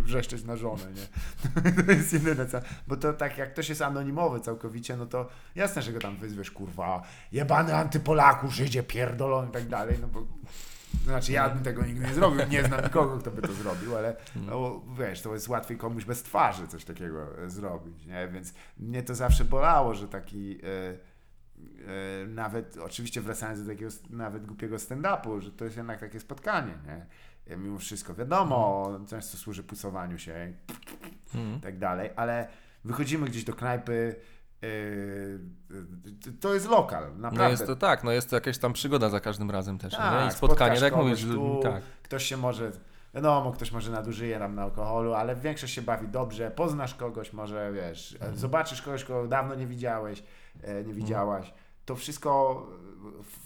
wrzeszczeć 0.04 0.44
na 0.44 0.56
żonę, 0.56 0.82
nie? 0.94 1.72
To 1.84 1.92
jest 1.92 2.12
jedyne 2.12 2.46
co, 2.46 2.60
bo 2.88 2.96
to 2.96 3.12
tak 3.12 3.38
jak 3.38 3.52
ktoś 3.52 3.68
jest 3.68 3.82
anonimowy 3.82 4.40
całkowicie, 4.40 4.96
no 4.96 5.06
to 5.06 5.28
jasne, 5.54 5.82
że 5.82 5.92
go 5.92 5.98
tam 5.98 6.16
wyzwiesz, 6.16 6.50
kurwa, 6.50 7.02
jebany 7.32 7.74
antypolaku, 7.76 8.50
Żydzie, 8.50 8.82
pierdolony 8.82 9.48
i 9.48 9.52
tak 9.52 9.68
dalej, 9.68 9.96
no 10.00 10.08
bo 10.08 10.26
znaczy 11.04 11.32
ja 11.32 11.50
bym 11.50 11.64
tego 11.64 11.86
nigdy 11.86 12.06
nie 12.06 12.14
zrobił, 12.14 12.40
nie 12.48 12.64
znam 12.64 12.84
nikogo, 12.84 13.18
kto 13.18 13.30
by 13.30 13.42
to 13.42 13.52
zrobił, 13.52 13.96
ale 13.96 14.16
no, 14.36 14.82
wiesz, 14.98 15.22
to 15.22 15.34
jest 15.34 15.48
łatwiej 15.48 15.78
komuś 15.78 16.04
bez 16.04 16.22
twarzy 16.22 16.68
coś 16.68 16.84
takiego 16.84 17.44
e, 17.44 17.50
zrobić, 17.50 18.06
nie? 18.06 18.28
Więc 18.28 18.54
mnie 18.78 19.02
to 19.02 19.14
zawsze 19.14 19.44
bolało, 19.44 19.94
że 19.94 20.08
taki 20.08 20.58
e, 20.62 20.66
e, 20.68 20.94
nawet, 22.28 22.76
oczywiście 22.76 23.20
wracając 23.20 23.62
do 23.62 23.68
takiego 23.72 23.90
nawet 24.10 24.46
głupiego 24.46 24.76
stand-upu, 24.76 25.40
że 25.40 25.50
to 25.52 25.64
jest 25.64 25.76
jednak 25.76 26.00
takie 26.00 26.20
spotkanie, 26.20 26.74
nie? 26.86 27.06
E, 27.54 27.56
Mimo 27.56 27.78
wszystko, 27.78 28.14
wiadomo, 28.14 28.90
często 29.08 29.36
służy 29.36 29.62
pusowaniu 29.62 30.18
się 30.18 30.52
Mhm. 31.34 31.58
i 31.58 31.60
tak 31.60 31.78
dalej, 31.78 32.10
ale 32.16 32.48
wychodzimy 32.84 33.26
gdzieś 33.26 33.44
do 33.44 33.52
knajpy, 33.52 34.16
e, 34.62 34.66
e, 34.66 36.32
to 36.40 36.54
jest 36.54 36.68
lokal, 36.68 37.02
naprawdę. 37.16 37.38
No 37.38 37.48
jest 37.48 37.66
to 37.66 37.76
tak, 37.76 38.04
no 38.04 38.12
jest 38.12 38.30
to 38.30 38.36
jakaś 38.36 38.58
tam 38.58 38.72
przygoda 38.72 39.08
za 39.08 39.20
każdym 39.20 39.50
razem 39.50 39.78
też, 39.78 39.96
Tak, 39.96 40.22
nie? 40.22 40.28
I 40.28 40.32
spotkanie, 40.32 40.80
tak 40.80 40.96
mówisz, 40.96 41.20
kogoś 41.20 41.28
że 41.28 41.34
tu, 41.34 41.60
tak. 41.62 41.82
Ktoś 42.02 42.24
się 42.24 42.36
może, 42.36 42.72
wiadomo, 43.14 43.52
ktoś 43.52 43.72
może 43.72 43.90
nadużyje 43.90 44.38
tam 44.38 44.54
na 44.54 44.62
alkoholu, 44.62 45.14
ale 45.14 45.36
większość 45.36 45.74
się 45.74 45.82
bawi 45.82 46.08
dobrze, 46.08 46.50
poznasz 46.50 46.94
kogoś, 46.94 47.32
może 47.32 47.72
wiesz, 47.72 48.12
Mhm. 48.12 48.36
zobaczysz 48.36 48.82
kogoś, 48.82 49.04
kogo 49.04 49.28
dawno 49.28 49.54
nie 49.54 49.66
widziałeś, 49.66 50.22
e, 50.62 50.84
nie 50.84 50.94
widziałaś. 50.94 51.54
To 51.84 51.96
wszystko 51.96 52.62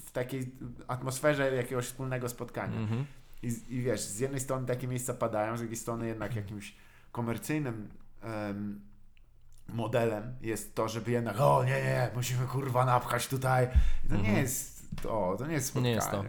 w 0.05 0.11
takiej 0.11 0.51
atmosferze 0.87 1.55
jakiegoś 1.55 1.85
wspólnego 1.85 2.29
spotkania. 2.29 2.77
Mhm. 2.79 3.05
I, 3.43 3.47
I 3.69 3.81
wiesz, 3.81 4.01
z 4.01 4.19
jednej 4.19 4.39
strony 4.41 4.67
takie 4.67 4.87
miejsca 4.87 5.13
padają, 5.13 5.57
z 5.57 5.59
drugiej 5.59 5.77
strony 5.77 6.07
jednak 6.07 6.35
jakimś 6.35 6.75
komercyjnym 7.11 7.89
em, 8.21 8.81
modelem 9.67 10.35
jest 10.41 10.75
to, 10.75 10.87
żeby 10.89 11.11
jednak, 11.11 11.39
o 11.41 11.63
nie, 11.63 11.71
nie, 11.71 12.09
musimy 12.15 12.47
kurwa 12.47 12.85
napchać 12.85 13.27
tutaj. 13.27 13.67
To 14.09 14.13
nie 14.15 14.19
Mhm. 14.19 14.37
jest 14.37 14.78
to, 14.99 15.35
to 15.37 15.47
nie 15.47 15.53
jest 15.53 15.67
spotkanie. 15.67 15.89
Nie 15.89 15.95
jest 15.95 16.11
to. 16.11 16.23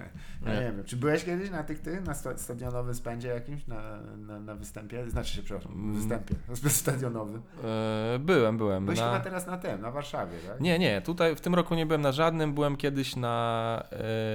Ja 0.46 0.54
Nie. 0.54 0.60
nie 0.60 0.62
wiem, 0.76 0.84
czy 0.84 0.96
byłeś 0.96 1.24
kiedyś 1.24 1.50
na 1.50 1.62
tych, 1.62 1.80
ty, 1.80 2.00
na 2.00 2.14
sta- 2.14 2.38
stadionowym 2.38 2.94
spędzie 2.94 3.28
jakimś, 3.28 3.66
na, 3.66 3.98
na, 4.16 4.40
na 4.40 4.54
występie? 4.54 5.10
Znaczy 5.10 5.32
się, 5.36 5.42
przepraszam, 5.42 5.72
Mm. 5.72 5.94
występie 5.94 6.34
stadionowym. 6.70 7.42
E, 7.64 8.18
byłem, 8.18 8.58
byłem. 8.58 8.84
Byłeś 8.84 8.98
chyba 8.98 9.12
Na... 9.12 9.20
teraz 9.20 9.46
na 9.46 9.56
tym, 9.58 9.80
na 9.80 9.90
Warszawie, 9.90 10.38
tak? 10.48 10.60
Nie, 10.60 10.78
nie, 10.78 11.00
tutaj 11.00 11.36
w 11.36 11.40
tym 11.40 11.54
roku 11.54 11.74
nie 11.74 11.86
byłem 11.86 12.00
na 12.02 12.12
żadnym, 12.12 12.54
byłem 12.54 12.76
kiedyś 12.76 13.16
na, 13.16 13.84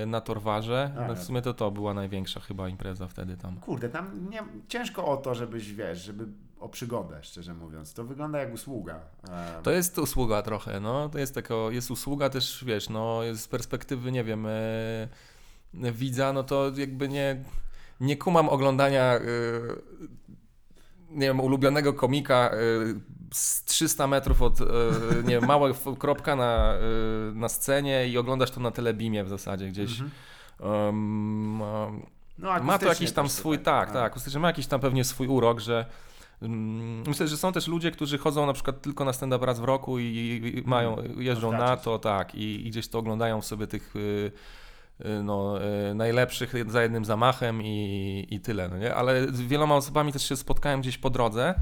e, 0.02 0.06
na 0.06 0.22
Torwarze. 0.22 0.92
A, 1.00 1.08
No, 1.08 1.16
w 1.16 1.24
sumie 1.24 1.42
to 1.42 1.54
to 1.54 1.72
była 1.72 1.94
największa 1.94 2.40
chyba 2.40 2.70
impreza 2.70 3.08
wtedy 3.08 3.38
tam. 3.38 3.58
Kurde, 3.60 3.90
tam 3.90 4.30
nie, 4.30 4.40
ciężko 4.68 5.06
o 5.06 5.18
to, 5.18 5.36
żebyś, 5.36 5.74
wiesz, 5.74 6.04
żeby 6.04 6.26
o 6.66 6.70
przygodę, 6.70 7.24
szczerze 7.24 7.54
mówiąc. 7.54 7.94
To 7.94 8.04
wygląda 8.04 8.40
jak 8.40 8.54
usługa. 8.54 9.00
Em, 9.24 9.64
To 9.64 9.72
jest 9.72 9.98
usługa 10.00 10.42
trochę, 10.42 10.80
no. 10.80 11.10
To 11.10 11.20
jest 11.20 11.36
taka, 11.36 11.54
jest 11.70 11.92
usługa 11.92 12.30
też, 12.30 12.64
wiesz, 12.66 12.90
no, 12.90 13.20
z 13.34 13.48
perspektywy, 13.48 14.12
nie 14.12 14.24
wiem, 14.24 14.46
e, 14.46 15.92
widza, 15.92 16.34
no 16.34 16.44
to 16.44 16.72
jakby 16.78 17.10
nie, 17.10 17.44
nie 18.00 18.18
kumam 18.18 18.50
oglądania, 18.50 19.04
e, 19.04 19.22
nie 21.10 21.28
wiem, 21.28 21.40
ulubionego 21.40 21.94
komika 21.94 22.50
e, 22.52 22.58
z 23.34 23.64
300 23.64 24.08
metrów 24.08 24.42
od, 24.42 24.62
e, 24.62 24.66
nie 25.24 25.36
wiem, 25.40 25.46
mała 25.46 25.70
kropka 26.00 26.36
na, 26.36 26.74
e, 26.74 26.80
na 27.34 27.50
scenie 27.50 28.08
i 28.08 28.18
oglądasz 28.18 28.52
to 28.52 28.60
na 28.60 28.72
telebimie 28.72 29.24
w 29.24 29.30
zasadzie 29.30 29.68
gdzieś. 29.68 29.92
Mhm. 30.02 30.12
Um, 30.60 31.62
No, 32.38 32.64
ma 32.64 32.80
to 32.80 32.86
jakiś 32.86 33.12
tam 33.12 33.30
swój, 33.30 33.60
tak, 33.60 33.92
tak, 33.92 34.04
akustycznie 34.04 34.40
ma 34.40 34.48
jakiś 34.48 34.68
tam 34.68 34.80
pewnie 34.80 35.04
swój 35.04 35.28
urok, 35.28 35.60
że 35.60 35.86
myślę, 37.08 37.28
że 37.28 37.38
są 37.38 37.52
też 37.52 37.68
ludzie, 37.68 37.92
którzy 37.92 38.18
chodzą 38.18 38.46
na 38.46 38.54
przykład 38.54 38.82
tylko 38.82 39.06
na 39.06 39.14
stand-up 39.14 39.46
raz 39.46 39.60
w 39.60 39.64
roku 39.64 40.00
i, 40.00 40.64
mają, 40.66 40.98
jeżdżą 41.18 41.52
na 41.52 41.78
to, 41.78 42.00
tak, 42.00 42.36
i, 42.36 42.68
i 42.68 42.70
gdzieś 42.70 42.88
to 42.88 43.00
oglądają 43.00 43.42
sobie 43.42 43.68
tych 43.68 43.96
y, 43.96 44.32
y, 45.06 45.24
no, 45.24 45.60
y, 45.92 45.96
najlepszych 45.96 46.54
za 46.72 46.84
jednym 46.84 47.06
zamachem 47.06 47.62
i, 47.64 48.28
i 48.30 48.40
tyle, 48.40 48.70
no 48.70 48.78
nie? 48.78 48.96
Ale 48.96 49.28
z 49.28 49.42
wieloma 49.42 49.76
osobami 49.76 50.14
też 50.14 50.30
się 50.30 50.36
spotkałem 50.36 50.82
gdzieś 50.82 50.98
po 50.98 51.10
drodze, 51.10 51.56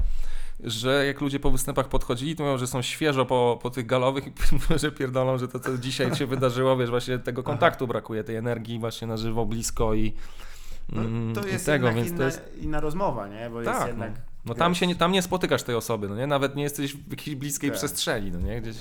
że 0.60 1.06
jak 1.06 1.20
ludzie 1.20 1.40
po 1.40 1.50
występach 1.50 1.88
podchodzili, 1.88 2.36
to 2.36 2.42
mówią, 2.42 2.58
że 2.58 2.66
są 2.66 2.82
świeżo 2.82 3.26
po, 3.26 3.58
po 3.62 3.70
tych 3.70 3.86
galowych 3.86 4.26
i 4.26 4.32
że 4.78 4.92
pierdolą, 4.92 5.38
że 5.38 5.48
to, 5.48 5.60
co 5.60 5.78
dzisiaj 5.78 6.14
się 6.14 6.26
wydarzyło, 6.26 6.76
wiesz, 6.76 6.90
właśnie 6.90 7.18
tego 7.18 7.42
kontaktu 7.42 7.86
brakuje, 7.86 8.24
tej 8.24 8.36
energii 8.36 8.78
właśnie 8.78 9.08
na 9.08 9.16
żywo, 9.16 9.46
blisko 9.46 9.94
i, 9.94 10.14
mm, 10.92 11.32
No, 11.32 11.40
to 11.40 11.48
i 11.48 11.52
jest 11.52 11.66
tego, 11.66 11.92
więc 11.92 12.08
inna, 12.08 12.18
to 12.18 12.24
jest... 12.24 12.58
inna 12.60 12.80
rozmowa, 12.80 13.28
nie? 13.28 13.50
Bo 13.50 13.60
jest 13.60 13.72
Tak, 13.72 13.88
jednak... 13.88 14.10
no. 14.10 14.33
No 14.46 14.54
tam 14.54 14.74
się 14.74 14.86
nie, 14.86 14.94
tam 14.94 15.12
nie 15.12 15.22
spotykasz 15.22 15.62
tej 15.62 15.74
osoby, 15.74 16.08
no 16.08 16.16
nie? 16.16 16.26
Nawet 16.26 16.56
nie 16.56 16.62
jesteś 16.62 16.96
w 16.96 17.10
jakiejś 17.10 17.36
bliskiej 17.36 17.70
Tak. 17.70 17.78
przestrzeni, 17.78 18.30
no 18.30 18.40
nie? 18.40 18.60
Gdzieś... 18.60 18.76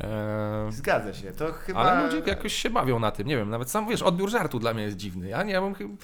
E... 0.00 0.68
Zgadza 0.70 1.14
się, 1.14 1.32
to 1.32 1.52
chyba... 1.52 1.80
Ale 1.80 2.06
ludzie 2.06 2.30
jakoś 2.30 2.52
się 2.52 2.70
bawią 2.70 2.98
na 2.98 3.10
tym, 3.10 3.26
nie 3.26 3.36
wiem, 3.36 3.50
nawet 3.50 3.70
sam, 3.70 3.88
wiesz, 3.88 4.02
odbiór 4.02 4.30
żartu 4.30 4.58
dla 4.58 4.74
mnie 4.74 4.82
jest 4.82 4.96
dziwny. 4.96 5.28
Ja 5.28 5.42
nie, 5.42 5.52
ja 5.52 5.60
bym 5.60 5.74
chyba, 5.74 5.94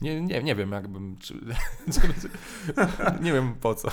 nie, 0.00 0.20
nie, 0.20 0.42
nie 0.42 0.54
wiem 0.54 0.72
jakbym, 0.72 1.18
czy, 1.18 1.34
nie 3.24 3.32
wiem 3.32 3.54
po 3.60 3.74
co. 3.74 3.88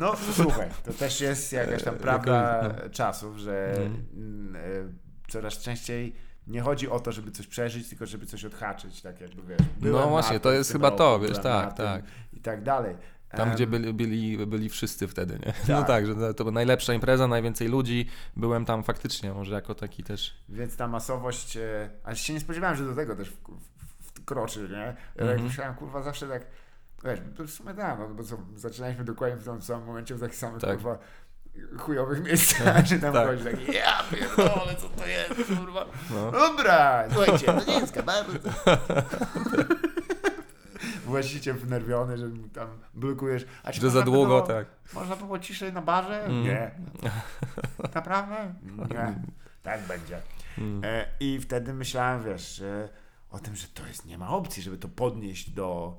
No 0.00 0.14
słuchaj, 0.32 0.68
to 0.84 0.92
też 0.92 1.20
jest 1.20 1.52
jakaś 1.52 1.82
tam 1.82 1.94
prawda 1.94 2.62
Jakoś, 2.62 2.90
czasów, 2.92 3.36
że 3.36 3.68
Mhm. 3.70 4.04
mm, 4.14 4.56
e, 4.56 4.60
coraz 5.28 5.58
częściej 5.58 6.14
nie 6.46 6.60
chodzi 6.60 6.88
o 6.88 7.00
to, 7.00 7.12
żeby 7.12 7.30
coś 7.30 7.46
przeżyć, 7.46 7.88
tylko 7.88 8.06
żeby 8.06 8.26
coś 8.26 8.44
odhaczyć, 8.44 9.02
tak 9.02 9.20
jakby 9.20 9.42
wiesz. 9.42 9.58
No 9.80 10.08
właśnie, 10.08 10.40
to 10.40 10.52
jest 10.52 10.72
chyba 10.72 10.90
to, 10.90 11.20
wiesz, 11.20 11.38
tak, 11.38 11.72
tak. 11.72 12.02
I 12.32 12.40
tak 12.40 12.62
dalej. 12.62 12.96
Tam, 13.36 13.50
gdzie 13.52 13.66
byli, 13.66 13.94
byli, 13.94 14.46
byli 14.46 14.68
wszyscy 14.68 15.08
wtedy, 15.08 15.38
nie? 15.46 15.52
No 15.68 15.78
Tak. 15.78 15.86
tak, 15.86 16.06
że 16.06 16.14
to 16.34 16.44
była 16.44 16.52
najlepsza 16.52 16.94
impreza, 16.94 17.26
najwięcej 17.28 17.68
ludzi. 17.68 18.08
Byłem 18.36 18.64
tam 18.64 18.84
faktycznie, 18.84 19.32
może 19.32 19.54
jako 19.54 19.74
taki 19.74 20.04
też. 20.04 20.34
Więc 20.48 20.76
ta 20.76 20.88
masowość, 20.88 21.56
e, 21.56 21.90
ale 22.04 22.16
się 22.16 22.32
nie 22.32 22.40
spodziewałem, 22.40 22.76
że 22.76 22.84
do 22.84 22.94
tego 22.94 23.16
też 23.16 23.32
wkroczy, 24.00 24.68
nie? 24.70 24.76
Ja 24.76 24.94
tak 25.16 25.20
Mhm. 25.20 25.42
myślałem, 25.44 25.74
kurwa, 25.74 26.02
zawsze 26.02 26.28
tak, 26.28 26.42
wiesz, 27.04 27.20
to 27.36 27.44
w 27.44 27.50
sumie 27.50 27.74
tak, 27.74 27.98
no, 27.98 28.08
bo 28.08 28.22
co, 28.24 28.36
zaczynaliśmy 28.56 29.04
dokładnie 29.04 29.36
w 29.36 29.44
tym 29.44 29.62
samym 29.62 29.86
momencie, 29.86 30.14
w 30.14 30.20
takich 30.20 30.36
samych, 30.36 30.60
Tak. 30.60 30.70
kurwa, 30.74 30.98
chujowych 31.78 32.24
miejscach, 32.24 32.86
że 32.86 32.98
tam 32.98 33.12
Tak. 33.12 33.26
chodzi 33.28 33.44
taki, 33.44 33.72
ja 33.72 34.02
pierdolę, 34.10 34.74
co 34.78 34.88
to 34.88 35.06
jest, 35.06 35.34
kurwa. 35.60 35.86
No. 36.10 36.30
Dobra, 36.32 37.04
słuchajcie, 37.12 37.46
to 37.46 37.64
nie 37.64 37.78
jest 37.80 37.92
kabaret. 37.92 38.42
Właściciel 41.08 41.54
wnerwiony, 41.56 42.18
że 42.18 42.26
tam 42.52 42.68
blokujesz. 42.94 43.46
A 43.62 43.72
czy 43.72 43.80
Że 43.80 43.90
za 43.90 44.02
długo, 44.02 44.26
było, 44.26 44.40
tak. 44.40 44.66
Można 44.94 45.16
by 45.16 45.24
było 45.24 45.38
ciszej 45.38 45.72
na 45.72 45.82
barze? 45.82 46.24
Mm. 46.24 46.42
Nie. 46.42 46.70
Naprawdę? 47.94 48.54
Nie. 48.90 49.14
Tak 49.62 49.86
będzie. 49.86 50.20
Mm. 50.58 50.80
E, 50.84 51.06
I 51.20 51.40
wtedy 51.40 51.74
myślałem, 51.74 52.24
wiesz, 52.24 52.54
że 52.56 52.88
o 53.30 53.38
tym, 53.38 53.56
że 53.56 53.68
to 53.68 53.86
jest, 53.86 54.06
nie 54.06 54.18
ma 54.18 54.28
opcji, 54.28 54.62
żeby 54.62 54.78
to 54.78 54.88
podnieść 54.88 55.50
do, 55.50 55.98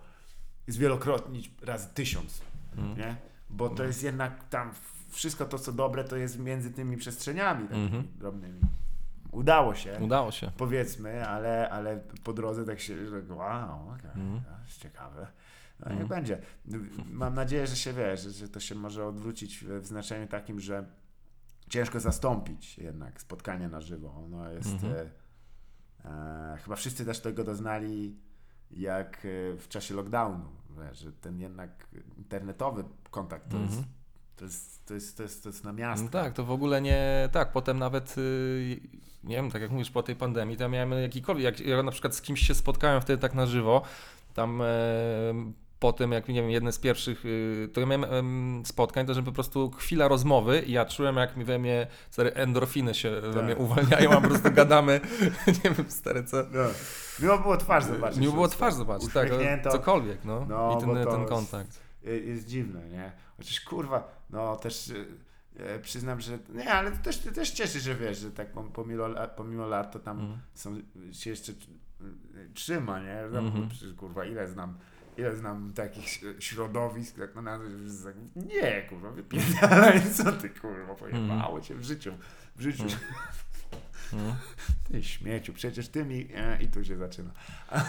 zwielokrotnić 0.67 1.51
razy 1.61 1.87
tysiąc, 1.93 2.41
Mm. 2.77 2.97
nie? 2.97 3.15
Bo 3.49 3.69
to 3.69 3.83
jest 3.83 4.03
jednak 4.03 4.49
tam 4.49 4.71
wszystko 5.09 5.45
to, 5.45 5.59
co 5.59 5.71
dobre, 5.71 6.03
to 6.03 6.15
jest 6.17 6.39
między 6.39 6.71
tymi 6.71 6.97
przestrzeniami 6.97 7.67
takimi 7.67 7.85
Mhm. 7.85 8.07
drobnymi. 8.15 8.59
Udało 9.31 9.75
się, 9.75 9.97
Udało 10.01 10.31
się. 10.31 10.51
powiedzmy, 10.57 11.27
ale, 11.27 11.69
ale 11.69 11.99
po 12.23 12.33
drodze 12.33 12.65
tak 12.65 12.79
się, 12.79 13.07
że 13.07 13.21
wow, 13.33 13.89
okej, 13.89 14.11
Mhm. 14.21 14.41
to 14.43 14.63
jest 14.65 14.81
ciekawe. 14.81 15.27
No 15.79 15.93
niech 15.95 16.07
będzie. 16.07 16.41
Mam 17.11 17.33
nadzieję, 17.33 17.67
że 17.67 17.75
się 17.75 17.93
wie, 17.93 18.17
że, 18.17 18.31
że 18.31 18.47
to 18.49 18.59
się 18.59 18.75
może 18.75 19.05
odwrócić 19.05 19.65
w 19.65 19.85
znaczeniu 19.85 20.27
takim, 20.27 20.59
że 20.59 20.85
ciężko 21.69 21.99
zastąpić 21.99 22.77
jednak 22.77 23.21
spotkanie 23.21 23.67
na 23.67 23.81
żywo. 23.81 24.13
Ono 24.25 24.51
jest. 24.51 24.69
Mhm. 24.73 24.93
E, 24.93 25.05
e, 26.09 26.57
chyba 26.63 26.75
wszyscy 26.75 27.05
też 27.05 27.19
tego 27.19 27.43
doznali, 27.43 28.17
jak 28.71 29.17
e, 29.25 29.57
w 29.57 29.67
czasie 29.69 29.93
lockdownu, 29.95 30.49
że 30.91 31.11
ten 31.13 31.39
jednak 31.39 31.87
internetowy 32.17 32.83
kontakt 33.11 33.51
to, 33.51 33.57
jest, 33.57 33.73
Mhm. 33.77 33.93
To, 34.39 34.45
jest, 34.45 34.85
to, 34.85 34.93
jest, 34.93 35.17
to, 35.17 35.23
jest, 35.23 35.43
to 35.43 35.49
jest 35.49 35.63
na 35.63 35.73
miasto. 35.73 36.03
No 36.05 36.09
tak, 36.11 36.33
to 36.33 36.43
w 36.45 36.51
ogóle 36.51 36.81
nie. 36.81 37.29
Tak, 37.31 37.51
potem 37.51 37.79
nawet. 37.79 38.17
y, 38.17 38.79
Nie 39.23 39.35
wiem, 39.35 39.51
tak 39.51 39.61
jak 39.61 39.71
mówisz, 39.71 39.91
po 39.91 40.03
tej 40.03 40.15
pandemii, 40.15 40.57
tam 40.57 40.71
miałem 40.71 40.91
jakikolwiek. 40.91 41.59
Jak 41.59 41.67
ja 41.67 41.83
na 41.83 41.91
przykład 41.91 42.15
z 42.15 42.21
kimś 42.21 42.41
się 42.47 42.55
spotkałem 42.55 43.01
wtedy 43.01 43.21
tak 43.21 43.33
na 43.33 43.45
żywo, 43.45 43.81
tam. 44.33 44.61
E, 44.61 44.65
po 45.79 45.93
tym, 45.93 46.11
jak 46.11 46.27
nie 46.27 46.41
wiem, 46.41 46.49
jedne 46.49 46.71
z 46.71 46.79
pierwszych, 46.79 47.25
y, 47.25 47.69
to 47.73 47.79
ja 47.81 47.85
miałem 47.87 48.03
em, 48.03 48.63
spotkań, 48.65 49.05
to 49.05 49.13
że 49.13 49.23
po 49.23 49.31
prostu 49.31 49.71
chwila 49.71 50.07
rozmowy 50.07 50.59
i 50.67 50.71
ja 50.71 50.85
czułem, 50.85 51.15
jak 51.15 51.37
mi 51.37 51.45
we 51.45 51.59
mnie 51.59 51.87
stare 52.09 52.31
endorfiny 52.33 52.93
się 52.93 53.21
we 53.21 53.33
Tak. 53.33 53.43
mnie 53.43 53.55
uwalniają, 53.55 54.11
a 54.11 54.21
po 54.21 54.27
prostu 54.27 54.51
gadamy, 54.51 55.01
nie 55.63 55.71
wiem, 55.71 55.85
stary, 55.91 56.23
co. 56.23 56.37
No. 56.37 56.59
Miło 57.19 57.37
było 57.37 57.57
twarz 57.57 57.83
zobaczyć. 57.83 58.19
Nie 58.19 58.27
było 58.29 58.47
twarz 58.47 58.73
zobaczyć, 58.73 59.13
tak, 59.13 59.25
Uśmiechnięto. 59.25 59.71
cokolwiek, 59.71 60.25
no. 60.25 60.45
No, 60.49 60.77
I 60.77 60.79
ten, 60.85 60.89
ten 61.05 61.19
jest- 61.19 61.29
kontakt. 61.29 61.79
y, 62.07 62.19
jest 62.27 62.47
dziwne, 62.47 62.89
nie? 62.89 63.11
Chociaż 63.37 63.61
kurwa, 63.61 64.18
no 64.29 64.55
też 64.55 64.87
y, 64.87 65.05
y, 65.75 65.79
przyznam, 65.79 66.21
że 66.21 66.39
nie, 66.49 66.73
ale 66.73 66.91
to 66.91 66.97
też, 66.97 67.17
to 67.19 67.31
też 67.31 67.51
cieszy, 67.51 67.79
że 67.79 67.95
wiesz, 67.95 68.17
że 68.17 68.31
tak 68.31 68.53
pom- 68.53 68.71
pomimo, 68.71 69.03
pomimo 69.35 69.65
lat 69.67 69.91
to 69.91 69.99
tam 69.99 70.19
Mm. 70.19 70.37
są, 70.53 70.75
się 71.11 71.29
jeszcze 71.29 71.51
y, 71.51 72.49
trzyma, 72.53 72.99
nie? 72.99 73.17
Tam, 73.33 73.45
Mhm. 73.45 73.69
przecież, 73.69 73.93
kurwa, 73.93 74.25
ile 74.25 74.47
znam 74.47 74.77
ile 75.17 75.35
znam 75.35 75.73
takich 75.73 76.05
środowisk, 76.39 77.17
jak 77.17 77.35
na 77.35 77.41
nazwę, 77.41 77.67
tak, 78.03 78.15
nie, 78.45 78.81
kurwa, 78.89 79.11
wypierdalaj, 79.11 80.01
co 80.17 80.31
ty, 80.31 80.49
kurwa, 80.49 80.95
pojebało 80.95 81.61
cię 81.61 81.75
w 81.75 81.83
życiu, 81.83 82.13
w 82.55 82.61
życiu. 82.61 82.83
Mm. 82.83 82.95
Ty 84.91 85.03
śmieciu, 85.03 85.53
przecież 85.53 85.87
ty 85.87 86.05
mi... 86.05 86.27
E, 86.35 86.61
I 86.61 86.67
tu 86.67 86.83
się 86.83 86.97
zaczyna. 86.97 87.31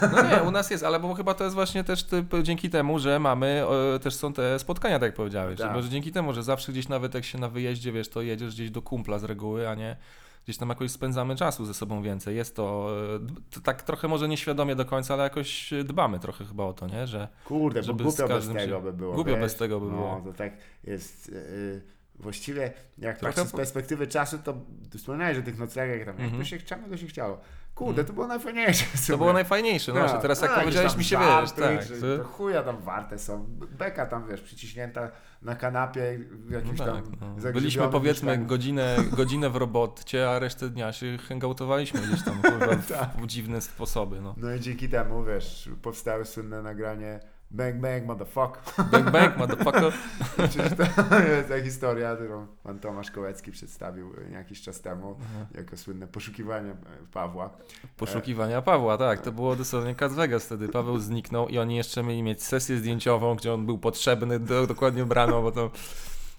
No 0.01 0.23
nie, 0.29 0.43
u 0.43 0.51
nas 0.51 0.71
jest, 0.71 0.83
ale 0.83 0.99
bo 0.99 1.13
chyba 1.13 1.33
to 1.33 1.43
jest 1.43 1.55
właśnie 1.55 1.83
też 1.83 2.05
dzięki 2.43 2.69
temu, 2.69 2.99
że 2.99 3.19
mamy, 3.19 3.63
e, 3.95 3.99
też 3.99 4.15
są 4.15 4.33
te 4.33 4.59
spotkania, 4.59 4.99
tak 4.99 5.07
jak 5.07 5.15
powiedziałeś. 5.15 5.59
Tak. 5.59 5.73
Bo 5.73 5.81
że 5.81 5.89
dzięki 5.89 6.11
temu, 6.11 6.33
że 6.33 6.43
zawsze 6.43 6.71
gdzieś 6.71 6.87
nawet 6.87 7.13
jak 7.13 7.25
się 7.25 7.37
na 7.37 7.49
wyjeździe, 7.49 7.91
wiesz, 7.91 8.09
to 8.09 8.21
jedziesz 8.21 8.53
gdzieś 8.53 8.71
do 8.71 8.81
kumpla 8.81 9.19
z 9.19 9.23
reguły, 9.23 9.69
a 9.69 9.75
nie 9.75 9.97
gdzieś 10.43 10.57
tam 10.57 10.69
jakoś 10.69 10.91
spędzamy 10.91 11.35
czasu 11.35 11.65
ze 11.65 11.73
sobą 11.73 12.01
więcej. 12.01 12.35
Jest 12.35 12.55
to, 12.55 12.89
e, 13.15 13.19
to 13.51 13.59
tak 13.59 13.83
trochę 13.83 14.07
może 14.07 14.27
nieświadomie 14.27 14.75
do 14.75 14.85
końca, 14.85 15.13
ale 15.13 15.23
jakoś 15.23 15.73
dbamy 15.83 16.19
trochę 16.19 16.45
chyba 16.45 16.63
o 16.63 16.73
to, 16.73 16.87
nie? 16.87 17.07
Że 17.07 17.27
Kurde, 17.45 17.81
bo 17.81 17.93
głupio 17.93 18.27
bez 18.27 18.47
tego 18.47 18.81
by 18.81 18.93
było. 18.93 19.13
głupio 19.13 19.31
wiesz? 19.31 19.39
bez 19.39 19.55
tego 19.55 19.79
by 19.79 19.85
no, 19.85 19.91
było. 19.91 20.21
to 20.25 20.33
tak 20.33 20.53
jest. 20.83 21.29
Yy, 21.29 21.81
właściwie, 22.21 22.71
jak 22.97 23.17
Trochę 23.17 23.33
patrzę 23.35 23.49
z 23.49 23.51
po- 23.51 23.57
perspektywy 23.57 24.07
czasu, 24.07 24.37
to 24.43 24.53
ty 24.91 24.97
wspomniałeś 24.97 25.37
o 25.37 25.41
tych 25.41 25.57
noclegach, 25.57 26.05
tam, 26.05 26.15
jak 26.15 26.19
Mhm. 26.25 26.37
to 26.41 26.45
się 26.45 26.57
chciało, 26.57 26.81
to 26.89 26.97
się 26.97 27.07
chciało. 27.07 27.41
Kurde, 27.75 28.03
to 28.03 28.13
było 28.13 28.27
najfajniejsze. 28.27 28.85
to 29.07 29.17
było 29.17 29.33
najfajniejsze. 29.33 29.91
No 29.91 29.95
Tak. 29.99 30.03
właśnie, 30.07 30.21
teraz 30.21 30.41
jak 30.41 30.51
No, 30.51 30.57
jakieś 30.57 30.63
powiedziałeś 30.65 30.91
tam 30.91 30.99
mi 30.99 31.05
się, 31.05 31.17
wiesz, 31.19 31.51
tak. 31.51 31.87
czy 31.87 32.01
to- 32.17 32.23
chuja 32.23 32.63
tam 32.63 32.81
warte 32.81 33.19
są. 33.19 33.45
Beka 33.77 34.05
tam, 34.05 34.27
wiesz, 34.27 34.41
przyciśnięta 34.41 35.11
na 35.41 35.55
kanapie 35.55 36.19
w 36.31 36.51
No 36.51 36.57
jakimś 36.57 36.77
tak, 36.79 36.87
tam 36.87 37.03
no. 37.43 37.51
Byliśmy 37.51 37.87
powiedzmy 37.87 38.27
mieszkaniu. 38.27 38.47
godzinę, 38.47 38.95
godzinę 39.17 39.49
w 39.49 39.55
robocie, 39.55 40.29
a 40.29 40.39
resztę 40.39 40.69
dnia 40.69 40.93
się 40.93 41.17
hangoutowaliśmy 41.17 42.01
gdzieś 42.01 42.23
tam 42.23 42.41
kurwa, 42.41 42.75
w, 42.75 42.87
Tak. 42.99 43.09
w 43.21 43.27
dziwne 43.27 43.61
sposoby. 43.61 44.21
No. 44.21 44.35
No 44.37 44.53
i 44.53 44.59
dzięki 44.59 44.89
temu, 44.89 45.23
wiesz, 45.23 45.69
powstały 45.81 46.25
słynne 46.25 46.61
nagranie 46.61 47.19
Bang 47.53 47.75
Bang 47.75 48.05
Motherfuck. 48.05 48.75
Bang 48.91 49.11
bang, 49.11 49.37
motherfucker. 49.37 49.93
Przecież 50.37 50.71
to 50.77 50.83
jest 51.35 51.49
ta 51.49 51.61
historia, 51.63 52.15
którą 52.15 52.47
pan 52.63 52.79
Tomasz 52.79 53.11
Kołecki 53.11 53.51
przedstawił 53.51 54.13
jakiś 54.31 54.61
czas 54.61 54.81
temu, 54.81 55.15
jako 55.55 55.77
słynne 55.77 56.07
poszukiwanie 56.07 56.75
Pawła. 57.13 57.49
Poszukiwania 57.97 58.61
Pawła, 58.61 58.97
tak. 58.97 59.21
To 59.21 59.31
było 59.31 59.55
dosłownie 59.55 59.95
Cas 59.95 60.13
Vegas 60.13 60.45
wtedy. 60.45 60.69
Paweł 60.69 60.99
zniknął 60.99 61.47
i 61.47 61.57
oni 61.57 61.75
jeszcze 61.75 62.03
mieli 62.03 62.23
mieć 62.23 62.43
sesję 62.43 62.77
zdjęciową, 62.77 63.35
gdzie 63.35 63.53
on 63.53 63.65
był 63.65 63.77
potrzebny, 63.77 64.39
do, 64.39 64.67
dokładnie 64.67 65.03
ubrano, 65.03 65.41
bo 65.41 65.51
to... 65.51 65.71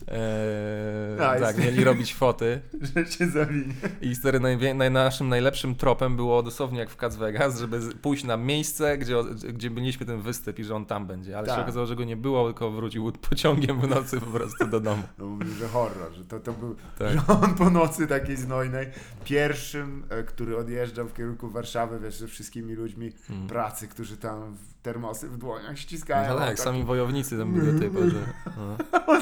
E, 0.08 1.12
Nice. 1.14 1.40
tak, 1.40 1.58
mieli 1.58 1.84
robić 1.84 2.14
foty 2.14 2.60
Że 2.96 3.06
się 3.06 3.26
zawinie. 3.26 3.74
i 4.00 4.14
stary, 4.14 4.40
najwie- 4.40 4.74
naj, 4.74 4.90
naszym 4.90 5.28
najlepszym 5.28 5.74
tropem 5.74 6.16
było 6.16 6.42
dosłownie 6.42 6.78
jak 6.78 6.90
w 6.90 6.96
Cas 6.96 7.16
Vegas, 7.16 7.58
żeby 7.58 7.80
pójść 8.02 8.24
na 8.24 8.36
miejsce, 8.36 8.98
gdzie, 8.98 9.14
gdzie 9.52 9.70
mieliśmy 9.70 10.06
ten 10.06 10.20
występ 10.22 10.58
i 10.58 10.64
że 10.64 10.74
on 10.74 10.86
tam 10.86 11.06
będzie, 11.06 11.38
ale 11.38 11.46
Tak. 11.46 11.56
się 11.56 11.62
okazało, 11.62 11.86
że 11.86 11.96
go 11.96 12.04
nie 12.04 12.16
było, 12.16 12.44
tylko 12.46 12.70
wrócił 12.70 13.12
pociągiem 13.30 13.80
w 13.80 13.88
nocy 13.88 14.20
po 14.20 14.26
prostu 14.26 14.66
do 14.66 14.80
domu. 14.80 15.02
No 15.18 15.26
mówił, 15.26 15.54
że 15.54 15.68
horror, 15.68 16.12
że 16.12 16.24
to, 16.24 16.40
to 16.40 16.52
był, 16.52 16.76
Tak. 16.98 17.12
że 17.12 17.20
on 17.42 17.54
po 17.54 17.70
nocy 17.70 18.06
takiej 18.06 18.36
znojnej, 18.36 18.86
pierwszym, 19.24 20.04
e, 20.10 20.22
który 20.22 20.56
odjeżdżał 20.56 21.08
w 21.08 21.14
kierunku 21.14 21.48
Warszawy, 21.50 22.00
wiesz, 22.00 22.16
ze 22.16 22.26
wszystkimi 22.28 22.74
ludźmi 22.74 23.12
Mm. 23.30 23.46
pracy, 23.48 23.88
którzy 23.88 24.16
tam 24.16 24.56
termosy 24.82 25.28
w 25.28 25.36
dłoniach 25.36 25.78
ściskają. 25.78 26.34
No 26.34 26.38
tak, 26.38 26.60
sami 26.60 26.84
wojownicy 26.84 27.38
tam 27.38 27.52
byli 27.52 27.72
do 27.72 27.80
tej 27.80 27.90
porze. 27.90 28.20
No. 28.56 28.76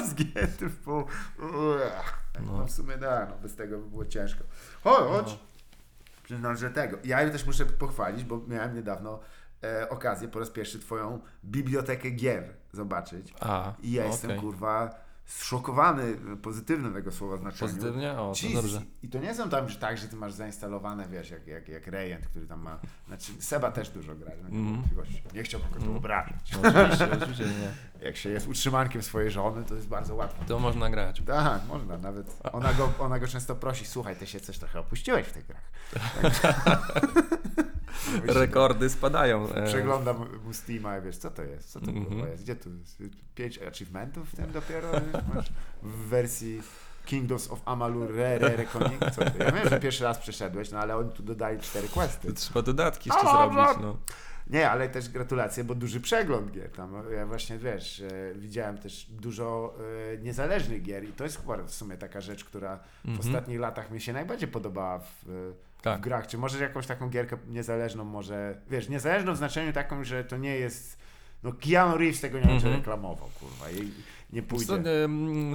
zgięty 0.07 0.69
w 0.69 0.77
pół. 0.77 1.03
No. 1.39 2.57
No 2.57 2.65
w 2.65 2.71
sumie 2.71 2.97
da, 2.97 3.25
no 3.25 3.37
bez 3.41 3.55
tego 3.55 3.77
by 3.77 3.89
było 3.89 4.05
ciężko. 4.05 4.43
Chodź, 4.83 5.09
chodź. 5.09 5.39
Przyznam, 6.23 6.57
że 6.57 6.69
tego. 6.69 6.97
Ja 7.03 7.29
też 7.29 7.45
muszę 7.45 7.65
pochwalić, 7.65 8.23
bo 8.23 8.41
miałem 8.47 8.75
niedawno 8.75 9.19
e, 9.63 9.89
okazję 9.89 10.27
po 10.27 10.39
raz 10.39 10.49
pierwszy 10.49 10.79
twoją 10.79 11.19
bibliotekę 11.45 12.09
gier 12.09 12.53
zobaczyć. 12.71 13.33
A, 13.39 13.73
I 13.83 13.91
ja 13.91 14.01
okej. 14.01 14.11
jestem 14.11 14.39
kurwa 14.39 15.00
zszokowany 15.31 16.15
pozytywnym 16.41 16.93
tego 16.93 17.11
słowa 17.11 17.37
znaczeniu. 17.37 17.71
Pozytywnie? 17.73 18.11
O, 18.11 18.33
to 18.41 18.53
dobrze. 18.61 18.81
I 19.03 19.09
to 19.09 19.19
nie 19.19 19.35
są 19.35 19.49
tam 19.49 19.69
że 19.69 19.75
tak, 19.79 19.97
że 19.97 20.07
ty 20.07 20.15
masz 20.15 20.33
zainstalowane, 20.33 21.07
wiesz, 21.09 21.29
jak, 21.29 21.47
jak, 21.47 21.69
jak 21.69 21.87
Rejent, 21.87 22.27
który 22.27 22.45
tam 22.47 22.61
ma. 22.61 22.79
Znaczy, 23.07 23.31
Seba 23.39 23.71
też 23.71 23.89
dużo 23.89 24.15
gra, 24.15 24.31
nie 24.49 24.71
wątpliwości. 24.71 25.23
Nie 25.33 25.43
chciałbym 25.43 25.69
go 25.71 25.79
tu 25.79 25.97
obrażać. 25.97 26.51
No, 26.63 26.69
oczywiście, 26.69 27.11
oczywiście 27.21 27.45
nie. 27.45 27.71
Jak 28.05 28.17
się 28.17 28.29
jest 28.29 28.47
utrzymankiem 28.47 29.01
swojej 29.01 29.31
żony, 29.31 29.63
to 29.65 29.75
jest 29.75 29.87
bardzo 29.87 30.15
łatwo. 30.15 30.43
To 30.47 30.59
można 30.59 30.89
grać. 30.89 31.21
Tak, 31.25 31.67
można 31.67 31.97
nawet. 31.97 32.37
Ona 32.53 32.73
go, 32.73 32.93
ona 32.99 33.19
go 33.19 33.27
często 33.27 33.55
prosi, 33.55 33.85
słuchaj, 33.85 34.15
ty 34.15 34.27
się 34.27 34.39
coś 34.39 34.57
trochę 34.57 34.79
opuściłeś 34.79 35.27
w 35.27 35.33
tych 35.33 35.45
grach. 35.47 35.71
Rekordy 38.27 38.89
spadają. 38.89 39.49
e, 39.53 39.67
Przeglądam 39.67 40.17
mu 40.45 40.53
Steama 40.53 40.97
i 40.97 41.01
wiesz, 41.01 41.17
co 41.17 41.31
to 41.31 41.41
jest? 41.43 41.71
Co 41.71 41.79
to 41.79 41.85
Mhm. 41.87 42.05
kurwa 42.05 42.27
jest? 42.27 42.43
Gdzie 42.43 42.55
tu 42.55 42.69
jest? 42.77 43.03
Pięć 43.35 43.59
achievementów 43.61 44.29
w 44.31 44.35
tym 44.35 44.51
dopiero 44.51 44.91
w 45.83 46.07
wersji 46.09 46.61
Kingdoms 47.05 47.51
of 47.51 47.61
Amalur 47.65 48.11
Re 48.11 48.35
Re 48.35 48.55
Reckoning? 48.55 48.99
Co 48.99 49.25
to? 49.25 49.43
Ja 49.43 49.51
wiem, 49.51 49.69
że 49.69 49.79
pierwszy 49.79 50.03
raz 50.03 50.17
przeszedłeś, 50.17 50.71
no 50.71 50.79
ale 50.79 50.97
oni 50.97 51.11
tu 51.11 51.23
dodali 51.23 51.59
cztery 51.59 51.87
questy. 51.89 52.27
To 52.27 52.33
trzeba 52.33 52.61
dodatki 52.61 53.09
jeszcze 53.09 53.27
A, 53.27 53.31
zrobić. 53.37 53.77
no. 53.77 53.83
No. 53.87 53.97
Nie, 54.49 54.69
ale 54.69 54.89
też 54.89 55.09
gratulacje, 55.09 55.63
bo 55.63 55.75
duży 55.75 56.01
przegląd 56.01 56.51
gier. 56.51 56.69
Tam 56.71 56.93
ja 57.15 57.25
właśnie 57.25 57.57
wiesz, 57.57 57.99
e, 57.99 58.33
widziałem 58.35 58.77
też 58.77 59.05
dużo 59.09 59.75
e, 60.13 60.17
niezależnych 60.17 60.81
gier 60.81 61.03
i 61.03 61.13
to 61.13 61.23
jest 61.23 61.41
chyba 61.41 61.57
w 61.57 61.71
sumie 61.73 61.97
taka 61.97 62.21
rzecz, 62.21 62.43
która 62.45 62.77
w 62.77 63.07
Mhm. 63.09 63.19
ostatnich 63.27 63.59
latach 63.59 63.91
mi 63.91 64.01
się 64.01 64.13
najbardziej 64.13 64.47
podobała 64.47 64.99
w, 64.99 65.25
Tak. 65.81 65.99
w 65.99 66.01
grach. 66.03 66.27
Czy 66.27 66.37
możesz 66.37 66.61
jakąś 66.61 66.87
taką 66.87 67.09
gierkę 67.09 67.37
niezależną 67.47 68.03
może, 68.03 68.55
wiesz, 68.69 68.89
niezależną 68.89 69.33
w 69.33 69.37
znaczeniu 69.37 69.73
taką, 69.73 70.03
że 70.03 70.23
to 70.23 70.37
nie 70.37 70.55
jest, 70.55 70.97
no 71.43 71.51
Keanu 71.53 71.97
Reeves 71.97 72.21
tego 72.21 72.37
nie 72.39 72.45
będzie 72.45 72.65
Mhm. 72.67 72.75
reklamował, 72.75 73.29
kurwa, 73.39 73.71
i 73.71 73.91
nie 74.33 74.43
pójdzie. 74.43 74.83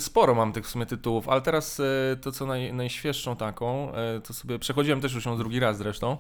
Sporo 0.00 0.34
mam 0.34 0.52
tych 0.52 0.66
w 0.66 0.68
sumie 0.68 0.86
tytułów, 0.86 1.28
ale 1.28 1.40
teraz 1.40 1.80
e, 1.80 2.16
to 2.16 2.32
co 2.32 2.46
naj, 2.46 2.72
najświeższą 2.72 3.36
taką, 3.36 3.92
e, 3.94 4.20
to 4.20 4.34
sobie 4.34 4.58
przechodziłem 4.58 5.00
też 5.00 5.14
już 5.14 5.26
ją 5.26 5.36
drugi 5.36 5.60
raz 5.60 5.78
zresztą. 5.78 6.16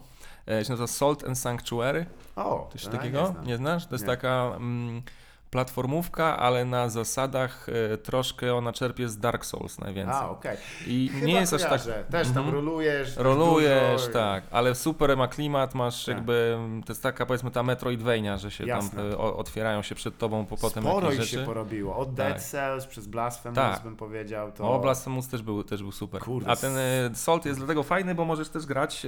E, 0.48 0.64
się 0.64 0.70
nazywa 0.70 0.86
Salt 0.86 1.24
and 1.24 1.38
Sanctuary. 1.38 2.06
O, 2.36 2.68
Coś 2.72 2.86
takiego? 2.86 3.34
Nie. 3.40 3.46
Nie 3.46 3.56
znasz? 3.56 3.86
To 3.86 3.94
jest 3.94 4.04
Nie. 4.04 4.10
taka 4.10 4.52
mm, 4.56 5.02
platformówka, 5.50 6.36
ale 6.38 6.64
na 6.64 6.88
zasadach 6.88 7.66
e, 7.92 7.98
troszkę 7.98 8.54
ona 8.54 8.72
czerpie 8.72 9.08
z 9.08 9.18
Dark 9.18 9.44
Souls 9.44 9.78
najwięcej. 9.78 10.14
A, 10.16 10.30
okej. 10.30 10.56
I 10.86 11.08
Chyba 11.14 11.26
nie 11.26 11.32
jest 11.34 11.52
aż 11.52 11.62
tak. 11.62 11.80
Też 12.10 12.28
tam 12.28 12.36
Mhm. 12.36 12.54
rolujesz. 12.54 13.16
Rolujesz, 13.16 14.00
dużo 14.00 14.12
tak, 14.12 14.44
ale 14.50 14.74
super 14.74 15.16
ma 15.16 15.28
klimat, 15.28 15.74
masz 15.74 16.04
Tak. 16.04 16.14
jakby, 16.14 16.58
to 16.86 16.92
jest 16.92 17.02
taka 17.02 17.26
powiedzmy 17.26 17.50
ta 17.50 17.62
Metroidvania, 17.62 18.36
że 18.38 18.50
się 18.50 18.66
Jasne. 18.66 19.02
tam 19.02 19.10
e, 19.12 19.18
otwierają 19.18 19.82
się 19.82 19.94
przed 19.94 20.18
tobą 20.18 20.46
po 20.46 20.56
potem 20.56 20.82
Sporo 20.84 21.06
jakieś 21.10 21.24
ich 21.24 21.30
się 21.30 21.36
rzeczy. 21.36 21.46
porobiło. 21.46 21.96
Od 21.96 22.08
Tak. 22.08 22.14
Dead 22.16 22.42
Cells 22.42 22.86
przez 22.86 23.06
Blasphemous 23.06 23.56
Tak. 23.56 23.82
bym 23.82 23.96
powiedział. 23.96 24.52
To... 24.52 24.72
O, 24.74 24.78
Blasphemous 24.78 25.28
też 25.28 25.42
był, 25.42 25.64
też 25.64 25.82
był 25.82 25.92
super. 25.92 26.20
Kurde, 26.20 26.50
A 26.50 26.56
ten 26.56 26.76
e, 26.76 27.10
Salt 27.14 27.44
jest 27.46 27.58
dlatego 27.58 27.82
fajny, 27.82 28.14
bo 28.14 28.24
możesz 28.24 28.48
też 28.48 28.66
grać 28.66 29.06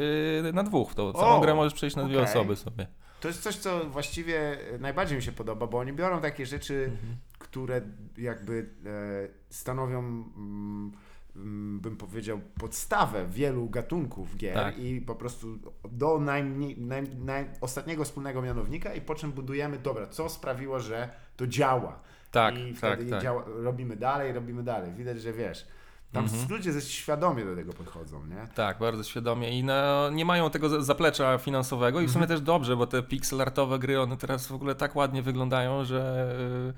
na 0.53 0.63
dwóch. 0.63 0.95
To 0.95 1.13
całą 1.13 1.37
O, 1.37 1.41
grę 1.41 1.55
możesz 1.55 1.75
przejść 1.75 1.97
na 1.97 2.05
dwie 2.05 2.23
osoby 2.23 2.57
sobie. 2.57 2.87
To 3.21 3.29
jest 3.29 3.43
coś, 3.43 3.57
co 3.57 3.85
właściwie 3.91 4.59
najbardziej 4.81 5.17
mi 5.17 5.23
się 5.23 5.33
podoba, 5.33 5.67
bo 5.67 5.79
oni 5.79 5.93
biorą 5.93 6.21
takie 6.21 6.47
rzeczy, 6.47 6.91
Mhm. 6.93 7.17
które 7.39 7.81
jakby 8.19 8.71
e, 8.87 9.29
stanowią, 9.55 9.99
mm, 9.99 10.93
mm, 11.37 11.81
bym 11.81 11.97
powiedział, 11.97 12.41
podstawę 12.61 13.27
wielu 13.27 13.69
gatunków 13.71 14.37
gier 14.37 14.55
Tak. 14.55 14.79
i 14.79 15.01
po 15.01 15.15
prostu 15.15 15.59
do 15.93 16.21
najmniej, 16.21 16.79
naj, 16.81 17.03
naj, 17.25 17.45
ostatniego 17.61 18.05
wspólnego 18.05 18.43
mianownika 18.43 18.95
i 18.95 19.01
po 19.01 19.15
czym 19.15 19.33
budujemy, 19.33 19.79
dobra, 19.79 20.07
co 20.07 20.29
sprawiło, 20.29 20.81
że 20.81 21.09
to 21.37 21.47
działa. 21.47 22.01
Tak, 22.31 22.59
I 22.59 22.75
tak, 22.75 22.95
wtedy 22.97 23.11
tak. 23.11 23.23
Działa, 23.23 23.45
robimy 23.47 23.97
dalej, 23.97 24.33
robimy 24.33 24.63
dalej. 24.63 24.93
Widać, 24.95 25.21
że 25.23 25.33
wiesz, 25.33 25.67
tam 26.13 26.25
Mhm. 26.25 26.49
ludzie 26.51 26.73
ze- 26.73 26.81
świadomie 26.81 27.45
do 27.45 27.57
tego 27.57 27.73
podchodzą, 27.73 28.27
nie? 28.27 28.47
Tak, 28.55 28.79
bardzo 28.79 29.05
świadomie 29.05 29.59
i 29.59 29.65
no, 29.65 30.11
nie 30.11 30.25
mają 30.25 30.51
tego 30.51 30.69
za- 30.69 30.81
zaplecza 30.83 31.39
finansowego 31.39 32.01
i 32.01 32.07
w 32.07 32.11
sumie 32.11 32.23
Mhm. 32.25 32.39
też 32.39 32.47
dobrze, 32.47 32.77
bo 32.77 32.87
te 32.87 33.03
pixel 33.03 33.41
artowe 33.41 33.79
gry, 33.79 34.01
one 34.01 34.17
teraz 34.17 34.47
w 34.47 34.53
ogóle 34.53 34.75
tak 34.75 34.97
ładnie 34.97 35.23
wyglądają, 35.23 35.85
że 35.85 36.29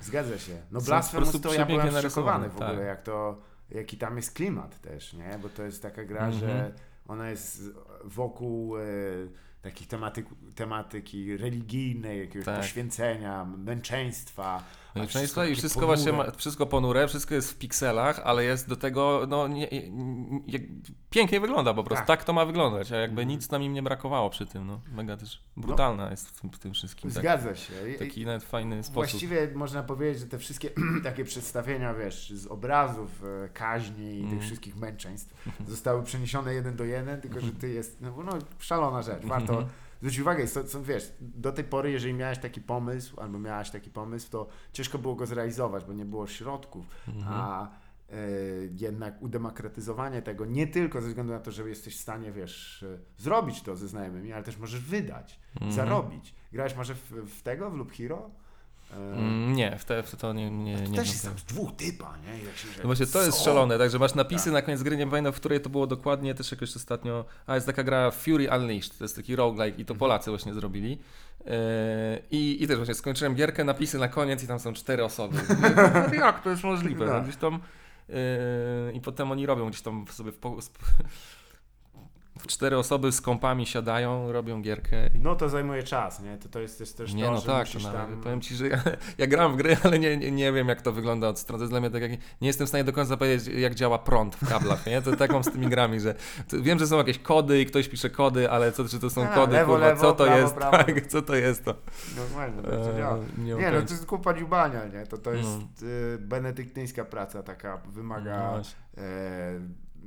e, 0.01 0.05
Zgadza 0.05 0.39
się. 0.39 0.63
No 0.71 0.81
Blasphemous 0.81 1.41
to 1.41 1.55
ja 1.55 1.67
byłem 1.67 1.93
zszokowany 1.93 2.49
w 2.49 2.55
ogóle, 2.55 2.77
tak. 2.77 2.87
jak 2.87 3.03
to, 3.03 3.41
jaki 3.71 3.97
tam 3.99 4.17
jest 4.17 4.35
klimat 4.35 4.81
też, 4.81 5.13
nie? 5.13 5.39
Bo 5.43 5.49
to 5.49 5.63
jest 5.63 5.83
taka 5.83 6.05
gra, 6.05 6.27
Mhm. 6.27 6.41
że 6.41 6.73
ona 7.09 7.31
jest 7.31 7.63
wokół 8.05 8.77
e, 8.79 8.83
takich 9.63 9.89
tematyk, 9.89 10.27
tematyki 10.55 11.37
religijnej, 11.37 12.21
jakiegoś 12.21 12.45
Tak. 12.47 12.57
poświęcenia, 12.61 13.45
męczeństwa. 13.45 14.63
No 14.95 15.05
i 15.05 15.07
wszystko 15.07 15.45
i 15.45 15.55
wszystko 15.57 15.87
właśnie 15.87 16.13
ma, 16.13 16.31
wszystko 16.31 16.67
ponure, 16.67 17.09
wszystko 17.09 17.35
jest 17.35 17.51
w 17.53 17.59
pikselach, 17.59 18.21
ale 18.25 18.45
jest 18.45 18.69
do 18.69 18.77
tego, 18.77 19.27
no 19.29 19.49
nie, 19.49 19.69
nie, 20.47 20.59
pięknie 21.11 21.41
wygląda 21.41 21.75
po 21.75 21.85
prostu, 21.85 22.07
Tak. 22.07 22.19
tak. 22.19 22.25
to 22.25 22.33
ma 22.33 22.45
wyglądać, 22.45 22.93
a 22.93 22.97
jakby 22.97 23.23
Mhm. 23.23 23.29
nic 23.29 23.51
nam 23.51 23.63
im 23.63 23.73
nie 23.73 23.83
brakowało 23.83 24.31
przy 24.31 24.47
tym, 24.47 24.67
no 24.67 24.81
mega 24.93 25.17
też 25.17 25.43
brutalna 25.57 26.11
jest 26.11 26.29
w 26.29 26.41
tym, 26.41 26.51
w 26.51 26.59
tym 26.59 26.73
wszystkim, 26.75 27.11
tak, 27.11 27.23
Zgadza 27.23 27.55
się. 27.57 27.73
I- 27.95 27.99
taki 27.99 28.27
nawet 28.27 28.45
fajny 28.45 28.77
sposób. 28.83 28.95
Właściwie 28.95 29.49
można 29.55 29.83
powiedzieć, 29.83 30.21
że 30.21 30.27
te 30.29 30.39
wszystkie 30.39 30.71
takie 31.05 31.25
przedstawienia, 31.25 31.95
wiesz, 31.95 32.31
z 32.31 32.47
obrazów 32.47 33.23
e, 33.45 33.49
kaźni 33.49 34.19
i 34.19 34.23
tych 34.23 34.33
Mm. 34.33 34.41
wszystkich 34.41 34.77
męczeństw 34.77 35.49
zostały 35.69 36.03
przeniesione 36.03 36.55
jeden 36.55 36.77
do 36.77 36.85
jeden, 36.85 37.21
tylko 37.21 37.41
że 37.41 37.53
ty 37.53 37.69
jest, 37.69 38.01
no, 38.01 38.15
no 38.25 38.33
szalona 38.59 39.03
rzecz, 39.03 39.25
warto 39.27 39.65
Zwrócić 40.01 40.21
uwagę, 40.21 40.41
jest 40.41 40.55
to, 40.55 40.65
co, 40.65 40.83
wiesz, 40.83 41.13
do 41.21 41.53
tej 41.53 41.65
pory, 41.65 41.91
jeżeli 41.91 42.15
miałeś 42.15 42.39
taki 42.39 42.61
pomysł, 42.61 43.21
albo 43.21 43.39
miałaś 43.39 43.71
taki 43.71 43.91
pomysł, 43.91 44.31
to 44.31 44.47
ciężko 44.73 44.99
było 44.99 45.15
go 45.15 45.27
zrealizować, 45.27 45.85
bo 45.85 45.93
nie 45.93 46.05
było 46.05 46.27
środków, 46.27 46.87
Mhm. 47.09 47.27
a 47.37 47.71
e, 48.11 48.17
jednak 48.79 49.23
udemokratyzowanie 49.23 50.23
tego 50.23 50.47
nie 50.47 50.67
tylko 50.67 51.01
ze 51.01 51.09
względu 51.09 51.33
na 51.33 51.41
to, 51.41 51.51
że 51.51 51.69
jesteś 51.69 51.97
w 51.97 52.01
stanie, 52.01 52.33
wiesz, 52.33 52.83
e, 52.83 52.99
zrobić 53.23 53.63
to 53.63 53.77
ze 53.77 53.89
znajomymi, 53.89 54.33
ale 54.33 54.45
też 54.45 54.59
możesz 54.59 54.81
wydać, 54.81 55.41
Mhm. 55.55 55.73
zarobić. 55.73 56.35
Grałeś 56.53 56.77
może 56.77 56.95
w, 56.95 57.11
w 57.11 57.43
tego, 57.43 57.71
w 57.71 57.77
Loop 57.77 57.93
Hero? 57.93 58.31
E, 58.93 58.97
Mm, 59.17 59.53
nie, 59.55 59.79
w, 59.79 59.85
w 60.07 60.17
to 60.17 60.33
nie, 60.33 60.51
nie, 60.51 60.79
to 60.79 60.85
nie 60.91 60.99
też 60.99 61.09
jest 61.09 61.23
z 61.39 61.45
dwóch 61.45 61.77
typa, 61.77 62.15
nie? 62.27 62.43
I 62.43 62.47
tak 62.47 62.57
się, 62.57 62.69
No 62.79 62.85
właśnie 62.85 63.07
to 63.07 63.23
jest 63.23 63.45
szalone, 63.45 63.79
także 63.79 63.99
masz 63.99 64.15
napisy 64.15 64.45
Tak. 64.45 64.53
na 64.53 64.63
koniec 64.63 64.83
gry, 64.83 64.97
nie 64.97 65.07
pamiętam 65.07 65.33
w 65.33 65.37
której 65.37 65.61
to 65.61 65.71
było 65.71 65.87
dokładnie, 65.87 66.35
też 66.35 66.51
jakoś 66.53 66.77
ostatnio, 66.77 67.25
a 67.47 67.55
jest 67.55 67.67
taka 67.67 67.83
gra 67.83 68.11
Fury 68.11 68.49
Unleashed, 68.57 68.99
to 68.99 69.05
jest 69.05 69.17
taki 69.17 69.37
roguelike 69.37 69.83
i 69.83 69.85
to 69.85 69.95
Mhm. 69.95 69.99
Polacy 69.99 70.31
właśnie 70.31 70.55
zrobili. 70.55 70.91
Yy, 70.91 71.53
I, 72.31 72.63
I 72.63 72.67
też 72.67 72.77
właśnie 72.77 72.95
skończyłem 72.95 73.35
gierkę, 73.35 73.65
napisy 73.65 73.99
na 73.99 74.09
koniec 74.09 74.45
i 74.45 74.47
tam 74.47 74.59
są 74.61 74.73
cztery 74.73 75.05
osoby. 75.05 75.37
Jak 76.17 76.43
to 76.43 76.51
jest 76.51 76.65
możliwe? 76.65 77.07
No. 77.07 77.21
Gdzieś 77.23 77.37
tam, 77.37 77.61
yy, 78.09 78.15
I 78.95 79.01
potem 79.01 79.31
oni 79.33 79.47
robią 79.47 79.69
gdzieś 79.69 79.83
tam 79.83 80.05
sobie 80.11 80.33
w, 80.33 80.37
po- 80.39 80.59
sp- 80.69 80.85
w 81.09 81.40
cztery 82.47 82.79
osoby 82.79 83.13
z 83.13 83.21
kąpami 83.21 83.67
siadają, 83.67 84.33
robią 84.33 84.63
gierkę. 84.63 84.97
No 85.15 85.35
to 85.37 85.49
zajmuje 85.49 85.83
czas, 85.83 86.21
nie? 86.23 86.39
To, 86.39 86.49
to 86.49 86.61
jest 86.61 86.79
też, 86.79 86.93
też 86.93 87.13
Nie, 87.15 87.25
to, 87.25 87.31
no 87.33 87.41
tak, 87.41 87.75
nawet, 87.75 87.93
tam... 87.93 88.21
powiem 88.23 88.41
Ci, 88.41 88.55
że 88.57 88.69
ja, 88.69 88.83
ja 89.19 89.27
gram 89.27 89.53
w 89.53 89.57
gry, 89.57 89.77
ale 89.85 89.99
nie, 89.99 90.17
nie, 90.17 90.31
nie 90.31 90.53
wiem 90.53 90.69
jak 90.69 90.83
to 90.83 90.93
wygląda 90.93 91.29
od 91.29 91.39
strony. 91.39 91.59
To 91.59 91.63
jest 91.63 91.73
dla 91.73 91.81
mnie 91.81 91.91
tak 91.91 92.03
jak, 92.03 92.11
nie 92.41 92.47
jestem 92.49 92.67
w 92.67 92.69
stanie 92.69 92.85
do 92.85 92.93
końca 92.93 93.17
powiedzieć 93.17 93.55
jak 93.61 93.75
działa 93.75 93.99
prąd 93.99 94.37
w 94.37 94.49
kablach, 94.49 94.87
nie? 94.87 95.03
To 95.03 95.17
tak 95.17 95.33
mam 95.33 95.45
z 95.45 95.51
tymi 95.53 95.69
grami, 95.69 96.01
że 96.01 96.15
to, 96.49 96.63
wiem, 96.63 96.79
że 96.79 96.87
są 96.87 96.97
jakieś 96.99 97.19
kody 97.19 97.61
i 97.61 97.67
ktoś 97.67 97.89
pisze 97.89 98.11
kody, 98.11 98.51
ale 98.51 98.73
co, 98.73 98.89
czy 98.89 98.99
to 98.99 99.11
są 99.11 99.23
A, 99.29 99.35
kody, 99.35 99.53
lewo, 99.53 99.73
kurwa, 99.73 99.87
lewo, 99.87 100.01
co 100.01 100.13
to 100.13 100.25
prawo, 100.25 100.41
jest, 100.41 100.55
prawo. 100.55 100.77
tak, 100.77 101.07
co 101.07 101.23
to 101.23 101.35
jest 101.35 101.65
to. 101.65 101.75
Normalnie, 102.17 102.63
tak 102.63 102.71
to 102.71 102.95
działa. 102.99 103.19
nie 103.39 103.53
mam 103.55 103.63
Nie, 103.63 103.71
no 103.71 103.83
to 103.83 103.93
jest 103.93 104.07
kupa 104.07 104.35
dziubania, 104.35 104.85
nie? 104.87 105.07
To, 105.07 105.19
to 105.19 105.33
jest 105.33 105.49
No. 105.83 105.89
y, 105.89 106.19
benedyktyńska 106.19 107.05
praca, 107.05 107.43
taka 107.43 107.81
No 107.87 107.91
wymaga 107.93 108.63
e, 108.99 109.61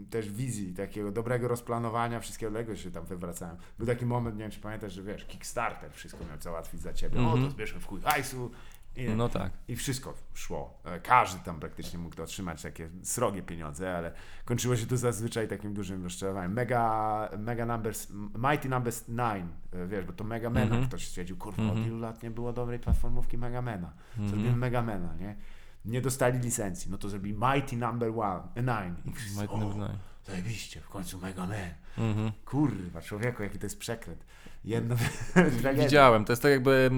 też 0.10 0.30
wizji, 0.30 0.74
takiego 0.74 1.12
dobrego 1.12 1.48
rozplanowania 1.48 2.20
wszystkiego, 2.20 2.52
dlatego 2.52 2.76
się 2.76 2.92
tam 2.92 3.06
wywracałem. 3.06 3.58
Był 3.78 3.88
taki 3.88 4.06
moment, 4.06 4.36
nie 4.36 4.42
wiem 4.42 4.52
czy 4.52 4.60
pamiętasz, 4.60 4.94
że 4.94 5.04
wiesz, 5.04 5.26
Kickstarter 5.26 5.92
wszystko 5.94 6.26
miał 6.30 6.40
załatwić 6.42 6.82
za 6.82 6.94
ciebie. 6.94 7.20
O, 7.20 7.24
Mhm. 7.24 7.44
to 7.46 7.50
zbierzmy 7.52 7.80
w 7.80 7.86
chuj 7.86 8.02
hajsu. 8.02 8.52
I, 8.96 9.10
No 9.10 9.30
tak. 9.30 9.52
I 9.68 9.76
wszystko 9.76 10.14
szło. 10.34 10.82
E, 10.86 11.00
Każdy 11.00 11.40
tam 11.46 11.60
praktycznie 11.60 12.00
mógł 12.00 12.16
to 12.16 12.24
otrzymać 12.24 12.62
takie 12.62 12.90
srogie 13.04 13.42
pieniądze, 13.44 13.98
ale 13.98 14.12
kończyło 14.46 14.76
się 14.76 14.86
to 14.86 14.98
zazwyczaj 14.98 15.48
takim 15.48 15.74
dużym 15.74 16.04
rozczarowaniem. 16.04 16.54
Mega, 16.54 17.30
mega 17.38 17.66
Numbers, 17.66 18.08
Mighty 18.50 18.70
Numbers 18.70 19.06
9, 19.08 19.46
e, 19.72 19.88
wiesz, 19.88 20.06
bo 20.06 20.14
to 20.14 20.24
Mega 20.24 20.50
Mena 20.50 20.66
Mhm. 20.66 20.88
ktoś 20.88 21.08
stwierdził, 21.08 21.38
kurwa, 21.38 21.62
Mhm. 21.64 21.82
od 21.82 21.88
ilu 21.88 22.00
lat 22.00 22.24
nie 22.24 22.32
było 22.32 22.54
dobrej 22.54 22.80
platformówki 22.80 23.38
Mega 23.38 23.62
Mena. 23.62 23.94
Zrobimy 24.18 24.40
Mhm. 24.40 24.60
Mega 24.60 24.82
Mena, 24.82 25.16
nie? 25.16 25.36
Nie 25.86 26.02
dostali 26.02 26.40
licencji, 26.40 26.92
no 26.92 26.98
to 26.98 27.10
zrobili 27.10 27.38
Mighty 27.54 27.78
Number 27.78 28.10
one, 28.20 28.42
9 28.56 28.98
i 29.06 29.14
wszyscy, 29.14 29.42
Might 29.42 29.52
o, 29.54 29.58
Never 29.58 29.74
Know. 29.74 29.90
zajebiście, 30.28 30.82
w 30.82 30.90
końcu 30.90 31.18
Mega 31.20 31.42
Man. 31.48 31.58
Mhm. 31.98 32.32
Kurwa, 32.46 33.02
człowieku, 33.02 33.44
jaki 33.44 33.60
to 33.60 33.66
jest 33.66 33.80
przekręt. 33.80 34.26
Jedno. 34.66 34.96
Widziałem, 35.84 36.26
to 36.26 36.32
jest 36.32 36.42
tak 36.42 36.52
jakby 36.52 36.90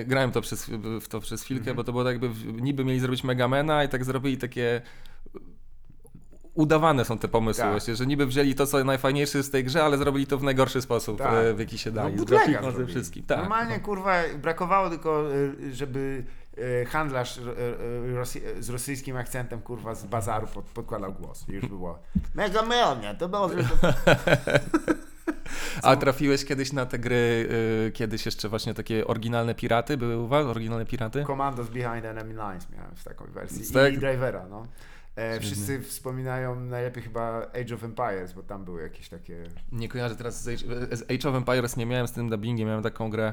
e, 0.00 0.04
grałem 0.04 0.32
to 0.32 0.40
przez, 0.40 0.70
w 1.00 1.08
to 1.08 1.20
przez 1.20 1.42
chwilkę, 1.42 1.60
Mhm. 1.60 1.76
bo 1.76 1.84
to 1.84 1.92
było 1.92 2.04
tak 2.04 2.22
jakby 2.22 2.52
niby 2.62 2.84
mieli 2.84 3.00
zrobić 3.00 3.24
Megamena 3.24 3.84
i 3.84 3.88
tak 3.88 4.04
zrobili 4.04 4.36
takie 4.36 4.82
udawane 6.54 7.04
są 7.04 7.18
te 7.18 7.28
pomysły 7.28 7.62
Tak. 7.62 7.70
właśnie, 7.70 7.96
że 7.96 8.06
niby 8.06 8.26
wzięli 8.26 8.54
to 8.54 8.66
co 8.66 8.84
najfajniejsze 8.84 9.42
z 9.42 9.50
tej 9.50 9.64
grze, 9.64 9.84
ale 9.84 9.98
zrobili 9.98 10.26
to 10.26 10.38
w 10.38 10.42
najgorszy 10.42 10.82
sposób, 10.82 11.18
Tak. 11.18 11.32
e, 11.34 11.54
w 11.54 11.58
jaki 11.58 11.78
się 11.78 11.90
da. 11.90 12.02
No, 12.02 12.08
i 12.08 12.18
z 12.18 12.24
grafiką, 12.24 12.70
ze 12.70 12.86
wszystkim. 12.86 13.24
Tak. 13.24 13.38
Normalnie, 13.38 13.80
kurwa, 13.80 14.22
brakowało 14.42 14.90
tylko, 14.90 15.34
y, 15.34 15.74
żeby 15.74 16.24
handlarz 16.88 17.38
y, 17.38 17.40
y, 17.40 18.16
rosy, 18.16 18.62
z 18.62 18.70
rosyjskim 18.70 19.16
akcentem, 19.16 19.60
kurwa, 19.60 19.94
z 19.94 20.06
bazaru 20.06 20.46
pod, 20.46 20.64
podkładał 20.64 21.12
głos. 21.12 21.48
I 21.48 21.52
już 21.52 21.66
było 21.66 21.98
Mega 22.34 22.62
Man, 22.62 23.00
nie? 23.00 23.14
To 23.14 23.28
było... 23.28 23.50
A 25.82 25.96
trafiłeś 25.96 26.44
kiedyś 26.44 26.72
na 26.72 26.86
te 26.86 26.98
gry, 26.98 27.48
y, 27.86 27.92
kiedyś 27.92 28.26
jeszcze 28.26 28.48
właśnie 28.48 28.74
takie 28.74 29.06
oryginalne 29.06 29.54
piraty, 29.54 29.96
były 29.96 30.18
u 30.18 30.26
was 30.26 30.46
oryginalne 30.46 30.86
piraty? 30.86 31.24
Commandos 31.26 31.68
Behind 31.68 32.04
Enemy 32.04 32.32
Lines 32.32 32.70
miałem 32.70 32.96
w 32.96 33.04
takiej 33.04 33.26
wersji. 33.26 33.72
Tak. 33.72 33.94
I 33.94 33.98
Drivera, 33.98 34.46
no. 34.50 34.66
E, 35.16 35.40
wszyscy 35.40 35.80
wspominają 35.80 36.60
najlepiej 36.60 37.02
chyba 37.02 37.42
Age 37.42 37.74
of 37.74 37.84
Empires, 37.84 38.32
bo 38.32 38.42
tam 38.42 38.64
były 38.64 38.82
jakieś 38.82 39.08
takie... 39.08 39.44
Nie 39.72 39.88
kojarzę 39.88 40.16
teraz 40.16 40.42
z 40.42 40.48
Age, 40.48 40.96
z 40.96 41.02
Age 41.02 41.28
of 41.28 41.34
Empires, 41.34 41.76
nie 41.76 41.86
miałem 41.86 42.08
z 42.08 42.12
tym 42.12 42.30
dubbingiem, 42.30 42.68
miałem 42.68 42.82
taką 42.82 43.10
grę 43.10 43.32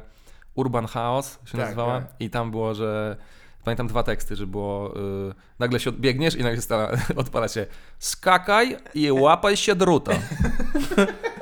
Urban 0.55 0.87
Chaos 0.87 1.31
się 1.45 1.51
Tak, 1.51 1.61
nazywała 1.61 2.01
tak. 2.01 2.09
i 2.19 2.29
tam 2.29 2.51
było, 2.51 2.73
że 2.73 3.17
pamiętam 3.63 3.87
dwa 3.87 4.03
teksty, 4.03 4.35
że 4.35 4.47
było 4.47 4.97
y, 5.29 5.33
nagle 5.59 5.79
się 5.79 5.89
odbiegniesz 5.89 6.35
i 6.35 6.43
nagle 6.43 6.55
się 6.55 6.61
stala, 6.61 6.91
odpala 7.15 7.47
się 7.47 7.65
skakaj 7.99 8.77
i 8.93 9.11
łapaj 9.11 9.57
się 9.57 9.75
druta. 9.75 10.11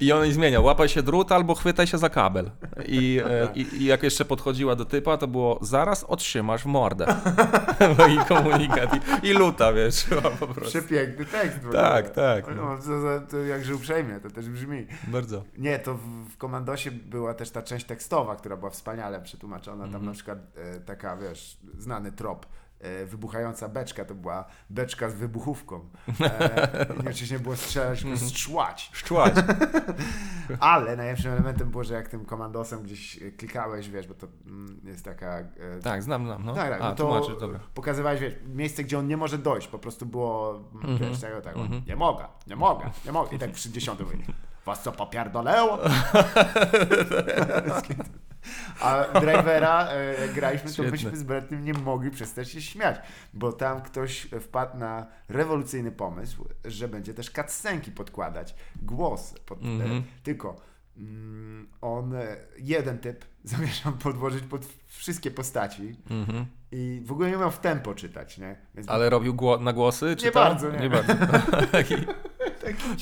I 0.00 0.12
on 0.12 0.24
jej 0.24 0.32
zmieniał, 0.32 0.64
łapaj 0.64 0.88
się 0.88 1.02
drut 1.02 1.32
albo 1.32 1.54
chwytaj 1.54 1.86
się 1.86 1.98
za 1.98 2.08
kabel. 2.08 2.50
I, 2.86 3.20
e, 3.26 3.48
i, 3.54 3.60
i 3.76 3.84
jak 3.84 4.02
jeszcze 4.02 4.24
podchodziła 4.24 4.76
do 4.76 4.84
typa, 4.84 5.16
to 5.16 5.26
było 5.28 5.58
zaraz 5.62 6.04
otrzymasz 6.04 6.64
mordę. 6.64 7.06
No 7.98 8.06
i 8.06 8.18
komunikat. 8.18 8.90
I, 9.22 9.26
i 9.26 9.32
luta, 9.32 9.72
wiesz, 9.72 10.04
po 10.40 10.46
prostu. 10.46 10.70
Przepiękny 10.70 11.24
tekst. 11.24 11.58
Tak, 11.72 12.10
tak. 12.10 12.44
No, 12.56 12.76
to, 12.76 12.82
to, 12.84 13.26
to 13.30 13.36
jakże 13.36 13.74
uprzejmie, 13.74 14.20
to 14.20 14.30
też 14.30 14.48
brzmi. 14.48 14.86
Bardzo. 15.08 15.42
Nie, 15.58 15.78
to 15.78 15.94
w, 15.94 16.00
w 16.30 16.36
Komandosie 16.36 16.90
była 16.90 17.34
też 17.34 17.50
ta 17.50 17.62
część 17.62 17.86
tekstowa, 17.86 18.36
która 18.36 18.56
była 18.56 18.70
wspaniale 18.70 19.20
przetłumaczona. 19.22 19.84
Tam 19.84 19.86
Mhm. 19.86 20.04
na 20.06 20.12
przykład 20.12 20.38
e, 20.56 20.80
taka, 20.80 21.16
wiesz, 21.16 21.56
znany 21.78 22.12
trop. 22.12 22.46
E, 22.82 23.06
wybuchająca 23.06 23.68
beczka 23.68 24.04
to 24.04 24.14
była 24.14 24.44
beczka 24.70 25.10
z 25.10 25.14
wybuchówką. 25.14 25.88
E, 26.20 26.86
i 27.04 27.08
oczywiście 27.08 27.38
było 27.38 27.56
strzelać, 27.56 28.02
tylko 28.02 28.16
strzłać. 28.16 28.90
Szczłać. 28.92 29.34
Ale 30.60 30.96
najlepszym 30.96 31.32
elementem 31.32 31.70
było, 31.70 31.84
że 31.84 31.94
jak 31.94 32.08
tym 32.08 32.24
komandosem 32.24 32.82
gdzieś 32.82 33.20
klikałeś, 33.36 33.90
wiesz, 33.90 34.06
bo 34.08 34.14
to 34.14 34.26
mm, 34.46 34.80
jest 34.84 35.04
taka... 35.04 35.26
E, 35.38 35.46
Tak, 35.82 36.02
znam, 36.02 36.26
znam. 36.26 36.44
No. 36.44 36.54
tak, 36.54 36.70
tak, 36.70 36.80
A, 36.80 36.88
no 36.88 36.94
to 36.94 37.04
tłumaczysz, 37.04 37.40
dobra. 37.40 37.60
pokazywałeś 37.74 38.20
wiesz, 38.20 38.34
miejsce, 38.46 38.84
gdzie 38.84 38.98
on 38.98 39.06
nie 39.06 39.16
może 39.16 39.38
dojść. 39.38 39.68
Po 39.68 39.78
prostu 39.78 40.06
było, 40.06 40.50
mm, 40.74 40.90
Mhm. 40.92 41.10
wiesz, 41.10 41.20
tego, 41.20 41.40
tak, 41.40 41.56
Mhm. 41.56 41.82
nie 41.86 41.96
mogę, 41.96 42.24
nie 42.46 42.56
mogę, 42.56 42.90
nie 43.06 43.12
mogę. 43.12 43.36
I 43.36 43.38
tak 43.38 43.52
dziesiątym 43.54 44.06
mówi, 44.06 44.24
was 44.66 44.82
co 44.82 44.92
popierdolęło? 44.92 45.78
A 48.80 49.04
drivera, 49.20 49.88
e, 49.90 50.20
jak 50.20 50.32
graliśmy, 50.32 50.66
to 50.68 50.72
Świetne. 50.74 50.90
myśmy 50.92 51.16
z 51.16 51.22
Bretnym 51.22 51.64
nie 51.64 51.74
mogli 51.74 52.10
przestać 52.10 52.50
się 52.50 52.62
śmiać, 52.62 52.96
bo 53.34 53.52
tam 53.52 53.82
ktoś 53.82 54.28
wpadł 54.40 54.78
na 54.78 55.06
rewolucyjny 55.28 55.92
pomysł, 55.92 56.48
że 56.64 56.88
będzie 56.88 57.14
też 57.14 57.30
cutscenki 57.30 57.90
podkładać, 57.92 58.54
głos, 58.82 59.34
pod, 59.46 59.62
Mhm. 59.62 59.92
e, 59.92 60.02
tylko 60.22 60.56
mm, 60.96 61.68
on, 61.80 62.14
e, 62.14 62.36
jeden 62.58 62.98
typ 62.98 63.24
zamierzał 63.44 63.92
podłożyć 63.92 64.44
pod 64.44 64.66
wszystkie 64.86 65.30
postaci 65.30 65.96
Mhm. 66.10 66.46
i 66.72 67.02
w 67.04 67.12
ogóle 67.12 67.30
nie 67.30 67.36
miał 67.36 67.50
w 67.50 67.58
tempo 67.58 67.94
czytać, 67.94 68.38
nie? 68.38 68.56
Więc 68.74 68.88
Ale 68.88 69.10
robił 69.10 69.34
gło- 69.34 69.60
na 69.60 69.72
głosy? 69.72 70.16
Czy 70.16 70.24
Nie 70.26 70.32
bardzo, 70.32 70.70
nie. 70.70 70.78
nie 70.78 70.90
bardzo. 70.90 71.12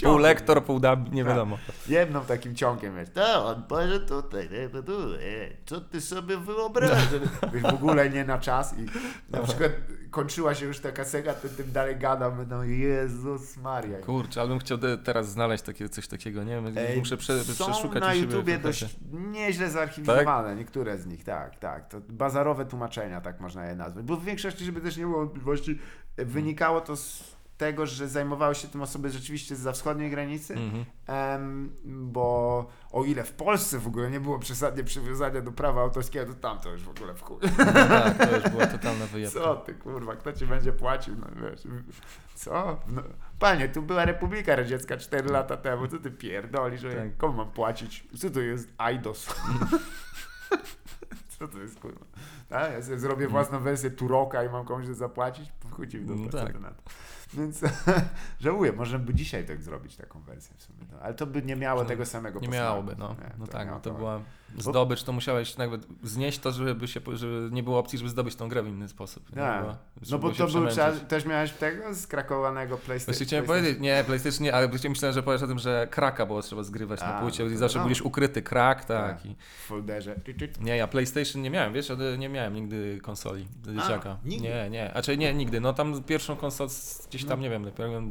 Pół 0.02 0.18
lektor, 0.18 0.64
pół 0.64 0.80
dub, 0.80 1.12
nie 1.12 1.24
Tak. 1.24 1.32
wiadomo. 1.32 1.58
Jedną 1.88 2.24
takim 2.24 2.54
ciągiem, 2.54 2.96
wiesz, 2.96 3.08
to 3.14 3.46
on 3.46 3.62
powie 3.62 4.00
tutaj, 4.00 4.48
nie, 4.50 4.68
to 4.68 4.82
tu, 4.82 5.14
e, 5.14 5.18
co 5.66 5.80
ty 5.80 6.00
sobie 6.00 6.36
wyobrażasz? 6.36 7.08
Wiesz, 7.52 7.62
w 7.62 7.74
ogóle 7.74 8.10
nie 8.10 8.24
na 8.24 8.38
czas 8.38 8.74
i 8.78 8.86
na 9.30 9.38
przykład 9.42 9.72
kończyła 10.10 10.54
się 10.54 10.66
już 10.66 10.78
taka 10.80 11.04
sega, 11.04 11.34
to 11.34 11.48
tym 11.48 11.72
dalej 11.72 11.96
gadam, 11.96 12.46
no 12.48 12.64
Jezus 12.64 13.56
Maria. 13.56 13.98
Kurczę, 13.98 14.40
ale 14.40 14.48
bym 14.48 14.58
chciał 14.58 14.78
teraz 15.04 15.28
znaleźć 15.30 15.64
takie, 15.64 15.88
coś 15.88 16.08
takiego, 16.08 16.44
nie 16.44 16.54
wiem, 16.54 16.72
Ej, 16.76 16.98
muszę 16.98 17.16
prze, 17.16 17.44
są 17.44 17.64
przeszukać 17.72 18.02
na 18.02 18.08
u 18.08 18.14
siebie 18.14 18.26
YouTubie 18.26 18.58
w 18.58 18.62
dość 18.62 18.82
internecie. 18.82 19.28
nieźle 19.30 19.70
zarchiwizowane, 19.70 20.56
niektóre 20.56 20.98
z 20.98 21.06
nich, 21.06 21.24
tak, 21.24 21.58
tak. 21.58 21.88
To 21.88 22.00
bazarowe 22.08 22.64
tłumaczenia, 22.66 23.20
tak 23.20 23.40
można 23.40 23.66
je 23.66 23.74
nazwać. 23.76 24.04
Bo 24.04 24.16
w 24.16 24.24
większości, 24.24 24.64
żeby 24.64 24.80
też 24.80 24.96
nie 24.96 25.04
było 25.04 25.18
wątpliwości, 25.18 25.78
wynikało 26.16 26.80
to 26.80 26.96
z 26.96 27.39
tego, 27.60 27.86
że 27.86 28.08
zajmowały 28.08 28.54
się 28.54 28.68
tym 28.68 28.82
osoby 28.82 29.10
rzeczywiście 29.10 29.56
za 29.56 29.72
wschodniej 29.72 30.10
granicy, 30.10 30.54
Mhm. 30.54 30.84
Em, 31.06 31.72
bo 31.84 32.66
o 32.92 33.04
ile 33.04 33.24
w 33.24 33.32
Polsce 33.32 33.78
w 33.78 33.86
ogóle 33.86 34.10
nie 34.10 34.20
było 34.20 34.38
przesadnie 34.38 34.84
przywiązania 34.84 35.40
do 35.40 35.52
prawa 35.52 35.80
autorskiego, 35.82 36.34
to 36.34 36.40
tam 36.40 36.58
to 36.58 36.70
już 36.72 36.82
w 36.82 36.88
ogóle 36.88 37.14
w 37.14 37.22
chuj. 37.22 37.38
No 37.58 37.72
tak, 37.72 38.28
to 38.28 38.36
już 38.36 38.48
była 38.48 38.66
totalna 38.66 39.06
wyjebka. 39.12 39.40
Co 39.40 39.56
ty 39.56 39.74
kurwa, 39.74 40.16
kto 40.16 40.32
ci 40.32 40.46
będzie 40.46 40.72
płacił? 40.72 41.14
No, 41.16 41.26
wiesz, 41.50 41.62
co? 42.34 42.80
No, 42.88 43.02
panie, 43.38 43.68
tu 43.68 43.82
była 43.82 44.04
Republika 44.04 44.56
Radziecka 44.56 44.96
4 44.96 45.28
lata 45.28 45.56
temu, 45.56 45.88
co 45.88 45.98
ty 45.98 46.10
pierdolisz, 46.10 46.80
że 46.80 46.94
Tak. 46.94 47.16
komu 47.16 47.32
mam 47.34 47.50
płacić? 47.50 48.06
Co 48.18 48.30
to 48.30 48.40
jest 48.40 48.68
IDOS? 48.94 49.26
co 51.38 51.48
to 51.48 51.58
jest 51.58 51.80
kurwa? 51.80 52.04
A, 52.50 52.60
ja 52.68 52.82
sobie 52.82 52.98
zrobię 52.98 53.28
własną 53.28 53.60
wersję 53.60 53.90
Turoka 53.90 54.44
i 54.44 54.48
mam 54.48 54.64
komuś 54.64 54.86
za 54.86 54.94
zapłacić? 54.94 55.52
Chuj 55.70 55.88
ci 55.88 55.98
w 55.98 56.06
dupę, 56.06 56.20
No 56.24 56.30
co 56.32 56.38
tak. 56.44 56.52
ty 56.52 56.60
na 56.60 56.70
to? 56.70 56.82
Więc 57.38 57.60
żałuję, 58.40 58.72
może 58.72 58.98
by 58.98 59.14
dzisiaj 59.14 59.44
tak 59.46 59.62
zrobić 59.62 59.96
taką 59.96 60.20
wersję 60.22 60.54
w 60.58 60.62
sumie. 60.62 60.78
No, 60.92 60.98
ale 61.02 61.14
to 61.14 61.26
by 61.26 61.42
nie 61.42 61.56
miało 61.56 61.84
tego 61.84 62.06
samego 62.06 62.40
Nie 62.40 62.48
posmaku. 62.48 62.64
miałoby, 62.64 62.94
no. 62.98 63.08
Nie, 63.08 63.30
No 63.38 63.46
to 63.46 63.52
tak, 63.52 63.66
miało 63.66 63.78
no 63.78 63.82
to 63.84 63.90
to- 63.90 63.96
była 63.96 64.20
zdobycz, 64.58 65.02
to 65.02 65.12
musiałeś 65.12 65.56
nawet 65.56 65.86
znieść 66.02 66.38
to, 66.38 66.52
żeby, 66.52 66.88
się, 66.88 67.00
żeby 67.12 67.48
nie 67.52 67.62
było 67.62 67.78
opcji, 67.78 67.98
żeby 67.98 68.10
zdobyć 68.10 68.36
tą 68.36 68.48
grę 68.48 68.62
w 68.62 68.68
inny 68.68 68.88
sposób. 68.88 69.30
nie? 69.30 69.36
Tak. 69.36 69.62
Było- 69.62 69.76
No 70.10 70.18
bo 70.18 70.30
to 70.32 70.46
był 70.48 70.66
czas, 70.68 70.94
też 71.08 71.24
miałeś 71.26 71.52
tego 71.52 71.94
skrakowanego 71.94 72.76
PlayStation. 72.78 73.14
Właśnie 73.14 73.26
chciałem 73.26 73.44
PlayStation- 73.44 73.48
powiedzieć, 73.48 73.80
nie, 73.80 74.04
PlayStation 74.06 74.42
nie, 74.44 74.54
ale 74.54 74.68
myślałem, 74.88 75.14
że 75.14 75.22
powiesz 75.22 75.42
o 75.42 75.46
tym, 75.46 75.58
że 75.58 75.88
kraka 75.90 76.26
było 76.26 76.42
trzeba 76.42 76.62
zgrywać 76.62 77.00
A, 77.02 77.12
na 77.12 77.20
płycie 77.20 77.44
no 77.44 77.50
i 77.50 77.56
zawsze 77.56 77.78
no. 77.78 77.84
byliś 77.84 78.00
ukryty 78.00 78.42
krak, 78.42 78.84
tak. 78.84 79.16
Tak. 79.16 79.26
I, 79.26 79.36
w 79.64 79.66
folderze. 79.66 80.14
Nie, 80.60 80.76
ja 80.76 80.86
PlayStation 80.88 81.42
nie 81.42 81.50
miałem, 81.50 81.72
wiesz, 81.72 81.92
nie 82.18 82.28
miałem 82.28 82.54
nigdy 82.54 82.98
konsoli 83.02 83.48
do 83.62 83.74
dzieciaka. 83.74 84.16
nigdy? 84.24 84.48
Nie, 84.48 84.70
nie, 84.70 84.94
a 84.94 85.02
czyli 85.02 85.18
nie, 85.18 85.34
nigdy. 85.34 85.60
No 85.60 85.72
tam 85.72 86.02
pierwszą 86.02 86.36
konsolę 86.36 86.70
gdzieś 87.20 87.28
tam, 87.28 87.38
No. 87.38 87.42
nie 87.44 87.50
wiem, 87.50 87.64
dopiero 87.64 87.88
miałem 87.90 88.10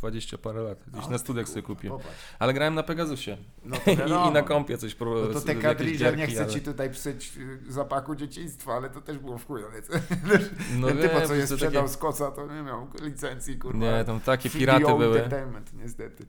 20 0.00 0.38
parę 0.38 0.62
lat, 0.62 0.78
gdzieś 0.92 1.04
O, 1.06 1.10
na 1.10 1.18
studiach 1.18 1.48
sobie 1.48 1.62
kupiłem. 1.62 1.98
popatrz. 1.98 2.18
Ale 2.38 2.54
grałem 2.54 2.74
na 2.74 2.82
Pegasusie 2.82 3.36
No 3.64 3.76
to 3.84 3.90
I, 4.26 4.28
i 4.28 4.32
na 4.32 4.42
kompie 4.42 4.78
coś 4.78 4.92
No 4.92 4.98
próbowałem. 4.98 5.32
to 5.34 5.40
te 5.40 5.54
kadridże, 5.54 6.16
nie 6.16 6.26
chcę 6.26 6.42
ale- 6.44 6.52
ci 6.52 6.60
tutaj 6.60 6.90
psuć 6.90 7.32
y, 7.68 7.72
zapachu 7.72 8.14
dzieciństwa, 8.14 8.72
ale 8.74 8.90
to 8.90 9.00
też 9.00 9.18
było 9.18 9.38
w 9.38 9.46
chuj. 9.46 9.62
ale 9.72 9.82
co- 9.82 9.92
No 10.78 10.86
Ten 10.88 10.98
typa, 10.98 11.26
co 11.26 11.34
je 11.34 11.46
sprzedał 11.46 11.82
takie- 11.82 11.94
z 11.94 11.96
koca, 11.96 12.30
to 12.30 12.46
nie 12.46 12.62
miał 12.62 12.86
licencji, 13.02 13.58
kurwa. 13.58 13.78
Nie, 13.78 14.04
tam 14.04 14.20
takie 14.20 14.50
CDO 14.50 14.58
piraty 14.58 14.84
były. 14.86 15.06
Entertainment, 15.22 15.72
niestety. 15.74 16.26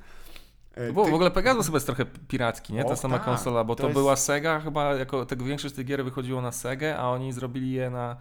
E, 0.76 0.88
To 0.88 0.94
było, 0.94 1.06
ty- 1.06 1.12
w 1.12 1.14
ogóle 1.14 1.32
Pegasus 1.32 1.66
chyba 1.66 1.76
jest 1.76 1.86
trochę 1.86 2.06
piracki, 2.06 2.74
nie? 2.74 2.84
Ta 2.84 2.90
O, 2.92 2.96
sama 2.96 3.18
tak. 3.18 3.26
konsola, 3.26 3.64
bo 3.64 3.76
To 3.76 3.82
to, 3.82 3.88
jest- 3.88 4.00
była 4.00 4.16
Sega 4.16 4.60
chyba, 4.60 4.94
jako 4.96 5.26
tego 5.26 5.46
większość 5.46 5.76
tych 5.76 5.86
gier 5.86 6.04
wychodziło 6.04 6.42
na 6.42 6.52
Segę, 6.52 6.98
a 6.98 7.10
oni 7.10 7.34
zrobili 7.34 7.72
je 7.72 7.90
na 7.90 8.18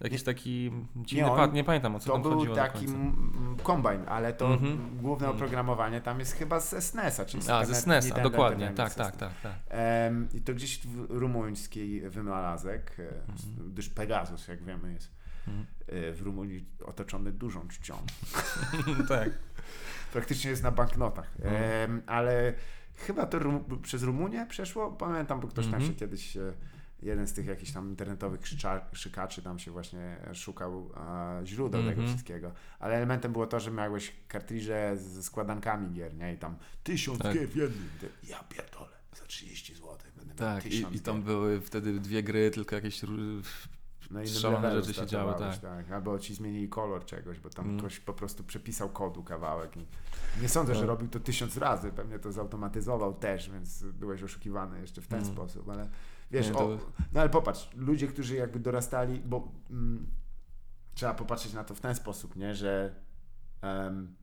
jakiś 0.00 0.22
taki 0.22 0.72
dziwny 0.96 1.30
on- 1.30 1.36
pad, 1.36 1.52
nie 1.54 1.64
pamiętam 1.64 1.94
o 1.96 1.98
co 2.00 2.06
To 2.06 2.12
tam 2.12 2.22
był 2.22 2.34
chodziło 2.38 2.56
taki 2.56 2.78
końcu. 2.78 2.94
m- 2.94 3.32
m- 3.36 3.56
kombajn, 3.62 4.00
ale 4.08 4.32
to 4.32 4.46
Mhm. 4.52 4.72
m, 4.72 4.78
główne 5.02 5.26
Mhm. 5.26 5.36
oprogramowanie 5.36 6.00
tam 6.00 6.18
jest 6.18 6.32
chyba 6.32 6.60
ze 6.60 6.80
SNES-a, 6.80 7.24
czyli 7.24 7.40
A, 7.42 7.44
Super 7.46 7.66
ze 7.66 7.74
SNES-a, 7.74 8.06
Nintendo 8.06 8.30
dokładnie, 8.30 8.70
tak, 8.76 8.94
tak, 8.94 9.16
tak, 9.16 9.40
tak. 9.40 9.52
Em, 9.68 10.28
I 10.34 10.40
to 10.40 10.54
gdzieś 10.54 10.86
w 10.86 11.06
rumuński 11.08 12.00
wynalazek, 12.00 12.96
e, 12.98 13.02
Mhm. 13.02 13.72
gdyż 13.72 13.88
Pegasus, 13.88 14.48
jak 14.48 14.62
wiemy, 14.64 14.92
jest 14.92 15.10
Mhm. 15.48 15.66
e, 15.88 16.12
w 16.12 16.22
Rumunii 16.22 16.64
otoczony 16.84 17.32
dużą 17.32 17.68
czcią. 17.68 17.94
tak. 19.08 19.30
Praktycznie 20.12 20.50
jest 20.50 20.62
na 20.62 20.70
banknotach. 20.70 21.30
Mhm. 21.42 21.62
Em, 21.90 22.02
ale 22.06 22.52
chyba 22.94 23.26
to 23.26 23.38
Rum- 23.38 23.80
przez 23.82 24.02
Rumunię 24.02 24.46
przeszło. 24.46 24.92
Pamiętam, 24.92 25.40
bo 25.40 25.48
ktoś 25.48 25.64
tam 25.64 25.74
Mhm. 25.74 25.92
się 25.92 25.98
kiedyś, 25.98 26.36
e, 26.36 26.52
jeden 27.04 27.26
z 27.26 27.32
tych 27.32 27.46
jakichś 27.46 27.72
tam 27.72 27.88
internetowych 27.90 28.40
krzycza- 28.40 28.80
krzykaczy 28.92 29.42
tam 29.42 29.58
się 29.58 29.70
właśnie 29.70 30.16
szukał 30.34 30.90
e, 30.96 31.46
źródeł 31.46 31.80
tego 31.80 31.90
Mhm. 31.92 32.08
wszystkiego. 32.08 32.52
Ale 32.78 32.94
elementem 32.96 33.32
było 33.32 33.46
to, 33.46 33.60
że 33.60 33.70
miałeś 33.70 34.12
kartridże 34.28 34.96
ze 34.96 35.22
składankami 35.22 35.90
gier, 35.94 36.14
nie? 36.14 36.34
I 36.34 36.38
tam 36.38 36.56
tysiąc 36.82 37.18
Tak. 37.18 37.34
gier 37.34 37.48
w 37.48 37.56
jednym. 37.56 37.88
Ja 38.28 38.38
pierdolę, 38.48 38.96
za 39.20 39.24
30 39.26 39.74
zł 39.74 39.88
będę 40.16 40.28
miał 40.44 40.54
Tak, 40.54 40.62
tysiąc 40.62 40.94
i, 40.94 40.96
i 40.96 41.00
tam 41.00 41.22
były 41.22 41.60
wtedy 41.60 42.00
dwie 42.00 42.22
gry, 42.22 42.50
tylko 42.50 42.74
jakieś 42.74 43.02
No 44.10 44.22
i 44.22 44.26
levelu 44.52 44.80
rzeczy 44.84 45.00
się 45.00 45.06
działy, 45.06 45.32
startowałeś, 45.32 45.58
tak. 45.58 45.90
Albo 45.90 46.18
ci 46.18 46.34
zmienili 46.34 46.68
kolor 46.68 47.04
czegoś, 47.04 47.38
bo 47.40 47.50
tam 47.50 47.64
Mm. 47.64 47.78
ktoś 47.78 48.00
po 48.00 48.12
prostu 48.12 48.44
przepisał 48.44 48.88
kodu 48.88 49.22
kawałek. 49.22 49.76
I 49.76 49.86
nie 50.42 50.48
sądzę, 50.48 50.74
że 50.74 50.80
No. 50.80 50.86
robił 50.86 51.08
to 51.08 51.20
tysiąc 51.20 51.56
razy, 51.56 51.90
pewnie 51.92 52.18
to 52.18 52.32
zautomatyzował 52.32 53.14
też, 53.14 53.50
więc 53.50 53.82
byłeś 53.84 54.22
oszukiwany 54.22 54.80
jeszcze 54.80 55.02
w 55.02 55.06
ten 55.06 55.18
Mm. 55.20 55.32
sposób, 55.32 55.68
ale 55.68 55.88
wiesz, 56.34 56.46
Nie, 56.46 56.54
o, 56.54 56.56
to- 56.58 56.78
no 57.12 57.20
ale 57.20 57.30
popatrz, 57.30 57.70
ludzie, 57.76 58.06
którzy 58.08 58.36
jakby 58.36 58.60
dorastali, 58.60 59.20
bo 59.20 59.52
mm, 59.70 60.06
trzeba 60.94 61.14
popatrzeć 61.14 61.52
na 61.52 61.64
to 61.64 61.74
w 61.74 61.80
ten 61.80 61.94
sposób, 61.94 62.36
nie, 62.36 62.54
że 62.54 62.94
em, 63.62 64.14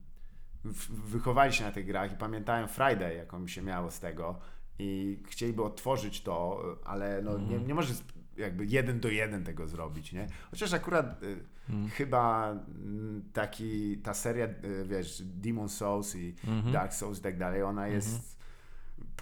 w- 0.64 0.90
wychowali 1.10 1.52
się 1.52 1.64
na 1.64 1.72
tych 1.72 1.86
grach 1.86 2.12
i 2.12 2.16
pamiętają 2.16 2.66
Friday, 2.66 3.14
jaką 3.14 3.46
się 3.46 3.62
miało 3.62 3.90
z 3.90 4.00
tego 4.00 4.38
i 4.78 5.22
chcieliby 5.28 5.62
odtworzyć 5.62 6.22
to, 6.22 6.62
ale 6.84 7.22
no, 7.22 7.30
nie, 7.38 7.44
Mhm. 7.44 7.66
nie 7.66 7.74
możesz 7.74 7.96
jakby 8.36 8.66
jeden 8.66 9.00
do 9.00 9.08
jeden 9.08 9.44
tego 9.44 9.66
zrobić, 9.66 10.12
nie? 10.12 10.26
Chociaż 10.50 10.72
akurat 10.72 11.22
y, 11.22 11.44
Mm. 11.70 11.88
chyba 11.88 12.50
mm, 12.50 13.22
taki, 13.32 13.98
ta 13.98 14.14
seria, 14.14 14.46
y, 14.46 14.84
wiesz, 14.88 15.22
Demon 15.24 15.68
Souls 15.68 16.16
i 16.16 16.34
Mhm. 16.46 16.72
Dark 16.72 16.92
Souls 16.94 17.18
i 17.18 17.22
tak 17.22 17.38
dalej, 17.38 17.62
ona 17.62 17.88
jest 17.88 18.08
Mhm. 18.08 18.22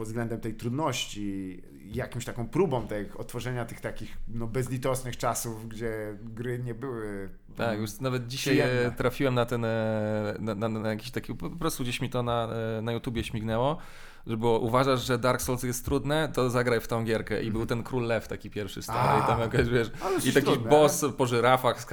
Pod 0.00 0.08
względem 0.08 0.40
tej 0.40 0.54
trudności 0.54 1.62
jakąś 1.84 2.24
taką 2.24 2.48
próbą 2.48 2.86
tych, 2.86 3.20
otworzenia 3.20 3.64
tych 3.64 3.80
takich 3.80 4.16
no, 4.28 4.46
bezlitosnych 4.46 5.16
czasów, 5.16 5.68
gdzie 5.68 6.18
gry 6.22 6.58
nie 6.58 6.74
były 6.74 7.28
Tak, 7.56 7.78
już 7.78 8.00
nawet 8.00 8.26
dzisiaj 8.26 8.58
e, 8.58 8.62
Przyjemne. 8.62 8.96
trafiłem 8.96 9.34
na 9.34 9.46
ten, 9.46 9.64
e, 9.64 10.34
na, 10.38 10.54
na, 10.54 10.68
na 10.68 10.88
jakiś 10.88 11.10
taki, 11.10 11.34
po 11.34 11.50
prostu 11.50 11.82
gdzieś 11.82 12.00
mi 12.00 12.10
to 12.10 12.22
na, 12.22 12.48
e, 12.78 12.82
na 12.82 12.92
YouTubie 12.92 13.24
śmignęło, 13.24 13.78
że 14.26 14.36
było, 14.36 14.58
uważasz, 14.58 15.06
że 15.06 15.18
Dark 15.18 15.42
Souls 15.42 15.62
jest 15.62 15.84
trudne, 15.84 16.28
to 16.34 16.50
zagraj 16.50 16.80
w 16.80 16.88
tą 16.88 17.04
gierkę. 17.04 17.42
I 17.42 17.50
był 17.50 17.66
ten 17.66 17.82
Król 17.82 18.06
Lew 18.06 18.28
taki 18.28 18.50
pierwszy 18.50 18.82
stary 18.82 18.98
Mhm. 18.98 19.22
A, 19.22 19.24
i 19.24 19.28
tam 19.28 19.40
jakaś, 19.40 19.68
wiesz, 19.68 19.90
i 20.24 20.32
taki 20.32 20.46
trudne, 20.46 20.70
boss 20.70 21.04
po 21.16 21.26
żyrafach, 21.26 21.86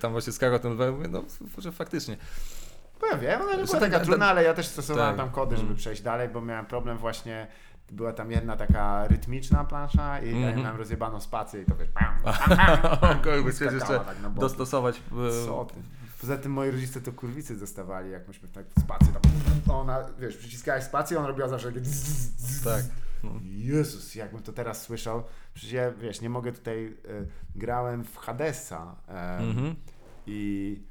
tam 0.00 0.12
właśnie 0.12 0.32
skakał 0.32 0.58
ten, 0.58 0.72
mówię, 0.72 1.08
no, 1.08 1.24
że 1.58 1.72
faktycznie. 1.72 2.16
Ja 3.06 3.18
wiem, 3.18 3.42
ona 3.42 3.54
nie 3.54 3.64
była 3.64 3.80
taka 3.80 3.98
ta- 3.98 4.04
trudna, 4.04 4.26
ale 4.26 4.44
ja 4.44 4.54
też 4.54 4.66
stosowałem 4.66 5.16
tak. 5.16 5.26
tam 5.26 5.34
kody, 5.34 5.56
żeby 5.56 5.66
Mm. 5.66 5.76
przejść 5.76 6.02
dalej, 6.02 6.28
bo 6.28 6.40
miałem 6.40 6.66
problem 6.66 6.98
właśnie, 6.98 7.46
była 7.92 8.12
tam 8.12 8.30
jedna 8.30 8.56
taka 8.56 9.06
rytmiczna 9.06 9.64
plansza 9.64 10.18
i 10.20 10.30
ja 10.40 10.46
Mhm. 10.46 10.62
miałem 10.62 10.76
rozjebaną 10.76 11.20
spację 11.20 11.62
i 11.62 11.64
to 11.64 11.76
wiesz, 11.76 11.88
pam, 11.94 12.18
chciałeś 12.18 12.58
skakała 12.98 13.36
jeszcze 13.36 13.70
tak 14.04 14.16
dostosować. 14.34 14.96
e, 14.96 15.46
Co 15.46 15.64
ty? 15.64 15.74
Poza 16.20 16.36
tym 16.36 16.52
moi 16.52 16.70
rodzice 16.70 17.00
to 17.00 17.12
kurwicy 17.12 17.56
dostawali, 17.60 18.10
jak 18.10 18.28
myśmy 18.28 18.48
tak 18.48 18.64
spację 18.80 19.06
tam, 19.12 19.22
to 19.66 19.80
ona, 19.80 19.98
wiesz, 20.18 20.36
przyciskałeś 20.36 20.84
spację, 20.84 21.18
on 21.18 21.24
robiła 21.26 21.48
zawsze 21.48 21.68
takie 21.72 21.80
Tak. 22.64 22.82
No. 23.24 23.30
Jezus, 23.44 24.14
jakbym 24.14 24.42
to 24.42 24.52
teraz 24.52 24.82
słyszał. 24.82 25.22
Przecież 25.54 25.72
ja, 25.72 25.90
wiesz, 25.90 26.20
nie 26.20 26.30
mogę 26.30 26.52
tutaj, 26.52 26.86
e, 26.86 27.26
grałem 27.56 28.04
w 28.04 28.16
Hadesa 28.16 28.96
e, 29.08 29.38
Mhm. 29.38 29.74
i 30.26 30.82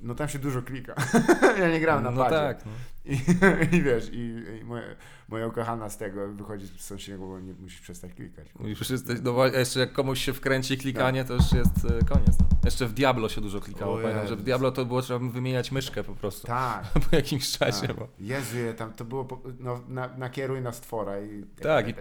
no 0.00 0.14
tam 0.14 0.28
się 0.28 0.38
dużo 0.38 0.62
klika. 0.62 0.94
ja 1.60 1.68
nie 1.68 1.80
grałem 1.80 2.04
na 2.04 2.10
No 2.10 2.24
padzie. 2.24 2.36
tak. 2.36 2.66
No. 2.66 2.72
I, 3.04 3.12
I 3.76 3.82
wiesz, 3.82 4.10
i, 4.12 4.44
i 4.60 4.64
moja, 4.64 4.82
moja 5.28 5.46
ukochana 5.46 5.90
z 5.90 5.98
tego 5.98 6.28
wychodzi 6.28 6.66
z 6.66 6.80
sąsiedniego, 6.80 7.26
bo 7.26 7.40
nie 7.40 7.54
musisz 7.54 7.80
przestać 7.80 8.14
klikać. 8.14 8.48
Już 8.60 8.90
jesteś, 8.90 9.18
no, 9.22 9.46
jeszcze 9.46 9.80
jak 9.80 9.92
komuś 9.92 10.24
się 10.24 10.32
wkręci 10.32 10.78
klikanie, 10.78 11.24
to 11.24 11.34
już 11.34 11.52
jest 11.52 11.84
e, 11.84 12.04
koniec. 12.04 12.38
No. 12.38 12.46
Jeszcze 12.64 12.86
w 12.86 12.92
Diablo 12.92 13.28
się 13.28 13.40
dużo 13.40 13.60
klikało. 13.60 13.94
O 13.94 13.96
Pamiętam, 13.96 14.22
że 14.22 14.26
w 14.26 14.30
Jezus. 14.30 14.44
Diablo 14.44 14.72
to 14.72 14.84
było 14.84 15.02
trzeba 15.02 15.30
wymieniać 15.30 15.72
myszkę 15.72 16.04
po 16.04 16.14
prostu. 16.14 16.46
Tak. 16.46 16.84
Po 17.10 17.16
jakimś 17.16 17.58
czasie. 17.58 17.86
tak. 17.86 17.96
Bo... 17.96 18.08
Jezu, 18.18 18.56
tam 18.76 18.92
to 18.92 19.04
było, 19.04 19.24
po, 19.24 19.40
no, 19.58 19.80
na, 19.88 20.08
nakieruj 20.16 20.60
na 20.60 20.72
stwora 20.72 21.20
i... 21.20 21.44
Tak, 21.62 21.88
i 21.88 21.94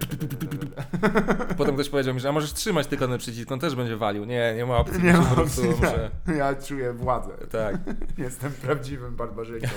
Potem 1.57 1.75
ktoś 1.75 1.89
powiedział 1.89 2.13
mi, 2.13 2.19
że 2.19 2.29
a 2.29 2.31
możesz 2.31 2.53
trzymać 2.53 2.87
tylko 2.87 3.07
ten 3.07 3.17
przycisk, 3.17 3.51
on 3.51 3.59
też 3.59 3.75
będzie 3.75 3.97
walił. 3.97 4.25
Nie, 4.25 4.53
nie 4.57 4.65
ma 4.65 4.77
opcji. 4.77 5.03
Nie 5.03 5.13
ma 5.13 5.31
opcji, 5.35 5.63
muszę- 5.63 6.09
tak. 6.25 6.35
Ja 6.35 6.55
czuję 6.55 6.93
władzę. 6.93 7.37
Tak. 7.51 7.75
Jestem 8.17 8.51
prawdziwym 8.51 9.15
barbarzyńcą. 9.15 9.67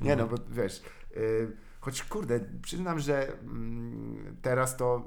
Nie 0.00 0.16
no, 0.16 0.26
bo 0.26 0.36
wiesz, 0.50 0.82
y, 1.16 1.52
choć 1.80 2.02
kurde, 2.02 2.40
przyznam, 2.62 3.00
że 3.00 3.32
mm, 3.38 4.36
teraz 4.42 4.76
to 4.76 5.04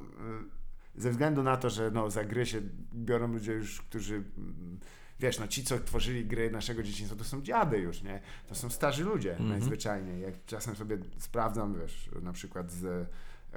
y, 0.98 1.02
ze 1.02 1.12
względu 1.12 1.44
na 1.44 1.58
to, 1.58 1.70
że 1.70 1.92
no, 1.92 2.10
za 2.10 2.24
gry 2.24 2.46
się 2.46 2.62
biorą 2.94 3.28
ludzie 3.34 3.54
już, 3.54 3.82
którzy 3.82 4.16
mm, 4.16 4.80
wiesz, 5.20 5.40
no 5.40 5.48
ci, 5.48 5.64
co 5.64 5.80
tworzyli 5.80 6.26
gry 6.26 6.52
naszego 6.52 6.84
dzieciństwa, 6.84 7.18
to 7.18 7.24
są 7.24 7.42
dziady 7.42 7.78
już, 7.78 8.04
nie? 8.04 8.22
To 8.48 8.56
są 8.56 8.70
starzy 8.70 9.04
ludzie 9.04 9.32
Mhm. 9.32 9.50
najzwyczajniej. 9.50 10.22
Jak 10.22 10.46
czasem 10.46 10.76
sobie 10.76 10.98
sprawdzam, 11.20 11.80
wiesz, 11.82 12.10
na 12.22 12.34
przykład 12.34 12.72
z 12.72 13.10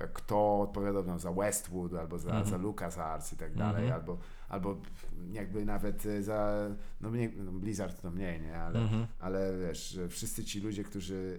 kto 0.08 0.60
odpowiadał 0.60 1.04
nam 1.04 1.18
za 1.18 1.32
Westwood, 1.32 1.94
albo 1.94 2.18
za, 2.18 2.30
Mhm. 2.30 2.46
za 2.46 2.56
LucasArts 2.56 3.32
i 3.32 3.36
tak 3.36 3.54
dalej, 3.54 3.82
Mhm. 3.84 4.00
albo, 4.00 4.18
albo 4.48 4.76
jakby 5.32 5.64
nawet 5.64 6.06
e, 6.06 6.22
za, 6.22 6.68
no, 7.00 7.10
mniej, 7.10 7.32
no 7.36 7.52
Blizzard 7.52 8.02
to 8.02 8.10
mniej, 8.10 8.40
nie? 8.40 8.56
Ale, 8.60 8.80
Mhm. 8.80 9.06
ale 9.18 9.58
wiesz, 9.58 9.98
wszyscy 10.08 10.44
ci 10.44 10.60
ludzie, 10.60 10.84
którzy 10.84 11.38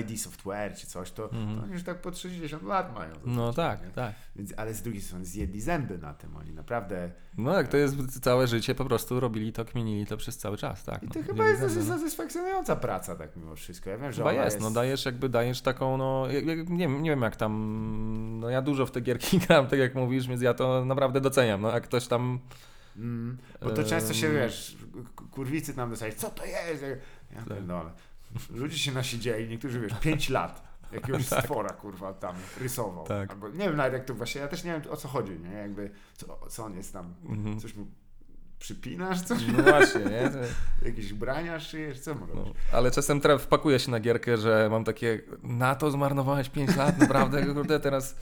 ID 0.00 0.20
Software 0.20 0.74
czy 0.76 0.86
coś, 0.86 1.10
to, 1.10 1.24
Mhm. 1.32 1.56
to 1.56 1.62
oni 1.62 1.72
już 1.72 1.82
tak 1.82 2.00
po 2.00 2.12
60 2.12 2.62
lat 2.62 2.94
mają. 2.94 3.14
No 3.24 3.52
tak, 3.52 3.82
nie? 3.86 3.90
tak. 3.90 4.14
Więc, 4.36 4.54
ale 4.56 4.74
z 4.74 4.82
drugiej 4.82 5.02
strony 5.02 5.24
zjedli 5.24 5.60
zęby 5.60 5.98
na 5.98 6.14
tym, 6.14 6.36
oni 6.36 6.52
naprawdę... 6.52 7.10
No 7.38 7.52
tak, 7.52 7.68
to 7.68 7.76
jest 7.76 8.20
całe 8.20 8.46
życie, 8.46 8.74
po 8.74 8.84
prostu 8.84 9.20
robili 9.20 9.52
to, 9.52 9.64
kminili 9.64 10.06
to 10.06 10.16
przez 10.16 10.38
cały 10.38 10.56
czas, 10.56 10.84
tak. 10.84 11.02
I 11.02 11.06
no. 11.06 11.12
to 11.12 11.20
chyba 11.22 11.32
Wiedzieli 11.32 11.48
jest 11.50 11.60
dosyć 11.74 11.88
mną. 11.88 11.98
satysfakcjonująca 11.98 12.76
praca 12.76 13.16
tak 13.16 13.36
mimo 13.36 13.56
wszystko. 13.56 13.90
Ja 13.90 13.98
wiem, 13.98 14.12
że 14.12 14.18
Chyba 14.22 14.30
ona 14.30 14.44
jest, 14.44 14.60
no 14.60 14.70
dajesz 14.70 15.04
jakby, 15.04 15.28
dajesz 15.28 15.60
taką, 15.62 15.96
no, 15.96 16.26
nie, 16.68 16.86
wiem- 16.86 17.02
nie 17.02 17.10
wiem 17.10 17.22
jak 17.22 17.36
tam, 17.36 18.36
no 18.40 18.50
ja 18.50 18.62
dużo 18.62 18.86
w 18.86 18.90
te 18.90 19.00
gierki 19.00 19.38
gram, 19.46 19.66
tak 19.66 19.78
jak 19.78 19.94
mówisz, 19.94 20.28
więc 20.28 20.42
ja 20.42 20.54
to 20.54 20.84
naprawdę 20.84 21.20
doceniam, 21.20 21.60
no 21.60 21.70
jak 21.70 21.84
ktoś 21.84 22.06
tam, 22.06 22.38
Mm, 22.96 23.38
bo 23.62 23.70
to 23.70 23.84
często 23.84 24.14
się, 24.14 24.30
wiesz, 24.32 24.76
kurwicy 25.30 25.76
nam 25.76 25.90
dostali, 25.90 26.14
co 26.14 26.30
to 26.30 26.44
jest? 26.44 26.82
Ja 27.32 27.36
Tak. 27.38 27.48
pierdolę. 27.48 27.90
Ludzie 28.50 28.78
się 28.78 28.92
nasiedzieli, 28.92 29.48
niektórzy, 29.48 29.80
wiesz, 29.80 29.92
5 30.00 30.28
lat 30.28 30.70
jakiegoś 30.92 31.28
Tak. 31.28 31.44
stwora, 31.44 31.70
kurwa, 31.70 32.12
tam 32.12 32.36
rysował. 32.60 33.06
Tak. 33.06 33.30
Albo, 33.30 33.48
nie 33.48 33.58
wiem 33.58 33.76
nawet 33.76 33.92
jak 33.92 34.04
to 34.04 34.14
właśnie, 34.14 34.40
ja 34.40 34.48
też 34.48 34.64
nie 34.64 34.72
wiem 34.72 34.92
o 34.92 34.96
co 34.96 35.08
chodzi, 35.08 35.38
nie? 35.38 35.52
Jakby, 35.52 35.90
co, 36.14 36.46
co 36.48 36.64
on 36.64 36.76
jest 36.76 36.92
tam, 36.92 37.14
mhm. 37.28 37.60
coś 37.60 37.74
mu 37.74 37.86
przypinasz, 38.58 39.22
coś? 39.22 39.38
no 39.56 39.62
właśnie, 39.62 40.00
nie, 40.00 40.30
Jakieś 40.88 41.12
ubrania 41.12 41.60
szyjesz, 41.60 42.00
co 42.00 42.14
mu 42.14 42.26
no. 42.34 42.44
ale 42.72 42.90
czasem 42.90 43.20
teraz 43.20 43.42
wpakuję 43.42 43.78
się 43.78 43.90
na 43.90 44.00
gierkę, 44.00 44.36
że 44.36 44.68
mam 44.70 44.84
takie, 44.84 45.20
na 45.42 45.74
to 45.74 45.90
zmarnowałeś 45.90 46.48
5 46.48 46.76
lat, 46.76 46.98
naprawdę, 46.98 47.46
kurde, 47.54 47.80
teraz 47.80 48.16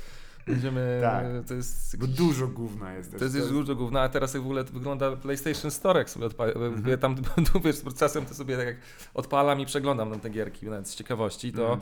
będziemy, 0.48 0.98
Tak. 1.02 1.24
to 1.48 1.54
jest 1.54 1.96
Bo 1.98 2.06
dużo 2.06 2.48
gówna 2.48 2.92
jest 2.94 3.10
też. 3.10 3.18
To 3.18 3.24
jest 3.24 3.36
już 3.36 3.48
dużo 3.48 3.74
gówna, 3.74 4.00
a 4.00 4.08
teraz 4.08 4.34
jak 4.34 4.42
w 4.42 4.46
ogóle 4.46 4.64
to 4.64 4.72
wygląda 4.72 5.16
PlayStation 5.16 5.70
Store, 5.70 5.98
jak 5.98 6.10
sobie 6.10 6.26
odpalam, 6.26 6.62
Mhm. 6.62 6.98
tam, 6.98 7.16
wiesz, 7.64 7.76
czasem 7.98 8.26
to 8.26 8.34
sobie 8.34 8.56
tak 8.56 8.66
jak 8.66 8.76
odpalam 9.14 9.60
i 9.60 9.66
przeglądam 9.66 10.10
na 10.10 10.16
te 10.18 10.30
gierki, 10.30 10.66
nawet 10.66 10.88
z 10.88 10.94
ciekawości, 10.96 11.52
to 11.52 11.62
Mhm. 11.72 11.80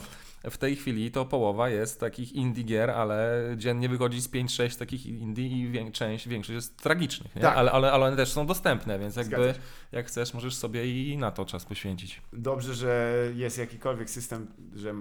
w 0.51 0.59
tej 0.59 0.77
chwili 0.77 1.11
to 1.11 1.25
połowa 1.25 1.69
jest 1.69 2.01
takich 2.01 2.33
indie 2.33 2.65
gier, 2.65 2.91
ale 2.91 3.43
dziennie 3.57 3.89
wychodzi 3.89 4.21
z 4.21 4.29
5-6 4.29 4.77
takich 4.79 5.07
indie 5.07 5.47
i 5.47 5.93
część, 5.93 6.29
większość 6.29 6.55
jest 6.55 6.77
tragicznych? 6.83 7.33
Tak. 7.33 7.57
Ale, 7.57 7.73
ale, 7.73 7.93
ale 7.93 8.07
one 8.07 8.17
też 8.17 8.33
są 8.33 8.47
dostępne, 8.47 8.99
więc 8.99 9.17
jakby 9.17 9.37
Zgadza 9.37 9.53
się. 9.55 9.61
jak 9.93 10.07
chcesz, 10.07 10.35
możesz 10.35 10.55
sobie 10.55 11.11
i 11.13 11.19
na 11.19 11.31
to 11.31 11.45
czas 11.45 11.65
poświęcić. 11.65 12.23
Dobrze, 12.33 12.75
że 12.75 13.13
jest 13.35 13.59
jakikolwiek 13.59 14.11
system, 14.11 14.47
że 14.75 14.95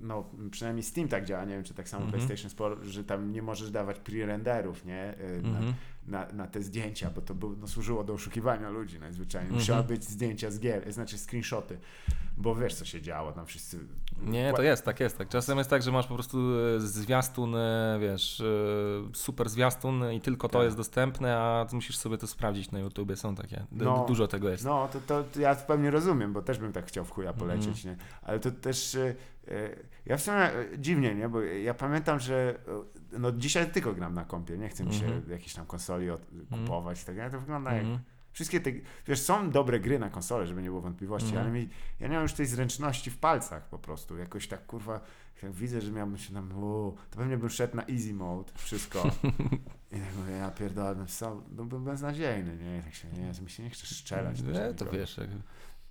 no, 0.00 0.30
przynajmniej 0.50 0.82
Steam 0.82 1.08
tak 1.08 1.24
działa, 1.24 1.44
nie 1.44 1.54
wiem 1.54 1.64
czy 1.64 1.74
tak 1.74 1.88
samo 1.88 2.04
Mhm. 2.04 2.17
PlayStation 2.26 2.50
Sport, 2.50 2.82
że 2.84 3.04
tam 3.04 3.32
nie 3.32 3.42
możesz 3.42 3.70
dawać 3.70 3.96
pre-renderów, 4.00 4.84
nie? 4.84 5.14
Y, 5.20 5.40
Mhm. 5.44 5.74
Na, 6.06 6.26
na, 6.26 6.32
na 6.32 6.46
te 6.46 6.62
zdjęcia, 6.62 7.10
bo 7.14 7.20
to 7.20 7.34
był, 7.34 7.56
no, 7.56 7.68
służyło 7.68 8.04
do 8.04 8.12
oszukiwania 8.12 8.70
ludzi 8.70 8.98
najzwyczajniej. 9.00 9.46
Mhm. 9.48 9.60
Musiały 9.60 9.84
być 9.84 10.04
zdjęcia 10.04 10.50
z 10.50 10.60
gier, 10.60 10.92
znaczy 10.92 11.18
screenshoty, 11.18 11.78
bo 12.36 12.54
wiesz 12.54 12.74
co 12.74 12.84
się 12.84 13.00
działo, 13.02 13.32
tam 13.32 13.46
wszyscy... 13.46 13.78
Nie, 14.22 14.52
to 14.56 14.62
jest, 14.62 14.84
tak 14.84 15.00
jest. 15.00 15.18
Tak. 15.18 15.28
Czasem 15.28 15.58
jest 15.58 15.70
tak, 15.70 15.82
że 15.82 15.92
masz 15.92 16.06
po 16.06 16.14
prostu 16.14 16.38
e, 16.76 16.80
zwiastun, 16.80 17.54
e, 17.56 17.98
wiesz, 18.00 18.40
e, 18.40 18.44
super 19.14 19.48
zwiastun 19.48 20.12
i 20.12 20.20
tylko 20.20 20.48
to 20.48 20.58
Tak. 20.58 20.64
jest 20.64 20.76
dostępne, 20.76 21.36
a 21.36 21.66
musisz 21.72 21.96
sobie 21.98 22.18
to 22.18 22.26
sprawdzić 22.26 22.70
na 22.70 22.78
YouTubie, 22.78 23.16
są 23.16 23.34
takie. 23.34 23.66
No. 23.72 24.04
Dużo 24.08 24.28
tego 24.28 24.48
jest. 24.48 24.64
No, 24.64 24.88
to, 24.92 25.00
to, 25.06 25.22
to 25.24 25.40
ja 25.40 25.54
w 25.54 25.66
pełni 25.66 25.90
rozumiem, 25.90 26.32
bo 26.32 26.42
też 26.42 26.58
bym 26.58 26.72
tak 26.72 26.86
chciał 26.86 27.04
w 27.04 27.10
chuja 27.10 27.30
Mhm. 27.30 27.48
polecieć, 27.48 27.84
nie? 27.84 27.96
Ale 28.22 28.40
to 28.40 28.50
też, 28.50 28.96
ja 30.08 30.16
w 30.16 30.22
sumie 30.22 30.52
y, 30.54 30.78
dziwnie, 30.78 31.14
nie? 31.14 31.28
Bo 31.28 31.40
ja 31.42 31.74
pamiętam, 31.74 32.18
że 32.20 32.58
y, 33.14 33.18
no 33.18 33.32
dzisiaj 33.32 33.70
tylko 33.70 33.94
gram 33.94 34.14
na 34.14 34.24
kompie, 34.24 34.58
nie 34.58 34.68
chcę 34.68 34.84
mi 34.84 34.94
się 34.94 35.04
Mhm. 35.06 35.30
jakiejś 35.30 35.54
tam 35.54 35.66
konsoli 35.66 36.10
od, 36.10 36.26
kupować, 36.50 37.04
tak, 37.04 37.16
ja 37.16 37.30
to 37.30 37.40
wygląda 37.40 37.72
jak... 37.72 37.82
Mhm. 37.84 38.00
Wszystkie 38.32 38.60
te, 38.60 38.70
wiesz, 39.06 39.20
są 39.20 39.50
dobre 39.50 39.80
gry 39.80 39.98
na 39.98 40.10
konsolę, 40.10 40.46
żeby 40.46 40.62
nie 40.62 40.68
było 40.68 40.80
wątpliwości, 40.80 41.28
Mhm. 41.28 41.46
ale 41.46 41.54
mi, 41.54 41.68
ja 42.00 42.08
nie 42.08 42.14
mam 42.14 42.22
już 42.22 42.32
tej 42.32 42.46
zręczności 42.46 43.10
w 43.10 43.18
palcach 43.18 43.68
po 43.68 43.78
prostu, 43.78 44.16
jakoś 44.16 44.48
tak, 44.48 44.66
kurwa, 44.66 45.00
jak 45.42 45.52
widzę, 45.52 45.80
że 45.80 45.92
miałbym 45.92 46.18
się 46.18 46.34
tam, 46.34 46.52
o, 46.64 46.94
to 47.10 47.18
pewnie 47.18 47.36
bym 47.38 47.50
szedł 47.50 47.76
na 47.76 47.82
easy 47.82 48.14
mode, 48.14 48.52
wszystko. 48.54 49.10
I 49.92 49.96
tak 49.96 50.16
mówię, 50.16 50.32
ja 50.32 50.50
pierdolę, 50.50 50.94
bym, 50.94 51.08
sam- 51.08 51.42
no, 51.50 51.64
byłbym 51.64 51.84
beznadziejny, 51.84 52.56
nie? 52.56 52.82
Tak 52.82 52.94
się, 52.94 53.08
nie, 53.08 53.42
mi 53.44 53.50
się 53.50 53.62
nie 53.62 53.70
chce 53.70 53.86
strzelać. 53.86 54.36
też 54.42 54.46
Nie, 54.54 54.54
tak 54.60 54.74
to 54.76 54.90
wiesz, 54.90 55.18
jak, 55.18 55.28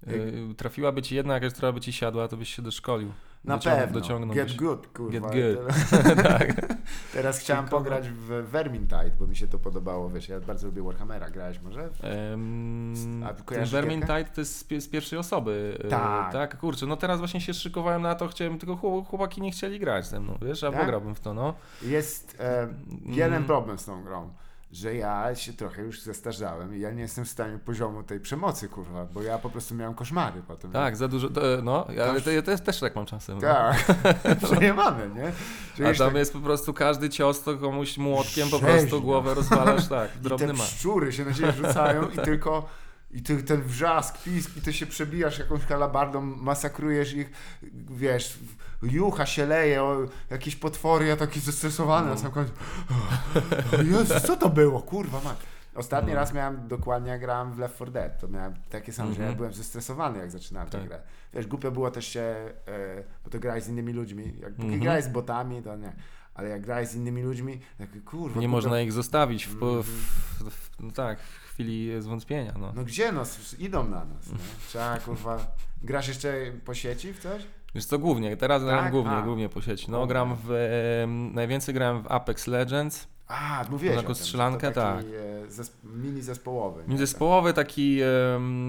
e, 0.07 0.53
trafiłaby 0.57 1.01
ci 1.01 1.15
jedna 1.15 1.33
jakaś, 1.33 1.53
która 1.53 1.71
by 1.71 1.79
ci 1.81 1.93
siadła, 1.93 2.27
to 2.27 2.37
byś 2.37 2.55
się 2.55 2.61
doszkolił. 2.61 3.11
Na 3.45 3.57
Dociąg- 3.57 3.75
pewno. 3.77 3.99
dociągnąłbyś. 3.99 4.45
Get 4.47 4.55
good, 4.57 4.87
kurwa. 4.87 5.29
Get 5.29 5.55
good. 5.55 5.67
Teraz, 6.03 6.55
teraz 7.13 7.39
chciałem 7.39 7.65
pograć 7.65 8.09
w 8.09 8.27
Vermintide, 8.51 9.11
bo 9.19 9.27
mi 9.27 9.35
się 9.35 9.47
to 9.47 9.59
podobało, 9.59 10.09
wiesz, 10.09 10.29
ja 10.29 10.39
bardzo 10.39 10.67
lubię 10.67 10.83
Warhammera, 10.83 11.29
grałeś 11.29 11.59
może? 11.61 11.89
A 13.25 13.33
ten 13.33 13.43
kojarzysz 13.45 13.71
Vermintide 13.71 14.25
to 14.25 14.41
jest 14.41 14.69
z, 14.69 14.83
z 14.83 14.87
pierwszej 14.87 15.19
osoby. 15.19 15.77
e, 15.83 15.87
Tak. 15.87 16.31
tak, 16.33 16.57
kurczę, 16.57 16.85
no 16.85 16.97
teraz 16.97 17.19
właśnie 17.19 17.41
się 17.41 17.53
szykowałem 17.53 18.01
na 18.01 18.15
to, 18.15 18.27
chciałem, 18.27 18.59
tylko 18.59 18.75
chłop- 18.75 19.05
chłopaki 19.07 19.41
nie 19.41 19.51
chcieli 19.51 19.79
grać 19.79 20.05
ze 20.07 20.19
mną, 20.19 20.37
wiesz, 20.41 20.63
a 20.63 20.71
Tak? 20.71 20.79
pograłbym 20.79 21.15
w 21.15 21.19
to, 21.19 21.33
no. 21.33 21.53
Jest 21.81 22.37
e, 22.39 22.59
Mm. 22.63 22.77
jeden 23.05 23.43
problem 23.43 23.79
z 23.79 23.85
tą 23.85 24.03
grą, 24.03 24.29
że 24.71 24.95
ja 24.95 25.35
się 25.35 25.53
trochę 25.53 25.81
już 25.81 26.01
zestarzałem 26.01 26.75
i 26.75 26.79
ja 26.79 26.91
nie 26.91 27.01
jestem 27.01 27.25
w 27.25 27.29
stanie 27.29 27.57
poziomu 27.57 28.03
tej 28.03 28.19
przemocy, 28.19 28.69
kurwa, 28.69 29.05
bo 29.05 29.21
ja 29.21 29.37
po 29.37 29.49
prostu 29.49 29.75
miałem 29.75 29.93
koszmary 29.95 30.41
potem. 30.47 30.71
Tak, 30.71 30.97
za 30.97 31.07
dużo, 31.07 31.29
to, 31.29 31.41
no, 31.63 31.87
ja, 31.95 32.05
ale 32.05 32.21
to, 32.21 32.31
ja 32.31 32.41
też, 32.41 32.61
też 32.61 32.79
tak 32.79 32.95
mam 32.95 33.05
czasem. 33.05 33.35
No. 33.35 33.41
Tak, 33.41 33.85
przejemane, 34.43 35.09
nie? 35.09 35.31
Że 35.77 35.89
A 35.89 35.93
tam 35.93 36.07
tak- 36.07 36.15
jest 36.17 36.33
po 36.33 36.39
prostu 36.39 36.73
każdy 36.73 37.09
cios, 37.09 37.43
to 37.43 37.57
komuś 37.57 37.97
młotkiem 37.97 38.49
po 38.49 38.57
Rzeźnia. 38.57 38.73
prostu 38.73 39.01
głowę 39.01 39.33
rozwalasz, 39.33 39.87
tak, 39.97 40.15
I 40.15 40.19
drobny 40.19 40.47
te 40.47 40.53
ma. 40.53 40.63
szczury 40.63 41.13
się 41.13 41.25
na 41.25 41.33
ciebie 41.33 41.51
rzucają 41.51 42.07
i 42.09 42.17
tylko 42.17 42.69
i 43.11 43.21
ty, 43.23 43.43
ten 43.43 43.61
wrzask, 43.61 44.23
pisk 44.23 44.57
i 44.57 44.61
ty 44.61 44.73
się 44.73 44.85
przebijasz 44.85 45.39
jakąś 45.39 45.65
kalabardą, 45.65 46.21
masakrujesz 46.21 47.13
ich, 47.13 47.31
wiesz, 47.89 48.39
jucha 48.81 49.25
się 49.25 49.45
leje, 49.45 49.83
o, 49.83 49.97
jakieś 50.29 50.55
potwory, 50.55 51.05
ja 51.05 51.17
taki 51.17 51.39
zestresowany 51.39 52.07
No. 52.07 52.13
na 52.13 52.19
sam 52.21 52.31
końcu. 52.31 52.53
O 54.15 54.19
co 54.19 54.35
to 54.37 54.49
było, 54.49 54.81
kurwa 54.81 55.21
man. 55.21 55.35
Ostatni 55.75 56.09
No. 56.09 56.15
raz 56.15 56.33
miałem 56.33 56.67
dokładnie, 56.67 57.11
jak 57.11 57.21
grałem 57.21 57.53
w 57.53 57.59
Left 57.59 57.75
4 57.75 57.91
Dead, 57.91 58.19
to 58.19 58.27
miałem 58.27 58.53
takie 58.69 58.93
same, 58.93 59.09
że 59.13 59.15
ja 59.21 59.21
Mhm. 59.27 59.37
byłem 59.37 59.53
zestresowany, 59.53 60.19
jak 60.19 60.31
zaczynałem 60.31 60.69
tę 60.69 60.77
Tak. 60.79 60.87
grę. 60.87 60.99
Wiesz, 61.33 61.47
głupio 61.47 61.71
było 61.71 61.91
też 61.91 62.07
się, 62.07 62.21
e, 62.21 62.53
bo 63.23 63.29
to 63.29 63.39
grałeś 63.39 63.63
z 63.63 63.67
innymi 63.69 63.93
ludźmi, 63.93 64.23
jak 64.41 64.51
póki 64.51 64.63
Mhm. 64.63 64.79
grałeś 64.81 65.03
z 65.05 65.07
botami, 65.07 65.61
to 65.61 65.75
nie. 65.75 65.93
Ale 66.35 66.49
jak 66.49 66.61
grałeś 66.61 66.87
z 66.87 66.95
innymi 66.95 67.21
ludźmi, 67.23 67.59
tak 67.77 68.03
kurwa. 68.03 68.39
Nie 68.41 68.47
można 68.47 68.81
ich 68.81 68.91
zostawić 68.91 69.45
w, 69.45 69.59
po- 69.59 69.83
w, 69.83 69.87
w 70.49 70.69
no 70.79 70.91
tak, 70.91 71.19
w 71.19 71.49
chwili 71.53 72.01
zwątpienia, 72.01 72.53
no. 72.59 72.71
No 72.75 72.83
gdzie 72.83 73.11
no, 73.11 73.23
idą 73.59 73.83
na 73.83 74.05
nas, 74.05 74.27
nie? 74.31 74.37
Trzeba 74.67 74.97
kurwa, 74.99 75.37
grasz 75.83 76.07
jeszcze 76.07 76.33
po 76.65 76.73
sieci 76.73 77.13
w 77.13 77.19
coś? 77.19 77.43
Wiesz 77.75 77.85
co, 77.85 77.99
głównie, 77.99 78.37
teraz 78.37 78.63
gram 78.63 78.83
Tak? 78.83 78.91
głównie, 78.91 79.11
A. 79.11 79.21
głównie 79.21 79.49
po 79.49 79.61
sieci. 79.61 79.91
No 79.91 80.07
gram 80.07 80.35
w, 80.43 80.51
em, 81.03 81.33
najwięcej 81.33 81.73
grałem 81.73 82.03
w 82.03 82.11
Apex 82.11 82.47
Legends, 82.47 83.07
A, 83.27 83.65
mówiłeś 83.69 83.95
Taką 83.97 84.15
strzelankę, 84.15 84.71
tak. 84.71 84.99
e, 84.99 85.47
Zesp- 85.51 85.71
mini 85.83 86.21
zespołowy. 86.21 86.83
nie? 86.87 86.97
Zespołowy 86.97 87.53
taki 87.53 87.99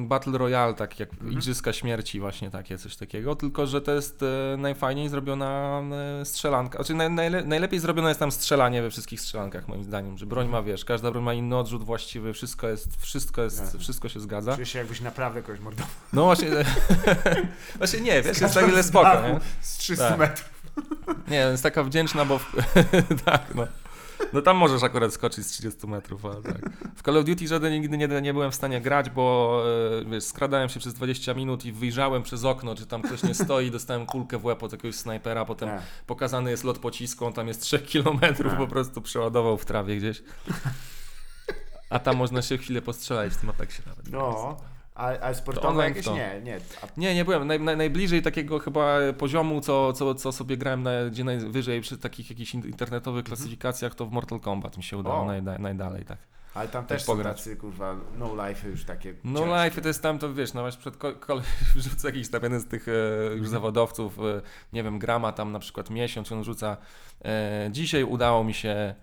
Battle 0.03 0.39
Royale, 0.39 0.75
tak 0.75 1.01
jak 1.01 1.13
Mhm. 1.13 1.33
Igrzyska 1.33 1.73
Śmierci 1.73 2.21
właśnie 2.21 2.51
takie, 2.51 2.79
coś 2.79 2.97
takiego, 2.97 3.37
tylko 3.37 3.67
że 3.67 3.81
to 3.81 3.93
jest 3.93 4.23
e, 4.23 4.57
najfajniej 4.57 5.09
zrobiona 5.09 5.83
e, 6.21 6.25
strzelanka, 6.25 6.79
znaczy 6.79 6.95
naj, 6.95 7.11
najle, 7.11 7.45
najlepiej 7.45 7.81
zrobione 7.81 8.09
jest 8.09 8.21
tam 8.21 8.33
strzelanie 8.33 8.83
we 8.83 8.91
wszystkich 8.91 9.21
strzelankach 9.21 9.69
moim 9.69 9.85
zdaniem, 9.85 10.19
że 10.19 10.27
broń 10.27 10.49
ma, 10.49 10.63
wiesz, 10.63 10.85
każda 10.85 11.11
broń 11.11 11.25
ma 11.25 11.35
inny 11.35 11.57
odrzut 11.57 11.85
właściwy, 11.85 12.33
wszystko 12.33 12.69
jest, 12.69 12.97
wszystko 13.03 13.43
jest, 13.43 13.61
Jasne. 13.61 13.81
wszystko 13.81 14.09
się 14.09 14.21
zgadza. 14.21 14.55
Czujesz 14.55 14.73
się 14.73 14.79
jakbyś 14.79 15.01
naprawdę 15.01 15.43
kogoś 15.43 15.61
mordował. 15.61 15.89
No 16.13 16.25
właśnie, 16.25 16.49
właśnie 17.79 18.01
nie, 18.01 18.23
wiesz, 18.23 18.41
jest 18.41 18.55
tak 18.55 18.69
ile 18.69 18.83
spoko, 18.83 19.23
nie? 19.29 19.41
Z 19.61 19.77
300 19.79 20.09
Tak. 20.09 20.19
metrów. 20.19 20.51
Nie, 21.29 21.37
jest 21.37 21.63
taka 21.63 21.83
wdzięczna, 21.85 22.25
bo 22.25 22.39
w... 22.39 22.53
tak, 23.25 23.55
no. 23.55 23.67
No 24.33 24.43
tam 24.43 24.57
możesz 24.57 24.83
akurat 24.83 25.13
skoczyć 25.13 25.47
z 25.47 25.51
30 25.51 25.87
metrów, 25.87 26.25
ale 26.25 26.43
tak. 26.43 26.71
W 26.97 27.03
Call 27.03 27.17
of 27.17 27.25
Duty 27.25 27.49
żaden 27.49 27.73
nigdy 27.73 27.99
nie, 27.99 28.09
nie 28.09 28.33
byłem 28.33 28.51
w 28.51 28.55
stanie 28.55 28.81
grać, 28.81 29.11
bo 29.11 29.63
e, 30.01 30.05
wiesz, 30.11 30.25
skradałem 30.25 30.69
się 30.69 30.81
przez 30.81 30.95
20 30.95 31.35
minut 31.35 31.65
i 31.65 31.73
wyjrzałem 31.73 32.23
przez 32.23 32.45
okno, 32.45 32.75
czy 32.75 32.87
tam 32.87 33.03
ktoś 33.03 33.23
nie 33.23 33.35
stoi 33.35 33.71
dostałem 33.71 34.07
kulkę 34.07 34.39
w 34.39 34.45
łeb 34.45 34.63
od 34.63 34.73
jakiegoś 34.73 34.95
snajpera, 34.97 35.45
potem 35.45 35.69
Tak. 35.69 35.83
pokazany 36.07 36.51
jest 36.51 36.65
lot 36.65 36.79
pocisku, 36.79 37.27
on 37.27 37.33
tam 37.33 37.49
jest 37.49 37.63
3 37.63 37.79
kilometrów, 37.79 38.51
Tak. 38.53 38.59
po 38.61 38.67
prostu 38.67 39.01
przeładował 39.03 39.59
w 39.59 39.65
trawie 39.65 39.97
gdzieś. 39.97 40.23
A 41.91 41.99
tam 41.99 42.17
można 42.17 42.43
się 42.43 42.59
chwilę 42.59 42.83
postrzelać 42.83 43.33
w 43.33 43.37
tym 43.37 43.51
Apexie 43.51 43.85
nawet. 43.87 44.09
No, 44.13 44.57
a, 44.99 45.09
a 45.21 45.29
To 45.29 45.35
sportowe 45.35 45.85
jakieś 45.85 46.05
to. 46.05 46.15
nie, 46.15 46.41
nie. 46.45 46.57
A, 46.83 46.87
Nie, 46.97 47.15
nie 47.15 47.25
byłem. 47.25 47.47
Naj, 47.47 47.61
naj, 47.61 47.77
najbliżej 47.77 48.23
takiego 48.23 48.59
chyba 48.59 48.99
poziomu, 49.19 49.61
co, 49.61 49.93
co, 49.93 50.15
co 50.15 50.33
sobie 50.33 50.57
grałem 50.57 50.83
na, 50.83 50.91
gdzie 51.11 51.25
najwyżej 51.25 51.81
przy 51.81 51.99
takich 51.99 52.31
jakichś 52.31 52.55
in- 52.55 52.67
internetowych 52.67 53.25
klasyfikacjach, 53.25 53.95
to 53.95 54.07
w 54.07 54.13
Mortal 54.13 54.41
Kombat 54.41 54.77
mi 54.77 54.83
się 54.83 54.97
udało 54.97 55.21
Mhm. 55.23 55.45
Najda, 55.45 55.63
najdalej, 55.63 56.05
tak. 56.05 56.19
ale 56.55 56.69
tam 56.69 56.83
Tak 56.83 56.89
też 56.89 57.03
są 57.03 57.13
pograć. 57.13 57.37
tacy 57.37 57.57
kurwa 57.57 57.97
no 58.19 58.49
life 58.49 58.69
już 58.69 58.85
takie 58.85 59.15
No 59.25 59.41
ciężkie. 59.41 59.65
life 59.65 59.83
to 59.83 59.89
jest 59.89 60.03
tam, 60.03 60.19
to 60.19 60.35
wiesz, 60.35 60.55
no 60.55 60.61
właśnie 60.61 60.81
przed 60.81 60.97
ko- 60.97 61.13
kolej 61.15 61.45
wrzuca 61.77 62.09
jakiś 62.09 62.31
tam 62.31 62.43
jeden 62.43 62.61
z 62.61 62.67
tych 62.67 62.89
e, 62.89 62.93
Mhm. 63.23 63.39
już 63.39 63.49
zawodowców, 63.49 64.19
e, 64.19 64.23
nie 64.73 64.83
wiem, 64.83 64.99
grama 64.99 65.33
tam 65.33 65.53
na 65.53 65.59
przykład 65.59 65.91
miesiąc, 65.91 66.33
on 66.33 66.45
rzuca 66.45 66.77
e, 67.25 67.69
dzisiaj 67.73 68.05
udało 68.05 68.45
mi 68.45 68.55
się 68.55 68.95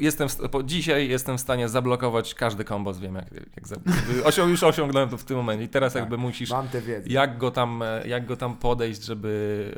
Jestem, 0.00 0.28
w 0.28 0.64
dzisiaj 0.64 1.08
jestem 1.08 1.38
w 1.38 1.40
stanie 1.40 1.68
zablokować 1.68 2.34
każdy 2.34 2.64
kombos, 2.64 2.98
wiem 2.98 3.14
jak, 3.14 3.32
jak 3.56 3.68
za, 3.68 3.76
osią, 4.24 4.48
już 4.48 4.62
osiągnąłem 4.62 5.08
to 5.08 5.16
w 5.16 5.24
tym 5.24 5.36
momencie 5.36 5.64
i 5.64 5.68
teraz 5.68 5.92
Tak. 5.92 6.00
jakby 6.00 6.16
musisz 6.18 6.50
Mam 6.50 6.68
tę 6.68 6.80
wiedzę. 6.80 7.08
jak 7.08 7.38
go 7.38 7.50
tam, 7.50 7.82
jak 8.06 8.26
go 8.26 8.36
tam 8.36 8.56
podejść, 8.56 9.02
żeby... 9.02 9.72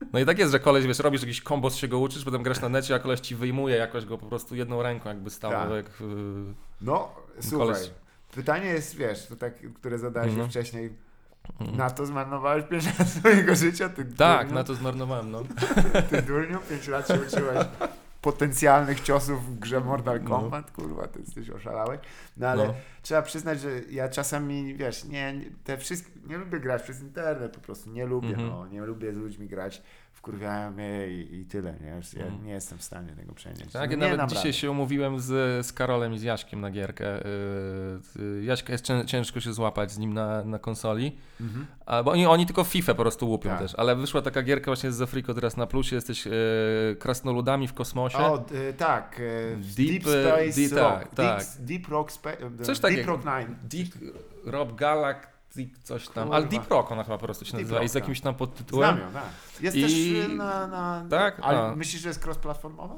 yy, 0.00 0.08
No 0.12 0.18
i 0.18 0.26
tak 0.26 0.38
jest, 0.38 0.52
że 0.52 0.60
koleś, 0.60 0.86
wiesz, 0.86 0.98
robisz 0.98 1.20
jakiś 1.22 1.40
kombos, 1.40 1.76
się 1.76 1.88
go 1.88 1.98
uczysz, 1.98 2.24
potem 2.24 2.42
grasz 2.42 2.60
na 2.60 2.68
necie, 2.68 2.94
a 2.94 2.98
koleś 2.98 3.20
ci 3.20 3.34
wyjmuje 3.36 3.76
jakoś 3.76 4.04
go 4.04 4.18
po 4.18 4.26
prostu 4.26 4.54
jedną 4.54 4.82
ręką 4.82 5.08
jakby 5.08 5.30
stał, 5.30 5.50
Tak. 5.52 5.70
jak... 5.70 5.86
yy, 6.00 6.06
No, 6.80 7.08
słuchaj. 7.40 7.68
koleś- 7.68 7.90
Pytanie 8.34 8.66
jest, 8.66 8.96
wiesz, 8.96 9.26
to 9.26 9.36
tak, 9.36 9.54
które 9.74 9.98
zadałeś 9.98 10.28
Mhm. 10.28 10.44
już 10.46 10.50
wcześniej. 10.54 10.92
Mhm. 11.60 11.78
Na 11.78 11.90
to 11.90 12.06
zmarnowałeś 12.06 12.64
5 12.64 12.98
lat 12.98 13.08
swojego 13.08 13.54
życia, 13.54 13.88
ty 13.88 14.04
Tak, 14.04 14.40
durniu, 14.40 14.54
na 14.54 14.64
to 14.64 14.74
zmarnowałem, 14.74 15.30
no. 15.30 15.42
ty 16.10 16.22
durniu, 16.22 16.58
5 16.70 16.88
lat 16.88 17.08
się 17.08 17.14
uczyłeś 17.14 17.66
potencjalnych 18.22 19.00
ciosów 19.00 19.46
w 19.46 19.58
grze 19.58 19.80
Mortal 19.80 20.20
No. 20.22 20.28
Kombat, 20.30 20.70
kurwa, 20.70 21.08
ty 21.08 21.20
jesteś 21.20 21.50
oszalały. 21.50 21.98
No 22.36 22.48
ale 22.48 22.66
no. 22.68 22.74
trzeba 23.02 23.22
przyznać, 23.22 23.60
że 23.60 23.70
ja 23.90 24.08
czasami, 24.08 24.74
wiesz, 24.74 25.04
nie, 25.04 25.40
te 25.64 25.78
wszystkie, 25.78 26.10
nie 26.26 26.38
lubię 26.38 26.60
grać 26.60 26.82
przez 26.82 27.00
internet 27.00 27.52
po 27.54 27.60
prostu, 27.60 27.90
nie 27.90 28.06
lubię, 28.06 28.28
Mhm. 28.28 28.48
no, 28.48 28.66
nie 28.66 28.80
lubię 28.80 29.12
z 29.12 29.16
ludźmi 29.16 29.46
grać, 29.48 29.82
wkurwiają 30.18 30.70
mnie 30.70 31.08
i, 31.08 31.34
i 31.40 31.44
tyle, 31.44 31.74
nie, 31.80 31.86
ja 31.86 32.24
Mhm. 32.24 32.44
nie 32.44 32.52
jestem 32.52 32.78
w 32.78 32.82
stanie 32.82 33.12
tego 33.12 33.32
przenieść. 33.34 33.72
Tak, 33.72 33.96
no, 33.96 34.06
ja 34.06 34.16
nawet 34.16 34.30
dzisiaj 34.30 34.44
rady. 34.44 34.52
się 34.58 34.70
umówiłem 34.70 35.20
z, 35.20 35.66
z 35.66 35.72
Karolem 35.72 36.14
i 36.14 36.18
z 36.18 36.22
Jaśkiem 36.22 36.60
na 36.60 36.70
gierkę. 36.70 37.04
Yy, 38.16 38.22
yy, 38.24 38.44
Jaśka 38.44 38.72
jest 38.72 38.84
cię- 38.84 39.06
ciężko 39.06 39.40
się 39.40 39.52
złapać 39.52 39.92
z 39.92 39.98
nim 39.98 40.14
na, 40.14 40.44
na 40.44 40.58
konsoli, 40.58 41.16
Mhm. 41.40 41.66
a, 41.86 42.02
bo 42.02 42.10
oni, 42.10 42.26
oni 42.26 42.46
tylko 42.46 42.64
FIFA 42.64 42.94
po 42.94 43.02
prostu 43.02 43.30
łupią 43.30 43.50
Tak. 43.50 43.58
też, 43.58 43.74
ale 43.74 43.96
wyszła 43.96 44.22
taka 44.22 44.42
gierka 44.42 44.66
właśnie 44.66 44.92
z 44.92 44.96
Zefriko 44.96 45.34
teraz 45.34 45.56
na 45.56 45.66
plusie, 45.66 45.96
jesteś 45.96 46.26
yy, 46.26 46.32
krasnoludami 46.98 47.68
w 47.68 47.74
kosmosie. 47.74 48.18
O, 48.18 48.44
y, 48.70 48.72
tak. 48.74 49.20
y, 49.20 49.56
Deep, 49.76 49.88
Deep, 50.04 50.06
y, 50.06 50.22
Space 50.22 50.60
Deep- 50.60 50.72
Rock. 50.76 50.98
tak, 50.98 51.14
tak. 51.14 51.38
Deep, 51.38 51.48
Deep 51.66 51.88
Rock 51.88 52.12
Space. 52.12 52.36
Coś 52.62 52.78
Deep 52.78 52.82
takiego. 52.92 53.12
Rock 53.12 53.24
Nine. 53.24 53.56
Deep 53.64 53.88
Rob 54.44 54.74
Galactic, 55.58 55.84
coś 55.84 56.08
tam. 56.08 56.32
Ale 56.32 56.46
Deep 56.46 56.70
Rock 56.70 56.92
ona 56.92 57.04
chyba 57.04 57.18
po 57.18 57.24
prostu 57.24 57.44
się 57.44 57.52
Deep 57.52 57.62
nazywa 57.62 57.82
i 57.82 57.88
z 57.88 57.94
jakimś 57.94 58.20
tam 58.20 58.34
podtytułem. 58.34 58.96
Znam 58.96 59.08
ją, 59.08 59.12
tak. 59.12 59.24
Jest 59.60 59.76
I- 59.76 59.82
też 59.82 59.92
y, 59.92 60.28
na, 60.36 60.66
na... 60.66 61.04
Tak? 61.10 61.40
Ale 61.42 61.58
A. 61.60 61.76
myślisz, 61.76 62.02
że 62.02 62.08
jest 62.08 62.26
cross-platformowa? 62.26 62.94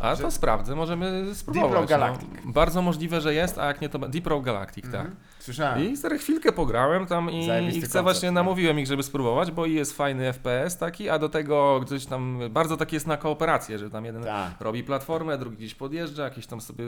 A 0.00 0.16
to 0.16 0.30
sprawdzę, 0.30 0.74
możemy 0.76 1.34
spróbować. 1.34 1.72
Rock 1.72 1.88
Galactic. 1.88 2.28
No. 2.44 2.52
Bardzo 2.52 2.82
możliwe, 2.82 3.20
że 3.20 3.34
jest, 3.34 3.58
a 3.58 3.66
jak 3.66 3.80
nie 3.80 3.88
to 3.88 3.98
Deep 3.98 4.26
Rock 4.26 4.44
Galactic, 4.44 4.84
tak. 4.84 4.94
Mhm. 4.94 5.16
Słyszałem. 5.38 5.84
I 5.84 5.96
stary 5.96 6.18
chwilkę 6.18 6.52
pograłem 6.52 7.06
tam 7.06 7.30
i, 7.30 7.46
Zajebisty 7.46 7.78
i 7.78 7.80
chcę 7.80 7.86
koncept, 7.88 8.02
właśnie 8.02 8.28
nie? 8.28 8.32
namówiłem 8.32 8.78
ich, 8.80 8.86
żeby 8.86 9.02
spróbować, 9.02 9.50
bo 9.50 9.66
i 9.66 9.74
jest 9.74 9.96
fajny 9.96 10.32
FPS 10.32 10.76
taki, 10.78 11.10
a 11.10 11.18
do 11.18 11.28
tego 11.28 11.80
gdzieś 11.80 12.06
tam 12.06 12.40
bardzo 12.50 12.76
taki 12.76 12.96
jest 12.96 13.06
na 13.06 13.16
kooperację, 13.16 13.78
że 13.78 13.90
tam 13.90 14.04
jeden 14.04 14.22
Tak. 14.24 14.50
robi 14.60 14.84
platformę, 14.84 15.38
drugi 15.38 15.56
gdzieś 15.56 15.74
podjeżdża, 15.74 16.24
jakieś 16.24 16.46
tam 16.46 16.60
sobie 16.60 16.84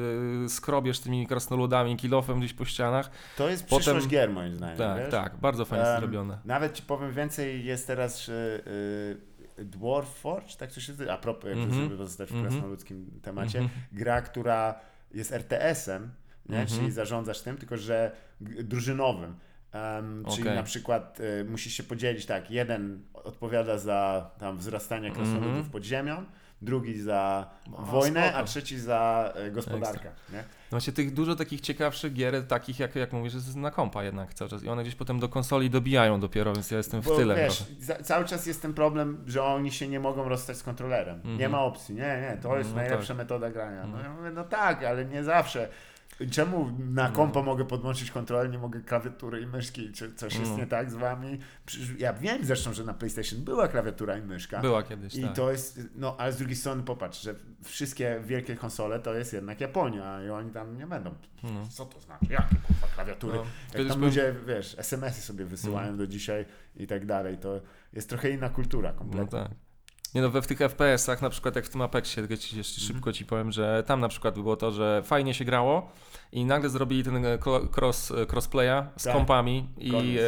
skrobiesz 0.49 1.01
tymi 1.01 1.27
krasnoludami 1.27 1.97
kilofem 1.97 2.39
gdzieś 2.39 2.53
po 2.53 2.65
ścianach. 2.65 3.11
To 3.37 3.49
jest 3.49 3.63
Potem- 3.67 3.79
przyszłość 3.81 4.07
gier, 4.09 4.31
moim 4.31 4.57
zdaniem. 4.57 4.79
Tak, 4.79 4.99
wiesz? 4.99 5.11
tak, 5.11 5.37
bardzo 5.37 5.65
fajnie 5.65 5.85
Em, 5.87 6.01
zrobione. 6.01 6.39
Nawet 6.45 6.73
ci 6.73 6.83
powiem 6.83 7.13
więcej, 7.13 7.65
jest 7.65 7.87
teraz 7.87 8.29
y, 8.29 8.33
y, 8.33 9.30
Dwarf 9.65 10.09
Forge, 10.09 10.57
tak 10.59 10.73
to 10.73 10.81
się 10.81 10.93
nazywa, 10.93 11.13
a 11.13 11.19
propos, 11.19 11.45
jak 11.51 11.59
Mhm. 11.59 11.75
żeby 11.83 11.97
pozostać 11.97 12.29
w 12.29 12.33
Mhm. 12.33 12.51
krasnoludzkim 12.51 13.21
temacie, 13.23 13.59
Mhm. 13.59 13.81
gra, 13.93 14.23
która 14.23 14.75
jest 15.15 15.33
RTS-em, 15.33 16.11
nie? 16.49 16.59
Mhm. 16.61 16.79
czyli 16.81 16.91
zarządzasz 16.93 17.41
tym, 17.43 17.57
tylko 17.57 17.77
że 17.77 18.13
drużynowym. 18.41 19.37
Em, 19.73 20.25
Czyli 20.31 20.43
Okej. 20.43 20.55
na 20.57 20.63
przykład 20.63 21.21
y, 21.21 21.45
musisz 21.45 21.73
się 21.75 21.83
podzielić 21.83 22.27
tak, 22.27 22.51
jeden 22.51 23.03
odpowiada 23.15 23.79
za 23.79 24.31
tam 24.39 24.59
wzrastanie 24.59 25.11
krasnoludów 25.11 25.47
Mhm. 25.49 25.71
pod 25.71 25.85
ziemią, 25.85 26.25
drugi 26.63 27.01
za 27.01 27.51
O, 27.73 27.83
wojnę, 27.83 28.23
spoko. 28.23 28.39
a 28.39 28.45
trzeci 28.45 28.79
za 28.79 29.33
y, 29.49 29.51
gospodarkę. 29.51 30.11
Nie? 30.33 30.45
No 30.73 30.77
Właśnie 30.77 30.93
tych 30.93 31.15
dużo 31.15 31.37
takich 31.37 31.61
ciekawszych 31.61 32.13
gier, 32.13 32.47
takich 32.47 32.79
jak, 32.79 32.97
jak 32.97 33.13
mówisz, 33.13 33.35
jest 33.35 33.57
na 33.57 33.71
kompa 33.71 34.05
jednak 34.05 34.35
cały 34.35 34.51
czas 34.51 34.63
i 34.63 34.69
one 34.69 34.83
gdzieś 34.83 34.95
potem 34.95 35.21
do 35.21 35.29
konsoli 35.29 35.71
dobijają 35.71 36.21
dopiero, 36.21 36.53
więc 36.53 36.71
ja 36.71 36.77
jestem 36.77 37.01
w 37.01 37.05
Bo 37.05 37.17
tyle 37.17 37.37
wiesz, 37.37 37.65
za, 37.81 37.97
cały 37.97 38.25
czas 38.25 38.47
jest 38.47 38.63
ten 38.63 38.75
problem, 38.75 39.25
że 39.27 39.43
oni 39.45 39.73
się 39.73 39.89
nie 39.89 40.01
mogą 40.01 40.29
rozstać 40.29 40.57
z 40.57 40.63
kontrolerem. 40.63 41.21
Nie 41.25 41.31
Mhm. 41.33 41.53
ma 41.53 41.61
opcji. 41.63 41.95
Nie, 41.95 42.01
nie, 42.03 42.39
to 42.43 42.59
jest 42.59 42.71
No 42.71 42.77
najlepsza 42.77 43.09
tak. 43.09 43.17
metoda 43.17 43.51
grania. 43.51 43.81
No, 43.81 43.87
Mhm. 43.99 44.05
ja 44.05 44.11
mówię, 44.21 44.31
no 44.31 44.45
tak, 44.45 44.85
ale 44.85 45.05
nie 45.05 45.25
zawsze. 45.25 45.69
Czemu 46.31 46.71
na 46.79 47.09
No. 47.09 47.15
kompo 47.17 47.43
mogę 47.43 47.65
podłączyć 47.65 48.11
kontroler, 48.11 48.51
nie 48.51 48.59
mogę 48.59 48.81
klawiatury 48.81 49.41
i 49.41 49.47
myszki? 49.47 49.93
Czy 49.93 50.15
coś 50.15 50.35
jest 50.39 50.51
No. 50.51 50.57
nie 50.57 50.67
tak 50.67 50.91
z 50.91 50.95
wami? 50.95 51.39
Ja 51.99 52.13
wiem 52.13 52.45
zresztą, 52.45 52.73
że 52.73 52.85
na 52.85 52.95
PlayStation 52.95 53.41
była 53.45 53.69
klawiatura 53.69 54.19
i 54.19 54.23
myszka. 54.23 54.61
Była 54.61 54.83
kiedyś, 54.83 55.15
I 55.15 55.23
tak. 55.23 55.37
to 55.37 55.51
jest, 55.51 55.81
no 55.95 56.17
ale 56.19 56.33
z 56.33 56.37
drugiej 56.37 56.57
strony 56.57 56.83
popatrz, 56.83 57.23
że 57.23 57.35
wszystkie 57.65 58.21
wielkie 58.25 58.57
konsole 58.57 58.99
to 59.01 59.15
jest 59.15 59.33
jednak 59.33 59.61
Japonia 59.61 60.25
i 60.25 60.31
oni 60.31 60.51
tam 60.51 60.77
nie 60.79 60.87
będą. 60.87 61.15
No. 61.43 61.67
Co 61.71 61.85
to 61.87 62.01
znaczy? 62.01 62.27
Jakie 62.31 62.57
kurwa 62.67 62.87
klawiatury? 62.95 63.39
No. 63.39 63.79
Jak 63.79 63.89
tam 63.89 64.01
ludzie, 64.01 64.35
wiesz, 64.47 64.75
SMS-y 64.79 65.23
sobie 65.23 65.45
wysyłają 65.45 65.97
do 65.97 66.07
dzisiaj 66.07 66.47
i 66.77 66.87
tak 66.87 67.07
dalej, 67.07 67.39
to 67.39 67.61
jest 67.93 68.09
trochę 68.09 68.31
inna 68.31 68.49
kultura 68.49 68.93
No 68.93 68.99
kompletnie. 68.99 69.39
tak. 69.39 69.51
Nie 70.15 70.23
no, 70.23 70.31
we 70.31 70.43
w 70.43 70.47
tych 70.47 70.59
FPS-ach, 70.59 71.23
na 71.23 71.31
przykład 71.31 71.57
jak 71.57 71.65
w 71.65 71.69
tym 71.69 71.83
Apexie, 71.83 72.23
tylko 72.23 72.43
ci 72.43 72.57
jeszcze 72.57 72.81
Mhm. 72.81 72.95
szybko 72.97 73.13
ci 73.13 73.25
powiem, 73.25 73.53
że 73.53 73.83
tam 73.87 74.01
na 74.01 74.09
przykład 74.09 74.35
było 74.35 74.57
to, 74.57 74.73
że 74.73 75.03
fajnie 75.05 75.35
się 75.35 75.45
grało 75.45 75.91
i 76.33 76.45
nagle 76.45 76.71
zrobili 76.71 77.05
ten 77.05 77.27
e, 77.27 77.39
cross, 77.77 78.11
e, 78.11 78.27
crossplaya 78.27 78.83
z 78.97 79.03
Tak. 79.05 79.13
kompami 79.15 79.69
i 79.79 79.91
Koniec. 79.91 80.21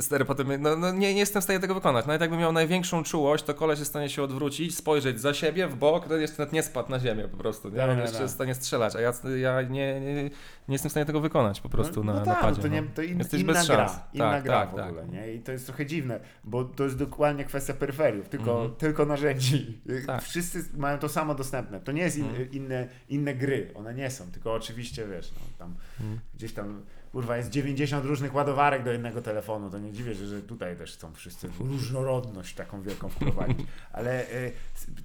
Stary 0.00 0.24
potem, 0.24 0.62
no, 0.62 0.76
no 0.76 0.92
nie, 0.92 1.14
nie 1.14 1.20
jestem 1.20 1.40
w 1.40 1.44
stanie 1.44 1.60
tego 1.60 1.74
wykonać. 1.74 2.06
Nawet 2.06 2.20
jakbym 2.20 2.40
miał 2.40 2.52
największą 2.52 3.02
czułość, 3.02 3.44
to 3.44 3.54
koleś 3.54 3.78
jest 3.78 3.90
w 3.90 3.92
stanie 3.92 4.08
się 4.08 4.22
odwrócić, 4.22 4.76
spojrzeć 4.76 5.20
za 5.20 5.34
siebie, 5.34 5.66
w 5.68 5.76
bok, 5.76 6.08
to 6.08 6.16
jeszcze 6.16 6.38
nawet 6.38 6.52
nie 6.52 6.62
spadł 6.62 6.90
na 6.90 6.98
ziemię 6.98 7.28
po 7.28 7.36
prostu. 7.36 7.68
Nie? 7.68 7.76
Tak, 7.76 7.90
On 7.90 7.96
tak, 7.96 7.98
jeszcze 8.02 8.12
tak. 8.12 8.22
jest 8.22 8.34
w 8.34 8.36
stanie 8.36 8.54
strzelać, 8.54 8.96
a 8.96 9.00
ja, 9.00 9.12
ja 9.36 9.62
nie, 9.62 10.00
nie, 10.00 10.14
nie 10.24 10.30
jestem 10.68 10.88
w 10.88 10.92
stanie 10.92 11.06
tego 11.06 11.20
wykonać 11.20 11.60
po 11.60 11.68
prostu 11.68 12.04
no, 12.04 12.12
na, 12.12 12.20
no 12.20 12.26
na 12.26 12.32
tak, 12.34 12.40
padzie. 12.42 12.56
no 12.56 12.62
to, 12.62 12.68
nie, 12.68 12.82
no. 12.82 12.88
to 12.94 13.02
in, 13.02 13.18
Jesteś 13.18 13.40
inna 13.40 13.52
bez 13.52 13.66
gra, 13.66 13.76
szans. 13.76 14.00
inna 14.12 14.30
Tak, 14.30 14.44
gra 14.44 14.60
tak, 14.60 14.70
w 14.72 14.74
tak. 14.74 14.86
ogóle, 14.88 15.08
nie? 15.08 15.32
I 15.34 15.40
to 15.40 15.52
jest 15.52 15.66
trochę 15.66 15.86
dziwne, 15.86 16.20
bo 16.44 16.64
to 16.64 16.84
jest 16.84 16.98
dokładnie 16.98 17.44
kwestia 17.44 17.74
peryferiów, 17.74 18.28
tylko, 18.28 18.52
Mhm. 18.52 18.74
tylko 18.74 19.06
narzędzi. 19.06 19.80
Tak. 20.06 20.22
Wszyscy 20.22 20.64
mają 20.76 20.98
to 20.98 21.08
samo 21.08 21.34
dostępne. 21.34 21.80
To 21.80 21.92
nie 21.92 22.02
jest 22.02 22.18
in, 22.18 22.24
Mhm. 22.26 22.50
inne, 22.52 22.88
inne 23.08 23.34
gry, 23.34 23.70
one 23.74 23.94
nie 23.94 24.10
są, 24.10 24.24
tylko 24.32 24.52
oczywiście, 24.54 25.06
wiesz, 25.08 25.32
no, 25.34 25.40
tam 25.58 25.74
Mhm. 26.00 26.20
gdzieś 26.34 26.52
tam 26.52 26.82
kurwa, 27.12 27.36
jest 27.36 27.50
90 27.50 28.04
różnych 28.04 28.34
ładowarek 28.34 28.82
do 28.84 28.92
jednego 28.92 29.22
telefonu, 29.22 29.70
to 29.70 29.78
nie 29.78 29.92
dziwię, 29.92 30.14
że, 30.14 30.26
że 30.26 30.42
tutaj 30.42 30.76
też 30.76 30.92
chcą 30.92 31.12
wszyscy 31.12 31.48
różnorodność 31.60 32.54
taką 32.54 32.82
wielką 32.82 33.08
wprowadzić. 33.08 33.66
Ale 33.92 34.22
y, 34.22 34.52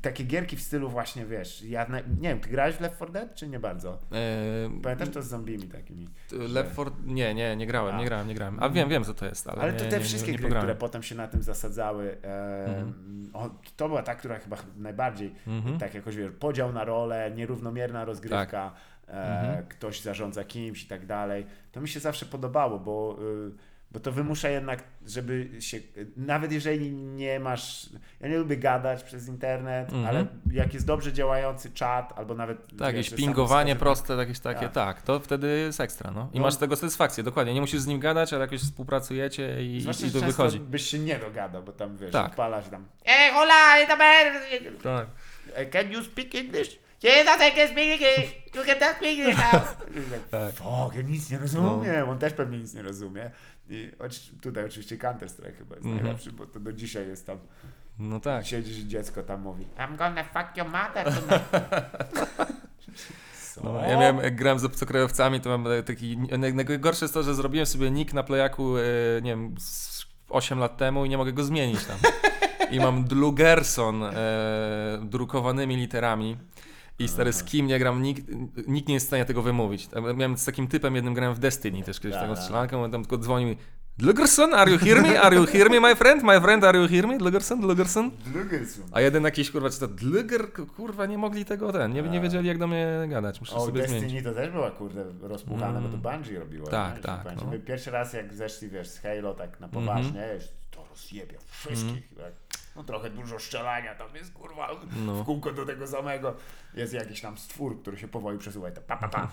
takie 0.02 0.24
gierki 0.24 0.56
w 0.58 0.62
stylu 0.62 0.90
właśnie, 0.90 1.26
wiesz, 1.26 1.62
ja 1.62 1.88
na, 1.88 2.00
nie 2.00 2.30
wiem, 2.30 2.40
ty 2.40 2.50
grałeś 2.50 2.76
w 2.76 2.82
Left 2.82 2.96
4 2.96 3.12
Dead, 3.12 3.36
czy 3.36 3.48
nie 3.48 3.60
bardzo? 3.60 4.00
E, 4.12 4.82
Pamiętasz 4.84 5.10
to 5.10 5.22
z 5.24 5.28
zombimi 5.28 5.64
takimi? 5.68 6.08
Left 6.32 6.72
4... 6.74 6.92
Nie, 7.06 7.34
nie, 7.34 7.56
nie 7.56 7.68
grałem, 7.68 7.96
A. 7.96 8.00
nie 8.00 8.06
grałem, 8.06 8.28
nie 8.28 8.36
grałem. 8.36 8.58
A 8.64 8.70
wiem, 8.70 8.90
wiem 8.90 9.04
co 9.04 9.14
to 9.14 9.26
jest, 9.26 9.48
ale, 9.50 9.62
Ale 9.62 9.74
nie, 9.74 9.80
to 9.80 9.86
te 9.86 9.98
nie, 9.98 10.04
wszystkie 10.04 10.32
nie 10.32 10.38
gry, 10.38 10.50
które 10.50 10.76
potem 10.76 11.04
się 11.04 11.16
na 11.16 11.28
tym 11.28 11.44
zasadzały, 11.44 12.18
e, 12.24 12.66
Mhm. 12.66 13.30
o, 13.34 13.50
to 13.78 13.88
była 13.88 14.04
ta, 14.04 14.16
która 14.16 14.40
chyba 14.40 14.58
najbardziej, 14.78 15.34
Mhm. 15.48 15.78
tak 15.80 15.94
jakoś 15.94 16.16
wiesz, 16.16 16.32
podział 16.40 16.74
na 16.74 16.84
role, 16.86 17.32
nierównomierna 17.36 18.06
rozgrywka, 18.06 18.72
e, 18.76 18.95
Mhm. 19.08 19.66
ktoś 19.68 20.02
zarządza 20.02 20.44
kimś 20.44 20.84
i 20.84 20.88
tak 20.88 21.06
dalej. 21.06 21.46
To 21.72 21.82
mi 21.82 21.88
się 21.90 22.00
zawsze 22.00 22.26
podobało, 22.26 22.80
bo, 22.80 23.18
y, 23.48 23.52
bo 23.92 24.00
to 24.00 24.12
wymusza 24.12 24.50
jednak, 24.50 24.84
żeby 25.08 25.50
się, 25.60 25.78
nawet 26.18 26.52
jeżeli 26.52 26.92
nie 26.92 27.40
masz, 27.40 27.90
ja 28.20 28.28
nie 28.28 28.38
lubię 28.38 28.58
gadać 28.58 29.04
przez 29.04 29.28
internet, 29.28 29.88
Mhm. 29.94 30.06
ale 30.06 30.26
jak 30.52 30.74
jest 30.74 30.86
dobrze 30.86 31.14
działający 31.14 31.72
czat, 31.72 32.14
albo 32.18 32.34
nawet 32.36 32.68
Tak, 32.78 32.96
jakieś 32.96 33.10
pingowanie 33.10 33.76
proste, 33.76 34.14
jakieś 34.16 34.40
takie, 34.40 34.60
Tak. 34.66 34.72
tak. 34.74 35.02
to 35.02 35.20
wtedy 35.20 35.48
jest 35.60 35.80
ekstra, 35.80 36.12
no. 36.12 36.30
I 36.34 36.38
No. 36.38 36.42
masz 36.46 36.54
z 36.54 36.58
tego 36.58 36.76
satysfakcję, 36.76 37.24
dokładnie. 37.24 37.54
Nie 37.54 37.62
musisz 37.62 37.80
z 37.82 37.88
nim 37.88 38.00
gadać, 38.00 38.34
ale 38.34 38.42
jakoś 38.42 38.62
współpracujecie 38.62 39.64
i, 39.66 39.82
Zwłaszcza, 39.82 40.06
i 40.08 40.10
to 40.12 40.20
często 40.20 40.28
wychodzi. 40.44 40.60
byś 40.60 40.90
się 40.90 41.00
nie 41.00 41.20
dogadał, 41.20 41.64
bo 41.64 41.72
tam 41.72 41.98
wiesz, 41.98 42.12
Tak. 42.12 42.26
odpalasz 42.32 42.70
tam 42.70 42.86
Eh, 43.06 43.34
hola, 43.34 43.78
esta 43.78 43.96
man. 43.96 44.34
Tak. 44.84 45.08
"Eh, 45.56 45.70
Can 45.70 45.92
you 45.92 46.04
speak 46.04 46.36
English? 46.36 46.80
Yes, 47.04 47.28
I 47.42 47.56
can 47.56 47.68
speak 47.68 47.78
English. 48.02 48.36
You 48.56 48.64
can 48.66 48.80
talk 48.80 49.04
English 49.04 49.38
now. 49.38 49.62
Tak. 50.32 50.54
Fuck, 50.56 50.96
ja 50.96 51.02
nic 51.02 51.30
nie 51.32 51.38
rozumiem. 51.38 52.10
On 52.10 52.20
też 52.20 52.34
pewnie 52.34 52.58
nic 52.58 52.74
nie 52.74 52.82
rozumie. 52.82 53.32
I 53.70 53.92
tutaj 54.42 54.66
oczywiście 54.66 54.98
Counter 54.98 55.30
Strike 55.30 55.52
chyba 55.54 55.76
jest 55.76 55.86
Mhm. 55.88 56.04
najlepszy, 56.04 56.32
bo 56.32 56.46
to 56.46 56.60
do 56.60 56.74
dzisiaj 56.74 57.08
jest 57.08 57.28
tam. 57.28 57.38
No 58.00 58.20
tak. 58.20 58.46
Siedzisz 58.48 58.78
i 58.78 58.88
dziecko 58.88 59.24
tam 59.24 59.42
mówi. 59.42 59.66
I'm 59.78 59.96
gonna 59.98 60.24
fuck 60.24 60.58
your 60.58 60.68
mother 60.68 61.04
tonight. 61.16 61.46
Co? 63.56 63.64
No, 63.64 63.82
ja 63.88 64.00
miałem, 64.00 64.18
jak 64.18 64.36
grałem 64.36 64.60
z 64.60 64.64
obcokrajowcami, 64.66 65.42
to 65.42 65.50
mam 65.50 65.68
e, 65.68 65.84
taki, 65.84 66.18
naj- 66.18 66.54
najgorsze 66.54 67.06
jest 67.06 67.14
to, 67.14 67.24
że 67.24 67.36
zrobiłem 67.36 67.66
sobie 67.66 67.92
nick 67.92 68.14
na 68.14 68.24
playaku, 68.24 68.78
e, 68.78 68.82
nie 69.22 69.32
wiem, 69.32 69.56
z 69.60 70.06
8 70.30 70.60
lat 70.60 70.78
temu 70.78 71.06
i 71.06 71.10
nie 71.10 71.18
mogę 71.18 71.34
go 71.34 71.44
zmienić 71.44 71.86
tam. 71.86 71.98
I 72.72 72.80
mam 72.80 73.04
Dlugerson 73.04 74.04
e, 74.04 74.14
drukowanymi 75.04 75.76
literami. 75.76 76.38
I 77.00 77.08
stary, 77.08 77.34
z 77.34 77.44
kim 77.44 77.68
nie 77.68 77.80
gram, 77.80 78.02
nikt, 78.04 78.24
nikt 78.68 78.88
nie 78.88 78.94
jest 78.94 79.06
w 79.06 79.10
stanie 79.10 79.26
tego 79.26 79.42
wymówić. 79.42 79.90
Miałem 80.16 80.38
z 80.38 80.46
takim 80.46 80.68
typem 80.68 80.96
jednym 80.96 81.14
grałem 81.14 81.36
w 81.36 81.40
Destiny 81.40 81.84
też 81.84 82.00
kiedyś, 82.00 82.14
Tak, 82.14 82.22
taką 82.24 82.34
tak. 82.34 82.44
strzelankę, 82.44 82.78
on 82.78 82.92
tam 82.92 83.02
tylko 83.02 83.18
dzwonił 83.18 83.56
Dlugerson, 83.98 84.54
are 84.54 84.72
you 84.72 84.78
hear 84.78 85.02
me? 85.02 85.22
Are 85.22 85.36
you 85.36 85.46
hear 85.46 85.70
me, 85.70 85.80
my 85.80 85.96
friend? 85.96 86.24
My 86.24 86.42
friend, 86.42 86.64
are 86.64 86.80
you 86.80 86.88
hear 86.88 87.08
me? 87.08 87.18
Dlugerson, 87.18 87.62
Dlugerson? 87.62 88.12
Są. 88.68 88.82
A 88.92 89.02
jeden 89.02 89.24
jakiś 89.24 89.52
kurwa, 89.52 89.70
czy 89.70 89.80
to 89.80 89.88
Dluger, 89.88 90.42
kurwa, 90.76 91.06
nie 91.06 91.18
mogli 91.18 91.46
tego 91.46 91.72
ten, 91.74 91.94
nie, 91.94 92.02
nie 92.02 92.22
wiedzieli 92.22 92.48
jak 92.48 92.58
do 92.58 92.68
mnie 92.68 92.88
gadać, 93.08 93.40
muszę 93.40 93.56
O, 93.56 93.66
sobie 93.66 93.82
Destiny 93.82 94.00
zmienić. 94.00 94.24
to 94.24 94.34
też 94.34 94.52
była 94.52 94.72
kurde 94.72 95.06
rozpłukane, 95.22 95.82
bo 95.82 95.88
to 95.90 95.98
Mm. 95.98 96.02
Bungie 96.22 96.40
robiło. 96.40 96.68
Tak, 96.68 96.96
nie? 96.96 97.02
tak, 97.02 97.26
no. 97.36 97.52
Pierwszy 97.66 97.92
raz 97.92 98.14
jak 98.14 98.34
zeszli, 98.34 98.70
wiesz, 98.70 98.88
z 98.88 99.00
Halo 99.00 99.34
tak 99.34 99.60
na 99.60 99.68
poważnie, 99.68 100.30
już 100.36 100.44
to 100.72 100.86
rozjebia 100.90 101.38
wszystkich. 101.52 102.10
Tak. 102.18 102.34
No 102.76 102.84
trochę 102.84 103.10
dużo 103.10 103.40
strzelania 103.40 103.96
tam 103.96 104.16
jest, 104.16 104.34
kurwa, 104.34 104.70
No. 105.06 105.14
w 105.16 105.26
kółko 105.26 105.52
do 105.52 105.66
tego 105.66 105.88
samego. 105.88 106.36
Jest 106.74 106.94
jakiś 106.94 107.22
tam 107.22 107.38
stwór, 107.38 107.82
który 107.82 107.98
się 107.98 108.08
powoli 108.08 108.38
przesuwa 108.38 108.70
i 108.70 108.72
to 108.74 108.82
pa, 108.82 108.98
pa, 108.98 109.08
pa, 109.10 109.32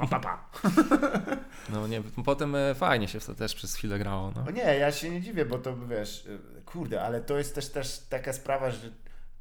pa, 0.00 0.06
pa, 0.08 0.20
pa. 0.20 0.50
No 1.72 1.86
nie, 1.86 2.02
potem 2.24 2.54
e, 2.54 2.74
fajnie 2.74 3.08
się 3.08 3.20
w 3.20 3.26
to 3.26 3.34
też 3.34 3.54
przez 3.54 3.74
chwilę 3.74 3.98
grało, 3.98 4.32
no. 4.36 4.44
O 4.48 4.50
nie, 4.50 4.62
ja 4.62 4.92
się 4.92 5.10
nie 5.10 5.20
dziwię, 5.20 5.44
bo 5.44 5.58
to 5.58 5.76
wiesz, 5.86 6.26
y, 6.26 6.38
kurde, 6.66 7.02
ale 7.02 7.20
to 7.20 7.38
jest 7.38 7.54
też, 7.54 7.68
też 7.70 7.98
taka 7.98 8.32
sprawa, 8.32 8.70
że 8.70 8.90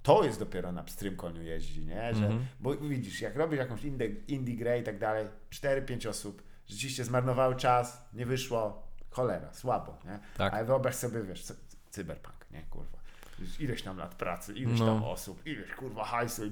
to 0.03 0.23
jest 0.23 0.39
dopiero 0.39 0.71
na 0.71 0.83
pstrym 0.83 1.15
koniu 1.15 1.41
jeździ, 1.43 1.85
nie? 1.85 2.13
Że, 2.13 2.25
Mhm. 2.25 2.45
Bo 2.59 2.75
widzisz, 2.75 3.21
jak 3.21 3.35
robisz 3.35 3.59
jakąś 3.59 3.83
indie, 3.83 4.07
indie 4.27 4.55
grę 4.55 4.79
i 4.79 4.83
tak 4.83 4.99
dalej, 4.99 5.27
4-5 5.51 6.09
osób, 6.09 6.43
rzeczywiście 6.67 7.03
zmarnowały 7.03 7.55
czas, 7.55 8.05
nie 8.13 8.25
wyszło, 8.25 8.87
cholera, 9.09 9.53
słabo, 9.53 9.97
nie? 10.05 10.19
Tak. 10.37 10.53
Ale 10.53 10.65
wyobraź 10.65 10.95
sobie, 10.95 11.23
wiesz, 11.23 11.43
cy- 11.43 11.55
cyberpunk, 11.89 12.35
nie, 12.51 12.61
kurwa. 12.61 12.97
Ileś 13.59 13.81
tam 13.81 13.97
lat 13.97 14.15
pracy, 14.15 14.53
ileś 14.53 14.79
No. 14.79 14.85
tam 14.85 15.03
osób, 15.03 15.47
ileś 15.47 15.71
kurwa 15.71 16.03
hajsu 16.05 16.45
i 16.45 16.51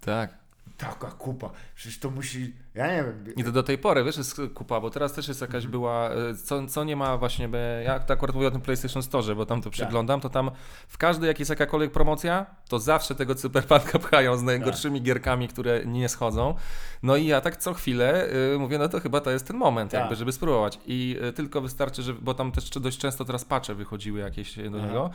Tak. 0.00 0.41
Taka 0.90 1.10
kupa. 1.10 1.50
Przecież 1.74 1.98
to 1.98 2.10
musi, 2.10 2.54
ja 2.74 2.86
nie 2.86 3.04
wiem. 3.04 3.34
I 3.36 3.44
to 3.44 3.52
do 3.52 3.62
tej 3.62 3.78
pory, 3.78 4.04
wiesz, 4.04 4.16
jest 4.16 4.40
kupa, 4.54 4.80
bo 4.80 4.90
teraz 4.90 5.12
też 5.12 5.28
jest 5.28 5.40
jakaś 5.40 5.54
Mhm. 5.64 5.70
była, 5.70 6.10
e, 6.10 6.34
co, 6.34 6.66
co 6.66 6.84
nie 6.84 6.96
ma 6.96 7.16
właśnie, 7.16 7.48
ja 7.84 7.98
tak 8.00 8.10
akurat 8.18 8.34
mówię 8.36 8.46
o 8.46 8.50
tym 8.50 8.60
PlayStation 8.60 9.02
Store, 9.02 9.34
bo 9.34 9.46
tam 9.46 9.58
Tak. 9.58 9.64
to 9.64 9.70
przeglądam, 9.70 10.20
to 10.20 10.28
tam 10.30 10.50
w 10.88 10.98
każdej 10.98 11.28
jak 11.28 11.38
jest 11.38 11.48
jakakolwiek 11.50 11.92
promocja, 11.92 12.46
to 12.68 12.78
zawsze 12.78 13.14
tego 13.14 13.34
cyberpunka 13.34 13.98
pchają 13.98 14.36
z 14.36 14.42
najgorszymi 14.42 14.98
Tak. 14.98 15.06
gierkami, 15.06 15.48
które 15.48 15.84
nie 15.86 16.08
schodzą. 16.08 16.54
No 17.02 17.16
i 17.16 17.26
ja 17.26 17.40
tak 17.40 17.56
co 17.56 17.74
chwilę 17.74 18.28
y, 18.54 18.58
mówię, 18.58 18.78
no 18.78 18.88
to 18.88 19.00
chyba 19.00 19.20
to 19.20 19.30
jest 19.30 19.46
ten 19.46 19.56
moment, 19.56 19.90
Tak. 19.90 20.00
jakby, 20.00 20.16
żeby 20.16 20.32
spróbować. 20.32 20.78
I 20.86 21.16
y, 21.28 21.32
tylko 21.32 21.60
wystarczy, 21.60 22.02
że, 22.02 22.14
bo 22.14 22.34
tam 22.34 22.52
też 22.52 22.70
dość 22.70 22.98
często 22.98 23.24
teraz 23.24 23.44
patche 23.44 23.74
wychodziły 23.74 24.20
jakieś 24.20 24.56
do 24.56 24.78
Aha. 24.78 24.86
niego 24.86 25.10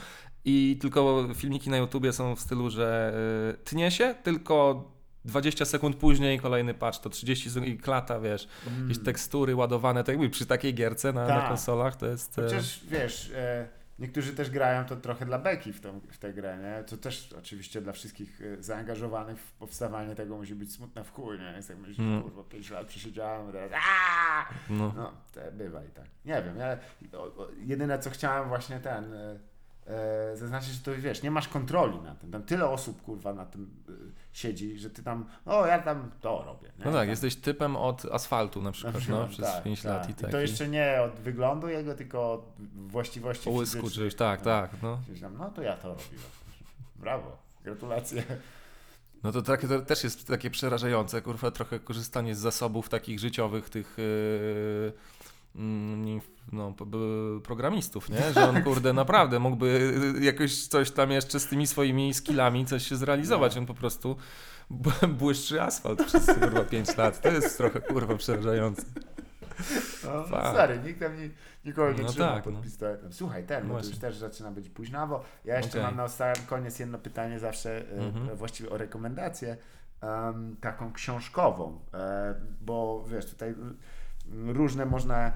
i 0.46 0.78
tylko 0.82 1.28
filmiki 1.36 1.70
na 1.70 1.78
YouTubie 1.78 2.14
są 2.14 2.36
w 2.36 2.40
stylu, 2.40 2.70
że 2.70 3.14
y, 3.54 3.64
tnie 3.64 3.92
się, 3.92 4.16
tylko 4.24 4.84
20 5.28 5.66
sekund 5.66 5.96
później 5.96 6.40
kolejny 6.40 6.74
patch, 6.74 7.00
to 7.00 7.10
30 7.10 7.50
sekund 7.50 7.68
i 7.68 7.78
klata, 7.78 8.20
wiesz, 8.20 8.48
jakieś 8.82 9.04
tekstury 9.04 9.56
ładowane, 9.56 10.04
tak 10.04 10.14
jakby 10.14 10.30
przy 10.30 10.46
takiej 10.46 10.74
gierce 10.74 11.14
na, 11.14 11.22
na 11.22 11.28
Mm. 11.28 11.40
Tak. 11.40 11.48
konsolach 11.50 11.96
to 11.96 12.06
jest... 12.06 12.40
e, 12.40 12.42
Chociaż 12.42 12.80
wiesz, 12.86 13.32
e, 13.36 13.68
niektórzy 14.00 14.34
też 14.34 14.50
grają 14.50 14.86
to 14.86 14.96
trochę 14.96 15.26
dla 15.26 15.40
beki 15.40 15.74
w, 15.74 15.82
tą, 15.82 16.00
w 16.12 16.18
tę 16.18 16.34
grę, 16.34 16.58
nie? 16.58 16.84
To 16.84 16.98
też 16.98 17.34
oczywiście 17.40 17.82
dla 17.82 17.94
wszystkich 17.94 18.42
e, 18.60 18.64
zaangażowanych 18.64 19.40
w 19.40 19.52
powstawanie 19.54 20.16
tego 20.16 20.38
musi 20.38 20.56
być 20.56 20.74
smutne 20.74 21.04
w 21.04 21.12
chuj, 21.12 21.40
nie? 21.40 21.54
Jest 21.56 21.70
jak 21.70 21.78
myślisz, 21.78 22.00
Mm. 22.00 22.24
kurwa, 22.24 22.44
5 22.44 22.70
lat 22.70 22.88
przesiedziałem, 22.88 23.52
teraz 23.52 23.72
aaa! 23.74 24.46
no. 24.70 24.94
No, 24.96 25.12
to 25.34 25.40
bywa 25.54 25.84
i 25.84 25.90
tak. 25.90 26.06
Nie 26.26 26.42
wiem, 26.44 26.58
ja 26.58 26.78
jedyne 27.66 28.00
co 28.00 28.10
chciałem 28.10 28.48
właśnie 28.50 28.80
ten 28.80 29.14
e, 29.14 29.40
e, 29.88 30.38
zaznaczyć, 30.38 30.70
że 30.70 30.80
to 30.80 30.92
wiesz, 31.02 31.24
nie 31.24 31.32
masz 31.32 31.48
kontroli 31.48 32.00
na 32.00 32.16
tym. 32.16 32.32
Tam 32.32 32.44
tyle 32.44 32.70
osób 32.70 33.02
kurwa 33.02 33.34
na 33.34 33.46
tym 33.46 33.70
e, 33.90 33.92
siedzi, 34.34 34.80
że 34.80 34.90
ty 34.90 35.04
tam, 35.04 35.26
o 35.46 35.66
ja 35.66 35.80
tam 35.80 36.12
to 36.22 36.44
robię. 36.46 36.68
Nie? 36.80 36.86
No 36.86 36.92
tak, 36.92 37.02
Tam- 37.02 37.10
jesteś 37.10 37.36
typem 37.36 37.76
od 37.76 38.06
asfaltu 38.06 38.62
na 38.62 38.72
przykład, 38.72 39.08
no, 39.10 39.28
przez 39.34 39.46
tak, 39.46 39.64
5 39.64 39.82
tak. 39.82 39.92
lat 39.92 40.10
i 40.10 40.12
I 40.12 40.16
tak. 40.16 40.32
to 40.32 40.40
jeszcze 40.40 40.68
nie 40.68 41.02
od 41.02 41.20
wyglądu 41.20 41.68
jego, 41.68 41.96
tylko 41.96 42.34
od 42.34 42.56
właściwości 42.88 43.44
Połysku 43.44 43.90
czyś, 43.90 44.16
tak, 44.16 44.40
No. 44.40 44.46
tak, 44.46 44.72
no. 44.82 45.00
Tam, 45.22 45.38
No 45.38 45.50
to 45.50 45.62
ja 45.62 45.78
to 45.78 45.88
robiłem. 45.88 46.26
Brawo, 46.96 47.38
gratulacje. 47.64 48.24
No 49.24 49.32
to, 49.32 49.42
tak, 49.42 49.62
to 49.68 49.82
też 49.82 50.04
jest 50.04 50.28
takie 50.28 50.50
przerażające, 50.50 51.22
kurwa, 51.22 51.52
trochę 51.52 51.80
korzystanie 51.80 52.36
z 52.36 52.40
zasobów 52.40 52.90
takich 52.90 53.20
życiowych 53.20 53.70
tych 53.70 53.98
yy, 53.98 54.94
mm, 55.56 56.22
no, 56.52 56.74
programistów, 57.44 58.10
nie? 58.10 58.34
Że 58.34 58.50
on, 58.50 58.64
kurde, 58.64 58.94
naprawdę 58.94 59.40
mógłby 59.40 59.94
jakoś 60.22 60.68
coś 60.68 60.92
tam 60.92 61.12
jeszcze 61.12 61.40
z 61.40 61.48
tymi 61.48 61.68
swoimi 61.68 62.14
skillami 62.14 62.66
coś 62.66 62.88
się 62.88 62.96
zrealizować. 62.96 63.58
On 63.58 63.66
po 63.66 63.74
prostu 63.74 64.16
błyszczy 65.10 65.62
asfalt 65.62 66.06
przez, 66.06 66.26
kurwa, 66.26 66.64
5 66.64 66.98
lat. 66.98 67.22
To 67.22 67.30
jest 67.30 67.58
trochę, 67.58 67.82
kurwa, 67.82 68.16
przerażające. 68.16 68.82
No, 70.04 70.24
Fakt. 70.24 70.50
stary, 70.54 70.80
nikt 70.86 71.00
tam 71.00 71.18
nie, 71.18 71.30
nikogo 71.66 71.92
nie 71.92 72.04
No 72.04 72.10
trzyma 72.10 72.28
tak, 72.34 72.44
pod 72.44 72.54
no. 72.54 72.62
pistoletem. 72.62 73.14
Słuchaj, 73.14 73.44
ten, 73.46 73.62
bo 73.62 73.68
to 73.68 73.74
Właśnie. 73.74 73.90
już 73.90 74.00
też 74.00 74.16
zaczyna 74.18 74.52
być 74.52 74.70
późnawo. 74.70 75.24
Ja 75.46 75.58
jeszcze 75.58 75.70
Okej. 75.80 75.84
mam 75.84 75.96
na 75.96 76.08
sam 76.08 76.36
koniec 76.48 76.80
jedno 76.80 76.98
pytanie 76.98 77.40
zawsze, 77.40 77.78
e, 77.92 78.06
Mhm. 78.08 78.38
właściwie 78.38 78.70
o 78.70 78.78
rekomendację, 78.78 79.58
em, 80.02 80.56
taką 80.62 80.94
książkową, 80.94 81.80
e, 81.94 82.36
bo 82.62 83.06
wiesz, 83.08 83.26
tutaj 83.26 83.50
mm, 83.50 83.78
różne 84.50 84.86
można 84.86 85.32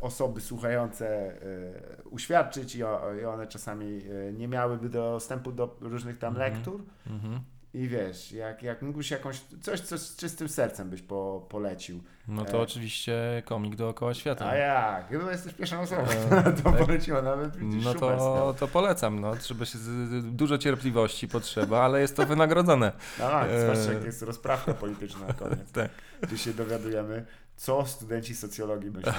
osoby 0.00 0.40
słuchające 0.40 1.06
e, 1.08 2.02
uświadczyć 2.10 2.74
i, 2.76 2.84
one 3.28 3.46
czasami 3.48 4.00
e, 4.28 4.32
nie 4.32 4.48
miałyby 4.48 4.88
dostępu 4.88 5.52
do 5.52 5.76
różnych 5.80 6.18
tam 6.18 6.32
Mhm. 6.34 6.52
lektur. 6.54 6.80
Mhm. 7.06 7.40
I 7.74 7.88
wiesz, 7.88 8.32
jak, 8.32 8.62
jak 8.62 8.82
mógłbyś 8.82 9.10
jakąś, 9.10 9.40
coś, 9.62 9.80
co 9.80 9.98
z 9.98 10.16
czystym 10.16 10.48
sercem 10.48 10.90
byś 10.90 11.02
po, 11.02 11.46
polecił. 11.48 12.00
No 12.28 12.44
to 12.44 12.58
E. 12.58 12.60
oczywiście 12.60 13.42
komik 13.46 13.76
dookoła 13.76 14.14
świata. 14.14 14.46
A 14.48 14.54
jak? 14.56 15.08
Chyba 15.08 15.30
jesteś 15.30 15.54
pierwszą 15.54 15.80
osobą, 15.80 16.02
E, 16.02 16.06
która 16.26 16.42
to 16.42 16.62
tak. 16.62 16.86
poleciła, 16.86 17.22
nawet 17.22 17.56
widzisz, 17.56 17.84
No 17.84 17.94
to, 17.94 18.54
to 18.58 18.68
polecam, 18.68 19.20
no. 19.20 19.36
Trzeba 19.36 19.64
się, 19.64 19.78
z, 19.78 20.24
dużo 20.36 20.58
cierpliwości 20.58 21.28
potrzeba, 21.28 21.80
ale 21.82 22.00
jest 22.00 22.16
to 22.16 22.26
wynagrodzone. 22.26 22.92
Tak, 23.18 23.48
e, 23.50 23.60
zwłaszcza 23.62 23.92
jak 23.92 24.04
jest 24.04 24.22
rozprawka 24.22 24.74
polityczna 24.74 25.26
na 25.26 25.32
koniec. 25.34 25.72
Tak. 25.80 25.90
Gdzie 26.22 26.38
się 26.38 26.52
dowiadujemy, 26.52 27.24
co 27.60 27.86
studenci 27.86 28.34
socjologii 28.34 28.90
myślą 28.90 29.12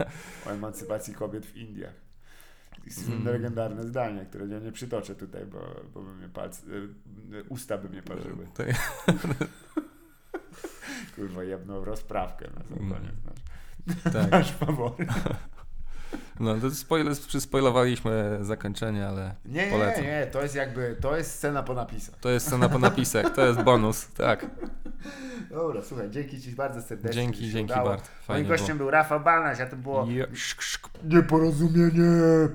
o 0.46 0.50
emancypacji 0.50 1.14
kobiet 1.14 1.46
w 1.46 1.56
Indiach. 1.56 1.94
Słynne 2.90 3.14
Mm. 3.30 3.32
legendarne 3.32 3.82
zdanie, 3.86 4.26
które 4.26 4.46
ja 4.46 4.58
nie 4.58 4.72
przytoczę 4.72 5.14
tutaj, 5.14 5.46
bo, 5.46 5.58
bo 5.94 6.02
by 6.02 6.14
mnie 6.14 6.28
palce, 6.28 6.62
usta 7.48 7.78
by 7.78 7.88
mnie 7.88 8.02
parzyły. 8.02 8.46
Kurwa, 11.16 11.44
jebną 11.44 11.84
rozprawkę 11.84 12.48
na 12.56 12.64
sam 12.64 12.78
Mm. 12.78 12.90
koniec. 12.92 13.14
Tak. 14.12 14.30
Nasz 14.30 14.52
faworyt. 14.52 15.08
No 16.40 16.54
to 16.60 16.70
spoiler, 16.70 17.16
przyspoilowaliśmy 17.26 18.38
zakończenie, 18.40 19.08
ale 19.08 19.34
Nie, 19.46 19.64
nie, 19.66 19.72
polecam. 19.72 20.04
nie, 20.04 20.26
to 20.32 20.42
jest 20.42 20.54
jakby, 20.54 20.96
to 21.00 21.16
jest 21.16 21.34
scena 21.34 21.62
po 21.62 21.74
napisach. 21.74 22.14
To 22.20 22.30
jest 22.30 22.46
scena 22.46 22.68
po 22.68 22.78
napisach, 22.78 23.34
to 23.34 23.46
jest 23.46 23.62
bonus, 23.62 24.06
tak. 24.16 24.46
Dobra, 25.50 25.82
słuchaj, 25.82 26.10
dzięki 26.10 26.40
Ci 26.40 26.50
bardzo 26.52 26.82
serdecznie. 26.82 27.22
Dzięki, 27.22 27.50
dzięki 27.50 27.72
udało. 27.72 27.88
Bart. 27.88 28.08
Moim 28.28 28.46
gościem 28.46 28.66
było. 28.78 28.78
był 28.78 28.90
Rafał 28.90 29.20
Banaś, 29.20 29.60
a 29.60 29.66
to 29.66 29.76
było 29.76 30.06
Je- 30.10 30.26
nieporozumienie. 31.04 32.48